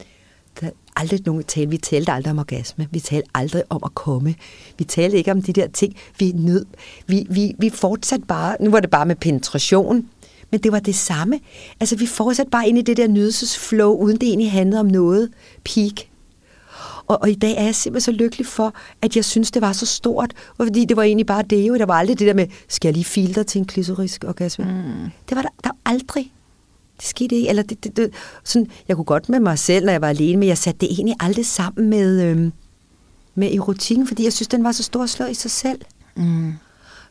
der 0.60 0.70
aldrig 0.96 1.20
nogen 1.26 1.44
tale. 1.44 1.70
Vi 1.70 1.76
talte 1.76 2.12
aldrig 2.12 2.30
om 2.30 2.38
orgasme. 2.38 2.88
Vi 2.90 3.00
talte 3.00 3.28
aldrig 3.34 3.62
om 3.70 3.80
at 3.84 3.94
komme. 3.94 4.34
Vi 4.78 4.84
talte 4.84 5.16
ikke 5.16 5.30
om 5.30 5.42
de 5.42 5.52
der 5.52 5.66
ting, 5.66 5.96
vi 6.18 6.32
nød. 6.34 6.66
Vi, 7.06 7.26
vi, 7.30 7.54
vi 7.58 7.70
fortsatte 7.70 8.26
bare, 8.26 8.56
nu 8.60 8.70
var 8.70 8.80
det 8.80 8.90
bare 8.90 9.06
med 9.06 9.16
penetration, 9.16 10.08
men 10.50 10.60
det 10.60 10.72
var 10.72 10.78
det 10.78 10.94
samme. 10.94 11.40
Altså, 11.80 11.96
vi 11.96 12.06
fortsatte 12.06 12.50
bare 12.50 12.68
ind 12.68 12.78
i 12.78 12.82
det 12.82 12.96
der 12.96 13.08
nydelsesflow, 13.08 13.96
uden 13.96 14.16
det 14.16 14.28
egentlig 14.28 14.52
handlede 14.52 14.80
om 14.80 14.86
noget 14.86 15.30
peak. 15.64 15.92
Og, 17.06 17.22
og 17.22 17.30
i 17.30 17.34
dag 17.34 17.56
er 17.56 17.64
jeg 17.64 17.74
simpelthen 17.74 18.14
så 18.14 18.18
lykkelig 18.18 18.46
for, 18.46 18.74
at 19.02 19.16
jeg 19.16 19.24
synes, 19.24 19.50
det 19.50 19.62
var 19.62 19.72
så 19.72 19.86
stort. 19.86 20.32
Og 20.58 20.66
fordi 20.66 20.84
det 20.84 20.96
var 20.96 21.02
egentlig 21.02 21.26
bare 21.26 21.42
det 21.42 21.68
jo. 21.68 21.76
Der 21.76 21.86
var 21.86 21.94
aldrig 21.94 22.18
det 22.18 22.26
der 22.26 22.34
med, 22.34 22.46
skal 22.68 22.88
jeg 22.88 22.94
lige 22.94 23.04
filtre 23.04 23.44
til 23.44 23.58
en 23.58 23.64
klitorisk 23.64 24.24
orgasme? 24.28 24.64
Mm. 24.64 25.10
Det 25.28 25.36
var 25.36 25.42
der, 25.42 25.48
der 25.64 25.70
aldrig. 25.84 26.32
Det 26.96 27.04
skete 27.04 27.36
ikke. 27.36 27.48
Eller 27.48 27.62
det, 27.62 27.84
det, 27.84 27.96
det, 27.96 28.10
sådan, 28.44 28.68
jeg 28.88 28.96
kunne 28.96 29.04
godt 29.04 29.28
med 29.28 29.40
mig 29.40 29.58
selv, 29.58 29.84
når 29.84 29.92
jeg 29.92 30.00
var 30.00 30.08
alene, 30.08 30.36
men 30.36 30.48
jeg 30.48 30.58
satte 30.58 30.80
det 30.80 30.92
egentlig 30.92 31.16
aldrig 31.20 31.46
sammen 31.46 31.90
med, 31.90 32.22
øhm, 32.22 32.52
med 33.34 33.54
erotikken, 33.54 34.06
fordi 34.06 34.24
jeg 34.24 34.32
synes, 34.32 34.48
den 34.48 34.64
var 34.64 34.72
så 34.72 34.82
stor 34.82 35.06
slå 35.06 35.26
i 35.26 35.34
sig 35.34 35.50
selv. 35.50 35.80
Mm. 36.16 36.52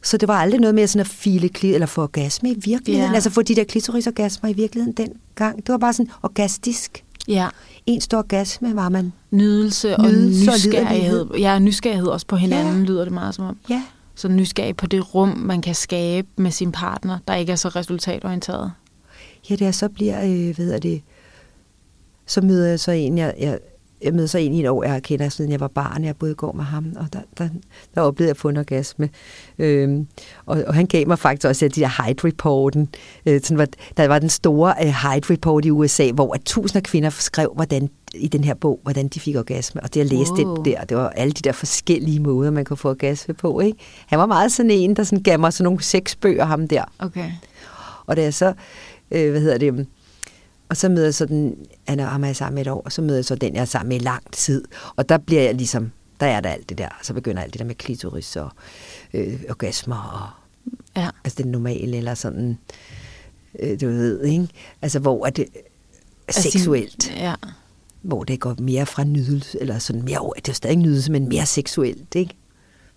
Så 0.04 0.18
det 0.18 0.28
var 0.28 0.36
aldrig 0.36 0.62
noget 0.62 0.76
med 0.76 0.88
sådan 0.88 1.02
at 1.02 1.08
file 1.08 1.50
eller 1.64 1.86
få 1.86 2.02
orgasme 2.02 2.52
i 2.52 2.60
virkeligheden. 2.60 3.12
Ja. 3.12 3.16
Altså 3.16 3.30
få 3.30 3.42
de 3.42 3.56
der 3.56 3.64
klitorisorgasmer 3.64 4.50
i 4.50 4.54
virkeligheden 4.54 4.94
dengang. 4.94 5.58
Det 5.58 5.70
var 5.70 5.78
bare 5.78 5.94
sådan 5.94 6.12
orgastisk. 6.24 7.04
Ja. 7.28 7.48
En 7.86 8.02
stor 8.02 8.18
orgasme 8.18 8.76
var 8.76 8.90
man. 8.90 9.14
Nydelse, 9.32 9.98
og 9.98 10.04
Nydelse 10.04 10.52
nysgerrighed. 10.52 11.30
Og 11.30 11.40
ja, 11.40 11.60
nysgerrighed 11.60 12.08
også 12.08 12.28
på 12.28 12.36
hinanden, 12.36 12.80
ja. 12.80 12.88
lyder 12.88 13.04
det 13.04 13.14
meget 13.14 13.36
som 13.36 13.46
om. 13.46 13.58
Ja. 13.70 13.84
Så 14.16 14.28
nysgerrig 14.28 14.78
på 14.78 14.88
det 14.88 15.16
rum, 15.16 15.30
man 15.30 15.62
kan 15.62 15.76
skabe 15.76 16.28
med 16.36 16.52
sin 16.52 16.72
partner, 16.72 17.20
der 17.28 17.36
ikke 17.36 17.52
er 17.52 17.56
så 17.56 17.70
resultatorienteret. 17.70 18.72
Ja, 19.50 19.56
det 19.56 19.68
er 19.68 19.72
så 19.72 19.90
bliver, 19.90 20.24
øh, 20.24 20.58
ved 20.58 20.72
jeg 20.72 20.84
det, 20.84 21.02
så 22.26 22.42
møder 22.42 22.68
jeg 22.68 22.80
så 22.80 22.92
en, 22.92 23.18
jeg, 23.18 23.34
jeg 23.40 23.60
jeg 24.02 24.14
mødte 24.14 24.28
så 24.28 24.38
en 24.38 24.54
i 24.54 24.64
et 24.64 24.70
år, 24.70 24.84
jeg 24.84 25.04
kendt, 25.04 25.34
siden 25.34 25.52
jeg 25.52 25.60
var 25.60 25.68
barn. 25.68 26.04
Jeg 26.04 26.16
boede 26.16 26.32
i 26.32 26.36
går 26.36 26.52
med 26.52 26.64
ham, 26.64 26.94
og 26.96 27.14
der, 27.14 27.20
der, 27.38 27.50
der 27.96 28.02
oplevede 28.02 28.28
jeg 28.28 28.32
at 28.32 28.38
få 28.38 28.50
en 28.50 28.58
orgasme. 28.58 29.10
Øhm, 29.60 30.08
og, 30.46 30.64
og, 30.68 30.74
han 30.74 30.86
gav 30.86 31.08
mig 31.08 31.20
faktisk 31.20 31.48
også 31.48 31.68
de 31.68 31.82
der 31.82 32.04
Hyde-reporten. 32.04 32.90
Øh, 33.26 33.42
sådan 33.42 33.58
var, 33.58 33.68
der 33.98 34.08
var 34.08 34.20
den 34.20 34.30
store 34.30 34.74
uh, 34.82 34.88
Hyde-report 34.88 35.66
i 35.66 35.72
USA, 35.72 36.12
hvor 36.12 36.34
at 36.34 36.42
tusinder 36.46 36.82
kvinder 36.82 37.10
skrev, 37.10 37.52
hvordan 37.56 37.90
i 38.14 38.28
den 38.28 38.44
her 38.44 38.54
bog, 38.54 38.80
hvordan 38.84 39.08
de 39.08 39.20
fik 39.20 39.36
orgasme. 39.36 39.84
Og 39.84 39.94
det, 39.94 40.00
jeg 40.00 40.08
læste 40.08 40.46
wow. 40.46 40.56
det 40.56 40.66
der, 40.66 40.84
det 40.84 40.98
var 40.98 41.10
alle 41.10 41.32
de 41.32 41.42
der 41.42 41.52
forskellige 41.52 42.20
måder, 42.20 42.52
man 42.52 42.66
kunne 42.66 42.78
få 42.78 42.90
orgasme 42.90 43.34
på. 43.34 43.60
Ikke? 43.60 43.78
Han 44.08 44.20
var 44.20 44.26
meget 44.26 44.52
sådan 44.52 44.72
en, 44.72 44.96
der 44.96 45.04
sådan 45.04 45.24
gav 45.24 45.40
mig 45.40 45.54
sådan 45.54 45.64
nogle 45.64 45.84
seks 45.84 46.16
bøger, 46.16 46.46
ham 46.46 46.68
der. 46.68 46.84
Okay. 47.00 47.32
Og 48.06 48.16
da 48.16 48.22
jeg 48.22 48.34
så, 48.34 48.54
øh, 49.12 49.32
hvad 49.32 49.42
hedder 49.42 49.58
det, 49.58 49.88
og 50.70 50.78
så 50.78 50.90
møder 50.90 51.06
jeg 51.06 51.14
så 51.14 51.26
den, 51.26 51.56
han 51.88 52.00
er 52.00 52.18
mig 52.18 52.36
sammen 52.36 52.62
et 52.62 52.68
år, 52.68 52.82
og 52.86 52.92
så 52.92 53.02
møder 53.02 53.18
jeg 53.18 53.26
så 53.26 53.36
den, 53.36 53.56
jeg 53.56 53.62
er 53.62 53.66
sammen 53.66 53.90
med 53.90 53.96
i 53.96 54.04
lang 54.04 54.32
tid. 54.32 54.64
Og 54.96 55.10
der 55.10 55.18
bliver 55.18 55.42
jeg 55.42 55.56
ligesom, 55.56 55.92
der 56.20 56.26
er 56.26 56.42
der 56.42 56.50
alt 56.50 56.70
det 56.70 56.78
der. 56.78 56.90
Så 57.02 57.14
begynder 57.14 57.42
alt 57.42 57.54
det 57.54 57.60
der 57.60 57.66
med 57.66 57.76
klitoris 57.76 58.36
og 58.36 58.50
øh, 59.14 59.42
orgasmer 59.50 59.96
og 59.96 60.30
ja. 61.02 61.10
altså 61.24 61.38
det 61.38 61.46
normale, 61.46 61.98
eller 61.98 62.14
sådan, 62.14 62.58
øh, 63.60 63.82
du 63.82 63.88
ved, 63.88 64.24
ikke? 64.24 64.48
Altså 64.82 65.00
hvor 65.00 65.26
er 65.26 65.30
det 65.30 65.46
altså, 66.28 66.42
seksuelt. 66.42 67.16
Ja. 67.16 67.34
Hvor 68.02 68.24
det 68.24 68.40
går 68.40 68.56
mere 68.60 68.86
fra 68.86 69.04
nydelse, 69.04 69.62
eller 69.62 69.80
sådan 69.80 70.02
mere, 70.02 70.32
det 70.36 70.48
er 70.48 70.54
stadig 70.54 70.78
nydelse, 70.78 71.12
men 71.12 71.30
mere 71.30 71.46
seksuelt, 71.46 72.16
ikke? 72.16 72.36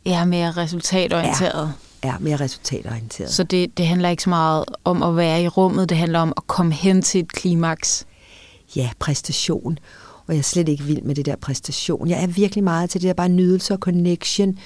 Ja, 0.07 0.25
mere 0.25 0.51
resultatorienteret. 0.51 1.67
Ja 1.67 1.89
er 2.03 2.19
mere 2.21 2.37
resultatorienteret. 2.37 3.31
Så 3.31 3.43
det, 3.43 3.79
det 3.79 3.87
handler 3.87 4.09
ikke 4.09 4.23
så 4.23 4.31
meget 4.31 4.65
om 4.85 5.03
at 5.03 5.17
være 5.17 5.43
i 5.43 5.49
rummet, 5.49 5.89
det 5.89 5.97
handler 5.97 6.19
om 6.19 6.33
at 6.37 6.47
komme 6.47 6.73
hen 6.73 7.03
til 7.03 7.21
et 7.21 7.33
klimaks? 7.33 8.07
Ja, 8.77 8.91
præstation. 8.99 9.79
Og 10.27 10.35
jeg 10.35 10.39
er 10.39 10.43
slet 10.43 10.69
ikke 10.69 10.85
vild 10.85 11.03
med 11.03 11.15
det 11.15 11.27
der 11.27 11.37
præstation. 11.37 12.09
Jeg 12.09 12.23
er 12.23 12.27
virkelig 12.27 12.65
meget 12.65 12.91
til 12.91 13.01
det 13.01 13.09
der 13.09 13.15
bare 13.15 13.29
nydelse 13.29 13.75
og 13.75 13.79
connection. 13.79 14.59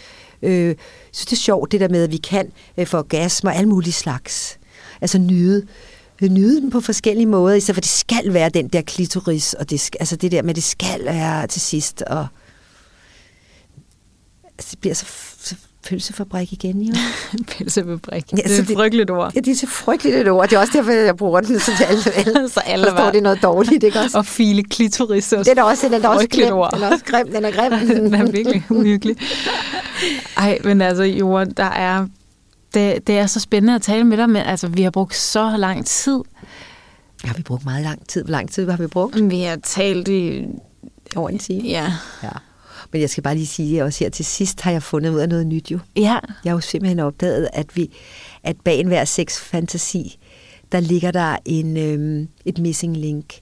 Øh, 0.42 0.76
så 1.12 1.24
det 1.24 1.32
er 1.32 1.36
sjovt, 1.36 1.72
det 1.72 1.80
der 1.80 1.88
med, 1.88 2.04
at 2.04 2.12
vi 2.12 2.16
kan 2.16 2.52
øh, 2.76 2.86
få 2.86 2.98
orgasmer 2.98 3.50
og 3.50 3.56
alle 3.56 3.68
mulige 3.68 3.92
slags. 3.92 4.58
Altså 5.00 5.18
nyde, 5.18 5.66
nyde 6.22 6.60
den 6.60 6.70
på 6.70 6.80
forskellige 6.80 7.26
måder, 7.26 7.54
i 7.54 7.60
stedet 7.60 7.76
for 7.76 7.80
det 7.80 7.90
skal 7.90 8.32
være 8.34 8.48
den 8.48 8.68
der 8.68 8.82
klitoris, 8.82 9.54
og 9.54 9.70
det, 9.70 9.90
altså 10.00 10.16
det 10.16 10.32
der 10.32 10.42
med, 10.42 10.54
det 10.54 10.62
skal 10.62 11.04
være 11.04 11.46
til 11.46 11.60
sidst, 11.60 12.02
og 12.02 12.26
altså 14.44 14.70
det 14.70 14.78
bliver 14.78 14.94
så, 14.94 15.06
så 15.06 15.31
pølsefabrik 15.88 16.52
igen, 16.52 16.82
jo. 16.82 16.94
pølsefabrik. 17.58 18.24
Ja, 18.32 18.36
det 18.36 18.58
er 18.58 18.62
et 18.62 18.76
frygteligt 18.76 19.10
ord. 19.10 19.32
Ja, 19.34 19.40
det 19.40 19.52
er 19.52 19.56
så 19.56 19.66
frygteligt 19.66 20.16
et 20.16 20.28
ord. 20.28 20.48
Det 20.48 20.56
er 20.56 20.60
også 20.60 20.72
derfor, 20.76 20.90
jeg 20.90 21.16
bruger 21.16 21.40
den, 21.40 21.60
så 21.60 21.72
alle, 21.88 22.02
alle, 22.16 22.48
så 22.54 22.60
alle 22.60 22.86
forstår, 22.86 23.10
det 23.10 23.18
er 23.18 23.22
noget 23.22 23.42
dårligt, 23.42 23.84
ikke 23.84 23.98
også? 23.98 24.18
Og 24.18 24.26
file 24.26 24.62
klitoris 24.62 25.32
også. 25.32 25.50
Det 25.50 25.58
er 25.58 25.62
også, 25.62 25.88
den 25.88 26.04
er 26.04 26.08
også 26.08 26.28
grim. 26.30 26.52
Ord. 26.52 26.70
Den 26.74 26.82
er 26.82 26.90
også 26.90 27.04
grim. 27.04 27.32
Den 27.32 27.44
er 27.44 27.50
grim. 27.50 27.88
den 27.96 28.14
er 28.14 28.30
virkelig 28.30 28.64
uhyggelig. 28.70 29.16
Ej, 30.36 30.58
men 30.64 30.80
altså, 30.80 31.02
Jorden, 31.02 31.50
der 31.56 31.64
er... 31.64 32.06
Det, 32.74 33.06
det 33.06 33.18
er 33.18 33.26
så 33.26 33.40
spændende 33.40 33.74
at 33.74 33.82
tale 33.82 34.04
med 34.04 34.16
dig, 34.16 34.30
men 34.30 34.42
altså, 34.42 34.68
vi 34.68 34.82
har 34.82 34.90
brugt 34.90 35.16
så 35.16 35.56
lang 35.56 35.86
tid. 35.86 36.18
Har 37.24 37.34
vi 37.34 37.42
brugt 37.42 37.64
meget 37.64 37.82
lang 37.82 38.08
tid? 38.08 38.24
Hvor 38.24 38.30
lang 38.30 38.50
tid 38.50 38.70
har 38.70 38.76
vi 38.76 38.86
brugt? 38.86 39.30
Vi 39.30 39.42
har 39.42 39.56
talt 39.56 40.08
i... 40.08 40.46
Over 41.16 41.28
en 41.28 41.38
time. 41.38 41.68
Ja. 41.68 41.92
ja. 42.22 42.28
Men 42.92 43.00
jeg 43.00 43.10
skal 43.10 43.22
bare 43.22 43.34
lige 43.34 43.46
sige, 43.46 43.80
at 43.80 43.84
også 43.84 44.04
her 44.04 44.10
til 44.10 44.24
sidst 44.24 44.60
har 44.60 44.70
jeg 44.70 44.82
fundet 44.82 45.10
ud 45.10 45.18
af 45.18 45.28
noget 45.28 45.46
nyt 45.46 45.70
jo. 45.70 45.78
Ja. 45.96 46.18
Jeg 46.44 46.50
har 46.50 46.52
jo 46.52 46.60
simpelthen 46.60 46.98
opdaget, 46.98 47.48
at, 47.52 47.76
vi, 47.76 47.90
at 48.42 48.56
bag 48.64 48.80
enhver 48.80 49.04
sexfantasi, 49.04 50.18
der 50.72 50.80
ligger 50.80 51.10
der 51.10 51.36
en, 51.44 51.76
øhm, 51.76 52.28
et 52.44 52.58
missing 52.58 52.96
link. 52.96 53.34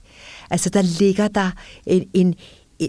Altså 0.49 0.69
der 0.69 0.81
ligger 0.81 1.27
der 1.27 1.51
en, 1.85 2.07
en, 2.13 2.35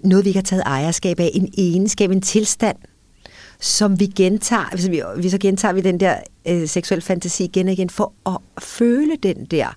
noget, 0.04 0.24
vi 0.24 0.28
ikke 0.28 0.38
har 0.38 0.44
taget 0.44 0.62
ejerskab 0.66 1.20
af, 1.20 1.30
en 1.34 1.54
egenskab, 1.58 2.10
en 2.10 2.20
tilstand, 2.20 2.76
som 3.60 4.00
vi 4.00 4.06
gentager, 4.06 4.70
hvis 4.74 4.90
vi, 4.90 5.02
vi 5.16 5.30
så 5.30 5.38
gentager 5.38 5.72
vi 5.72 5.80
den 5.80 6.00
der 6.00 6.16
øh, 6.48 6.68
seksuel 6.68 7.00
fantasi 7.00 7.44
igen 7.44 7.66
og 7.66 7.72
igen, 7.72 7.90
for 7.90 8.12
at 8.26 8.62
føle 8.62 9.16
den 9.22 9.44
der 9.44 9.76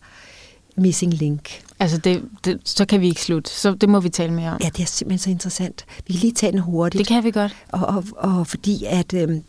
missing 0.78 1.14
link. 1.14 1.65
Altså, 1.80 1.98
det, 1.98 2.24
det, 2.46 2.60
så 2.64 2.86
kan 2.86 3.02
vi 3.02 3.08
ikke 3.08 3.22
slutte. 3.22 3.52
Så 3.52 3.74
det 3.74 3.90
må 3.90 4.00
vi 4.00 4.10
tale 4.10 4.34
mere 4.34 4.52
om. 4.52 4.58
Ja, 4.64 4.70
det 4.70 4.84
er 4.84 4.86
simpelthen 4.86 5.20
så 5.20 5.30
interessant. 5.30 5.86
Vi 6.08 6.14
kan 6.14 6.20
lige 6.22 6.34
tage 6.34 6.52
den 6.52 6.60
hurtigt. 6.60 7.00
Det 7.00 7.08
kan 7.08 7.24
vi 7.24 7.32
godt. 7.32 7.56
Og, 7.70 7.86
og, 7.86 8.04
og 8.18 8.48
fordi 8.48 8.86
at... 8.86 9.14
Øhm, 9.14 9.44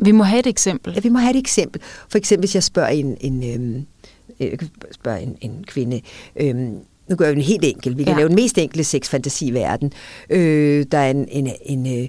vi 0.00 0.12
må 0.12 0.24
have 0.24 0.40
et 0.40 0.46
eksempel. 0.46 0.94
Ja, 0.94 1.00
vi 1.00 1.08
må 1.08 1.18
have 1.18 1.30
et 1.30 1.38
eksempel. 1.38 1.82
For 2.08 2.18
eksempel, 2.18 2.42
hvis 2.42 2.54
jeg 2.54 2.62
spørger 2.62 2.88
en, 2.88 3.16
en, 3.20 3.54
øhm, 3.54 3.86
øh, 4.40 4.58
spørger 4.92 5.18
en, 5.18 5.36
en 5.40 5.64
kvinde... 5.66 6.00
Øhm, 6.36 6.76
nu 7.08 7.16
gør 7.16 7.32
vi 7.32 7.36
en 7.36 7.42
helt 7.42 7.64
enkelt. 7.64 7.98
Vi 7.98 8.04
kan 8.04 8.12
ja. 8.12 8.18
lave 8.18 8.28
den 8.28 8.34
mest 8.34 8.58
enkle 8.58 8.84
sexfantasi 8.84 9.46
i 9.46 9.54
verden. 9.54 9.92
Øh, 10.30 10.86
der 10.92 10.98
er 10.98 11.10
en, 11.10 11.28
en, 11.28 11.50
en, 11.62 12.02
øh, 12.02 12.08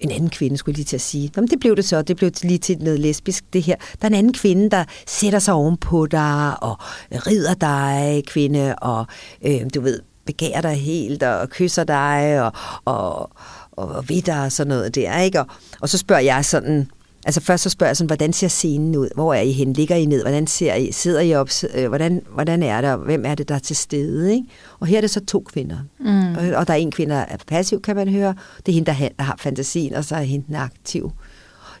en 0.00 0.10
anden 0.10 0.30
kvinde, 0.30 0.56
skulle 0.56 0.72
jeg 0.72 0.76
lige 0.76 0.84
til 0.84 0.96
at 0.96 1.00
sige. 1.00 1.30
Nå, 1.36 1.42
men 1.42 1.50
det 1.50 1.60
blev 1.60 1.76
det 1.76 1.84
så. 1.84 2.02
Det 2.02 2.16
blev 2.16 2.30
lige 2.42 2.58
til 2.58 2.78
noget 2.78 3.00
lesbisk, 3.00 3.44
det 3.52 3.62
her. 3.62 3.76
Der 3.76 4.04
er 4.04 4.06
en 4.06 4.14
anden 4.14 4.32
kvinde, 4.32 4.70
der 4.70 4.84
sætter 5.06 5.38
sig 5.38 5.54
ovenpå 5.54 6.06
dig, 6.06 6.62
og 6.62 6.76
rider 7.10 7.54
dig, 7.54 8.24
kvinde, 8.26 8.74
og 8.76 9.06
øh, 9.46 9.60
du 9.74 9.80
ved, 9.80 10.00
begærer 10.26 10.60
dig 10.60 10.74
helt, 10.74 11.22
og 11.22 11.48
kysser 11.48 11.84
dig, 11.84 12.42
og, 12.42 12.52
og, 12.84 13.30
og 13.72 14.08
ved 14.08 14.22
dig, 14.22 14.44
og 14.44 14.52
sådan 14.52 14.68
noget 14.68 14.94
der, 14.94 15.18
ikke? 15.18 15.40
Og, 15.40 15.46
og 15.80 15.88
så 15.88 15.98
spørger 15.98 16.22
jeg 16.22 16.44
sådan, 16.44 16.90
Altså 17.28 17.40
først 17.40 17.62
så 17.62 17.70
spørger 17.70 17.88
jeg 17.88 17.96
sådan, 17.96 18.06
hvordan 18.06 18.32
ser 18.32 18.48
scenen 18.48 18.96
ud? 18.96 19.08
Hvor 19.14 19.34
er 19.34 19.40
I 19.40 19.52
hen? 19.52 19.72
Ligger 19.72 19.96
I 19.96 20.04
ned? 20.04 20.22
Hvordan 20.22 20.46
ser 20.46 20.74
I? 20.74 20.92
Sidder 20.92 21.20
I 21.20 21.34
op? 21.34 21.48
Øh, 21.74 21.88
hvordan, 21.88 22.22
hvordan 22.34 22.62
er 22.62 22.80
det? 22.80 22.98
hvem 22.98 23.24
er 23.26 23.34
det, 23.34 23.48
der 23.48 23.54
er 23.54 23.58
til 23.58 23.76
stede? 23.76 24.34
Ikke? 24.34 24.46
Og 24.80 24.86
her 24.86 24.96
er 24.96 25.00
det 25.00 25.10
så 25.10 25.24
to 25.24 25.40
kvinder. 25.40 25.78
Mm. 26.00 26.36
Og, 26.36 26.56
og 26.56 26.66
der 26.66 26.72
er 26.72 26.78
en 26.78 26.90
kvinde, 26.90 27.14
der 27.14 27.20
er 27.20 27.36
passiv, 27.46 27.82
kan 27.82 27.96
man 27.96 28.08
høre. 28.08 28.34
Det 28.56 28.72
er 28.72 28.74
hende, 28.74 28.92
der, 28.92 29.08
der 29.18 29.24
har 29.24 29.36
fantasien, 29.40 29.94
og 29.94 30.04
så 30.04 30.16
er 30.16 30.20
hende, 30.20 30.46
der 30.52 30.58
er 30.58 30.62
aktiv. 30.62 31.12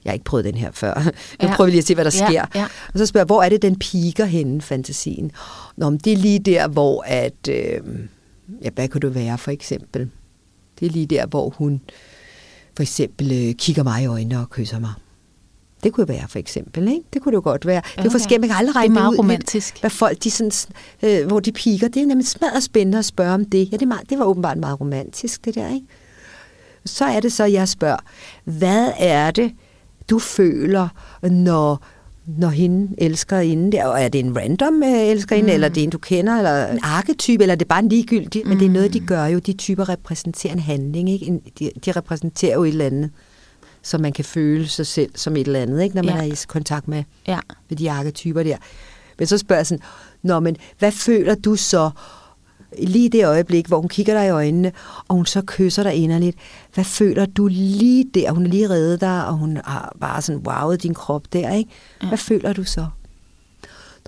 Jeg 0.04 0.10
har 0.10 0.12
ikke 0.14 0.24
prøvet 0.24 0.44
den 0.44 0.54
her 0.54 0.70
før. 0.70 0.94
Nu 1.42 1.48
ja. 1.48 1.56
prøver 1.56 1.70
lige 1.70 1.78
at 1.78 1.84
se, 1.84 1.94
hvad 1.94 2.04
der 2.04 2.10
sker. 2.10 2.32
Ja, 2.32 2.44
ja. 2.54 2.64
Og 2.64 2.98
så 2.98 3.06
spørger 3.06 3.22
jeg, 3.22 3.26
hvor 3.26 3.42
er 3.42 3.48
det, 3.48 3.62
den 3.62 3.78
piker 3.78 4.24
henne, 4.24 4.60
fantasien? 4.60 5.32
Nå, 5.76 5.90
men 5.90 5.98
det 5.98 6.12
er 6.12 6.16
lige 6.16 6.38
der, 6.38 6.68
hvor 6.68 7.04
at... 7.06 7.48
Øh, 7.48 7.80
ja, 8.64 8.70
hvad 8.74 8.88
kunne 8.88 9.00
det 9.00 9.14
være, 9.14 9.38
for 9.38 9.50
eksempel? 9.50 10.10
Det 10.80 10.86
er 10.86 10.90
lige 10.90 11.06
der, 11.06 11.26
hvor 11.26 11.50
hun 11.50 11.80
for 12.76 12.82
eksempel 12.82 13.32
øh, 13.32 13.54
kigger 13.54 13.82
mig 13.82 14.02
i 14.02 14.06
øjnene 14.06 14.40
og 14.40 14.50
kysser 14.50 14.78
mig. 14.78 14.92
Det 15.84 15.92
kunne 15.92 16.08
være 16.08 16.28
for 16.28 16.38
eksempel, 16.38 16.88
ikke? 16.88 17.02
Det 17.12 17.22
kunne 17.22 17.32
det 17.32 17.36
jo 17.36 17.42
godt 17.44 17.66
være. 17.66 17.82
Det 17.96 18.06
er 18.06 18.10
forskelligt, 18.10 18.40
man 18.40 18.48
kan 18.48 18.56
aldrig 18.56 18.76
regne 18.76 18.94
det 18.94 18.98
er 18.98 19.02
meget 19.02 19.12
ud, 19.12 19.18
romantisk. 19.18 19.74
Lidt, 19.74 19.82
hvad 19.82 19.90
folk, 19.90 20.24
de 20.24 20.30
sådan, 20.30 20.52
øh, 21.02 21.26
hvor 21.26 21.40
de 21.40 21.52
piker. 21.52 21.88
Det 21.88 22.02
er 22.02 22.06
nemlig 22.06 22.26
smadret 22.26 22.62
spændende 22.62 22.98
at 22.98 23.04
spørge 23.04 23.34
om 23.34 23.44
det. 23.44 23.58
Ja, 23.72 23.76
det, 23.76 23.82
er 23.82 23.86
meget, 23.86 24.10
det 24.10 24.18
var 24.18 24.24
åbenbart 24.24 24.58
meget 24.58 24.80
romantisk, 24.80 25.44
det 25.44 25.54
der, 25.54 25.74
ikke? 25.74 25.86
Så 26.84 27.04
er 27.04 27.20
det 27.20 27.32
så, 27.32 27.44
jeg 27.44 27.68
spørger, 27.68 27.96
hvad 28.44 28.92
er 28.98 29.30
det, 29.30 29.52
du 30.10 30.18
føler, 30.18 30.88
når, 31.22 31.84
når 32.26 32.48
hende 32.48 32.94
elsker 32.98 33.38
inden 33.38 33.72
der? 33.72 33.86
Og 33.86 34.02
er 34.02 34.08
det 34.08 34.18
en 34.18 34.36
random 34.36 34.82
øh, 34.82 35.06
elskerinde, 35.06 35.48
mm. 35.48 35.54
eller 35.54 35.68
er 35.68 35.72
det 35.72 35.82
en, 35.82 35.90
du 35.90 35.98
kender, 35.98 36.36
eller 36.36 36.66
en 36.66 36.80
arketype, 36.82 37.42
eller 37.44 37.54
er 37.54 37.58
det 37.58 37.68
bare 37.68 37.82
en 37.82 37.88
ligegyldig? 37.88 38.42
Mm. 38.44 38.48
Men 38.48 38.58
det 38.58 38.66
er 38.66 38.70
noget, 38.70 38.94
de 38.94 39.00
mm. 39.00 39.06
gør 39.06 39.24
jo. 39.24 39.38
De 39.38 39.52
typer 39.52 39.88
repræsenterer 39.88 40.52
en 40.52 40.58
handling, 40.58 41.10
ikke? 41.10 41.40
De, 41.58 41.70
de 41.84 41.92
repræsenterer 41.92 42.54
jo 42.54 42.64
et 42.64 42.68
eller 42.68 42.86
andet 42.86 43.10
så 43.88 43.98
man 43.98 44.12
kan 44.12 44.24
føle 44.24 44.68
sig 44.68 44.86
selv 44.86 45.10
som 45.14 45.36
et 45.36 45.46
eller 45.46 45.60
andet, 45.60 45.82
ikke, 45.82 45.96
når 45.96 46.02
man 46.02 46.14
ja. 46.14 46.20
er 46.20 46.32
i 46.32 46.36
kontakt 46.48 46.88
med, 46.88 47.04
ja. 47.26 47.38
med 47.68 47.78
de 47.78 47.90
arketyper 47.90 48.42
der. 48.42 48.56
Men 49.18 49.26
så 49.26 49.38
spørger 49.38 49.58
jeg 49.60 49.66
sådan, 49.66 49.84
Nå, 50.22 50.40
men 50.40 50.56
hvad 50.78 50.92
føler 50.92 51.34
du 51.34 51.56
så 51.56 51.90
lige 52.78 53.08
det 53.08 53.26
øjeblik, 53.26 53.66
hvor 53.66 53.80
hun 53.80 53.88
kigger 53.88 54.14
dig 54.14 54.26
i 54.26 54.30
øjnene, 54.30 54.72
og 55.08 55.16
hun 55.16 55.26
så 55.26 55.42
kysser 55.46 55.82
dig 55.82 55.94
inderligt. 55.94 56.36
Hvad 56.74 56.84
føler 56.84 57.26
du 57.26 57.46
lige 57.46 58.04
der? 58.14 58.32
Hun 58.32 58.46
er 58.46 58.50
lige 58.50 58.70
reddet 58.70 59.00
dig, 59.00 59.26
og 59.26 59.34
hun 59.34 59.58
har 59.64 59.96
bare 60.00 60.22
sådan 60.22 60.42
wowet 60.46 60.82
din 60.82 60.94
krop 60.94 61.22
der, 61.32 61.52
ikke? 61.52 61.70
Hvad 61.98 62.10
ja. 62.10 62.16
føler 62.16 62.52
du 62.52 62.64
så? 62.64 62.86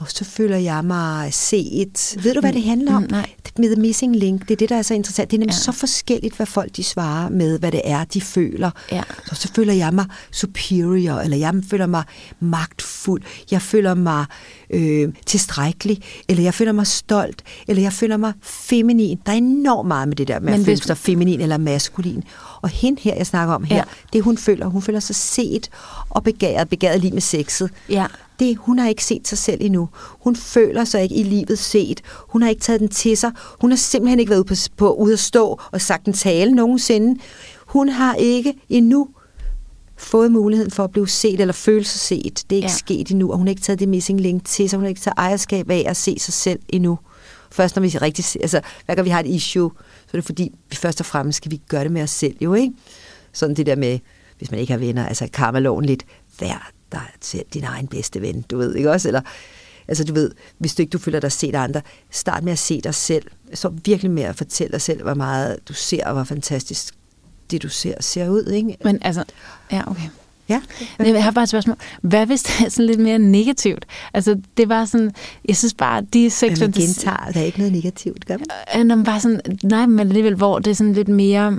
Nå, 0.01 0.07
så 0.07 0.25
føler 0.25 0.57
jeg 0.57 0.85
mig 0.85 1.35
set. 1.35 2.17
Ved 2.23 2.35
du, 2.35 2.41
hvad 2.41 2.53
det 2.53 2.63
handler 2.63 2.95
om? 2.95 3.03
Mm, 3.03 3.09
nej. 3.11 3.31
Med 3.59 3.77
Missing 3.77 4.17
Link, 4.17 4.41
det 4.41 4.51
er 4.51 4.57
det, 4.57 4.69
der 4.69 4.77
er 4.77 4.83
så 4.83 4.95
interessant. 4.95 5.31
Det 5.31 5.37
er 5.37 5.39
nemlig 5.39 5.55
ja. 5.55 5.59
så 5.59 5.73
forskelligt, 5.73 6.37
hvad 6.37 6.47
folk 6.47 6.77
de 6.77 6.85
svarer 6.85 7.29
med, 7.29 7.59
hvad 7.59 7.73
det 7.73 7.83
er, 7.85 8.05
de 8.05 8.21
føler. 8.21 8.71
Ja. 8.93 9.03
Så, 9.27 9.35
så 9.35 9.53
føler 9.55 9.73
jeg 9.73 9.95
mig 9.95 10.07
superior, 10.31 11.15
eller 11.15 11.37
jeg 11.37 11.55
føler 11.71 11.87
mig 11.87 12.05
magtfuld, 12.41 13.23
jeg 13.51 13.63
føler 13.63 13.95
mig 13.95 14.27
øh, 14.71 15.09
tilstrækkelig, 15.27 16.03
eller 16.29 16.43
jeg 16.43 16.55
føler 16.55 16.73
mig 16.73 16.87
stolt, 16.87 17.43
eller 17.69 17.83
jeg 17.83 17.93
føler 17.93 18.17
mig 18.17 18.33
feminin. 18.43 19.21
Der 19.27 19.33
er 19.33 19.37
enormt 19.37 19.89
meget 19.89 20.09
med 20.09 20.17
det 20.17 20.29
der 20.29 20.41
med 20.41 20.53
Men 20.53 20.61
at 20.61 20.67
føle 20.67 20.83
sig 20.83 20.97
feminin 20.97 21.41
eller 21.41 21.59
maskulin. 21.59 22.25
Og 22.63 22.69
hende 22.69 23.01
her, 23.01 23.15
jeg 23.15 23.27
snakker 23.27 23.55
om 23.55 23.65
her, 23.65 23.77
ja. 23.77 23.83
det 24.13 24.23
hun 24.23 24.39
føler, 24.39 24.67
hun 24.67 24.83
føler 24.83 25.01
sig 25.01 25.17
set 25.17 25.71
og 26.09 26.25
begæret, 26.25 26.69
begæret 26.69 27.01
lige 27.01 27.13
med 27.13 27.21
sexet. 27.21 27.71
Ja 27.89 28.07
det, 28.41 28.57
hun 28.57 28.79
har 28.79 28.89
ikke 28.89 29.05
set 29.05 29.29
sig 29.29 29.39
selv 29.39 29.61
endnu. 29.61 29.89
Hun 30.21 30.37
føler 30.37 30.85
sig 30.85 31.03
ikke 31.03 31.15
i 31.15 31.23
livet 31.23 31.59
set. 31.59 32.01
Hun 32.29 32.43
har 32.43 32.49
ikke 32.49 32.61
taget 32.61 32.81
den 32.81 32.89
til 32.89 33.17
sig. 33.17 33.31
Hun 33.61 33.71
har 33.71 33.77
simpelthen 33.77 34.21
ikke 34.21 34.31
været 34.31 34.41
ude, 34.41 34.49
på, 34.49 34.55
på, 34.77 34.95
ude 34.95 35.13
at 35.13 35.19
stå 35.19 35.61
og 35.71 35.81
sagt 35.81 36.07
en 36.07 36.13
tale 36.13 36.53
nogensinde. 36.53 37.21
Hun 37.67 37.89
har 37.89 38.15
ikke 38.15 38.55
endnu 38.69 39.09
fået 40.01 40.33
muligheden 40.33 40.71
for 40.71 40.85
at 40.85 40.91
blive 40.91 41.09
set 41.09 41.41
eller 41.41 41.53
føle 41.53 41.85
sig 41.85 42.01
set. 42.01 42.45
Det 42.51 42.57
er 42.57 42.57
ikke 42.57 42.67
ja. 42.67 42.77
sket 42.77 43.11
endnu, 43.11 43.31
og 43.31 43.39
hun 43.39 43.47
har 43.47 43.51
ikke 43.51 43.63
taget 43.63 43.81
det 43.81 43.89
missing 43.89 44.21
link 44.21 44.45
til 44.45 44.71
sig. 44.71 44.77
Hun 44.77 44.85
har 44.85 44.89
ikke 44.89 45.01
taget 45.01 45.15
ejerskab 45.19 45.71
af 45.71 45.85
at 45.87 45.97
se 45.97 46.19
sig 46.19 46.35
selv 46.35 46.61
endnu. 46.69 46.99
først 47.51 47.77
når 47.77 47.81
vi 47.81 47.89
rigtig, 47.89 48.25
altså 48.43 48.61
hver 48.87 48.95
gang 48.95 49.05
vi 49.05 49.11
har 49.11 49.21
et 49.21 49.27
issue, 49.27 49.71
så 49.77 50.11
er 50.13 50.17
det 50.17 50.25
fordi, 50.25 50.53
vi 50.71 50.77
først 50.77 51.01
og 51.01 51.07
fremmest 51.07 51.37
skal 51.37 51.51
vi 51.51 51.61
gøre 51.69 51.85
det 51.85 51.93
med 51.93 52.03
os 52.03 52.11
selv, 52.11 52.37
jo 52.41 52.55
ikke? 52.55 52.73
Sådan 53.33 53.57
det 53.57 53.67
der 53.67 53.77
med, 53.77 53.99
hvis 54.39 54.51
man 54.51 54.61
ikke 54.61 54.73
har 54.73 54.79
venner, 54.79 55.07
altså 55.07 55.29
karmaloven 55.33 55.85
lidt, 55.85 56.07
vær 56.41 56.73
dig 56.93 57.07
selv 57.21 57.45
din 57.55 57.65
egen 57.65 57.87
bedste 57.87 58.23
ven, 58.23 58.45
du 58.51 58.59
ved, 58.59 58.75
ikke 58.75 58.91
også? 58.91 59.09
Eller, 59.09 59.21
altså 59.89 60.05
du 60.05 60.15
ved, 60.15 60.31
hvis 60.59 60.75
du 60.75 60.83
ikke 60.83 60.91
du 60.91 60.99
føler 60.99 61.21
dig 61.21 61.33
set 61.33 61.55
af 61.55 61.61
andre, 61.61 61.83
start 62.11 62.45
med 62.45 62.53
at 62.53 62.59
se 62.59 62.81
dig 62.81 62.95
selv. 62.95 63.27
Så 63.55 63.73
virkelig 63.85 64.11
med 64.11 64.23
at 64.23 64.37
fortælle 64.37 64.73
dig 64.73 64.81
selv, 64.81 65.03
hvor 65.03 65.15
meget 65.15 65.69
du 65.69 65.73
ser, 65.73 66.07
og 66.07 66.13
hvor 66.13 66.25
fantastisk 66.25 66.95
det, 67.51 67.63
du 67.63 67.69
ser, 67.69 67.95
ser 68.01 68.29
ud, 68.29 68.47
ikke? 68.47 68.77
Men 68.85 68.99
altså, 69.03 69.25
ja, 69.73 69.91
okay. 69.91 70.09
Ja. 70.49 70.61
Jeg 70.99 71.25
har 71.25 71.31
bare 71.31 71.43
et 71.43 71.49
spørgsmål. 71.49 71.77
Hvad 72.03 72.27
hvis 72.27 72.43
det 72.43 72.67
er 72.67 72.71
sådan 72.71 72.87
lidt 72.87 73.01
mere 73.01 73.19
negativt? 73.19 73.87
Altså, 74.15 74.41
det 74.57 74.69
var 74.69 74.85
sådan, 74.85 75.11
jeg 75.49 75.57
synes 75.57 75.75
bare, 75.75 76.03
de 76.13 76.31
seks... 76.31 76.61
Men 76.61 76.73
gentager, 76.73 77.31
der 77.35 77.41
er 77.41 77.45
ikke 77.45 77.59
noget 77.59 77.73
negativt, 77.73 78.27
gør 78.27 78.37
man? 78.75 78.91
Øh, 78.99 79.05
bare 79.05 79.21
sådan, 79.21 79.41
nej, 79.63 79.87
men 79.87 80.01
alligevel, 80.01 80.35
hvor 80.35 80.59
det 80.59 80.71
er 80.71 80.75
sådan 80.75 80.93
lidt 80.93 81.09
mere 81.09 81.59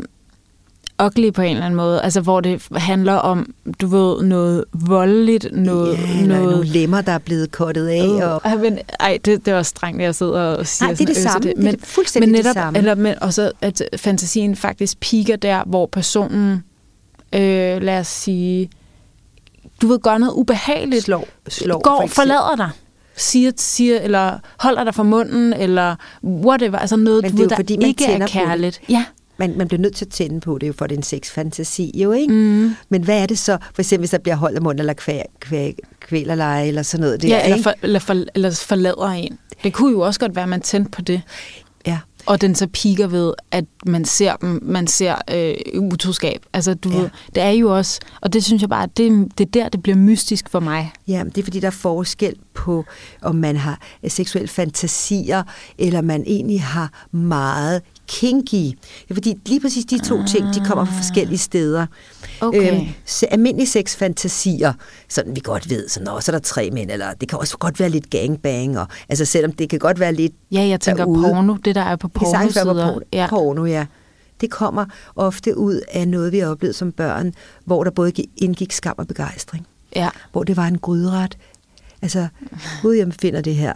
ugly 1.05 1.31
på 1.31 1.41
en 1.41 1.49
eller 1.49 1.65
anden 1.65 1.77
måde, 1.77 2.01
altså 2.01 2.21
hvor 2.21 2.41
det 2.41 2.67
handler 2.75 3.13
om, 3.13 3.53
du 3.81 3.87
ved, 3.87 4.23
noget 4.23 4.65
voldeligt, 4.73 5.47
noget... 5.51 5.97
Ja, 5.97 6.25
noget... 6.25 6.51
nogle 6.51 6.67
lemmer, 6.67 7.01
der 7.01 7.11
er 7.11 7.17
blevet 7.17 7.51
kottet 7.51 7.87
af. 7.87 8.07
Uh, 8.09 8.33
og... 8.33 8.41
Ej, 8.43 8.55
men, 8.55 8.79
ej 8.99 9.19
det, 9.25 9.45
det 9.45 9.53
var 9.53 9.63
strengt, 9.63 10.01
at 10.01 10.05
jeg 10.05 10.15
sidder 10.15 10.41
og 10.41 10.67
siger 10.67 10.87
Nej, 10.87 10.95
det 10.95 11.01
er 11.01 11.13
det 11.13 11.17
samme. 11.17 11.49
Det. 11.49 11.57
Men, 11.57 11.73
det 11.73 11.81
er 11.81 11.85
fuldstændig 11.85 12.31
men 12.31 12.39
netop, 12.39 12.55
det 12.55 12.61
samme. 12.61 12.79
Eller, 12.79 12.95
men 12.95 13.15
også, 13.21 13.51
at 13.61 13.81
fantasien 13.97 14.55
faktisk 14.55 14.99
piker 14.99 15.35
der, 15.35 15.63
hvor 15.65 15.85
personen, 15.85 16.63
øh, 17.33 17.81
lad 17.81 17.99
os 17.99 18.07
sige, 18.07 18.69
du 19.81 19.87
ved, 19.87 19.99
gør 19.99 20.17
noget 20.17 20.33
ubehageligt. 20.33 21.03
Slår, 21.03 21.27
slår 21.47 21.81
går, 21.81 22.07
for 22.07 22.15
forlader 22.15 22.55
dig 22.55 22.69
siger, 23.15 23.51
siger, 23.57 23.99
eller 23.99 24.39
holder 24.59 24.83
dig 24.83 24.95
for 24.95 25.03
munden, 25.03 25.53
eller 25.53 25.95
whatever, 26.23 26.77
altså 26.77 26.95
noget, 26.95 27.23
Men 27.23 27.31
du 27.31 27.37
ved, 27.37 27.49
der 27.49 27.55
fordi, 27.55 27.77
ikke 27.85 28.05
er 28.05 28.27
kærligt. 28.27 28.81
Ja 28.89 29.05
man, 29.41 29.57
man 29.57 29.67
bliver 29.67 29.81
nødt 29.81 29.95
til 29.95 30.05
at 30.05 30.11
tænde 30.11 30.39
på 30.39 30.57
det, 30.57 30.67
jo, 30.67 30.73
for 30.73 30.87
det 30.87 30.95
er 30.95 30.97
en 30.99 31.03
sexfantasi, 31.03 31.91
jo 31.95 32.11
ikke? 32.11 32.33
Mm. 32.33 32.75
Men 32.89 33.03
hvad 33.03 33.21
er 33.21 33.25
det 33.25 33.39
så, 33.39 33.57
for 33.73 33.81
eksempel 33.81 34.01
hvis 34.01 34.09
der 34.09 34.17
bliver 34.17 34.35
holdt 34.35 34.55
af 34.55 34.61
mund, 34.61 34.79
eller 34.79 34.93
kvæ, 34.93 35.21
kvæ, 35.39 35.71
kvælerleje, 35.99 36.67
eller 36.67 36.83
sådan 36.83 37.01
noget? 37.01 37.21
Det 37.21 37.29
ja, 37.29 37.37
er, 37.37 37.43
eller, 37.43 37.63
for, 37.63 37.73
eller, 37.81 37.99
for, 37.99 38.23
eller 38.35 38.51
forlader 38.67 39.07
en. 39.07 39.37
Det 39.63 39.73
kunne 39.73 39.91
jo 39.91 39.99
også 39.99 40.19
godt 40.19 40.35
være, 40.35 40.43
at 40.43 40.49
man 40.49 40.61
tændte 40.61 40.91
på 40.91 41.01
det. 41.01 41.21
Ja. 41.87 41.99
Og 42.25 42.41
den 42.41 42.55
så 42.55 42.67
piker 42.67 43.07
ved, 43.07 43.33
at 43.51 43.65
man 43.85 44.05
ser 44.05 44.35
dem, 44.35 44.59
man 44.63 44.87
ser 44.87 45.15
øh, 45.31 45.81
utroskab. 45.81 46.45
Altså, 46.53 46.73
du 46.73 46.89
ja. 46.89 46.97
ved, 46.97 47.09
det 47.35 47.43
er 47.43 47.49
jo 47.49 47.77
også, 47.77 47.99
og 48.21 48.33
det 48.33 48.43
synes 48.43 48.61
jeg 48.61 48.69
bare, 48.69 48.87
det, 48.97 49.37
det 49.37 49.45
er 49.45 49.51
der, 49.51 49.69
det 49.69 49.83
bliver 49.83 49.95
mystisk 49.95 50.49
for 50.49 50.59
mig. 50.59 50.91
Ja, 51.07 51.23
det 51.35 51.37
er 51.37 51.43
fordi, 51.43 51.59
der 51.59 51.67
er 51.67 51.71
forskel 51.71 52.35
på, 52.53 52.85
om 53.21 53.35
man 53.35 53.55
har 53.55 53.81
seksuelle 54.07 54.47
fantasier, 54.47 55.43
eller 55.77 56.01
man 56.01 56.23
egentlig 56.27 56.61
har 56.61 57.05
meget 57.11 57.81
kinky. 58.11 58.77
Fordi 59.13 59.33
lige 59.45 59.59
præcis 59.59 59.85
de 59.85 59.99
to 59.99 60.19
ah. 60.19 60.27
ting, 60.27 60.53
de 60.53 60.59
kommer 60.65 60.85
fra 60.85 60.95
forskellige 60.95 61.37
steder. 61.37 61.85
Okay. 62.41 62.73
Øhm, 62.73 62.87
så 63.05 63.25
almindelige 63.31 63.67
sexfantasier, 63.67 64.73
sådan 65.09 65.35
vi 65.35 65.41
godt 65.43 65.69
ved, 65.69 65.89
sådan, 65.89 66.05
nå, 66.05 66.19
så 66.19 66.31
er 66.31 66.35
der 66.35 66.43
tre 66.43 66.69
mænd, 66.73 66.91
eller 66.91 67.13
det 67.13 67.29
kan 67.29 67.39
også 67.39 67.57
godt 67.57 67.79
være 67.79 67.89
lidt 67.89 68.09
gangbang, 68.09 68.79
og, 68.79 68.87
altså 69.09 69.25
selvom 69.25 69.51
det 69.51 69.69
kan 69.69 69.79
godt 69.79 69.99
være 69.99 70.13
lidt 70.13 70.33
Ja, 70.51 70.61
jeg 70.61 70.81
tænker 70.81 71.03
derude. 71.03 71.23
porno, 71.23 71.55
det 71.55 71.75
der 71.75 71.81
er 71.81 71.95
på 71.95 72.07
porno 72.07 72.47
Det 72.47 72.53
på 72.63 72.73
porno, 72.73 72.99
ja. 73.13 73.27
porno, 73.29 73.65
ja. 73.65 73.85
Det 74.41 74.51
kommer 74.51 74.85
ofte 75.15 75.57
ud 75.57 75.81
af 75.91 76.07
noget, 76.07 76.31
vi 76.31 76.39
har 76.39 76.47
oplevet 76.47 76.75
som 76.75 76.91
børn, 76.91 77.33
hvor 77.65 77.83
der 77.83 77.91
både 77.91 78.11
indgik 78.37 78.71
skam 78.71 78.95
og 78.97 79.07
begejstring. 79.07 79.67
Ja. 79.95 80.09
Hvor 80.31 80.43
det 80.43 80.57
var 80.57 80.67
en 80.67 80.77
gryderet. 80.77 81.37
Altså, 82.01 82.27
gud, 82.81 82.93
jeg 82.93 83.13
finder 83.21 83.41
det 83.41 83.55
her 83.55 83.73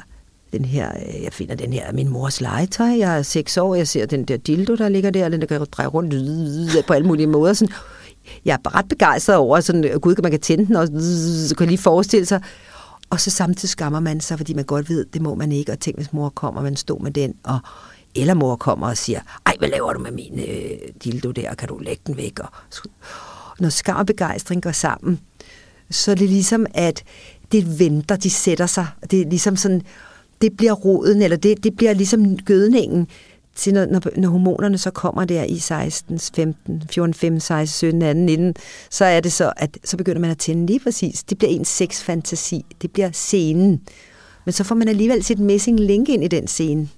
den 0.58 0.66
her, 0.66 0.92
øh, 1.08 1.24
jeg 1.24 1.34
finder 1.34 1.56
den 1.56 1.74
her 1.74 1.94
min 1.94 2.10
mors 2.10 2.42
legetøj. 2.42 2.88
Jeg 2.88 3.18
er 3.18 3.22
seks 3.22 3.58
år, 3.58 3.76
jeg 3.76 3.88
ser 3.88 4.06
den 4.06 4.26
der 4.26 4.38
dildo, 4.38 4.76
der 4.76 4.90
ligger 4.90 5.10
der, 5.10 5.30
den 5.30 5.42
der 5.42 5.48
kan 5.48 5.66
dreje 5.72 5.88
rundt 5.88 6.88
på 6.88 6.94
alle 6.94 7.08
mulige 7.08 7.28
måder. 7.28 7.54
Sådan, 7.54 7.74
jeg 8.46 8.60
er 8.66 8.76
ret 8.76 8.90
begejstret 8.90 9.38
over, 9.38 9.60
sådan, 9.60 9.84
øh, 9.84 10.00
gud, 10.00 10.16
man 10.24 10.32
kan 10.32 10.40
tænde 10.40 10.66
den, 10.66 10.76
og 10.76 10.88
så 11.48 11.56
kan 11.58 11.68
lige 11.68 11.78
forestille 11.78 12.26
sig. 12.26 12.42
Og 13.10 13.20
så 13.20 13.32
samtidig 13.32 13.70
skammer 13.70 14.00
man 14.00 14.22
sig, 14.22 14.38
fordi 14.38 14.54
man 14.54 14.66
godt 14.66 14.90
ved, 14.90 15.06
det 15.14 15.22
må 15.22 15.36
man 15.36 15.52
ikke. 15.52 15.72
Og 15.72 15.80
tænk, 15.80 15.98
hvis 15.98 16.14
mor 16.14 16.30
kommer, 16.30 16.62
man 16.62 16.76
står 16.76 17.00
med 17.00 17.12
den, 17.12 17.34
og 17.44 17.60
eller 18.16 18.34
mor 18.34 18.56
kommer 18.56 18.88
og 18.88 18.98
siger, 18.98 19.20
ej, 19.46 19.56
hvad 19.60 19.70
laver 19.70 19.94
du 19.94 20.00
med 20.00 20.12
min 20.12 20.40
øh, 20.40 20.78
dildo 21.04 21.32
der, 21.32 21.54
kan 21.54 21.68
du 21.68 21.78
lægge 21.78 22.02
den 22.08 22.18
væk? 22.18 22.40
Og, 22.40 22.50
når 23.60 23.70
skam 23.70 23.98
og 23.98 24.06
begejstring 24.06 24.64
går 24.64 24.72
sammen, 24.72 25.20
så 25.92 26.12
er 26.12 26.16
det 26.16 26.30
ligesom, 26.30 26.66
at 26.74 27.04
det 27.52 27.80
venter, 27.80 28.16
de 28.16 28.30
sætter 28.30 28.66
sig. 28.66 28.88
Det 29.12 29.22
er 29.22 29.26
ligesom 29.26 29.56
sådan, 29.56 29.82
det 30.46 30.58
bliver 30.58 30.74
roden, 30.74 31.22
eller 31.22 31.38
det, 31.38 31.64
det 31.64 31.76
bliver 31.76 31.94
ligesom 31.94 32.38
gødningen 32.38 33.08
til, 33.56 33.74
når, 33.74 33.86
når, 33.86 34.02
når 34.18 34.30
hormonerne 34.30 34.78
så 34.78 34.92
kommer 34.92 35.26
der 35.26 35.44
i 35.44 35.60
16, 35.60 36.20
15, 36.20 36.84
14, 36.92 37.14
15, 37.14 37.40
16, 37.40 37.68
17, 37.78 38.02
18, 38.02 38.26
19, 38.26 38.56
så 38.90 39.06
er 39.06 39.20
det 39.20 39.34
så, 39.34 39.54
at 39.58 39.78
så 39.84 39.98
begynder 39.98 40.22
man 40.22 40.32
at 40.32 40.38
tænde 40.38 40.66
lige 40.66 40.80
præcis. 40.80 41.24
Det 41.24 41.38
bliver 41.38 41.52
ens 41.52 41.68
sexfantasi. 41.68 42.66
Det 42.82 42.92
bliver 42.92 43.12
scenen. 43.12 43.82
Men 44.46 44.54
så 44.54 44.64
får 44.64 44.76
man 44.76 44.88
alligevel 44.88 45.24
sit 45.24 45.40
missing 45.40 45.80
link 45.80 46.10
ind 46.10 46.24
i 46.24 46.28
den 46.28 46.48
scene. 46.48 46.90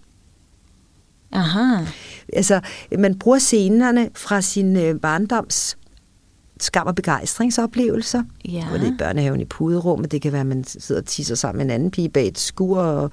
Aha. 1.31 1.85
Altså, 2.33 2.61
man 2.99 3.19
bruger 3.19 3.39
scenerne 3.39 4.09
fra 4.15 4.41
sin 4.41 4.77
øh, 4.77 4.99
barndoms 4.99 5.77
skam- 6.63 6.87
og 6.87 6.95
begejstringsoplevelser. 6.95 8.23
Ja. 8.45 8.65
Hvor 8.65 8.77
det 8.77 8.87
er 8.87 8.91
i 8.91 8.97
børnehaven 8.97 9.41
i 9.41 9.45
puderummet. 9.45 10.11
Det 10.11 10.21
kan 10.21 10.31
være, 10.31 10.41
at 10.41 10.47
man 10.47 10.63
sidder 10.63 11.01
og 11.01 11.05
tisser 11.05 11.35
sammen 11.35 11.57
med 11.57 11.65
en 11.65 11.71
anden 11.71 11.91
pige 11.91 12.09
bag 12.09 12.27
et 12.27 12.39
skur. 12.39 12.79
Og 12.79 13.11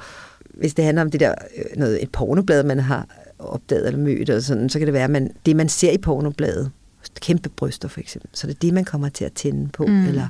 hvis 0.54 0.74
det 0.74 0.84
handler 0.84 1.02
om 1.02 1.10
det 1.10 1.20
der, 1.20 1.34
øh, 1.56 1.64
noget, 1.76 2.02
et 2.02 2.10
pornoblad, 2.10 2.62
man 2.62 2.80
har 2.80 3.06
opdaget 3.38 3.86
eller 3.86 4.00
mødt, 4.00 4.30
og 4.30 4.42
sådan, 4.42 4.68
så 4.68 4.78
kan 4.78 4.86
det 4.86 4.92
være, 4.92 5.04
at 5.04 5.10
man, 5.10 5.30
det, 5.46 5.56
man 5.56 5.68
ser 5.68 5.90
i 5.90 5.98
pornobladet, 5.98 6.70
kæmpe 7.20 7.48
bryster 7.48 7.88
for 7.88 8.00
eksempel, 8.00 8.30
så 8.32 8.46
det 8.46 8.54
er 8.54 8.58
det, 8.58 8.74
man 8.74 8.84
kommer 8.84 9.08
til 9.08 9.24
at 9.24 9.32
tænde 9.32 9.68
på. 9.68 9.86
Mm. 9.86 10.06
Eller, 10.06 10.28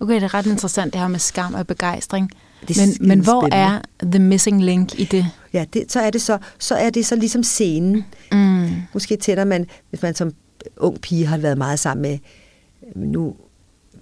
okay, 0.00 0.14
det 0.14 0.22
er 0.22 0.34
ret 0.34 0.46
interessant 0.46 0.92
det 0.92 1.00
her 1.00 1.08
med 1.08 1.18
skam 1.18 1.54
og 1.54 1.66
begejstring. 1.66 2.30
Det 2.68 2.76
men, 2.76 3.08
men 3.08 3.20
hvor 3.20 3.42
spændende. 3.42 3.64
er 3.64 3.80
the 4.02 4.18
missing 4.18 4.64
link 4.64 5.00
i 5.00 5.04
det? 5.04 5.26
Ja, 5.52 5.64
det, 5.72 5.92
så 5.92 6.00
er 6.00 6.10
det 6.10 6.22
så, 6.22 6.38
så 6.58 6.74
er 6.74 6.90
det 6.90 7.06
så 7.06 7.16
ligesom 7.16 7.42
scenen. 7.42 8.04
Mm. 8.32 8.68
Måske 8.92 9.16
tænder 9.16 9.44
man, 9.44 9.66
hvis 9.90 10.02
man 10.02 10.14
som 10.14 10.32
ung 10.76 11.00
pige 11.00 11.26
har 11.26 11.38
været 11.38 11.58
meget 11.58 11.78
sammen 11.78 12.02
med, 12.02 12.18
nu 12.94 13.36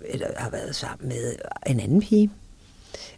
eller 0.08 0.26
har 0.36 0.50
været 0.50 0.76
sammen 0.76 1.08
med 1.08 1.34
en 1.66 1.80
anden 1.80 2.00
pige, 2.00 2.30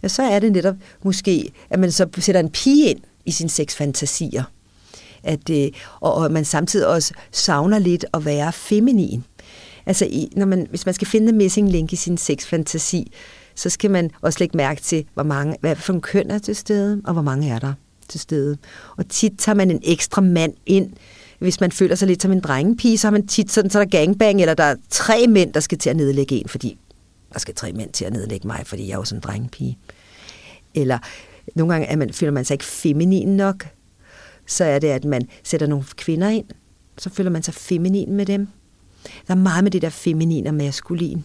ja, 0.03 0.09
så 0.09 0.23
er 0.23 0.39
det 0.39 0.53
netop 0.53 0.75
måske, 1.03 1.53
at 1.71 1.79
man 1.79 1.93
så 1.93 2.09
sætter 2.19 2.41
en 2.41 2.51
pige 2.51 2.91
ind 2.91 3.01
i 3.25 3.31
sine 3.31 3.51
sexfantasier. 3.51 4.43
At, 5.23 5.51
øh, 5.51 5.69
og, 6.01 6.15
og 6.15 6.33
man 6.33 6.45
samtidig 6.45 6.87
også 6.87 7.15
savner 7.31 7.79
lidt 7.79 8.05
at 8.15 8.25
være 8.25 8.53
feminin. 8.53 9.25
Altså, 9.87 10.05
i, 10.05 10.33
når 10.37 10.47
man, 10.47 10.67
hvis 10.71 10.87
man 10.87 10.95
skal 10.95 11.07
finde 11.07 11.29
en 11.29 11.37
missing 11.37 11.71
link 11.71 11.93
i 11.93 11.97
sin 11.97 12.19
sexfantasi, 12.19 13.13
så 13.55 13.71
skal 13.71 13.91
man 13.91 14.11
også 14.21 14.39
lægge 14.39 14.57
mærke 14.57 14.81
til, 14.81 15.05
hvor 15.15 15.23
mange, 15.23 15.57
hvad 15.61 15.77
for 15.77 15.93
en 15.93 16.01
køn 16.01 16.31
er 16.31 16.39
til 16.39 16.57
stede, 16.57 17.03
og 17.05 17.13
hvor 17.13 17.23
mange 17.23 17.51
er 17.51 17.59
der 17.59 17.73
til 18.09 18.21
stede. 18.21 18.57
Og 18.97 19.09
tit 19.09 19.33
tager 19.39 19.57
man 19.57 19.71
en 19.71 19.81
ekstra 19.85 20.21
mand 20.21 20.55
ind, 20.67 20.93
hvis 21.39 21.61
man 21.61 21.73
føler 21.73 21.95
sig 21.95 22.09
lidt 22.09 22.23
som 22.23 22.33
en 22.33 22.41
drengepige, 22.41 22.99
så 22.99 23.07
har 23.07 23.13
man 23.13 23.27
tit 23.27 23.53
sådan, 23.53 23.71
så 23.71 23.81
er 23.81 23.85
der 23.85 23.99
gangbang, 23.99 24.41
eller 24.41 24.55
der 24.55 24.65
er 24.65 24.77
tre 24.91 25.27
mænd, 25.27 25.53
der 25.53 25.61
skal 25.61 25.79
til 25.79 25.91
at 25.91 25.97
nedlægge 25.97 26.35
en, 26.35 26.49
fordi 26.49 26.79
der 27.33 27.39
skal 27.39 27.55
tre 27.55 27.73
mænd 27.73 27.91
til 27.91 28.05
at 28.05 28.13
nedlægge 28.13 28.47
mig, 28.47 28.63
fordi 28.65 28.87
jeg 28.87 28.93
er 28.93 28.99
jo 28.99 29.05
sådan 29.05 29.19
en 29.19 29.23
drengepige. 29.23 29.79
Eller 30.75 30.99
nogle 31.55 31.73
gange 31.73 31.89
er 31.89 31.97
man, 31.97 32.13
føler 32.13 32.33
man 32.33 32.45
sig 32.45 32.55
ikke 32.55 32.65
feminin 32.65 33.37
nok, 33.37 33.67
så 34.47 34.65
er 34.65 34.79
det, 34.79 34.89
at 34.89 35.05
man 35.05 35.29
sætter 35.45 35.67
nogle 35.67 35.85
kvinder 35.97 36.29
ind, 36.29 36.47
så 36.99 37.11
føler 37.11 37.31
man 37.31 37.43
sig 37.43 37.55
feminin 37.55 38.13
med 38.13 38.27
dem. 38.27 38.49
Der 39.27 39.35
er 39.35 39.39
meget 39.39 39.65
med 39.65 39.71
det 39.71 39.83
der 39.83 39.89
feminin 39.89 40.47
og 40.47 40.55
maskulin. 40.55 41.25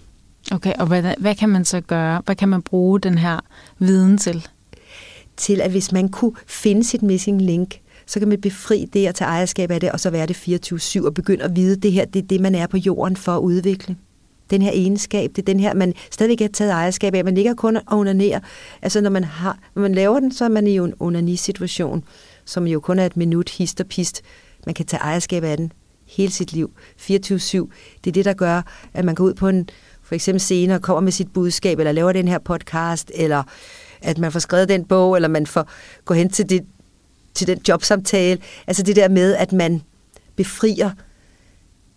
Okay, 0.52 0.74
og 0.74 0.88
hvad, 0.88 1.14
hvad 1.18 1.36
kan 1.36 1.50
man 1.50 1.66
så 1.66 1.82
gøre? 1.82 2.22
Hvad 2.26 2.36
kan 2.36 2.50
man 2.50 2.62
bruge 2.62 3.00
den 3.00 3.18
her 3.18 3.40
viden 3.80 4.18
til? 4.18 4.48
Til, 5.38 5.62
at 5.62 5.72
hvis 5.72 5.92
man 5.92 6.10
kunne 6.10 6.36
finde 6.48 6.84
sit 6.84 7.02
missing 7.02 7.42
link, 7.42 7.82
så 8.12 8.20
kan 8.20 8.28
man 8.28 8.42
befri 8.42 8.86
det 8.94 9.10
og 9.10 9.16
tage 9.16 9.28
ejerskab 9.28 9.72
af 9.72 9.80
det, 9.80 9.92
og 9.92 10.00
så 10.00 10.10
være 10.10 10.26
det 10.26 10.72
24-7 10.74 11.06
og 11.06 11.14
begynde 11.14 11.44
at 11.44 11.56
vide, 11.56 11.76
at 11.76 11.84
det 11.84 11.92
her 11.92 12.06
det 12.06 12.24
er 12.24 12.28
det, 12.28 12.42
man 12.42 12.56
er 12.56 12.68
på 12.68 12.78
jorden 12.78 13.16
for 13.16 13.32
at 13.32 13.40
udvikle. 13.40 13.96
Den 14.50 14.62
her 14.62 14.72
egenskab, 14.72 15.30
det 15.36 15.42
er 15.42 15.46
den 15.46 15.60
her, 15.60 15.74
man 15.74 15.94
stadigvæk 16.12 16.40
har 16.40 16.48
taget 16.48 16.72
ejerskab 16.72 17.16
af. 17.16 17.26
Man 17.26 17.36
ligger 17.36 17.54
kun 17.54 17.76
og 17.76 17.84
onanerer. 17.88 18.40
Altså 18.82 19.02
når 19.02 19.10
man, 19.10 19.24
har, 19.24 19.60
når 19.76 19.82
man 19.82 19.96
laver 19.96 20.20
den, 20.20 20.32
så 20.32 20.46
er 20.46 20.50
man 20.50 20.68
i 20.68 20.78
en 20.78 20.94
onanisituation, 21.00 22.04
som 22.46 22.68
jo 22.68 22.80
kun 22.80 23.00
er 23.00 23.06
et 23.06 23.18
minut, 23.18 23.50
hist 23.50 23.82
og 23.82 23.88
pist. 23.88 24.22
Man 24.66 24.76
kan 24.76 24.86
tage 24.86 25.02
ejerskab 25.02 25.44
af 25.44 25.58
den 25.58 25.72
hele 26.08 26.32
sit 26.32 26.54
liv, 26.54 26.72
24-7. 27.00 27.08
Det 27.08 28.08
er 28.08 28.12
det, 28.12 28.26
der 28.26 28.34
gør, 28.34 28.62
at 28.94 29.06
man 29.06 29.16
går 29.16 29.24
ud 29.24 29.34
på 29.34 29.48
en 29.48 29.70
for 30.04 30.16
eksempel 30.16 30.42
scene 30.42 30.76
og 30.76 30.82
kommer 30.82 31.02
med 31.02 31.12
sit 31.12 31.34
budskab, 31.34 31.80
eller 31.80 31.92
laver 31.92 32.12
den 32.12 32.28
her 32.28 32.40
podcast, 32.40 33.12
eller 33.16 33.44
at 34.02 34.18
man 34.18 34.32
får 34.32 34.40
skrevet 34.40 34.70
den 34.70 34.86
bog, 34.86 35.16
eller 35.16 35.28
man 35.28 35.48
får 35.48 35.70
gå 36.06 36.14
hen 36.14 36.30
til 36.30 36.50
det, 36.50 36.66
til 37.34 37.48
den 37.48 37.62
jobsamtale. 37.68 38.42
Altså 38.68 38.84
det 38.84 38.96
der 38.96 39.10
med, 39.10 39.36
at 39.36 39.52
man 39.52 39.82
befrier, 40.36 40.92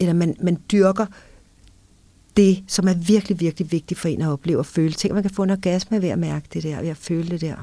eller 0.01 0.13
man, 0.13 0.37
man 0.41 0.59
dyrker 0.73 1.07
det, 2.37 2.65
som 2.69 2.89
er 2.89 2.95
virkelig, 2.95 3.41
virkelig 3.41 3.73
vigtigt 3.73 4.01
for 4.01 4.09
en 4.09 4.23
at 4.23 4.29
opleve 4.29 4.59
og 4.59 4.67
føle. 4.67 4.93
Tænk, 4.93 5.15
man 5.15 5.23
kan 5.23 5.35
få 5.35 5.43
en 5.43 5.51
orgasme 5.51 6.03
ved 6.03 6.09
at 6.09 6.19
mærke 6.19 6.47
det 6.53 6.63
der, 6.63 6.81
ved 6.81 6.89
at 6.89 6.97
føle 6.97 7.29
det 7.29 7.41
der. 7.41 7.55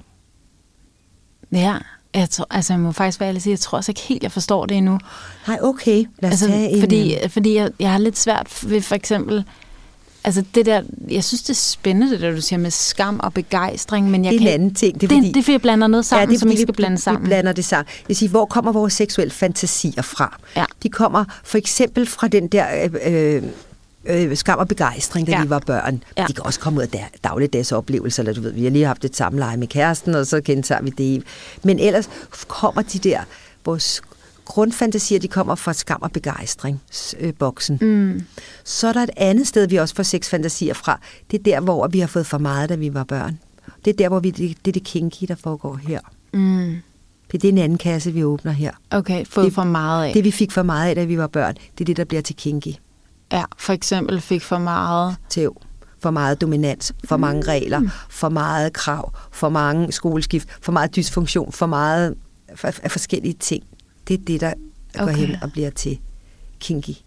Ja, 1.51 1.77
Jeg, 2.13 2.29
tror, 2.29 2.47
altså, 2.49 2.73
jeg 2.73 2.79
må 2.79 2.91
faktisk 2.91 3.19
være 3.19 3.29
ærlig 3.29 3.41
sige, 3.41 3.51
jeg 3.51 3.59
tror 3.59 3.77
også 3.77 3.91
ikke 3.91 4.01
helt, 4.01 4.23
jeg 4.23 4.31
forstår 4.31 4.65
det 4.65 4.77
endnu. 4.77 4.99
Nej, 5.47 5.59
okay. 5.61 6.05
Lad 6.19 6.29
os 6.29 6.31
altså, 6.31 6.47
tage 6.47 6.69
en, 6.69 6.79
fordi 6.79 7.15
øh, 7.23 7.29
fordi 7.29 7.55
jeg, 7.55 7.71
jeg 7.79 7.91
har 7.91 7.97
lidt 7.97 8.17
svært 8.17 8.63
ved 8.67 8.81
for 8.81 8.95
eksempel... 8.95 9.45
Altså 10.23 10.43
det 10.55 10.65
der, 10.65 10.81
jeg 11.09 11.23
synes 11.23 11.41
det 11.41 11.49
er 11.49 11.53
spændende, 11.53 12.11
det 12.11 12.21
der 12.21 12.31
du 12.31 12.41
siger 12.41 12.59
med 12.59 12.71
skam 12.71 13.19
og 13.23 13.33
begejstring, 13.33 14.09
men 14.11 14.25
jeg 14.25 14.31
det 14.31 14.37
er 14.37 14.41
en 14.41 14.45
kan, 14.47 14.53
anden 14.53 14.73
ting. 14.73 15.01
det, 15.01 15.09
det, 15.09 15.23
det 15.23 15.37
er 15.37 15.43
fordi, 15.43 15.51
jeg 15.51 15.61
blander 15.61 15.87
noget 15.87 16.05
sammen, 16.05 16.21
ja, 16.21 16.29
det 16.29 16.35
er, 16.35 16.39
som 16.39 16.49
vi 16.49 16.53
fordi 16.53 16.61
skal 16.61 16.73
blande 16.73 16.97
sammen. 16.97 17.23
Vi 17.23 17.27
blander 17.27 17.51
det 17.53 17.65
sammen. 17.65 17.85
Det 17.99 18.07
vil 18.07 18.15
sige, 18.15 18.29
hvor 18.29 18.45
kommer 18.45 18.71
vores 18.71 18.93
seksuelle 18.93 19.31
fantasier 19.31 20.01
fra? 20.01 20.39
Ja. 20.55 20.65
De 20.83 20.89
kommer 20.89 21.25
for 21.43 21.57
eksempel 21.57 22.05
fra 22.07 22.27
den 22.27 22.47
der 22.47 22.65
øh, 23.05 23.43
øh, 24.05 24.37
skam 24.37 24.59
og 24.59 24.67
begejstring, 24.67 25.27
da 25.27 25.31
Ja. 25.31 25.43
vi 25.43 25.49
var 25.49 25.59
børn. 25.59 26.03
Ja. 26.17 26.25
De 26.27 26.33
kan 26.33 26.45
også 26.45 26.59
komme 26.59 26.77
ud 26.77 26.83
af 26.83 26.89
der, 26.89 27.03
dagligdags 27.23 27.71
oplevelser, 27.71 28.23
eller 28.23 28.33
du 28.33 28.41
ved, 28.41 28.51
vi 28.51 28.63
har 28.63 28.69
lige 28.71 28.85
haft 28.85 29.05
et 29.05 29.15
samleje 29.15 29.57
med 29.57 29.67
kæresten, 29.67 30.15
og 30.15 30.27
så 30.27 30.41
gentager 30.41 30.81
vi 30.81 30.89
det. 30.89 31.23
Men 31.63 31.79
ellers 31.79 32.09
kommer 32.47 32.81
de 32.81 32.99
der, 32.99 33.19
vores 33.65 34.01
grundfantasier, 34.51 35.19
de 35.19 35.27
kommer 35.27 35.55
fra 35.55 35.73
skam 35.73 36.01
og 36.01 36.11
begejstring, 36.11 36.81
øh, 37.19 37.33
boksen. 37.33 37.77
Mm. 37.81 38.21
Så 38.63 38.87
er 38.87 38.93
der 38.93 39.03
et 39.03 39.09
andet 39.17 39.47
sted, 39.47 39.67
vi 39.67 39.75
også 39.75 39.95
får 39.95 40.03
sexfantasier 40.03 40.73
fra. 40.73 40.99
Det 41.31 41.39
er 41.39 41.43
der, 41.43 41.59
hvor 41.59 41.87
vi 41.87 41.99
har 41.99 42.07
fået 42.07 42.25
for 42.25 42.37
meget, 42.37 42.69
da 42.69 42.75
vi 42.75 42.93
var 42.93 43.03
børn. 43.03 43.39
Det 43.85 43.91
er 43.93 43.97
der, 43.97 44.09
hvor 44.09 44.19
vi, 44.19 44.31
det, 44.31 44.57
det 44.65 44.71
er 44.71 44.73
det 44.73 44.83
kinky, 44.83 45.25
der 45.27 45.35
foregår 45.35 45.75
her. 45.87 45.99
Mm. 46.33 46.75
Det 47.31 47.43
er 47.43 47.49
en 47.49 47.57
anden 47.57 47.77
kasse, 47.77 48.11
vi 48.11 48.23
åbner 48.23 48.51
her. 48.51 48.71
Okay, 48.91 49.25
fået 49.25 49.45
Det- 49.45 49.53
for 49.53 49.63
meget 49.63 50.05
af. 50.07 50.13
Det, 50.13 50.23
vi 50.23 50.31
fik 50.31 50.51
for 50.51 50.63
meget 50.63 50.89
af, 50.89 50.95
da 50.95 51.03
vi 51.03 51.17
var 51.17 51.27
børn, 51.27 51.53
det 51.77 51.81
er 51.81 51.85
det, 51.85 51.97
der 51.97 52.03
bliver 52.05 52.21
til 52.21 52.35
kinky. 52.35 52.73
ja, 53.31 53.43
for 53.57 53.73
eksempel 53.73 54.21
fik 54.21 54.41
for 54.41 54.57
meget. 54.57 55.15
Tæv. 55.29 55.61
For 55.99 56.11
meget 56.11 56.41
dominans, 56.41 56.93
for 57.05 57.17
mange 57.17 57.41
regler, 57.47 57.81
for 58.09 58.29
meget 58.29 58.73
krav, 58.73 59.13
for 59.31 59.49
mange 59.49 59.91
skoleskift, 59.91 60.47
for 60.61 60.71
meget 60.71 60.95
dysfunktion, 60.95 61.51
for 61.51 61.65
meget 61.65 62.15
af 62.63 62.91
forskellige 62.91 63.33
ting. 63.39 63.63
Det 64.11 64.19
er 64.19 64.25
det, 64.25 64.41
der 64.41 64.53
går 64.97 65.03
Okay. 65.03 65.15
hen 65.15 65.35
og 65.41 65.51
bliver 65.51 65.69
til 65.69 65.99
kinky. 66.59 66.87
Tit. 66.89 67.05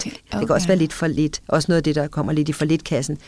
Okay, 0.00 0.10
Det 0.10 0.20
kan 0.30 0.42
okay. 0.42 0.54
også 0.54 0.66
være 0.66 0.76
lidt 0.76 0.92
for 0.92 1.06
lidt. 1.06 1.42
Også 1.48 1.66
noget 1.68 1.76
af 1.76 1.84
det, 1.84 1.94
der 1.94 2.08
kommer 2.08 2.32
lidt 2.32 2.48
i 2.48 2.52
for 2.52 2.64
lidt 2.64 2.84
kassen. 2.84 3.18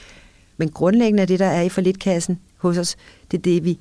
Men 0.57 0.69
grundlæggende 0.71 1.23
er 1.23 1.27
det, 1.27 1.39
der 1.39 1.47
er 1.47 1.63
i 1.63 1.69
for 1.69 1.81
lidt 1.81 1.99
kassen 1.99 2.39
hos 2.57 2.79
os, 2.79 2.97
det 3.31 3.39
er 3.39 3.43
det, 3.43 3.65
vi, 3.65 3.79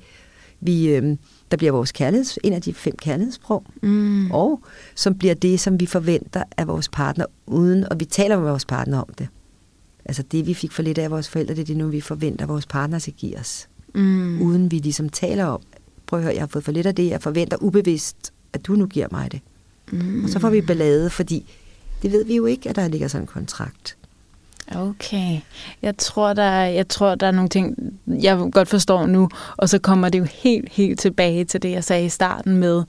vi 0.60 0.88
øhm, 0.88 1.18
der 1.50 1.56
bliver 1.56 1.72
vores 1.72 1.92
kærligheds, 1.92 2.38
en 2.44 2.52
af 2.52 2.62
de 2.62 2.74
fem 2.74 2.96
kærlighedssprog. 2.96 3.64
Mm. 3.82 4.30
og 4.30 4.60
som 4.94 5.14
bliver 5.18 5.34
det, 5.34 5.60
som 5.60 5.80
vi 5.80 5.86
forventer 5.86 6.42
af 6.56 6.66
vores 6.68 6.88
partner, 6.88 7.26
uden 7.46 7.84
og 7.90 8.00
vi 8.00 8.04
taler 8.04 8.36
med 8.40 8.48
vores 8.48 8.64
partner 8.64 8.98
om 8.98 9.08
det. 9.18 9.28
Altså 10.04 10.22
det, 10.22 10.46
vi 10.46 10.54
fik 10.54 10.72
for 10.72 10.82
lidt 10.82 10.98
af 10.98 11.10
vores 11.10 11.28
forældre, 11.28 11.54
det 11.54 11.60
er 11.60 11.64
det 11.66 11.76
nu, 11.76 11.88
vi 11.88 12.00
forventer, 12.00 12.44
at 12.44 12.48
vores 12.48 12.66
partner 12.66 12.98
skal 12.98 13.12
give 13.14 13.38
os. 13.38 13.68
Mm. 13.94 14.42
Uden 14.42 14.70
vi 14.70 14.78
ligesom 14.78 15.08
taler 15.08 15.44
om, 15.44 15.60
prøv 16.06 16.18
at 16.18 16.22
høre, 16.22 16.34
jeg 16.34 16.42
har 16.42 16.46
fået 16.46 16.64
for 16.64 16.72
lidt 16.72 16.86
af 16.86 16.94
det, 16.94 17.08
jeg 17.08 17.22
forventer 17.22 17.56
ubevidst, 17.60 18.32
at 18.54 18.66
du 18.66 18.72
nu 18.72 18.86
giver 18.86 19.06
mig 19.10 19.32
det. 19.32 19.40
Mm. 19.92 20.24
Og 20.24 20.30
så 20.30 20.38
får 20.38 20.50
vi 20.50 20.60
ballade, 20.60 21.10
fordi 21.10 21.54
det 22.02 22.12
ved 22.12 22.24
vi 22.24 22.36
jo 22.36 22.46
ikke, 22.46 22.68
at 22.68 22.76
der 22.76 22.88
ligger 22.88 23.08
sådan 23.08 23.22
en 23.22 23.26
kontrakt. 23.26 23.96
Okay. 24.76 25.40
Jeg 25.82 25.96
tror, 25.98 26.32
der 26.32 26.42
er, 26.42 26.66
jeg 26.66 26.88
tror, 26.88 27.14
der 27.14 27.26
er 27.26 27.30
nogle 27.30 27.48
ting, 27.48 27.76
jeg 28.06 28.48
godt 28.52 28.68
forstår 28.68 29.06
nu, 29.06 29.28
og 29.56 29.68
så 29.68 29.78
kommer 29.78 30.08
det 30.08 30.18
jo 30.18 30.24
helt, 30.32 30.68
helt 30.72 31.00
tilbage 31.00 31.44
til 31.44 31.62
det, 31.62 31.70
jeg 31.70 31.84
sagde 31.84 32.04
i 32.04 32.08
starten 32.08 32.56
med, 32.56 32.82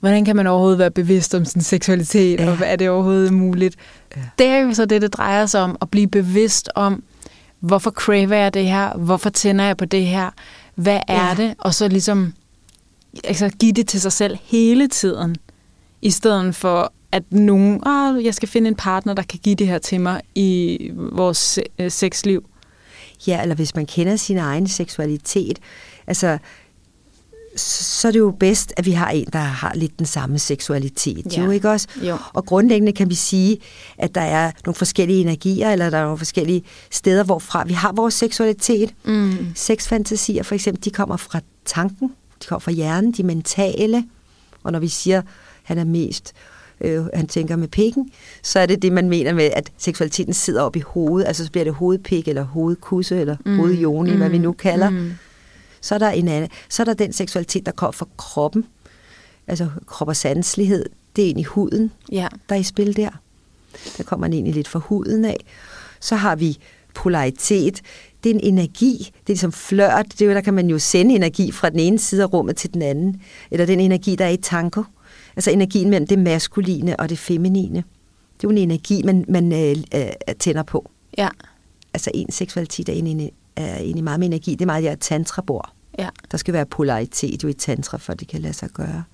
hvordan 0.00 0.24
kan 0.24 0.36
man 0.36 0.46
overhovedet 0.46 0.78
være 0.78 0.90
bevidst 0.90 1.34
om 1.34 1.44
sin 1.44 1.60
seksualitet, 1.60 2.40
Ja. 2.40 2.50
og 2.50 2.56
hvad 2.56 2.66
er 2.68 2.76
det 2.76 2.88
overhovedet 2.90 3.32
muligt? 3.32 3.76
Ja. 4.16 4.20
Ja. 4.20 4.26
Det 4.38 4.46
er 4.46 4.58
jo 4.58 4.74
så 4.74 4.84
det, 4.86 5.02
det 5.02 5.12
drejer 5.12 5.46
sig 5.46 5.60
om, 5.62 5.76
at 5.82 5.90
blive 5.90 6.06
bevidst 6.06 6.70
om, 6.74 7.02
hvorfor 7.60 7.90
craver 7.90 8.36
jeg 8.36 8.54
det 8.54 8.66
her, 8.66 8.92
hvorfor 8.96 9.30
tænder 9.30 9.64
jeg 9.64 9.76
på 9.76 9.84
det 9.84 10.06
her, 10.06 10.30
hvad 10.74 11.00
er 11.08 11.28
Ja. 11.28 11.34
det, 11.36 11.54
og 11.58 11.74
så 11.74 11.88
ligesom 11.88 12.34
altså, 13.24 13.48
give 13.60 13.72
det 13.72 13.88
til 13.88 14.00
sig 14.00 14.12
selv 14.12 14.36
hele 14.42 14.88
tiden, 14.88 15.36
i 16.02 16.10
stedet 16.10 16.54
for 16.54 16.92
at 17.12 17.22
nogen, 17.30 17.86
oh, 17.86 18.24
jeg 18.24 18.34
skal 18.34 18.48
finde 18.48 18.68
en 18.68 18.74
partner, 18.74 19.14
der 19.14 19.22
kan 19.22 19.38
give 19.42 19.54
det 19.54 19.66
her 19.66 19.78
til 19.78 20.00
mig 20.00 20.20
i 20.34 20.90
vores 20.94 21.58
øh, 21.78 21.90
sexliv. 21.90 22.44
Ja, 23.26 23.42
eller 23.42 23.54
hvis 23.54 23.74
man 23.74 23.86
kender 23.86 24.16
sin 24.16 24.38
egen 24.38 24.68
seksualitet, 24.68 25.58
altså, 26.06 26.38
så 27.56 27.84
så 28.04 28.08
er 28.08 28.12
det 28.12 28.18
jo 28.18 28.30
bedst, 28.40 28.72
at 28.76 28.86
vi 28.86 28.92
har 28.92 29.10
en, 29.10 29.26
der 29.32 29.38
har 29.38 29.72
lidt 29.74 29.98
den 29.98 30.06
samme 30.06 30.38
seksualitet. 30.38 31.36
Ja. 31.36 31.42
Jo, 31.42 31.50
ikke 31.50 31.70
også? 31.70 31.88
Jo. 32.02 32.16
Og 32.32 32.46
grundlæggende 32.46 32.92
kan 32.92 33.10
vi 33.10 33.14
sige, 33.14 33.58
at 33.98 34.14
der 34.14 34.20
er 34.20 34.50
nogle 34.64 34.74
forskellige 34.74 35.20
energier, 35.20 35.70
eller 35.70 35.90
der 35.90 35.98
er 35.98 36.02
nogle 36.02 36.18
forskellige 36.18 36.62
steder, 36.90 37.24
hvorfra 37.24 37.64
vi 37.66 37.72
har 37.72 37.92
vores 37.92 38.14
seksualitet. 38.14 38.94
Mm. 39.04 39.46
Sexfantasier 39.54 40.42
for 40.42 40.54
eksempel, 40.54 40.84
de 40.84 40.90
kommer 40.90 41.16
fra 41.16 41.40
tanken, 41.64 42.12
de 42.44 42.48
kommer 42.48 42.60
fra 42.60 42.72
hjernen, 42.72 43.12
de 43.12 43.22
mentale. 43.22 44.04
Og 44.62 44.72
når 44.72 44.78
vi 44.78 44.88
siger, 44.88 45.18
at 45.18 45.24
han 45.62 45.78
er 45.78 45.84
mest, 45.84 46.32
øh, 46.80 47.06
han 47.14 47.26
tænker 47.26 47.56
med 47.56 47.68
pikken, 47.68 48.10
så 48.42 48.58
er 48.58 48.66
det 48.66 48.82
det, 48.82 48.92
man 48.92 49.08
mener 49.08 49.34
med, 49.34 49.50
at 49.52 49.72
seksualiteten 49.78 50.34
sidder 50.34 50.62
op 50.62 50.76
i 50.76 50.80
hovedet. 50.80 51.26
Altså 51.26 51.44
så 51.44 51.50
bliver 51.50 51.64
det 51.64 51.74
hovedpik, 51.74 52.28
eller 52.28 52.42
hovedkusse, 52.42 53.20
eller 53.20 53.36
mm. 53.44 53.56
hovedjoni, 53.56 54.10
mm. 54.10 54.16
hvad 54.16 54.28
vi 54.30 54.38
nu 54.38 54.52
kalder. 54.52 54.90
Mm. 54.90 55.12
Så 55.80 55.94
er 55.94 55.98
der 55.98 56.10
en 56.10 56.28
anden, 56.28 56.50
så 56.68 56.82
er 56.82 56.84
der 56.84 56.94
den 56.94 57.12
seksualitet, 57.12 57.66
der 57.66 57.72
kommer 57.72 57.92
fra 57.92 58.06
kroppen. 58.16 58.66
Altså 59.46 59.68
krop 59.86 60.08
og 60.08 60.16
sanselighed, 60.16 60.86
det 61.16 61.22
er 61.22 61.26
egentlig 61.26 61.46
huden, 61.46 61.92
Ja. 62.12 62.28
der 62.48 62.54
er 62.54 62.60
i 62.60 62.62
spil 62.62 62.96
der. 62.96 63.10
Der 63.96 64.04
kommer 64.04 64.26
man 64.26 64.32
egentlig 64.32 64.54
lidt 64.54 64.68
fra 64.68 64.78
huden 64.78 65.24
af. 65.24 65.36
Så 66.00 66.16
har 66.16 66.36
vi 66.36 66.58
polaritet. 66.94 67.82
Det 68.24 68.30
er 68.30 68.34
en 68.34 68.40
energi. 68.40 68.98
Det 68.98 69.06
er 69.06 69.22
ligesom 69.26 69.52
flørt. 69.52 70.06
Det 70.12 70.22
er 70.22 70.26
jo, 70.26 70.32
der 70.32 70.40
kan 70.40 70.54
man 70.54 70.70
jo 70.70 70.78
sende 70.78 71.14
energi 71.14 71.52
fra 71.52 71.70
den 71.70 71.78
ene 71.78 71.98
side 71.98 72.22
af 72.22 72.32
rummet 72.32 72.56
til 72.56 72.74
den 72.74 72.82
anden. 72.82 73.22
Eller 73.50 73.66
den 73.66 73.80
energi, 73.80 74.16
der 74.16 74.24
er 74.24 74.28
i 74.28 74.36
tango. 74.36 74.82
Altså 75.36 75.50
energien 75.50 75.90
mellem 75.90 76.06
det 76.06 76.18
maskuline 76.18 77.00
og 77.00 77.08
det 77.08 77.18
feminine. 77.18 77.76
Det 78.36 78.44
er 78.44 78.48
jo 78.48 78.50
en 78.50 78.58
energi, 78.58 79.02
man, 79.02 79.24
man 79.28 79.52
øh, 79.52 79.76
øh, 79.94 80.34
tænder 80.38 80.62
på. 80.62 80.90
Ja. 81.18 81.28
Altså 81.94 82.10
en 82.14 82.32
seksualitet 82.32 82.88
er 82.88 82.92
egentlig, 82.92 83.32
er 83.56 83.78
egentlig 83.78 84.04
meget 84.04 84.20
med 84.20 84.26
energi. 84.26 84.50
Det 84.50 84.60
er 84.60 84.66
meget, 84.66 84.84
jeg 84.84 85.00
tantra-bord. 85.00 85.72
Ja. 85.98 86.08
Der 86.30 86.38
skal 86.38 86.54
være 86.54 86.66
polaritet 86.66 87.44
jo 87.44 87.48
i 87.48 87.52
tantra, 87.52 87.98
for 87.98 88.14
det 88.14 88.28
kan 88.28 88.40
lade 88.40 88.54
sig 88.54 88.68
gøre. 88.70 89.04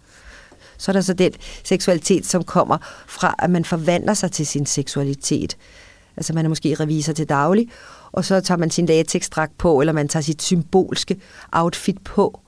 Så 0.78 0.90
er 0.90 0.92
der 0.92 1.00
så 1.00 1.14
den 1.14 1.32
seksualitet, 1.64 2.26
som 2.26 2.44
kommer 2.44 2.78
fra, 3.06 3.34
at 3.38 3.50
man 3.50 3.64
forvandler 3.64 4.14
sig 4.14 4.32
til 4.32 4.46
sin 4.46 4.66
seksualitet. 4.66 5.56
Altså 6.16 6.32
man 6.32 6.44
er 6.44 6.48
måske 6.48 6.74
revisor 6.74 7.12
til 7.12 7.28
daglig, 7.28 7.68
og 8.12 8.24
så 8.24 8.40
tager 8.40 8.58
man 8.58 8.70
sin 8.70 8.86
latexdragt 8.86 9.58
på, 9.58 9.80
eller 9.80 9.92
man 9.92 10.08
tager 10.08 10.22
sit 10.22 10.42
symbolske 10.42 11.16
outfit 11.52 11.98
på, 12.04 12.40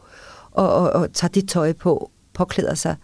og, 0.50 0.72
og, 0.72 0.90
og 0.90 1.12
tager 1.12 1.30
det 1.32 1.48
tøj 1.48 1.72
på, 1.72 2.10
påklæder 2.32 2.74
sig 2.74 2.96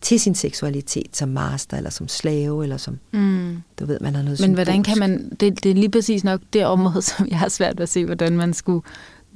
til 0.00 0.20
sin 0.20 0.34
seksualitet 0.34 1.16
som 1.16 1.28
master, 1.28 1.76
eller 1.76 1.90
som 1.90 2.08
slave, 2.08 2.62
eller 2.62 2.76
som, 2.76 2.98
Mm. 3.12 3.62
du 3.80 3.86
ved, 3.86 3.98
man 4.00 4.14
har 4.14 4.22
noget 4.22 4.40
Men 4.40 4.54
hvordan 4.54 4.82
kan 4.82 4.98
man, 4.98 5.30
det, 5.40 5.64
det 5.64 5.70
er 5.70 5.74
lige 5.74 5.90
præcis 5.90 6.24
nok 6.24 6.40
det 6.52 6.66
område, 6.66 7.02
som 7.16 7.28
jeg 7.30 7.38
har 7.38 7.48
svært 7.48 7.76
ved 7.76 7.82
at 7.82 7.88
se, 7.88 8.04
hvordan 8.04 8.36
man 8.36 8.54
skulle 8.54 8.82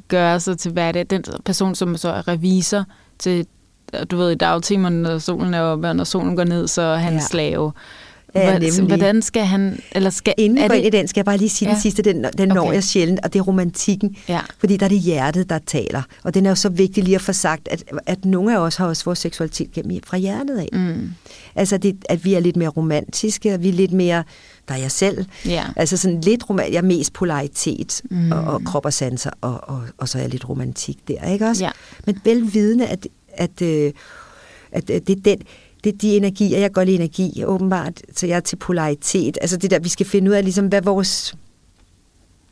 gøre 0.08 0.40
sig 0.40 0.58
til 0.58 0.72
hverdag. 0.72 1.06
Den 1.10 1.24
person, 1.44 1.74
som 1.74 1.96
så 1.96 2.08
er 2.08 2.28
revisor 2.28 2.84
til, 3.18 3.46
du 4.10 4.16
ved, 4.16 4.30
i 4.30 4.34
dagtimerne, 4.34 5.02
når 5.02 5.18
solen 5.18 5.54
er 5.54 5.60
oppe, 5.60 5.88
og 5.88 5.96
når 5.96 6.04
solen 6.04 6.36
går 6.36 6.44
ned, 6.44 6.68
så 6.68 6.82
er 6.82 6.96
han 6.96 7.12
ja. 7.12 7.20
slave. 7.20 7.72
Ja, 8.34 8.58
nemlig. 8.58 8.82
Hvordan 8.86 9.22
skal 9.22 9.44
han, 9.44 9.80
eller 9.92 10.10
skal, 10.10 10.34
Inden 10.38 10.62
vi 10.62 10.68
går 10.68 10.74
ind 10.74 10.86
i 10.86 10.90
den, 10.90 11.08
skal 11.08 11.20
jeg 11.20 11.24
bare 11.24 11.36
lige 11.36 11.48
sige 11.48 11.68
ja. 11.68 11.74
den 11.74 11.82
sidste, 11.82 12.02
den, 12.02 12.24
den 12.38 12.48
når 12.48 12.60
Okay. 12.60 12.72
jeg 12.74 12.84
sjældent, 12.84 13.20
og 13.24 13.32
det 13.32 13.38
er 13.38 13.42
romantikken. 13.42 14.16
Ja. 14.28 14.40
Fordi 14.58 14.76
der 14.76 14.84
er 14.86 14.88
det 14.88 14.98
hjertet, 14.98 15.50
der 15.50 15.58
taler. 15.66 16.02
Og 16.24 16.34
den 16.34 16.46
er 16.46 16.50
jo 16.50 16.54
så 16.56 16.68
vigtig 16.68 17.04
lige 17.04 17.14
at 17.14 17.20
få 17.20 17.32
sagt, 17.32 17.68
at, 17.70 17.84
at 18.06 18.24
nogle 18.24 18.54
af 18.56 18.58
os 18.60 18.76
har 18.76 18.86
også 18.86 19.04
vores 19.04 19.18
seksualitet 19.18 19.72
gennem 19.72 20.00
fra 20.06 20.16
hjertet 20.16 20.58
af. 20.58 20.68
Mm. 20.72 21.10
Altså, 21.54 21.78
det, 21.78 21.96
at 22.08 22.24
vi 22.24 22.34
er 22.34 22.40
lidt 22.40 22.56
mere 22.56 22.68
romantiske, 22.68 23.54
og 23.54 23.62
vi 23.62 23.68
er 23.68 23.72
lidt 23.72 23.92
mere, 23.92 24.24
der 24.68 24.74
er 24.74 24.78
jeg 24.78 24.90
selv. 24.90 25.24
Ja. 25.46 25.64
Altså 25.76 25.96
sådan 25.96 26.20
lidt 26.20 26.50
romantisk, 26.50 26.72
jeg 26.74 26.78
er 26.78 26.82
mest 26.86 27.12
polaritet 27.12 28.00
Mm. 28.10 28.16
mm. 28.16 28.32
og, 28.32 28.44
og 28.44 28.64
krop 28.64 28.84
og 28.84 28.92
sanser, 28.92 29.30
og, 29.40 29.60
og, 29.68 29.82
og 29.98 30.08
så 30.08 30.18
er 30.18 30.22
jeg 30.22 30.30
lidt 30.30 30.48
romantik 30.48 30.96
der, 31.08 31.32
ikke 31.32 31.46
også? 31.46 31.64
Ja. 31.64 31.70
Men 32.06 32.20
velvidende, 32.24 32.86
at, 32.86 33.06
at, 33.28 33.62
øh, 33.62 33.92
at, 34.72 34.90
at 34.90 35.06
det 35.06 35.16
er 35.16 35.20
den, 35.24 35.38
det 35.84 35.94
er 35.94 35.98
de 35.98 36.16
energier, 36.16 36.58
jeg 36.58 36.72
går 36.72 36.82
i 36.82 36.94
energi, 36.94 37.44
åbenbart, 37.44 38.02
så 38.16 38.26
jeg 38.26 38.36
er 38.36 38.40
til 38.40 38.56
polaritet. 38.56 39.38
Altså 39.40 39.56
det 39.56 39.70
der, 39.70 39.78
vi 39.78 39.88
skal 39.88 40.06
finde 40.06 40.30
ud 40.30 40.36
af, 40.36 40.44
ligesom, 40.44 40.66
hvad 40.66 40.82
vores, 40.82 41.34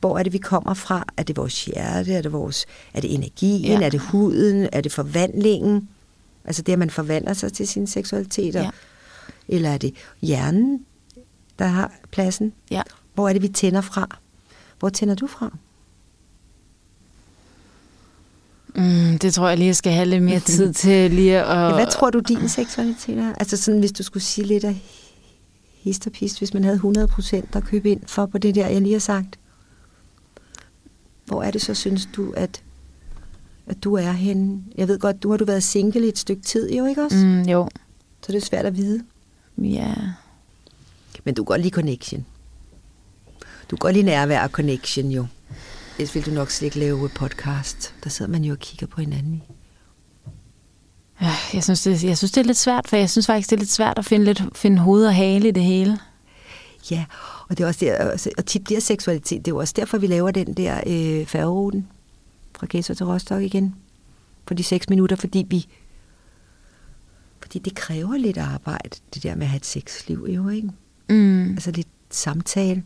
hvor 0.00 0.18
er 0.18 0.22
det, 0.22 0.32
vi 0.32 0.38
kommer 0.38 0.74
fra? 0.74 1.04
Er 1.16 1.22
det 1.22 1.36
vores 1.36 1.64
hjerte? 1.64 2.12
Er 2.12 2.22
det, 2.22 2.32
vores, 2.32 2.66
er 2.94 3.00
det 3.00 3.14
energien? 3.14 3.80
Ja. 3.80 3.86
Er 3.86 3.90
det 3.90 4.00
huden? 4.00 4.68
Er 4.72 4.80
det 4.80 4.92
forvandlingen? 4.92 5.88
Altså 6.44 6.62
det, 6.62 6.72
at 6.72 6.78
man 6.78 6.90
forvandler 6.90 7.32
sig 7.32 7.52
til 7.52 7.68
sin 7.68 7.86
seksualitet? 7.86 8.54
Ja. 8.54 8.70
Eller 9.48 9.70
er 9.70 9.78
det 9.78 9.94
hjernen, 10.22 10.84
der 11.58 11.64
har 11.64 11.92
pladsen? 12.10 12.52
Ja. 12.70 12.82
Hvor 13.14 13.28
er 13.28 13.32
det, 13.32 13.42
vi 13.42 13.48
tænder 13.48 13.80
fra? 13.80 14.18
Hvor 14.78 14.88
tænder 14.88 15.14
du 15.14 15.26
fra? 15.26 15.56
Mm, 18.78 19.18
det 19.18 19.34
tror 19.34 19.48
jeg 19.48 19.58
lige, 19.58 19.66
jeg 19.66 19.76
skal 19.76 19.92
have 19.92 20.06
lidt 20.06 20.22
mere 20.22 20.40
tid 20.40 20.72
til 20.82 21.10
lige 21.10 21.38
at... 21.38 21.70
Ja, 21.70 21.74
hvad 21.74 21.86
tror 21.90 22.10
du, 22.10 22.18
din 22.18 22.48
seksualitet 22.48 23.18
er? 23.18 23.34
Altså 23.34 23.56
sådan, 23.56 23.80
hvis 23.80 23.92
du 23.92 24.02
skulle 24.02 24.22
sige 24.22 24.46
lidt 24.46 24.64
af 24.64 24.82
hist 25.82 26.06
og 26.06 26.12
pist, 26.12 26.38
hvis 26.38 26.54
man 26.54 26.64
havde 26.64 26.74
100 26.74 27.08
procent 27.08 27.56
at 27.56 27.64
købe 27.64 27.90
ind 27.90 28.00
for 28.06 28.26
på 28.26 28.38
det 28.38 28.54
der, 28.54 28.68
jeg 28.68 28.80
lige 28.80 28.92
har 28.92 29.00
sagt. 29.00 29.38
Hvor 31.24 31.42
er 31.42 31.50
det 31.50 31.62
så, 31.62 31.74
synes 31.74 32.08
du, 32.16 32.32
at, 32.36 32.62
at 33.66 33.84
du 33.84 33.94
er 33.94 34.12
henne? 34.12 34.62
Jeg 34.76 34.88
ved 34.88 34.98
godt, 34.98 35.22
du 35.22 35.30
har 35.30 35.36
du 35.36 35.44
været 35.44 35.62
single 35.62 36.06
i 36.06 36.08
et 36.08 36.18
stykke 36.18 36.42
tid, 36.42 36.72
jo 36.72 36.86
ikke 36.86 37.02
også? 37.02 37.16
Mm, 37.16 37.42
jo. 37.42 37.68
Så 38.22 38.32
det 38.32 38.42
er 38.42 38.46
svært 38.46 38.66
at 38.66 38.76
vide. 38.76 39.04
Ja. 39.58 39.94
Men 41.24 41.34
du 41.34 41.42
kan 41.42 41.46
godt 41.46 41.60
lide 41.60 41.74
connection. 41.74 42.26
Du 43.70 43.76
kan 43.76 43.78
godt 43.78 43.94
lide 43.94 44.06
nærvær 44.06 44.42
og 44.42 44.50
connection, 44.50 45.10
jo. 45.10 45.26
Ellers 45.98 46.14
vil 46.14 46.26
du 46.26 46.30
nok 46.30 46.50
slet 46.50 46.66
ikke 46.66 46.78
lave 46.78 47.08
podcast. 47.08 47.94
Der 48.04 48.10
sidder 48.10 48.30
man 48.30 48.44
jo 48.44 48.52
og 48.52 48.58
kigger 48.58 48.86
på 48.86 49.00
hinanden 49.00 49.34
i. 49.34 49.42
Ja, 51.20 51.32
jeg 51.54 51.64
synes, 51.64 51.82
det, 51.82 52.04
jeg 52.04 52.18
synes, 52.18 52.32
det 52.32 52.40
er 52.40 52.44
lidt 52.44 52.56
svært, 52.56 52.88
for 52.88 52.96
jeg 52.96 53.10
synes 53.10 53.26
faktisk, 53.26 53.50
det 53.50 53.56
er 53.56 53.60
lidt 53.60 53.70
svært 53.70 53.98
at 53.98 54.04
finde, 54.04 54.24
lidt, 54.24 54.42
finde 54.54 54.78
hoved 54.78 55.06
og 55.06 55.14
hale 55.14 55.48
i 55.48 55.50
det 55.50 55.62
hele. 55.62 55.98
Ja, 56.90 57.04
og 57.48 57.58
det 57.58 57.64
er 57.64 57.68
også 57.68 57.84
der, 57.84 58.18
og 58.38 58.46
tit 58.46 58.64
bliver 58.64 58.80
seksualitet, 58.80 59.44
det 59.44 59.50
er 59.50 59.54
jo 59.54 59.58
også 59.58 59.74
derfor, 59.76 59.98
vi 59.98 60.06
laver 60.06 60.30
den 60.30 60.54
der 60.54 60.80
øh, 60.86 61.26
færgeruten 61.26 61.88
fra 62.58 62.66
Gæsser 62.66 62.94
til 62.94 63.06
Rostock 63.06 63.42
igen, 63.42 63.74
på 64.46 64.54
de 64.54 64.62
seks 64.62 64.88
minutter, 64.88 65.16
fordi 65.16 65.46
vi, 65.50 65.66
fordi 67.40 67.58
det 67.58 67.74
kræver 67.74 68.16
lidt 68.16 68.38
arbejde, 68.38 68.98
det 69.14 69.22
der 69.22 69.34
med 69.34 69.42
at 69.42 69.48
have 69.48 69.56
et 69.56 69.66
sexliv, 69.66 70.26
jo 70.28 70.48
ikke? 70.48 70.70
Mm. 71.08 71.50
Altså 71.50 71.70
lidt 71.70 71.88
samtale 72.10 72.82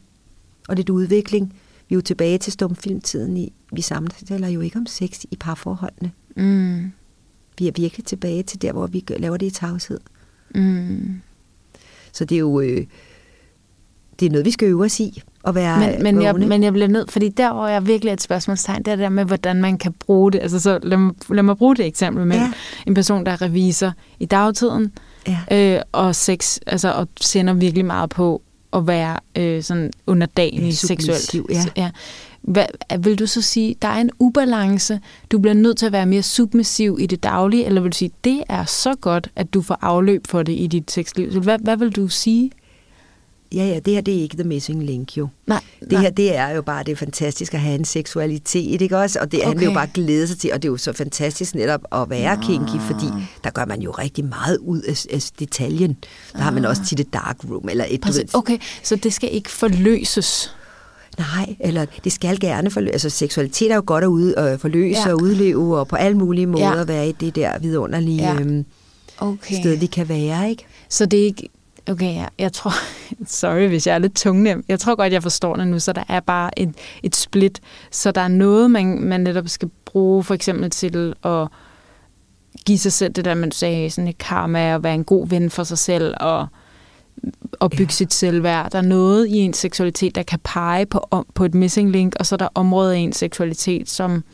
og 0.68 0.76
lidt 0.76 0.90
udvikling. 0.90 1.54
Vi 1.92 1.94
er 1.94 1.98
jo 1.98 2.02
tilbage 2.02 2.38
til 2.38 2.52
stumfilmtiden. 2.52 3.36
I, 3.36 3.52
vi 3.72 3.80
samtaler 3.82 4.48
jo 4.48 4.60
ikke 4.60 4.78
om 4.78 4.86
sex 4.86 5.24
i 5.30 5.36
parforholdene. 5.36 6.12
Mm. 6.36 6.92
Vi 7.58 7.68
er 7.68 7.72
virkelig 7.76 8.06
tilbage 8.06 8.42
til 8.42 8.62
der, 8.62 8.72
hvor 8.72 8.86
vi 8.86 9.04
laver 9.08 9.36
det 9.36 9.46
i 9.46 9.50
tavshed. 9.50 10.00
Mm. 10.54 11.20
Så 12.12 12.24
det 12.24 12.34
er 12.34 12.38
jo 12.38 12.60
øh, 12.60 12.86
det 14.20 14.26
er 14.26 14.30
noget, 14.30 14.44
vi 14.44 14.50
skal 14.50 14.68
øve 14.68 14.84
os 14.84 15.00
i. 15.00 15.22
At 15.44 15.54
være 15.54 15.78
Men, 15.78 16.02
men, 16.02 16.22
jeg, 16.22 16.34
men 16.34 16.62
jeg 16.62 16.72
bliver 16.72 16.88
nødt, 16.88 17.10
fordi 17.10 17.28
der, 17.28 17.52
hvor 17.52 17.66
jeg 17.66 17.86
virkelig 17.86 18.10
er 18.10 18.14
et 18.14 18.22
spørgsmålstegn, 18.22 18.82
det 18.82 18.88
er 18.88 18.96
det 18.96 19.02
der 19.02 19.08
med, 19.08 19.24
hvordan 19.24 19.56
man 19.56 19.78
kan 19.78 19.92
bruge 19.92 20.32
det. 20.32 20.38
Altså, 20.38 20.60
så 20.60 20.78
lad, 20.82 20.98
mig, 20.98 21.14
lad 21.30 21.42
mig 21.42 21.56
bruge 21.56 21.76
det 21.76 21.86
eksempel 21.86 22.26
med 22.26 22.36
ja. 22.36 22.52
en 22.86 22.94
person, 22.94 23.26
der 23.26 23.32
er 23.32 23.42
revisor 23.42 23.92
i 24.20 24.26
dagtiden, 24.26 24.92
ja. 25.28 25.76
øh, 25.76 25.82
og 25.92 26.14
sex, 26.14 26.58
altså, 26.66 26.92
og 26.92 27.08
sender 27.20 27.54
virkelig 27.54 27.84
meget 27.84 28.10
på 28.10 28.42
at 28.72 28.86
være 28.86 29.18
øh, 29.38 29.62
sådan 29.62 29.90
underdanig 30.06 30.78
seksuelt. 30.78 31.34
ja. 31.50 31.64
ja. 31.76 31.90
Hvad, 32.42 32.66
vil 32.98 33.18
du 33.18 33.26
så 33.26 33.42
sige, 33.42 33.76
der 33.82 33.88
er 33.88 34.00
en 34.00 34.10
ubalance, 34.18 35.00
du 35.32 35.38
bliver 35.38 35.54
nødt 35.54 35.76
til 35.76 35.86
at 35.86 35.92
være 35.92 36.06
mere 36.06 36.22
submissiv 36.22 36.98
i 37.00 37.06
det 37.06 37.22
daglige, 37.22 37.64
eller 37.64 37.80
vil 37.80 37.92
du 37.92 37.96
sige, 37.96 38.10
det 38.24 38.42
er 38.48 38.64
så 38.64 38.94
godt, 38.94 39.28
at 39.36 39.54
du 39.54 39.62
får 39.62 39.78
afløb 39.80 40.26
for 40.26 40.42
det 40.42 40.52
i 40.52 40.66
dit 40.66 40.90
sexliv? 40.90 41.40
Hvad, 41.40 41.58
hvad 41.58 41.76
vil 41.76 41.90
du 41.90 42.08
sige? 42.08 42.50
Ja, 43.54 43.64
ja, 43.66 43.78
det 43.78 43.94
her 43.94 44.00
det 44.00 44.16
er 44.18 44.22
ikke 44.22 44.36
the 44.36 44.44
missing 44.48 44.82
link 44.84 45.16
jo. 45.16 45.28
Nej, 45.46 45.60
Det 45.80 45.92
nej. 45.92 46.00
her, 46.02 46.10
det 46.10 46.36
er 46.36 46.48
jo 46.50 46.62
bare 46.62 46.84
det 46.84 46.92
er 46.92 46.96
fantastisk 46.96 47.54
at 47.54 47.60
have 47.60 47.74
en 47.74 47.84
seksualitet, 47.84 48.80
ikke 48.82 48.98
også? 48.98 49.18
Og 49.20 49.32
det 49.32 49.40
okay. 49.40 49.48
han 49.48 49.58
vil 49.60 49.64
jo 49.66 49.72
bare 49.72 49.88
glæde 49.94 50.26
sig 50.28 50.38
til, 50.38 50.52
og 50.52 50.62
det 50.62 50.68
er 50.68 50.72
jo 50.72 50.76
så 50.76 50.92
fantastisk 50.92 51.54
netop 51.54 51.80
at 51.92 52.10
være 52.10 52.36
Nå. 52.36 52.42
kinky, 52.42 52.80
fordi 52.80 53.06
der 53.44 53.50
gør 53.50 53.64
man 53.64 53.80
jo 53.82 53.90
rigtig 53.90 54.24
meget 54.24 54.58
ud 54.58 54.80
af, 54.82 55.06
af 55.12 55.22
detaljen. 55.38 55.96
Der 56.32 56.38
har 56.38 56.50
man 56.50 56.64
også 56.64 56.82
tit 56.88 57.00
et 57.00 57.12
dark 57.12 57.36
room, 57.50 57.68
eller 57.68 57.84
et, 57.88 58.00
Præcis. 58.00 58.18
ved, 58.18 58.24
Okay, 58.34 58.58
så 58.82 58.96
det 58.96 59.12
skal 59.12 59.28
ikke 59.34 59.50
forløses. 59.50 60.54
Nej, 61.18 61.56
eller 61.60 61.86
det 62.04 62.12
skal 62.12 62.40
gerne 62.40 62.70
forløse. 62.70 62.92
Altså 62.92 63.10
seksualitet 63.10 63.70
er 63.70 63.74
jo 63.74 63.82
godt 63.86 64.04
at 64.04 64.08
ud, 64.08 64.34
øh, 64.38 64.58
forløse 64.58 65.00
Ja. 65.06 65.12
og 65.12 65.22
udleve, 65.22 65.78
og 65.78 65.88
på 65.88 65.96
alle 65.96 66.18
mulige 66.18 66.46
måder 66.46 66.78
Ja. 66.78 66.84
være 66.84 67.08
i 67.08 67.12
det 67.12 67.34
der 67.36 67.58
vidunderlige 67.58 68.22
Ja. 68.22 68.32
ja. 68.34 68.40
øhm, 68.40 68.64
Okay. 69.18 69.54
sted, 69.60 69.76
vi 69.76 69.86
kan 69.86 70.08
være, 70.08 70.50
ikke? 70.50 70.64
Så 70.88 71.06
det 71.06 71.20
er 71.20 71.24
ikke... 71.24 71.48
Okay, 71.90 72.14
ja, 72.14 72.26
jeg 72.38 72.52
tror... 72.52 72.72
Sorry, 73.26 73.68
hvis 73.68 73.86
jeg 73.86 73.94
er 73.94 73.98
lidt 73.98 74.16
tungnem. 74.16 74.64
Jeg 74.68 74.80
tror 74.80 74.94
godt, 74.94 75.12
jeg 75.12 75.22
forstår 75.22 75.56
det 75.56 75.68
nu, 75.68 75.78
så 75.78 75.92
der 75.92 76.04
er 76.08 76.20
bare 76.20 76.58
et, 76.58 76.74
et 77.02 77.16
split. 77.16 77.60
Så 77.90 78.10
der 78.12 78.20
er 78.20 78.28
noget, 78.28 78.70
man, 78.70 79.00
man 79.00 79.20
netop 79.20 79.48
skal 79.48 79.70
bruge 79.84 80.24
for 80.24 80.34
eksempel 80.34 80.70
til 80.70 81.14
at 81.24 81.48
give 82.66 82.78
sig 82.78 82.92
selv 82.92 83.12
det 83.12 83.24
der, 83.24 83.34
man 83.34 83.52
sagde, 83.52 83.90
sådan 83.90 84.08
et 84.08 84.18
karma, 84.18 84.74
og 84.74 84.82
være 84.82 84.94
en 84.94 85.04
god 85.04 85.28
ven 85.28 85.50
for 85.50 85.64
sig 85.64 85.78
selv, 85.78 86.14
og, 86.20 86.46
og 87.60 87.70
bygge 87.70 87.82
Ja. 87.82 87.88
sit 87.90 88.14
selvværd. 88.14 88.70
Der 88.70 88.78
er 88.78 88.82
noget 88.82 89.26
i 89.26 89.36
ens 89.36 89.56
seksualitet, 89.56 90.14
der 90.14 90.22
kan 90.22 90.38
pege 90.44 90.86
på, 90.86 91.24
på 91.34 91.44
et 91.44 91.54
missing 91.54 91.90
link, 91.90 92.14
og 92.18 92.26
så 92.26 92.34
er 92.34 92.36
der 92.36 92.48
områder 92.54 92.92
i 92.92 92.98
ens 92.98 93.16
seksualitet, 93.16 93.90
som, 93.90 94.24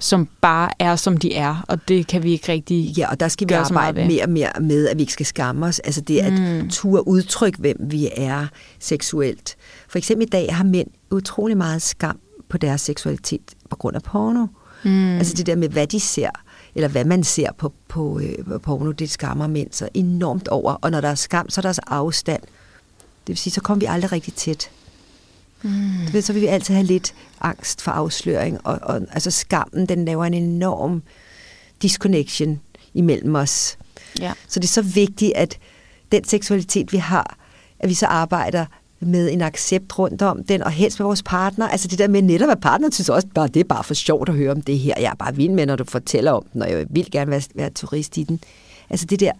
som 0.00 0.28
bare 0.40 0.70
er, 0.78 0.96
som 0.96 1.16
de 1.16 1.34
er, 1.34 1.64
og 1.68 1.88
det 1.88 2.06
kan 2.06 2.22
vi 2.22 2.32
ikke 2.32 2.52
rigtig... 2.52 2.76
Ja, 2.98 3.10
og 3.10 3.20
der 3.20 3.28
skal 3.28 3.48
vi 3.48 3.54
arbejde 3.54 4.06
mere 4.06 4.22
og 4.24 4.30
mere 4.30 4.50
med, 4.60 4.88
at 4.88 4.96
vi 4.96 5.02
ikke 5.02 5.12
skal 5.12 5.26
skamme 5.26 5.66
os. 5.66 5.78
Altså 5.78 6.00
det 6.00 6.18
at 6.20 6.32
Mm. 6.32 6.68
turde 6.70 7.08
udtrykke, 7.08 7.58
hvem 7.58 7.76
vi 7.80 8.08
er 8.16 8.46
seksuelt. 8.78 9.56
For 9.88 9.98
eksempel 9.98 10.26
i 10.26 10.30
dag 10.30 10.54
har 10.54 10.64
mænd 10.64 10.88
utrolig 11.10 11.56
meget 11.56 11.82
skam 11.82 12.18
på 12.48 12.58
deres 12.58 12.80
seksualitet 12.80 13.40
på 13.70 13.76
grund 13.76 13.96
af 13.96 14.02
porno. 14.02 14.46
Mm. 14.84 15.18
Altså 15.18 15.34
det 15.34 15.46
der 15.46 15.56
med, 15.56 15.68
hvad 15.68 15.86
de 15.86 16.00
ser, 16.00 16.30
eller 16.74 16.88
hvad 16.88 17.04
man 17.04 17.24
ser 17.24 17.52
på, 17.58 17.72
på, 17.88 18.20
øh, 18.20 18.44
på 18.44 18.58
porno, 18.58 18.90
det 18.90 19.10
skammer 19.10 19.46
mænd 19.46 19.68
så 19.72 19.88
enormt 19.94 20.48
over. 20.48 20.72
Og 20.72 20.90
når 20.90 21.00
der 21.00 21.08
er 21.08 21.14
skam, 21.14 21.50
så 21.50 21.60
er 21.60 21.62
der 21.62 21.68
også 21.68 21.82
afstand. 21.86 22.40
Det 23.20 23.28
vil 23.28 23.36
sige, 23.36 23.52
så 23.52 23.60
kommer 23.60 23.78
vi 23.80 23.86
aldrig 23.86 24.12
rigtig 24.12 24.34
tæt. 24.34 24.70
Mm. 25.62 26.06
Du 26.06 26.12
ved, 26.12 26.22
så 26.22 26.32
vil 26.32 26.42
vi 26.42 26.46
altid 26.46 26.74
have 26.74 26.86
lidt 26.86 27.14
angst 27.40 27.82
for 27.82 27.90
afsløring, 27.90 28.58
og, 28.66 28.78
og 28.82 29.00
altså 29.12 29.30
skammen, 29.30 29.86
den 29.86 30.04
laver 30.04 30.24
en 30.24 30.34
enorm 30.34 31.02
disconnection 31.82 32.60
imellem 32.94 33.34
os. 33.34 33.78
Ja. 34.20 34.32
Så 34.48 34.60
det 34.60 34.66
er 34.66 34.72
så 34.72 34.82
vigtigt, 34.82 35.32
at 35.36 35.58
den 36.12 36.24
seksualitet, 36.24 36.92
vi 36.92 36.96
har, 36.96 37.38
at 37.78 37.88
vi 37.88 37.94
så 37.94 38.06
arbejder 38.06 38.66
med 39.00 39.32
en 39.32 39.42
accept 39.42 39.98
rundt 39.98 40.22
om 40.22 40.44
den, 40.44 40.62
og 40.62 40.70
helst 40.70 40.98
med 40.98 41.04
vores 41.04 41.22
partner. 41.22 41.68
Altså 41.68 41.88
det 41.88 41.98
der 41.98 42.08
med 42.08 42.22
netop, 42.22 42.50
at 42.50 42.60
partner 42.60 42.90
synes 42.90 43.08
også, 43.08 43.28
bare, 43.34 43.48
det 43.48 43.60
er 43.60 43.64
bare 43.64 43.84
for 43.84 43.94
sjovt 43.94 44.28
at 44.28 44.34
høre 44.34 44.50
om 44.52 44.62
det 44.62 44.78
her. 44.78 44.94
Jeg 44.96 45.10
er 45.10 45.14
bare 45.14 45.36
vild 45.36 45.52
med, 45.52 45.66
når 45.66 45.76
du 45.76 45.84
fortæller 45.84 46.32
om 46.32 46.46
den, 46.52 46.62
og 46.62 46.70
jeg 46.70 46.86
vil 46.90 47.10
gerne 47.10 47.30
være, 47.30 47.42
være 47.54 47.70
turist 47.70 48.16
i 48.16 48.22
den. 48.22 48.40
Altså 48.90 49.06
det 49.06 49.20
der, 49.20 49.32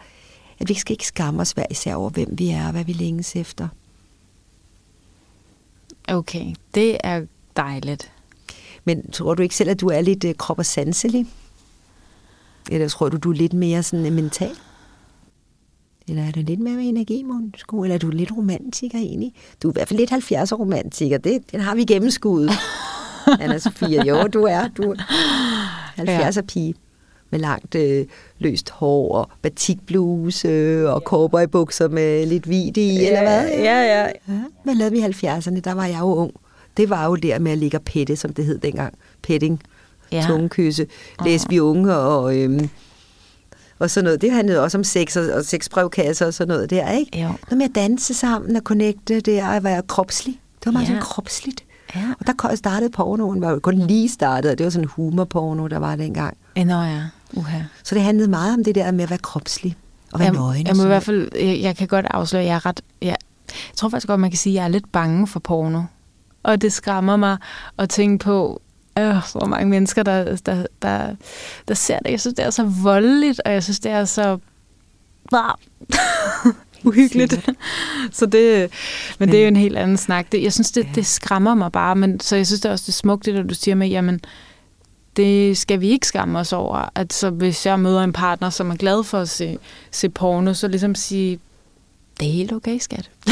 at 0.60 0.68
vi 0.68 0.74
skal 0.74 0.92
ikke 0.92 1.06
skamme 1.06 1.40
os 1.40 1.52
hver 1.52 1.66
især 1.70 1.94
over, 1.94 2.10
hvem 2.10 2.28
vi 2.38 2.50
er, 2.50 2.66
og 2.66 2.72
hvad 2.72 2.84
vi 2.84 2.92
længes 2.92 3.36
efter. 3.36 3.68
Okay, 6.10 6.54
det 6.74 6.96
er 7.04 7.26
dejligt. 7.56 8.12
Men 8.84 9.10
tror 9.10 9.34
du 9.34 9.42
ikke 9.42 9.56
selv, 9.56 9.70
at 9.70 9.80
du 9.80 9.88
er 9.88 10.00
lidt 10.00 10.24
øh, 10.24 10.34
krop- 10.34 10.58
og 10.58 10.66
sanselig? 10.66 11.26
Eller 12.70 12.88
tror 12.88 13.08
du, 13.08 13.16
du 13.16 13.30
er 13.30 13.34
lidt 13.34 13.52
mere 13.52 13.82
sådan 13.82 14.06
øh, 14.06 14.12
mental? 14.12 14.50
Eller 16.08 16.22
er 16.22 16.30
du 16.30 16.40
lidt 16.40 16.60
mere 16.60 16.74
med 16.74 16.88
energi, 16.88 17.22
Månsko? 17.22 17.82
Eller 17.82 17.94
er 17.94 17.98
du 17.98 18.10
lidt 18.10 18.32
romantiker 18.36 18.98
egentlig? 18.98 19.32
Du 19.62 19.68
er 19.68 19.72
i 19.72 19.74
hvert 19.74 19.88
fald 19.88 19.98
lidt 19.98 20.12
70'er 20.12 20.54
romantiker. 20.54 21.18
Det, 21.18 21.52
den 21.52 21.60
har 21.60 21.74
vi 21.74 21.84
gennemskuddet. 21.84 22.50
Anna 23.40 23.58
Sofia, 23.58 24.04
jo, 24.04 24.26
du 24.26 24.42
er. 24.42 24.68
Du 24.68 24.94
er 25.98 26.30
70'er 26.30 26.42
pige 26.42 26.74
med 27.30 27.38
langt 27.40 27.74
øh, 27.74 28.06
løst 28.38 28.70
hår 28.70 29.14
og 29.14 29.28
batikbluse 29.42 30.84
og 30.90 31.00
cowboybukser 31.06 31.88
med 31.88 32.26
lidt 32.26 32.44
hvid 32.44 32.76
i, 32.76 33.06
eller 33.06 33.20
hvad? 33.20 33.48
Ja, 33.48 33.80
ja. 33.82 34.06
Ja, 34.28 34.40
hvad 34.64 34.74
lavede 34.74 34.92
vi 34.92 34.98
i 34.98 35.02
70'erne? 35.04 35.60
Der 35.60 35.72
var 35.74 35.86
jeg 35.86 36.00
jo 36.00 36.14
ung. 36.14 36.32
Det 36.76 36.90
var 36.90 37.06
jo 37.06 37.14
der 37.14 37.38
med 37.38 37.52
at 37.52 37.58
ligge 37.58 37.76
og 37.78 37.82
pette, 37.82 38.16
som 38.16 38.32
det 38.32 38.44
hed 38.44 38.58
dengang. 38.58 38.94
Petting, 39.22 39.62
Ja. 40.12 40.16
ja. 40.16 40.26
tungekysse, 40.26 40.86
læste 41.24 41.48
vi 41.48 41.60
unge 41.60 41.94
og, 41.96 42.36
øhm, 42.38 42.68
og 43.78 43.90
sådan 43.90 44.04
noget. 44.04 44.20
Det 44.20 44.32
handlede 44.32 44.62
også 44.62 44.78
om 44.78 44.84
sex 44.84 45.16
og, 45.16 45.24
og 45.34 45.44
sexbrevkasser 45.44 46.26
og 46.26 46.34
sådan 46.34 46.48
noget 46.48 46.70
der, 46.70 46.90
ikke? 46.90 47.18
Jo. 47.22 47.26
Noget 47.28 47.56
med 47.58 47.64
at 47.64 47.74
danse 47.74 48.14
sammen 48.14 48.56
og 48.56 48.62
connecte 48.62 49.20
der 49.20 49.48
og 49.56 49.64
være 49.64 49.82
kropslig. 49.82 50.40
Det 50.58 50.66
var 50.66 50.72
meget 50.72 50.84
Ja. 50.84 50.88
sådan 50.88 51.02
kropsligt. 51.02 51.64
Ja. 51.96 52.00
Og 52.20 52.26
der 52.26 52.54
startede 52.54 52.90
pornoen, 52.90 53.40
var 53.40 53.50
jo 53.50 53.58
kun 53.58 53.74
lige 53.78 54.08
startet, 54.08 54.50
og 54.50 54.58
det 54.58 54.64
var 54.64 54.70
sådan 54.70 54.88
humorporno, 54.88 55.66
der 55.66 55.78
var 55.78 55.96
dengang. 55.96 56.36
Nå 56.56 56.62
ja, 56.62 57.02
uha. 57.32 57.58
Så 57.84 57.94
det 57.94 58.02
handlede 58.04 58.28
meget 58.30 58.54
om 58.54 58.64
det 58.64 58.74
der 58.74 58.90
med 58.90 59.04
at 59.04 59.10
være 59.10 59.18
kropslig 59.18 59.76
og 60.12 60.18
være 60.20 60.26
Jeg, 60.26 60.34
nøgen. 60.34 60.66
jeg 60.66 60.76
må 60.76 60.82
i 60.82 60.86
hvert 60.86 61.02
fald, 61.02 61.28
jeg, 61.34 61.60
jeg 61.60 61.76
kan 61.76 61.88
godt 61.88 62.06
afsløre, 62.10 62.42
at 62.42 62.48
jeg 62.48 62.54
er 62.54 62.66
ret, 62.66 62.80
jeg, 63.02 63.08
jeg 63.48 63.76
tror 63.76 63.88
faktisk 63.88 64.06
godt, 64.08 64.20
man 64.20 64.30
kan 64.30 64.38
sige, 64.38 64.52
at 64.52 64.56
jeg 64.56 64.64
er 64.64 64.68
lidt 64.68 64.92
bange 64.92 65.26
for 65.26 65.40
porno. 65.40 65.82
Og 66.42 66.62
det 66.62 66.72
skræmmer 66.72 67.16
mig 67.16 67.36
at 67.78 67.88
tænke 67.88 68.24
på, 68.24 68.62
øh, 68.98 69.16
hvor 69.32 69.46
mange 69.46 69.68
mennesker, 69.70 70.02
der, 70.02 70.36
der, 70.36 70.66
der, 70.82 71.14
der 71.68 71.74
ser 71.74 71.98
det. 71.98 72.10
Jeg 72.10 72.20
synes, 72.20 72.34
det 72.34 72.44
er 72.44 72.50
så 72.50 72.64
voldeligt, 72.64 73.40
og 73.44 73.52
jeg 73.52 73.62
synes, 73.62 73.80
det 73.80 73.92
er 73.92 74.04
så 74.04 74.38
uhyggeligt. 76.84 77.50
så 78.12 78.26
det, 78.26 78.60
men, 78.60 78.70
men 79.18 79.28
det 79.28 79.38
er 79.38 79.42
jo 79.42 79.48
en 79.48 79.56
helt 79.56 79.76
anden 79.76 79.96
snak. 79.96 80.32
Det, 80.32 80.42
jeg 80.42 80.52
synes, 80.52 80.72
det, 80.72 80.84
Ja. 80.84 80.88
det 80.94 81.06
skræmmer 81.06 81.54
mig 81.54 81.72
bare. 81.72 81.96
Men, 81.96 82.20
så 82.20 82.36
jeg 82.36 82.46
synes 82.46 82.60
det 82.60 82.68
er 82.68 82.72
også, 82.72 82.84
det 82.86 82.94
smukt, 82.94 83.26
det 83.26 83.34
der 83.34 83.42
du 83.42 83.54
siger 83.54 83.74
med, 83.74 83.88
jamen, 83.88 84.20
det 85.16 85.58
skal 85.58 85.80
vi 85.80 85.88
ikke 85.88 86.06
skamme 86.06 86.38
os 86.38 86.52
over. 86.52 86.90
At 86.94 87.12
så 87.12 87.30
hvis 87.30 87.66
jeg 87.66 87.80
møder 87.80 88.04
en 88.04 88.12
partner, 88.12 88.50
som 88.50 88.70
er 88.70 88.76
glad 88.76 89.04
for 89.04 89.18
at 89.18 89.28
se, 89.28 89.58
se 89.90 90.08
porno, 90.08 90.54
så 90.54 90.68
ligesom 90.68 90.94
sige, 90.94 91.38
det 92.20 92.28
er 92.28 92.32
helt 92.32 92.52
okay, 92.52 92.78
skat. 92.78 93.10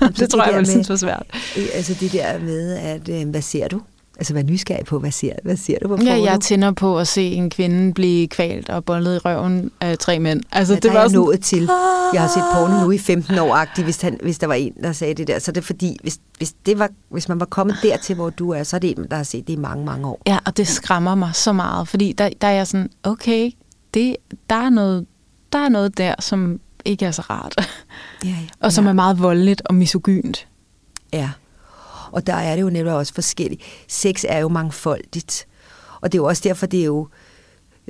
Så 0.00 0.12
det 0.16 0.30
tror 0.30 0.40
det 0.40 0.46
jeg, 0.46 0.52
der 0.52 0.58
vil 0.58 0.66
synes 0.66 0.88
var 0.88 0.96
svært. 0.96 1.26
Altså 1.74 1.94
det 2.00 2.12
der 2.12 2.38
med, 2.38 2.74
at 2.74 3.08
øh, 3.08 3.28
hvad 3.28 3.42
ser 3.42 3.68
du? 3.68 3.80
Altså, 4.18 4.34
vær 4.34 4.42
nysgerrig 4.42 4.84
på, 4.84 4.98
hvad 4.98 5.10
ser, 5.10 5.32
hvad 5.44 5.56
ser 5.56 5.78
du 5.82 5.88
på 5.88 5.96
Ja, 6.02 6.22
jeg 6.22 6.40
tænder 6.40 6.70
på 6.70 6.98
at 6.98 7.08
se 7.08 7.22
en 7.22 7.50
kvinde 7.50 7.94
blive 7.94 8.28
kvalt 8.28 8.68
og 8.68 8.84
bollet 8.84 9.14
i 9.16 9.18
røven 9.18 9.70
af 9.80 9.98
tre 9.98 10.18
mænd. 10.18 10.42
Altså, 10.52 10.72
Ja, 10.72 10.74
det 10.74 10.82
der 10.82 10.90
var 10.92 10.98
er 10.98 11.02
jeg 11.02 11.10
sådan, 11.10 11.24
nået 11.24 11.40
til. 11.40 11.70
Jeg 12.12 12.20
har 12.20 12.28
set 12.28 12.42
porno 12.54 12.84
nu 12.84 12.90
i 12.90 12.98
15 12.98 13.38
år, 13.38 13.82
hvis, 13.84 14.02
han, 14.02 14.18
hvis 14.22 14.38
der 14.38 14.46
var 14.46 14.54
en, 14.54 14.72
der 14.82 14.92
sagde 14.92 15.14
det 15.14 15.28
der. 15.28 15.38
Så 15.38 15.50
er 15.50 15.52
det 15.52 15.64
fordi, 15.64 15.96
hvis, 16.02 16.18
hvis, 16.38 16.52
det 16.66 16.78
var, 16.78 16.90
hvis 17.10 17.28
man 17.28 17.40
var 17.40 17.46
kommet 17.46 17.76
dertil, 17.82 18.14
hvor 18.14 18.30
du 18.30 18.50
er, 18.50 18.62
så 18.62 18.76
er 18.76 18.80
det 18.80 18.98
en, 18.98 19.06
der 19.10 19.16
har 19.16 19.22
set 19.22 19.46
det 19.46 19.52
i 19.52 19.56
mange, 19.56 19.84
mange 19.84 20.08
år. 20.08 20.22
Ja, 20.26 20.38
og 20.46 20.56
det 20.56 20.68
skræmmer 20.68 21.14
mig 21.14 21.30
så 21.34 21.52
meget, 21.52 21.88
fordi 21.88 22.12
der, 22.12 22.30
der 22.40 22.48
er 22.48 22.52
jeg 22.52 22.66
sådan, 22.66 22.90
okay, 23.02 23.50
det, 23.94 24.16
der, 24.50 24.56
er 24.56 24.70
noget, 24.70 25.06
der 25.52 25.58
er 25.58 25.68
noget 25.68 25.98
der, 25.98 26.14
som 26.20 26.60
ikke 26.84 27.06
er 27.06 27.10
så 27.10 27.22
rart, 27.22 27.54
Ja, 28.24 28.28
ja. 28.28 28.36
og 28.66 28.72
som 28.72 28.84
ja. 28.84 28.90
er 28.90 28.94
meget 28.94 29.22
voldeligt 29.22 29.62
og 29.64 29.74
misogynt. 29.74 30.46
Ja, 31.12 31.30
og 32.14 32.26
der 32.26 32.34
er 32.34 32.56
det 32.56 32.62
jo 32.62 32.70
netop 32.70 32.96
også 32.98 33.14
forskelligt. 33.14 33.62
Sex 33.88 34.24
er 34.28 34.38
jo 34.38 34.48
mangfoldigt, 34.48 35.46
og 36.00 36.12
det 36.12 36.18
er 36.18 36.22
jo 36.22 36.26
også 36.26 36.42
derfor, 36.44 36.66
det 36.66 36.80
er 36.80 36.84
jo, 36.84 37.08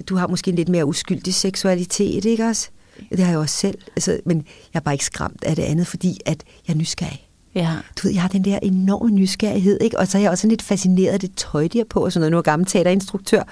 du 0.08 0.16
har 0.16 0.26
måske 0.26 0.48
en 0.48 0.56
lidt 0.56 0.68
mere 0.68 0.84
uskyldig 0.86 1.34
seksualitet, 1.34 2.24
ikke 2.24 2.44
også? 2.44 2.68
Det 3.10 3.20
har 3.20 3.30
jeg 3.30 3.38
også 3.38 3.56
selv, 3.56 3.78
altså, 3.96 4.20
men 4.26 4.36
jeg 4.74 4.80
er 4.80 4.82
bare 4.84 4.94
ikke 4.94 5.04
skræmt 5.04 5.44
af 5.44 5.56
det 5.56 5.62
andet, 5.62 5.86
fordi 5.86 6.18
at 6.26 6.42
jeg 6.68 6.74
er 6.74 6.78
nysgerrig. 6.78 7.28
Ja, 7.54 7.70
Du 7.96 8.06
ved, 8.06 8.12
jeg 8.12 8.22
har 8.22 8.28
den 8.28 8.44
der 8.44 8.58
enorme 8.62 9.10
nysgerrighed, 9.10 9.78
ikke? 9.80 9.98
Og 9.98 10.08
så 10.08 10.18
er 10.18 10.22
jeg 10.22 10.30
også 10.30 10.42
sådan 10.42 10.50
lidt 10.50 10.62
fascineret 10.62 11.12
af 11.12 11.20
det 11.20 11.34
tøj, 11.36 11.68
de 11.68 11.78
har 11.78 11.84
på, 11.84 12.04
og 12.04 12.12
sådan 12.12 12.20
noget. 12.20 12.30
Nu 12.30 12.38
er 12.38 12.42
gammel 12.42 12.66
teaterinstruktør. 12.66 13.42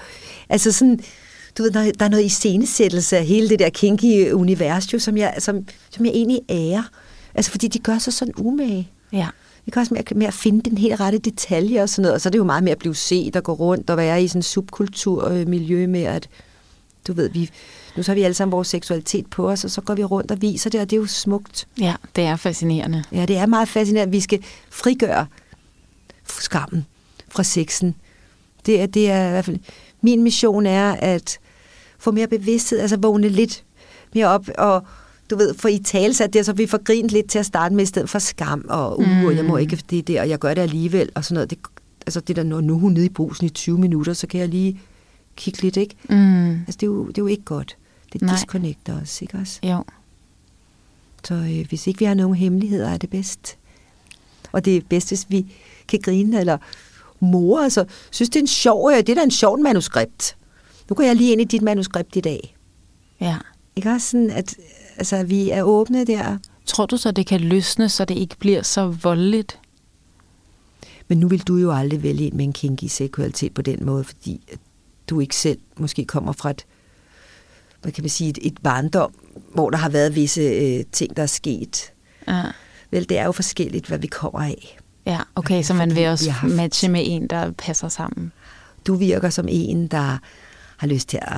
Altså 0.49 0.71
sådan, 0.71 0.99
du 1.57 1.63
ved, 1.63 1.71
der, 1.71 1.91
der 1.91 2.05
er 2.05 2.09
noget 2.09 2.23
iscenesættelse 2.25 3.17
af 3.17 3.25
hele 3.25 3.49
det 3.49 3.59
der 3.59 3.69
kinky 3.69 4.31
univers, 4.31 4.93
jo, 4.93 4.99
som 4.99 5.17
jeg, 5.17 5.35
som, 5.39 5.67
som 5.89 6.05
jeg 6.05 6.13
egentlig 6.13 6.39
ærer. 6.49 6.83
Altså, 7.35 7.51
fordi 7.51 7.67
de 7.67 7.79
gør 7.79 7.97
sig 7.97 8.13
sådan 8.13 8.33
umage. 8.37 8.89
ja. 9.13 9.27
Det 9.65 9.73
kan 9.73 9.79
også 9.79 10.03
med 10.15 10.27
at 10.27 10.33
finde 10.33 10.69
den 10.69 10.77
helt 10.77 10.99
rette 10.99 11.17
detalje 11.17 11.81
og 11.81 11.89
sådan 11.89 12.01
noget. 12.01 12.13
Og 12.13 12.21
så 12.21 12.29
er 12.29 12.31
det 12.31 12.37
jo 12.37 12.43
meget 12.43 12.63
med 12.63 12.71
at 12.71 12.77
blive 12.77 12.95
set 12.95 13.35
og 13.35 13.43
gå 13.43 13.53
rundt 13.53 13.89
og 13.89 13.97
være 13.97 14.23
i 14.23 14.27
sådan 14.27 14.39
en 14.39 14.43
subkulturmiljø 14.43 15.87
med, 15.87 16.03
at 16.03 16.29
du 17.07 17.13
ved, 17.13 17.29
vi, 17.29 17.49
nu 17.97 18.03
så 18.03 18.11
har 18.11 18.15
vi 18.15 18.21
alle 18.21 18.33
sammen 18.33 18.51
vores 18.51 18.67
seksualitet 18.67 19.27
på 19.27 19.49
os, 19.49 19.63
og 19.63 19.71
så 19.71 19.81
går 19.81 19.95
vi 19.95 20.03
rundt 20.03 20.31
og 20.31 20.41
viser 20.41 20.69
det, 20.69 20.81
og 20.81 20.89
det 20.89 20.95
er 20.95 21.01
jo 21.01 21.07
smukt. 21.07 21.67
Ja, 21.79 21.95
det 22.15 22.23
er 22.23 22.35
fascinerende. 22.35 23.03
Ja, 23.11 23.25
det 23.25 23.37
er 23.37 23.45
meget 23.45 23.67
fascinerende, 23.67 24.11
vi 24.11 24.19
skal 24.19 24.43
frigøre 24.69 25.25
skammen 26.27 26.85
fra 27.29 27.43
sexen. 27.43 27.95
Det 28.65 28.81
er, 28.81 28.85
det 28.85 29.09
er 29.09 29.27
i 29.27 29.31
hvert 29.31 29.45
fald, 29.45 29.59
min 30.01 30.23
mission 30.23 30.65
er 30.65 30.91
at 30.91 31.39
få 31.97 32.11
mere 32.11 32.27
bevidsthed, 32.27 32.79
altså 32.79 32.97
vågne 32.97 33.29
lidt 33.29 33.63
mere 34.15 34.27
op, 34.27 34.49
og 34.57 34.83
du 35.29 35.35
ved, 35.35 35.53
få 35.53 35.67
i 35.67 35.77
tale 35.77 36.13
sat 36.13 36.33
det, 36.33 36.45
så 36.45 36.53
vi 36.53 36.67
får 36.67 36.83
grint 36.83 37.11
lidt 37.11 37.29
til 37.29 37.39
at 37.39 37.45
starte 37.45 37.75
med, 37.75 37.83
i 37.83 37.87
stedet 37.87 38.09
for 38.09 38.19
skam, 38.19 38.65
og 38.69 38.99
uh, 38.99 39.07
mm. 39.07 39.35
jeg 39.35 39.45
må 39.45 39.57
ikke 39.57 39.83
det 39.89 40.07
der, 40.07 40.21
og 40.21 40.29
jeg 40.29 40.39
gør 40.39 40.53
det 40.53 40.61
alligevel, 40.61 41.09
og 41.15 41.25
sådan 41.25 41.33
noget. 41.33 41.49
Det, 41.49 41.59
altså 42.05 42.19
det 42.19 42.35
der, 42.35 42.43
når 42.43 42.61
nu 42.61 42.75
er 42.75 42.79
hun 42.79 42.91
nede 42.93 43.05
i 43.05 43.09
brusen 43.09 43.45
i 43.45 43.49
20 43.49 43.77
minutter, 43.77 44.13
så 44.13 44.27
kan 44.27 44.39
jeg 44.39 44.49
lige 44.49 44.79
kigge 45.35 45.61
lidt, 45.61 45.77
ikke? 45.77 45.95
Mm, 46.09 46.51
Altså 46.51 46.77
det 46.79 46.83
er 46.83 46.87
jo, 46.87 47.07
det 47.07 47.17
er 47.17 47.21
jo 47.21 47.27
ikke 47.27 47.43
godt. 47.43 47.77
Det 48.13 48.21
Nej. 48.21 48.35
disconnecter 48.35 49.01
os, 49.01 49.21
ikke 49.21 49.37
også? 49.37 49.59
jo. 49.63 49.83
Så 51.23 51.33
øh, 51.33 51.67
hvis 51.69 51.87
ikke 51.87 51.99
vi 51.99 52.05
har 52.05 52.13
nogen 52.13 52.35
hemmeligheder, 52.35 52.89
er 52.89 52.97
det 52.97 53.09
bedst. 53.09 53.57
Og 54.51 54.65
det 54.65 54.77
er 54.77 54.81
bedst, 54.89 55.07
hvis 55.07 55.25
vi 55.29 55.45
kan 55.87 55.99
grine 56.03 56.39
eller 56.39 56.57
mor. 57.19 57.59
Altså, 57.63 57.85
synes, 58.11 58.29
det 58.29 58.35
er 58.35 58.43
en 58.43 58.47
sjov, 58.47 58.91
øh, 58.91 58.97
det 58.97 59.09
er 59.09 59.15
da 59.15 59.23
en 59.23 59.31
sjov 59.31 59.59
manuskript. 59.59 60.37
Nu 60.89 60.95
går 60.95 61.03
jeg 61.03 61.15
lige 61.15 61.31
ind 61.31 61.41
i 61.41 61.43
dit 61.43 61.61
manuskript 61.61 62.15
i 62.15 62.19
dag. 62.19 62.55
Ja. 63.21 63.37
Ikke 63.75 63.89
også 63.89 64.09
sådan, 64.09 64.29
at 64.29 64.55
altså, 64.97 65.23
vi 65.23 65.49
er 65.49 65.63
åbne 65.63 66.05
der. 66.05 66.37
Tror 66.65 66.85
du 66.85 66.97
så, 66.97 67.11
det 67.11 67.27
kan 67.27 67.41
løsne, 67.41 67.89
så 67.89 68.05
det 68.05 68.17
ikke 68.17 68.35
bliver 68.39 68.61
så 68.61 68.87
voldeligt? 68.87 69.59
Men 71.07 71.17
nu 71.17 71.27
vil 71.27 71.41
du 71.41 71.57
jo 71.57 71.71
aldrig 71.71 72.03
vælge 72.03 72.25
en 72.25 72.37
med 72.37 72.45
en 72.45 72.53
kinky 72.53 72.85
seksualitet 72.85 73.53
på 73.53 73.61
den 73.61 73.85
måde, 73.85 74.03
fordi 74.03 74.57
du 75.09 75.19
ikke 75.19 75.35
selv 75.35 75.59
måske 75.77 76.05
kommer 76.05 76.31
fra 76.31 76.49
et, 76.49 76.65
hvad 77.81 77.91
kan 77.91 78.03
man 78.03 78.09
sige, 78.09 78.29
et, 78.29 78.39
et 78.41 78.57
barndom, 78.63 79.13
hvor 79.53 79.69
der 79.69 79.77
har 79.77 79.89
været 79.89 80.15
visse 80.15 80.41
øh, 80.41 80.83
ting, 80.91 81.17
der 81.17 81.23
er 81.23 81.27
sket. 81.27 81.91
Ja. 82.27 82.43
Vel, 82.91 83.09
det 83.09 83.17
er 83.17 83.25
jo 83.25 83.31
forskelligt, 83.31 83.87
hvad 83.87 83.97
vi 83.97 84.07
kommer 84.07 84.39
af. 84.39 84.77
Ja, 85.05 85.19
okay, 85.35 85.63
så 85.63 85.73
man 85.73 85.89
vil 85.89 85.97
vi 85.97 86.03
også 86.03 86.33
matche 86.43 86.89
med 86.89 87.01
en, 87.05 87.27
der 87.27 87.51
passer 87.51 87.87
sammen. 87.87 88.31
du 88.87 88.95
virker 88.95 89.29
som 89.29 89.47
en, 89.49 89.87
der 89.87 90.17
har 90.77 90.87
lyst 90.87 91.09
til 91.09 91.19
at, 91.21 91.37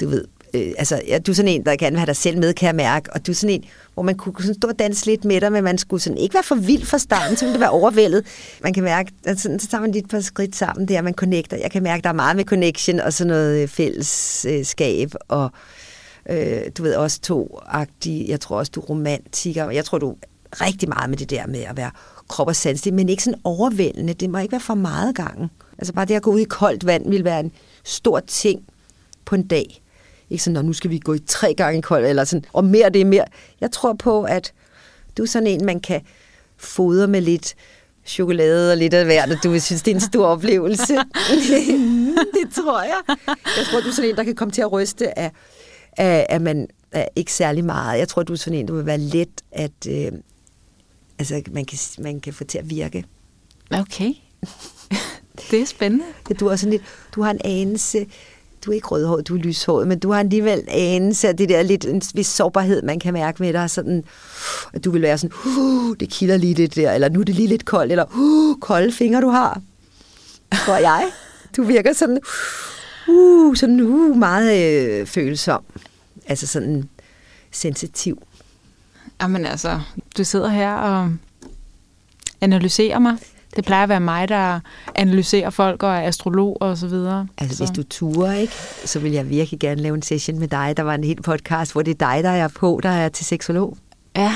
du 0.00 0.08
ved, 0.08 0.24
øh, 0.56 0.74
altså, 0.78 1.00
ja, 1.08 1.18
du 1.18 1.32
er 1.32 1.34
sådan 1.34 1.48
en, 1.48 1.64
der 1.64 1.76
gerne 1.76 1.92
vil 1.92 1.98
have 1.98 2.06
dig 2.06 2.16
selv 2.16 2.38
med, 2.38 2.54
kan 2.54 2.66
jeg 2.66 2.74
mærke, 2.74 3.12
og 3.12 3.26
du 3.26 3.32
er 3.32 3.36
sådan 3.36 3.54
en, 3.54 3.64
hvor 3.94 4.02
man 4.02 4.14
kunne 4.14 4.34
sådan 4.38 4.54
stå 4.54 4.68
og 4.68 4.78
danse 4.78 5.06
lidt 5.06 5.24
med 5.24 5.40
dig, 5.40 5.52
men 5.52 5.64
man 5.64 5.78
skulle 5.78 6.02
sådan 6.02 6.18
ikke 6.18 6.34
være 6.34 6.42
for 6.42 6.54
vild 6.54 6.86
fra 6.86 6.98
starten, 6.98 7.36
så 7.36 7.44
ville 7.44 7.52
det 7.52 7.60
være 7.60 7.70
overvældet. 7.70 8.26
Man 8.62 8.72
kan 8.72 8.82
mærke, 8.82 9.12
at 9.24 9.40
sådan, 9.40 9.60
så 9.60 9.68
tager 9.68 9.80
man 9.80 9.92
lidt 9.92 10.10
par 10.10 10.20
skridt 10.20 10.56
sammen 10.56 10.88
der, 10.88 11.02
man 11.02 11.14
connecter. 11.14 11.56
Jeg 11.56 11.70
kan 11.70 11.82
mærke, 11.82 12.02
der 12.02 12.08
er 12.08 12.12
meget 12.12 12.36
med 12.36 12.44
connection 12.44 13.00
og 13.00 13.12
sådan 13.12 13.28
noget 13.28 13.62
øh, 13.62 13.68
fællesskab, 13.68 15.12
og 15.28 15.50
øh, 16.30 16.60
du 16.78 16.82
ved 16.82 16.94
også 16.94 17.20
to-agtige, 17.20 18.28
jeg 18.28 18.40
tror 18.40 18.58
også, 18.58 18.72
du 18.74 18.80
er 18.80 18.84
romantiker, 18.84 19.70
jeg 19.70 19.84
tror, 19.84 19.98
du 19.98 20.10
er 20.10 20.16
rigtig 20.66 20.88
meget 20.88 21.10
med 21.10 21.18
det 21.18 21.30
der 21.30 21.46
med 21.46 21.60
at 21.60 21.76
være 21.76 21.90
krop 22.28 22.46
og 22.46 22.56
sanselig, 22.56 22.94
men 22.94 23.08
ikke 23.08 23.22
sådan 23.22 23.40
overvældende. 23.44 24.12
Det 24.12 24.30
må 24.30 24.38
ikke 24.38 24.52
være 24.52 24.60
for 24.60 24.74
meget 24.74 25.16
gangen. 25.16 25.50
Altså 25.78 25.92
bare 25.92 26.04
det 26.04 26.14
at 26.14 26.22
gå 26.22 26.32
ud 26.32 26.40
i 26.40 26.44
koldt 26.44 26.86
vand 26.86 27.10
vil 27.10 27.24
være 27.24 27.40
en 27.40 27.52
stor 27.84 28.20
ting 28.20 28.62
på 29.24 29.34
en 29.34 29.46
dag. 29.46 29.82
Ikke 30.30 30.44
sådan, 30.44 30.54
"Nå, 30.54 30.62
nu 30.62 30.72
skal 30.72 30.90
vi 30.90 30.98
gå 30.98 31.14
i 31.14 31.18
tre 31.26 31.54
gange 31.54 31.78
i 31.78 31.80
koldt, 31.80 32.06
eller 32.06 32.24
sådan, 32.24 32.44
og 32.52 32.64
mere 32.64 32.90
det 32.90 33.00
er 33.00 33.04
mere. 33.04 33.24
Jeg 33.60 33.70
tror 33.70 33.92
på, 33.92 34.22
at 34.22 34.52
du 35.18 35.22
er 35.22 35.26
sådan 35.26 35.46
en, 35.46 35.66
man 35.66 35.80
kan 35.80 36.00
fodre 36.56 37.08
med 37.08 37.20
lidt 37.20 37.54
chokolade 38.06 38.72
og 38.72 38.76
lidt 38.76 38.94
af 38.94 39.04
hvert, 39.04 39.32
og 39.32 39.38
du 39.44 39.50
vil 39.50 39.62
synes, 39.62 39.82
det 39.82 39.90
er 39.90 39.94
en 39.94 40.00
stor 40.00 40.26
oplevelse. 40.26 40.94
det 42.36 42.54
tror 42.54 42.82
jeg. 42.82 43.16
Jeg 43.28 43.66
tror, 43.70 43.80
du 43.80 43.88
er 43.88 43.92
sådan 43.92 44.10
en, 44.10 44.16
der 44.16 44.24
kan 44.24 44.34
komme 44.34 44.52
til 44.52 44.62
at 44.62 44.72
ryste 44.72 45.18
af, 45.18 45.32
af, 45.96 46.26
af 46.28 46.40
man 46.40 46.68
af 46.92 47.08
ikke 47.16 47.32
særlig 47.32 47.64
meget. 47.64 47.98
Jeg 47.98 48.08
tror, 48.08 48.22
du 48.22 48.32
er 48.32 48.36
sådan 48.36 48.58
en, 48.58 48.68
der 48.68 48.74
vil 48.74 48.86
være 48.86 48.98
let, 48.98 49.42
at 49.52 49.86
øh, 49.88 50.12
altså, 51.18 51.42
man, 51.50 51.64
kan, 51.64 51.78
man 51.98 52.20
kan 52.20 52.32
få 52.32 52.44
til 52.44 52.58
at 52.58 52.70
virke. 52.70 53.04
Okay. 53.70 54.12
det 55.50 55.60
er 55.60 55.66
spændende. 55.66 56.04
Ja, 56.30 56.34
du, 56.34 56.46
er 56.46 56.56
sådan 56.56 56.70
lidt, 56.70 56.82
du 57.14 57.22
har 57.22 57.30
en 57.30 57.40
anelse, 57.44 58.06
du 58.66 58.70
er 58.70 58.74
ikke 58.74 58.88
rødhåret, 58.88 59.28
du 59.28 59.34
er 59.34 59.38
lyshåret, 59.38 59.88
men 59.88 59.98
du 59.98 60.12
har 60.12 60.20
alligevel 60.20 60.58
en 60.58 60.68
anelse 60.68 61.28
af 61.28 61.36
det 61.36 61.48
der 61.48 61.62
lidt, 61.62 61.84
en 61.84 62.02
vis 62.14 62.26
sårbarhed, 62.26 62.82
man 62.82 62.98
kan 62.98 63.12
mærke 63.12 63.42
med 63.42 63.52
dig, 63.52 63.70
sådan, 63.70 64.04
at 64.72 64.84
du 64.84 64.90
vil 64.90 65.02
være 65.02 65.18
sådan, 65.18 65.36
uh, 65.46 65.96
det 66.00 66.10
kilder 66.10 66.36
lige 66.36 66.54
lidt 66.54 66.76
der, 66.76 66.92
eller 66.92 67.08
nu 67.08 67.20
er 67.20 67.24
det 67.24 67.34
lige 67.34 67.48
lidt 67.48 67.64
koldt, 67.64 67.92
eller 67.92 68.04
uh, 68.16 68.60
kolde 68.60 68.92
fingre 68.92 69.20
du 69.20 69.28
har, 69.28 69.60
tror 70.52 70.76
jeg. 70.76 71.04
Du 71.56 71.62
virker 71.62 71.92
sådan, 71.92 72.18
uh, 73.08 73.56
sådan 73.56 73.80
uh, 73.80 74.16
meget 74.16 74.80
øh, 75.00 75.06
følsom, 75.06 75.62
altså 76.26 76.46
sådan 76.46 76.88
sensitiv. 77.50 78.22
Jamen 79.22 79.46
altså, 79.46 79.80
du 80.18 80.24
sidder 80.24 80.48
her 80.48 80.72
og 80.74 81.12
analyserer 82.40 82.98
mig. 82.98 83.16
Det 83.56 83.64
plejer 83.64 83.82
at 83.82 83.88
være 83.88 84.00
mig, 84.00 84.28
der 84.28 84.60
analyserer 84.94 85.50
folk 85.50 85.82
og 85.82 85.90
er 85.90 86.00
astrolog 86.00 86.56
og 86.62 86.78
så 86.78 86.86
videre. 86.86 87.28
Altså, 87.38 87.56
så. 87.56 87.64
hvis 87.64 87.76
du 87.76 87.82
turer, 87.82 88.32
ikke, 88.32 88.52
så 88.84 88.98
vil 88.98 89.12
jeg 89.12 89.30
virkelig 89.30 89.60
gerne 89.60 89.82
lave 89.82 89.94
en 89.94 90.02
session 90.02 90.38
med 90.38 90.48
dig. 90.48 90.74
Der 90.76 90.82
var 90.82 90.94
en 90.94 91.04
helt 91.04 91.22
podcast, 91.24 91.72
hvor 91.72 91.82
det 91.82 92.02
er 92.02 92.12
dig, 92.12 92.24
der 92.24 92.30
er 92.30 92.48
på, 92.48 92.80
der 92.82 92.88
er 92.88 93.08
til 93.08 93.26
seksolog. 93.26 93.76
Ja, 94.16 94.32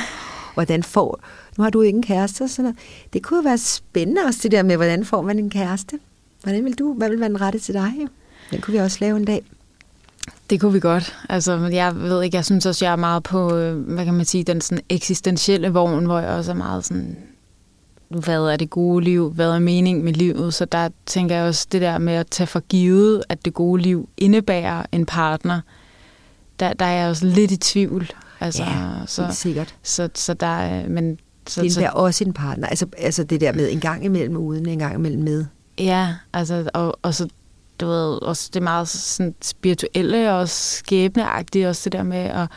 Hvordan 0.55 0.83
får... 0.83 1.21
Nu 1.59 1.65
har 1.65 1.71
du 1.71 1.83
ikke 1.83 1.97
en 1.97 2.03
kæreste 2.03 2.43
og 2.43 2.51
sådan 2.51 2.65
noget. 2.65 2.79
Det 3.13 3.23
kunne 3.23 3.37
jo 3.37 3.43
være 3.43 3.59
spændende 3.59 4.21
også 4.27 4.41
det 4.43 4.53
der 4.53 4.63
med, 4.63 4.77
hvordan 4.77 5.05
får 5.05 5.23
man 5.23 5.39
en 5.39 5.51
kæreste? 5.51 5.99
Hvordan 6.43 6.65
vil 6.65 6.79
du... 6.79 6.95
Hvad 6.95 7.09
vil 7.09 7.21
være 7.21 7.29
den 7.29 7.41
rette 7.41 7.59
til 7.59 7.75
dig? 7.75 7.93
Den 8.51 8.61
kunne 8.61 8.73
vi 8.73 8.79
også 8.79 8.99
lave 9.01 9.17
en 9.17 9.25
dag. 9.25 9.43
det 10.51 10.61
kunne 10.61 10.73
vi 10.73 10.81
godt. 10.81 11.17
Altså, 11.29 11.57
jeg 11.73 11.97
ved 11.97 12.23
ikke, 12.23 12.37
jeg 12.37 12.45
synes 12.45 12.67
også, 12.67 12.85
jeg 12.85 12.93
er 12.93 12.97
meget 12.97 13.23
på, 13.23 13.57
øh, 13.57 13.77
hvad 13.77 14.05
kan 14.05 14.15
man 14.15 14.25
sige, 14.25 14.45
den 14.45 14.61
sådan 14.61 14.85
eksistentielle 14.89 15.69
vogn, 15.69 16.05
hvor 16.05 16.19
jeg 16.19 16.29
også 16.29 16.51
er 16.51 16.57
meget 16.57 16.85
sådan, 16.85 17.17
hvad 18.11 18.45
er 18.45 18.57
det 18.57 18.71
gode 18.71 19.05
liv? 19.05 19.31
Hvad 19.31 19.51
er 19.51 19.59
mening 19.59 20.05
med 20.05 20.13
livet? 20.13 20.55
Så 20.55 20.65
der 20.65 20.89
tænker 21.07 21.37
jeg 21.37 21.45
også 21.45 21.67
det 21.73 21.81
der 21.81 21.99
med 21.99 22.13
at 22.13 22.27
tage 22.27 22.47
for 22.47 22.61
givet, 22.61 23.23
at 23.29 23.45
det 23.45 23.55
gode 23.55 23.83
liv 23.83 24.09
indebærer 24.17 24.83
en 24.93 25.07
partner. 25.07 25.61
Der, 26.61 26.73
der 26.73 26.85
er 26.85 27.01
jeg 27.01 27.09
også 27.09 27.27
lidt 27.27 27.51
i 27.51 27.57
tvivl. 27.57 28.11
Altså, 28.41 28.63
ja, 28.63 29.07
så, 29.07 29.27
sikkert. 29.33 29.75
så, 29.83 30.09
så 30.15 30.35
der 30.35 30.47
er, 30.47 30.89
men 30.89 31.19
så, 31.47 31.61
Det 31.61 31.67
indebærer 31.67 31.91
så, 31.91 31.97
også 31.97 32.25
en 32.25 32.33
partner. 32.33 32.67
Altså, 32.67 32.87
altså 32.99 33.25
det 33.25 33.41
der 33.41 33.53
med 33.53 33.73
en 33.73 33.81
gang 33.81 34.05
imellem 34.05 34.37
uden, 34.37 34.69
en 34.69 34.79
gang 34.79 34.95
imellem 34.95 35.23
med. 35.23 35.45
ja, 35.79 36.15
altså, 36.33 36.71
og, 36.75 36.99
og 37.03 37.15
så, 37.15 37.29
du 37.81 37.87
ved, 37.87 38.23
også 38.23 38.51
det 38.55 38.63
meget 38.63 38.89
sådan 38.89 39.35
spirituelle 39.43 40.33
og 40.33 40.49
skæbneagtige, 40.49 41.69
også 41.69 41.81
det 41.85 41.93
der 41.93 42.03
med 42.03 42.19
at 42.19 42.49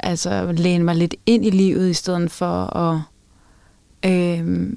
altså, 0.00 0.52
læne 0.52 0.84
mig 0.84 0.96
lidt 0.96 1.14
ind 1.26 1.46
i 1.46 1.50
livet, 1.50 1.90
i 1.90 1.94
stedet 1.94 2.30
for 2.30 2.76
at 2.76 3.00
øh, 4.06 4.70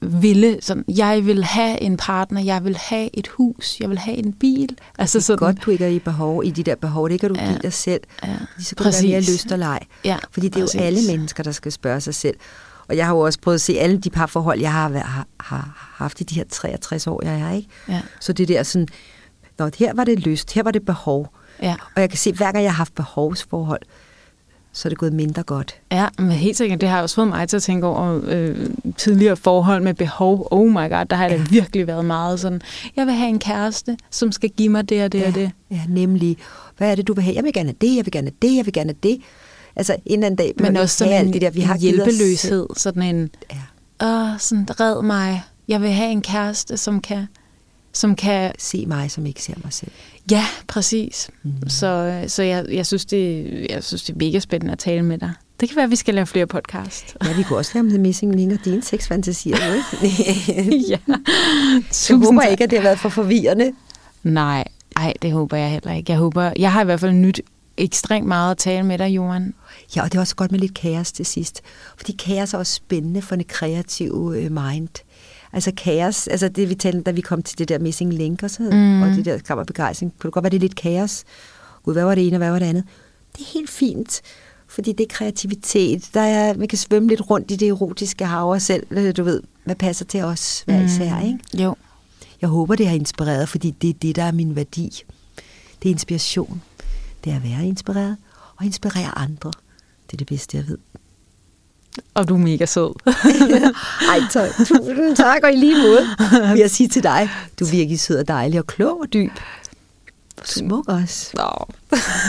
ville, 0.00 0.58
sådan, 0.62 0.84
jeg 0.88 1.26
vil 1.26 1.44
have 1.44 1.80
en 1.80 1.96
partner, 1.96 2.40
jeg 2.40 2.64
vil 2.64 2.76
have 2.76 3.10
et 3.14 3.28
hus, 3.28 3.80
jeg 3.80 3.90
vil 3.90 3.98
have 3.98 4.16
en 4.16 4.32
bil. 4.32 4.76
Altså 4.98 5.18
det 5.18 5.22
er 5.22 5.26
sådan, 5.26 5.38
godt, 5.38 5.64
du 5.64 5.70
ikke 5.70 5.84
er 5.84 5.88
i 5.88 5.98
behov, 5.98 6.44
i 6.44 6.50
de 6.50 6.62
der 6.62 6.74
behov. 6.74 7.08
Det 7.08 7.20
kan 7.20 7.28
du 7.34 7.40
Ja. 7.40 7.46
give 7.48 7.58
dig 7.62 7.72
selv. 7.72 8.00
Ja, 8.24 8.36
Så 8.58 8.76
kan 8.76 8.86
det 8.86 8.94
være 8.94 9.02
mere 9.02 9.18
præcis. 9.20 9.34
lyst 9.34 9.52
og 9.52 9.58
leg. 9.58 9.80
Ja, 10.04 10.16
Fordi 10.30 10.48
det 10.48 10.56
er 10.56 10.60
præcis. 10.60 10.80
jo 10.80 10.84
alle 10.84 11.00
mennesker, 11.10 11.42
der 11.42 11.52
skal 11.52 11.72
spørge 11.72 12.00
sig 12.00 12.14
selv. 12.14 12.36
Og 12.88 12.96
jeg 12.96 13.06
har 13.06 13.12
jo 13.14 13.20
også 13.20 13.40
prøvet 13.40 13.54
at 13.54 13.60
se 13.60 13.78
alle 13.78 13.98
de 13.98 14.10
parforhold, 14.10 14.60
jeg 14.60 14.72
har, 14.72 14.88
har, 14.90 15.26
har 15.40 15.94
haft 15.96 16.20
i 16.20 16.24
de 16.24 16.34
her 16.34 16.44
63 16.50 17.06
år, 17.06 17.20
jeg 17.24 17.40
er, 17.40 17.52
ikke? 17.52 17.68
Ja. 17.88 18.00
Så 18.20 18.32
det 18.32 18.48
der 18.48 18.62
sådan, 18.62 18.88
Nå, 19.58 19.70
her 19.78 19.94
var 19.94 20.04
det 20.04 20.18
lyst, 20.18 20.52
her 20.52 20.62
var 20.62 20.70
det 20.70 20.84
behov. 20.84 21.28
Ja. 21.62 21.76
Og 21.94 22.00
jeg 22.00 22.10
kan 22.10 22.18
se, 22.18 22.32
hver 22.32 22.52
gang 22.52 22.64
jeg 22.64 22.72
har 22.72 22.76
haft 22.76 22.94
behovsforhold, 22.94 23.80
så 24.78 24.88
er 24.88 24.90
det 24.90 24.98
gået 24.98 25.12
mindre 25.12 25.42
godt. 25.42 25.74
Ja, 25.92 26.06
men 26.18 26.30
helt 26.30 26.56
sikkert, 26.56 26.80
det 26.80 26.88
har 26.88 27.02
også 27.02 27.14
fået 27.14 27.28
mig 27.28 27.48
til 27.48 27.56
at 27.56 27.62
tænke 27.62 27.86
over 27.86 28.20
øh, 28.24 28.56
tidligere 28.96 29.36
forhold 29.36 29.82
med 29.82 29.94
behov. 29.94 30.48
Oh 30.50 30.68
my 30.68 30.90
god, 30.90 31.04
der 31.04 31.16
har 31.16 31.24
ja. 31.24 31.36
det 31.36 31.50
virkelig 31.50 31.86
været 31.86 32.04
meget 32.04 32.40
sådan, 32.40 32.60
jeg 32.96 33.06
vil 33.06 33.14
have 33.14 33.28
en 33.28 33.38
kæreste, 33.38 33.96
som 34.10 34.32
skal 34.32 34.50
give 34.50 34.68
mig 34.68 34.88
det 34.88 35.04
og 35.04 35.12
det 35.12 35.20
ja, 35.20 35.28
og 35.28 35.34
det. 35.34 35.50
Ja, 35.70 35.80
nemlig, 35.88 36.36
hvad 36.76 36.90
er 36.90 36.94
det, 36.94 37.08
du 37.08 37.14
vil 37.14 37.24
have? 37.24 37.36
Jeg 37.36 37.44
vil 37.44 37.52
gerne 37.52 37.74
det, 37.80 37.96
jeg 37.96 38.04
vil 38.06 38.12
gerne 38.12 38.30
det, 38.42 38.56
jeg 38.56 38.66
vil 38.66 38.72
gerne 38.72 38.94
det. 39.02 39.18
Altså 39.76 39.92
en 39.92 40.12
eller 40.12 40.26
anden 40.26 40.36
dag, 40.36 40.54
men 40.58 40.76
også 40.76 40.96
sådan 40.96 41.26
en, 41.26 41.32
det 41.32 41.42
der, 41.42 41.50
vi 41.50 41.60
har 41.60 41.78
hjælpeløshed, 41.78 42.66
sådan 42.76 43.02
en, 43.02 43.30
ja. 43.52 44.06
åh, 44.06 44.38
sådan 44.38 44.66
red 44.80 45.02
mig, 45.02 45.42
jeg 45.68 45.82
vil 45.82 45.90
have 45.90 46.10
en 46.10 46.22
kæreste, 46.22 46.76
som 46.76 47.00
kan, 47.00 47.26
som 47.98 48.16
kan... 48.16 48.52
Se 48.58 48.86
mig, 48.86 49.10
som 49.10 49.26
ikke 49.26 49.42
ser 49.42 49.54
mig 49.64 49.72
selv. 49.72 49.90
Ja, 50.30 50.44
præcis. 50.68 51.30
Mm. 51.42 51.68
Så, 51.68 52.22
så 52.26 52.42
jeg, 52.42 52.66
jeg, 52.70 52.86
synes, 52.86 53.04
det, 53.04 53.46
jeg 53.70 53.84
synes, 53.84 54.02
det 54.02 54.12
er 54.12 54.18
mega 54.18 54.38
spændende 54.38 54.72
at 54.72 54.78
tale 54.78 55.02
med 55.02 55.18
dig. 55.18 55.32
Det 55.60 55.68
kan 55.68 55.76
være, 55.76 55.84
at 55.84 55.90
vi 55.90 55.96
skal 55.96 56.14
lave 56.14 56.26
flere 56.26 56.46
podcast. 56.46 57.16
Ja, 57.24 57.32
vi 57.36 57.42
kunne 57.42 57.58
også 57.58 57.70
lave 57.74 57.80
om 57.84 57.88
The 57.88 57.98
Missing 57.98 58.34
Link 58.34 58.52
og 58.52 58.58
dine 58.64 58.82
sexfantasier, 58.82 59.56
ikke? 59.74 60.88
ja. 60.90 60.98
Tusind 61.92 62.22
jeg 62.22 62.26
håber 62.26 62.42
ikke, 62.42 62.64
at 62.64 62.70
det 62.70 62.78
har 62.78 62.82
været 62.82 62.98
for 62.98 63.08
forvirrende. 63.08 63.72
Nej, 64.22 64.64
ej, 64.96 65.12
det 65.22 65.32
håber 65.32 65.56
jeg 65.56 65.70
heller 65.70 65.92
ikke. 65.92 66.12
Jeg 66.12 66.18
håber, 66.18 66.52
jeg 66.58 66.72
har 66.72 66.82
i 66.82 66.84
hvert 66.84 67.00
fald 67.00 67.12
nyt 67.12 67.40
ekstremt 67.76 68.26
meget 68.26 68.50
at 68.50 68.58
tale 68.58 68.86
med 68.86 68.98
dig, 68.98 69.08
Johan. 69.08 69.54
Ja, 69.96 70.02
og 70.02 70.12
det 70.12 70.18
er 70.18 70.20
også 70.20 70.36
godt 70.36 70.52
med 70.52 70.60
lidt 70.60 70.74
kaos 70.74 71.12
til 71.12 71.26
sidst. 71.26 71.62
Fordi 71.96 72.12
kaos 72.12 72.54
er 72.54 72.58
også 72.58 72.74
spændende 72.74 73.22
for 73.22 73.34
en 73.34 73.44
kreativ 73.48 74.34
øh, 74.36 74.52
mind. 74.52 74.88
Altså 75.52 75.72
kaos, 75.76 76.28
altså 76.28 76.48
det 76.48 76.68
vi 76.68 76.74
talte, 76.74 77.00
da 77.00 77.10
vi 77.10 77.20
kom 77.20 77.42
til 77.42 77.58
det 77.58 77.68
der 77.68 77.78
missing 77.78 78.14
link 78.14 78.42
og, 78.42 78.50
så, 78.50 78.62
mm. 78.62 79.02
og 79.02 79.08
det 79.08 79.24
der 79.24 79.38
skam 79.38 79.58
og 79.58 79.66
begejstring, 79.66 80.12
kunne 80.18 80.28
det 80.28 80.34
godt 80.34 80.42
være, 80.42 80.50
det 80.50 80.56
er 80.56 80.60
lidt 80.60 80.76
kaos. 80.76 81.24
Gud, 81.82 81.92
hvad 81.92 82.04
var 82.04 82.14
det 82.14 82.26
ene, 82.26 82.36
og 82.36 82.38
hvad 82.38 82.50
var 82.50 82.58
det 82.58 82.66
andet? 82.66 82.84
Det 83.32 83.40
er 83.40 83.50
helt 83.54 83.70
fint, 83.70 84.22
fordi 84.68 84.92
det 84.92 85.04
er 85.04 85.08
kreativitet. 85.14 86.10
Der 86.14 86.20
er, 86.20 86.54
man 86.54 86.68
kan 86.68 86.78
svømme 86.78 87.08
lidt 87.08 87.30
rundt 87.30 87.50
i 87.50 87.56
det 87.56 87.68
erotiske 87.68 88.24
hav 88.24 88.50
og 88.50 88.62
selv, 88.62 88.86
øh, 88.90 89.16
du 89.16 89.22
ved, 89.22 89.42
hvad 89.64 89.74
passer 89.76 90.04
til 90.04 90.24
os 90.24 90.62
hver 90.66 90.84
især, 90.84 91.20
ikke? 91.20 91.38
Jo. 91.54 91.74
Jeg 92.40 92.48
håber, 92.48 92.74
det 92.74 92.88
har 92.88 92.94
inspireret, 92.94 93.48
fordi 93.48 93.70
det 93.70 93.90
er 93.90 93.94
det, 93.94 94.16
der 94.16 94.22
er 94.22 94.32
min 94.32 94.56
værdi. 94.56 95.02
Det 95.82 95.88
er 95.88 95.92
inspiration. 95.92 96.62
Det 97.24 97.32
er 97.32 97.36
at 97.36 97.42
være 97.42 97.66
inspireret 97.66 98.16
og 98.56 98.64
inspirere 98.64 99.18
andre. 99.18 99.52
Det 100.06 100.12
er 100.12 100.16
det 100.16 100.26
bedste, 100.26 100.56
jeg 100.56 100.68
ved. 100.68 100.78
Og 102.14 102.28
du 102.28 102.34
er 102.34 102.38
mega 102.38 102.66
sød. 102.66 102.94
Ej, 104.12 104.20
tak. 104.30 104.50
Tusind 104.56 105.16
tak, 105.16 105.42
og 105.44 105.52
i 105.52 105.56
lige 105.56 105.82
måde 105.82 106.06
vil 106.52 106.58
jeg 106.60 106.70
sige 106.70 106.88
til 106.88 107.02
dig, 107.02 107.30
du 107.60 107.64
er 107.64 107.70
virkelig 107.70 108.00
sød 108.00 108.18
og 108.18 108.28
dejlig 108.28 108.58
og 108.58 108.66
klog 108.66 109.00
og 109.00 109.12
dyb. 109.12 109.32
Smuk 110.44 110.88
også. 110.88 111.30
Nå. 111.34 111.66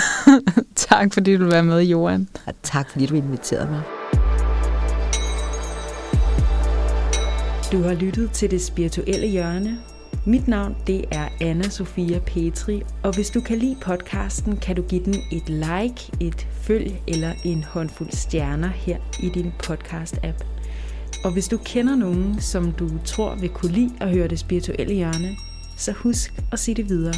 tak, 0.89 1.13
fordi 1.13 1.37
du 1.37 1.49
var 1.49 1.61
med, 1.61 1.81
Johan. 1.81 2.27
Og 2.45 2.53
tak, 2.63 2.91
fordi 2.91 3.05
du 3.05 3.15
inviterede 3.15 3.69
mig. 3.71 3.81
Du 7.71 7.81
har 7.81 7.93
lyttet 7.93 8.31
til 8.31 8.51
det 8.51 8.61
spirituelle 8.61 9.27
hjørne. 9.27 9.77
Mit 10.29 10.47
navn 10.47 10.75
det 10.87 11.05
er 11.11 11.29
Anna 11.41 11.69
Sofia 11.69 12.19
Petri, 12.19 12.81
og 13.03 13.15
hvis 13.15 13.29
du 13.29 13.41
kan 13.41 13.57
lide 13.57 13.77
podcasten, 13.81 14.57
kan 14.57 14.75
du 14.75 14.81
give 14.81 15.05
den 15.05 15.15
et 15.31 15.49
like, 15.49 16.11
et 16.19 16.47
følg 16.51 17.01
eller 17.07 17.33
en 17.45 17.63
håndfuld 17.63 18.11
stjerner 18.11 18.67
her 18.67 18.97
i 19.19 19.29
din 19.29 19.51
podcast-app. 19.63 20.45
Og 21.23 21.33
hvis 21.33 21.47
du 21.47 21.57
kender 21.57 21.95
nogen, 21.95 22.41
som 22.41 22.71
du 22.71 22.89
tror 23.05 23.35
vil 23.35 23.49
kunne 23.49 23.71
lide 23.71 23.91
at 24.01 24.09
høre 24.09 24.27
det 24.27 24.39
spirituelle 24.39 24.93
hjørne, 24.93 25.35
så 25.77 25.91
husk 25.91 26.33
at 26.51 26.59
sige 26.59 26.75
det 26.75 26.89
videre. 26.89 27.13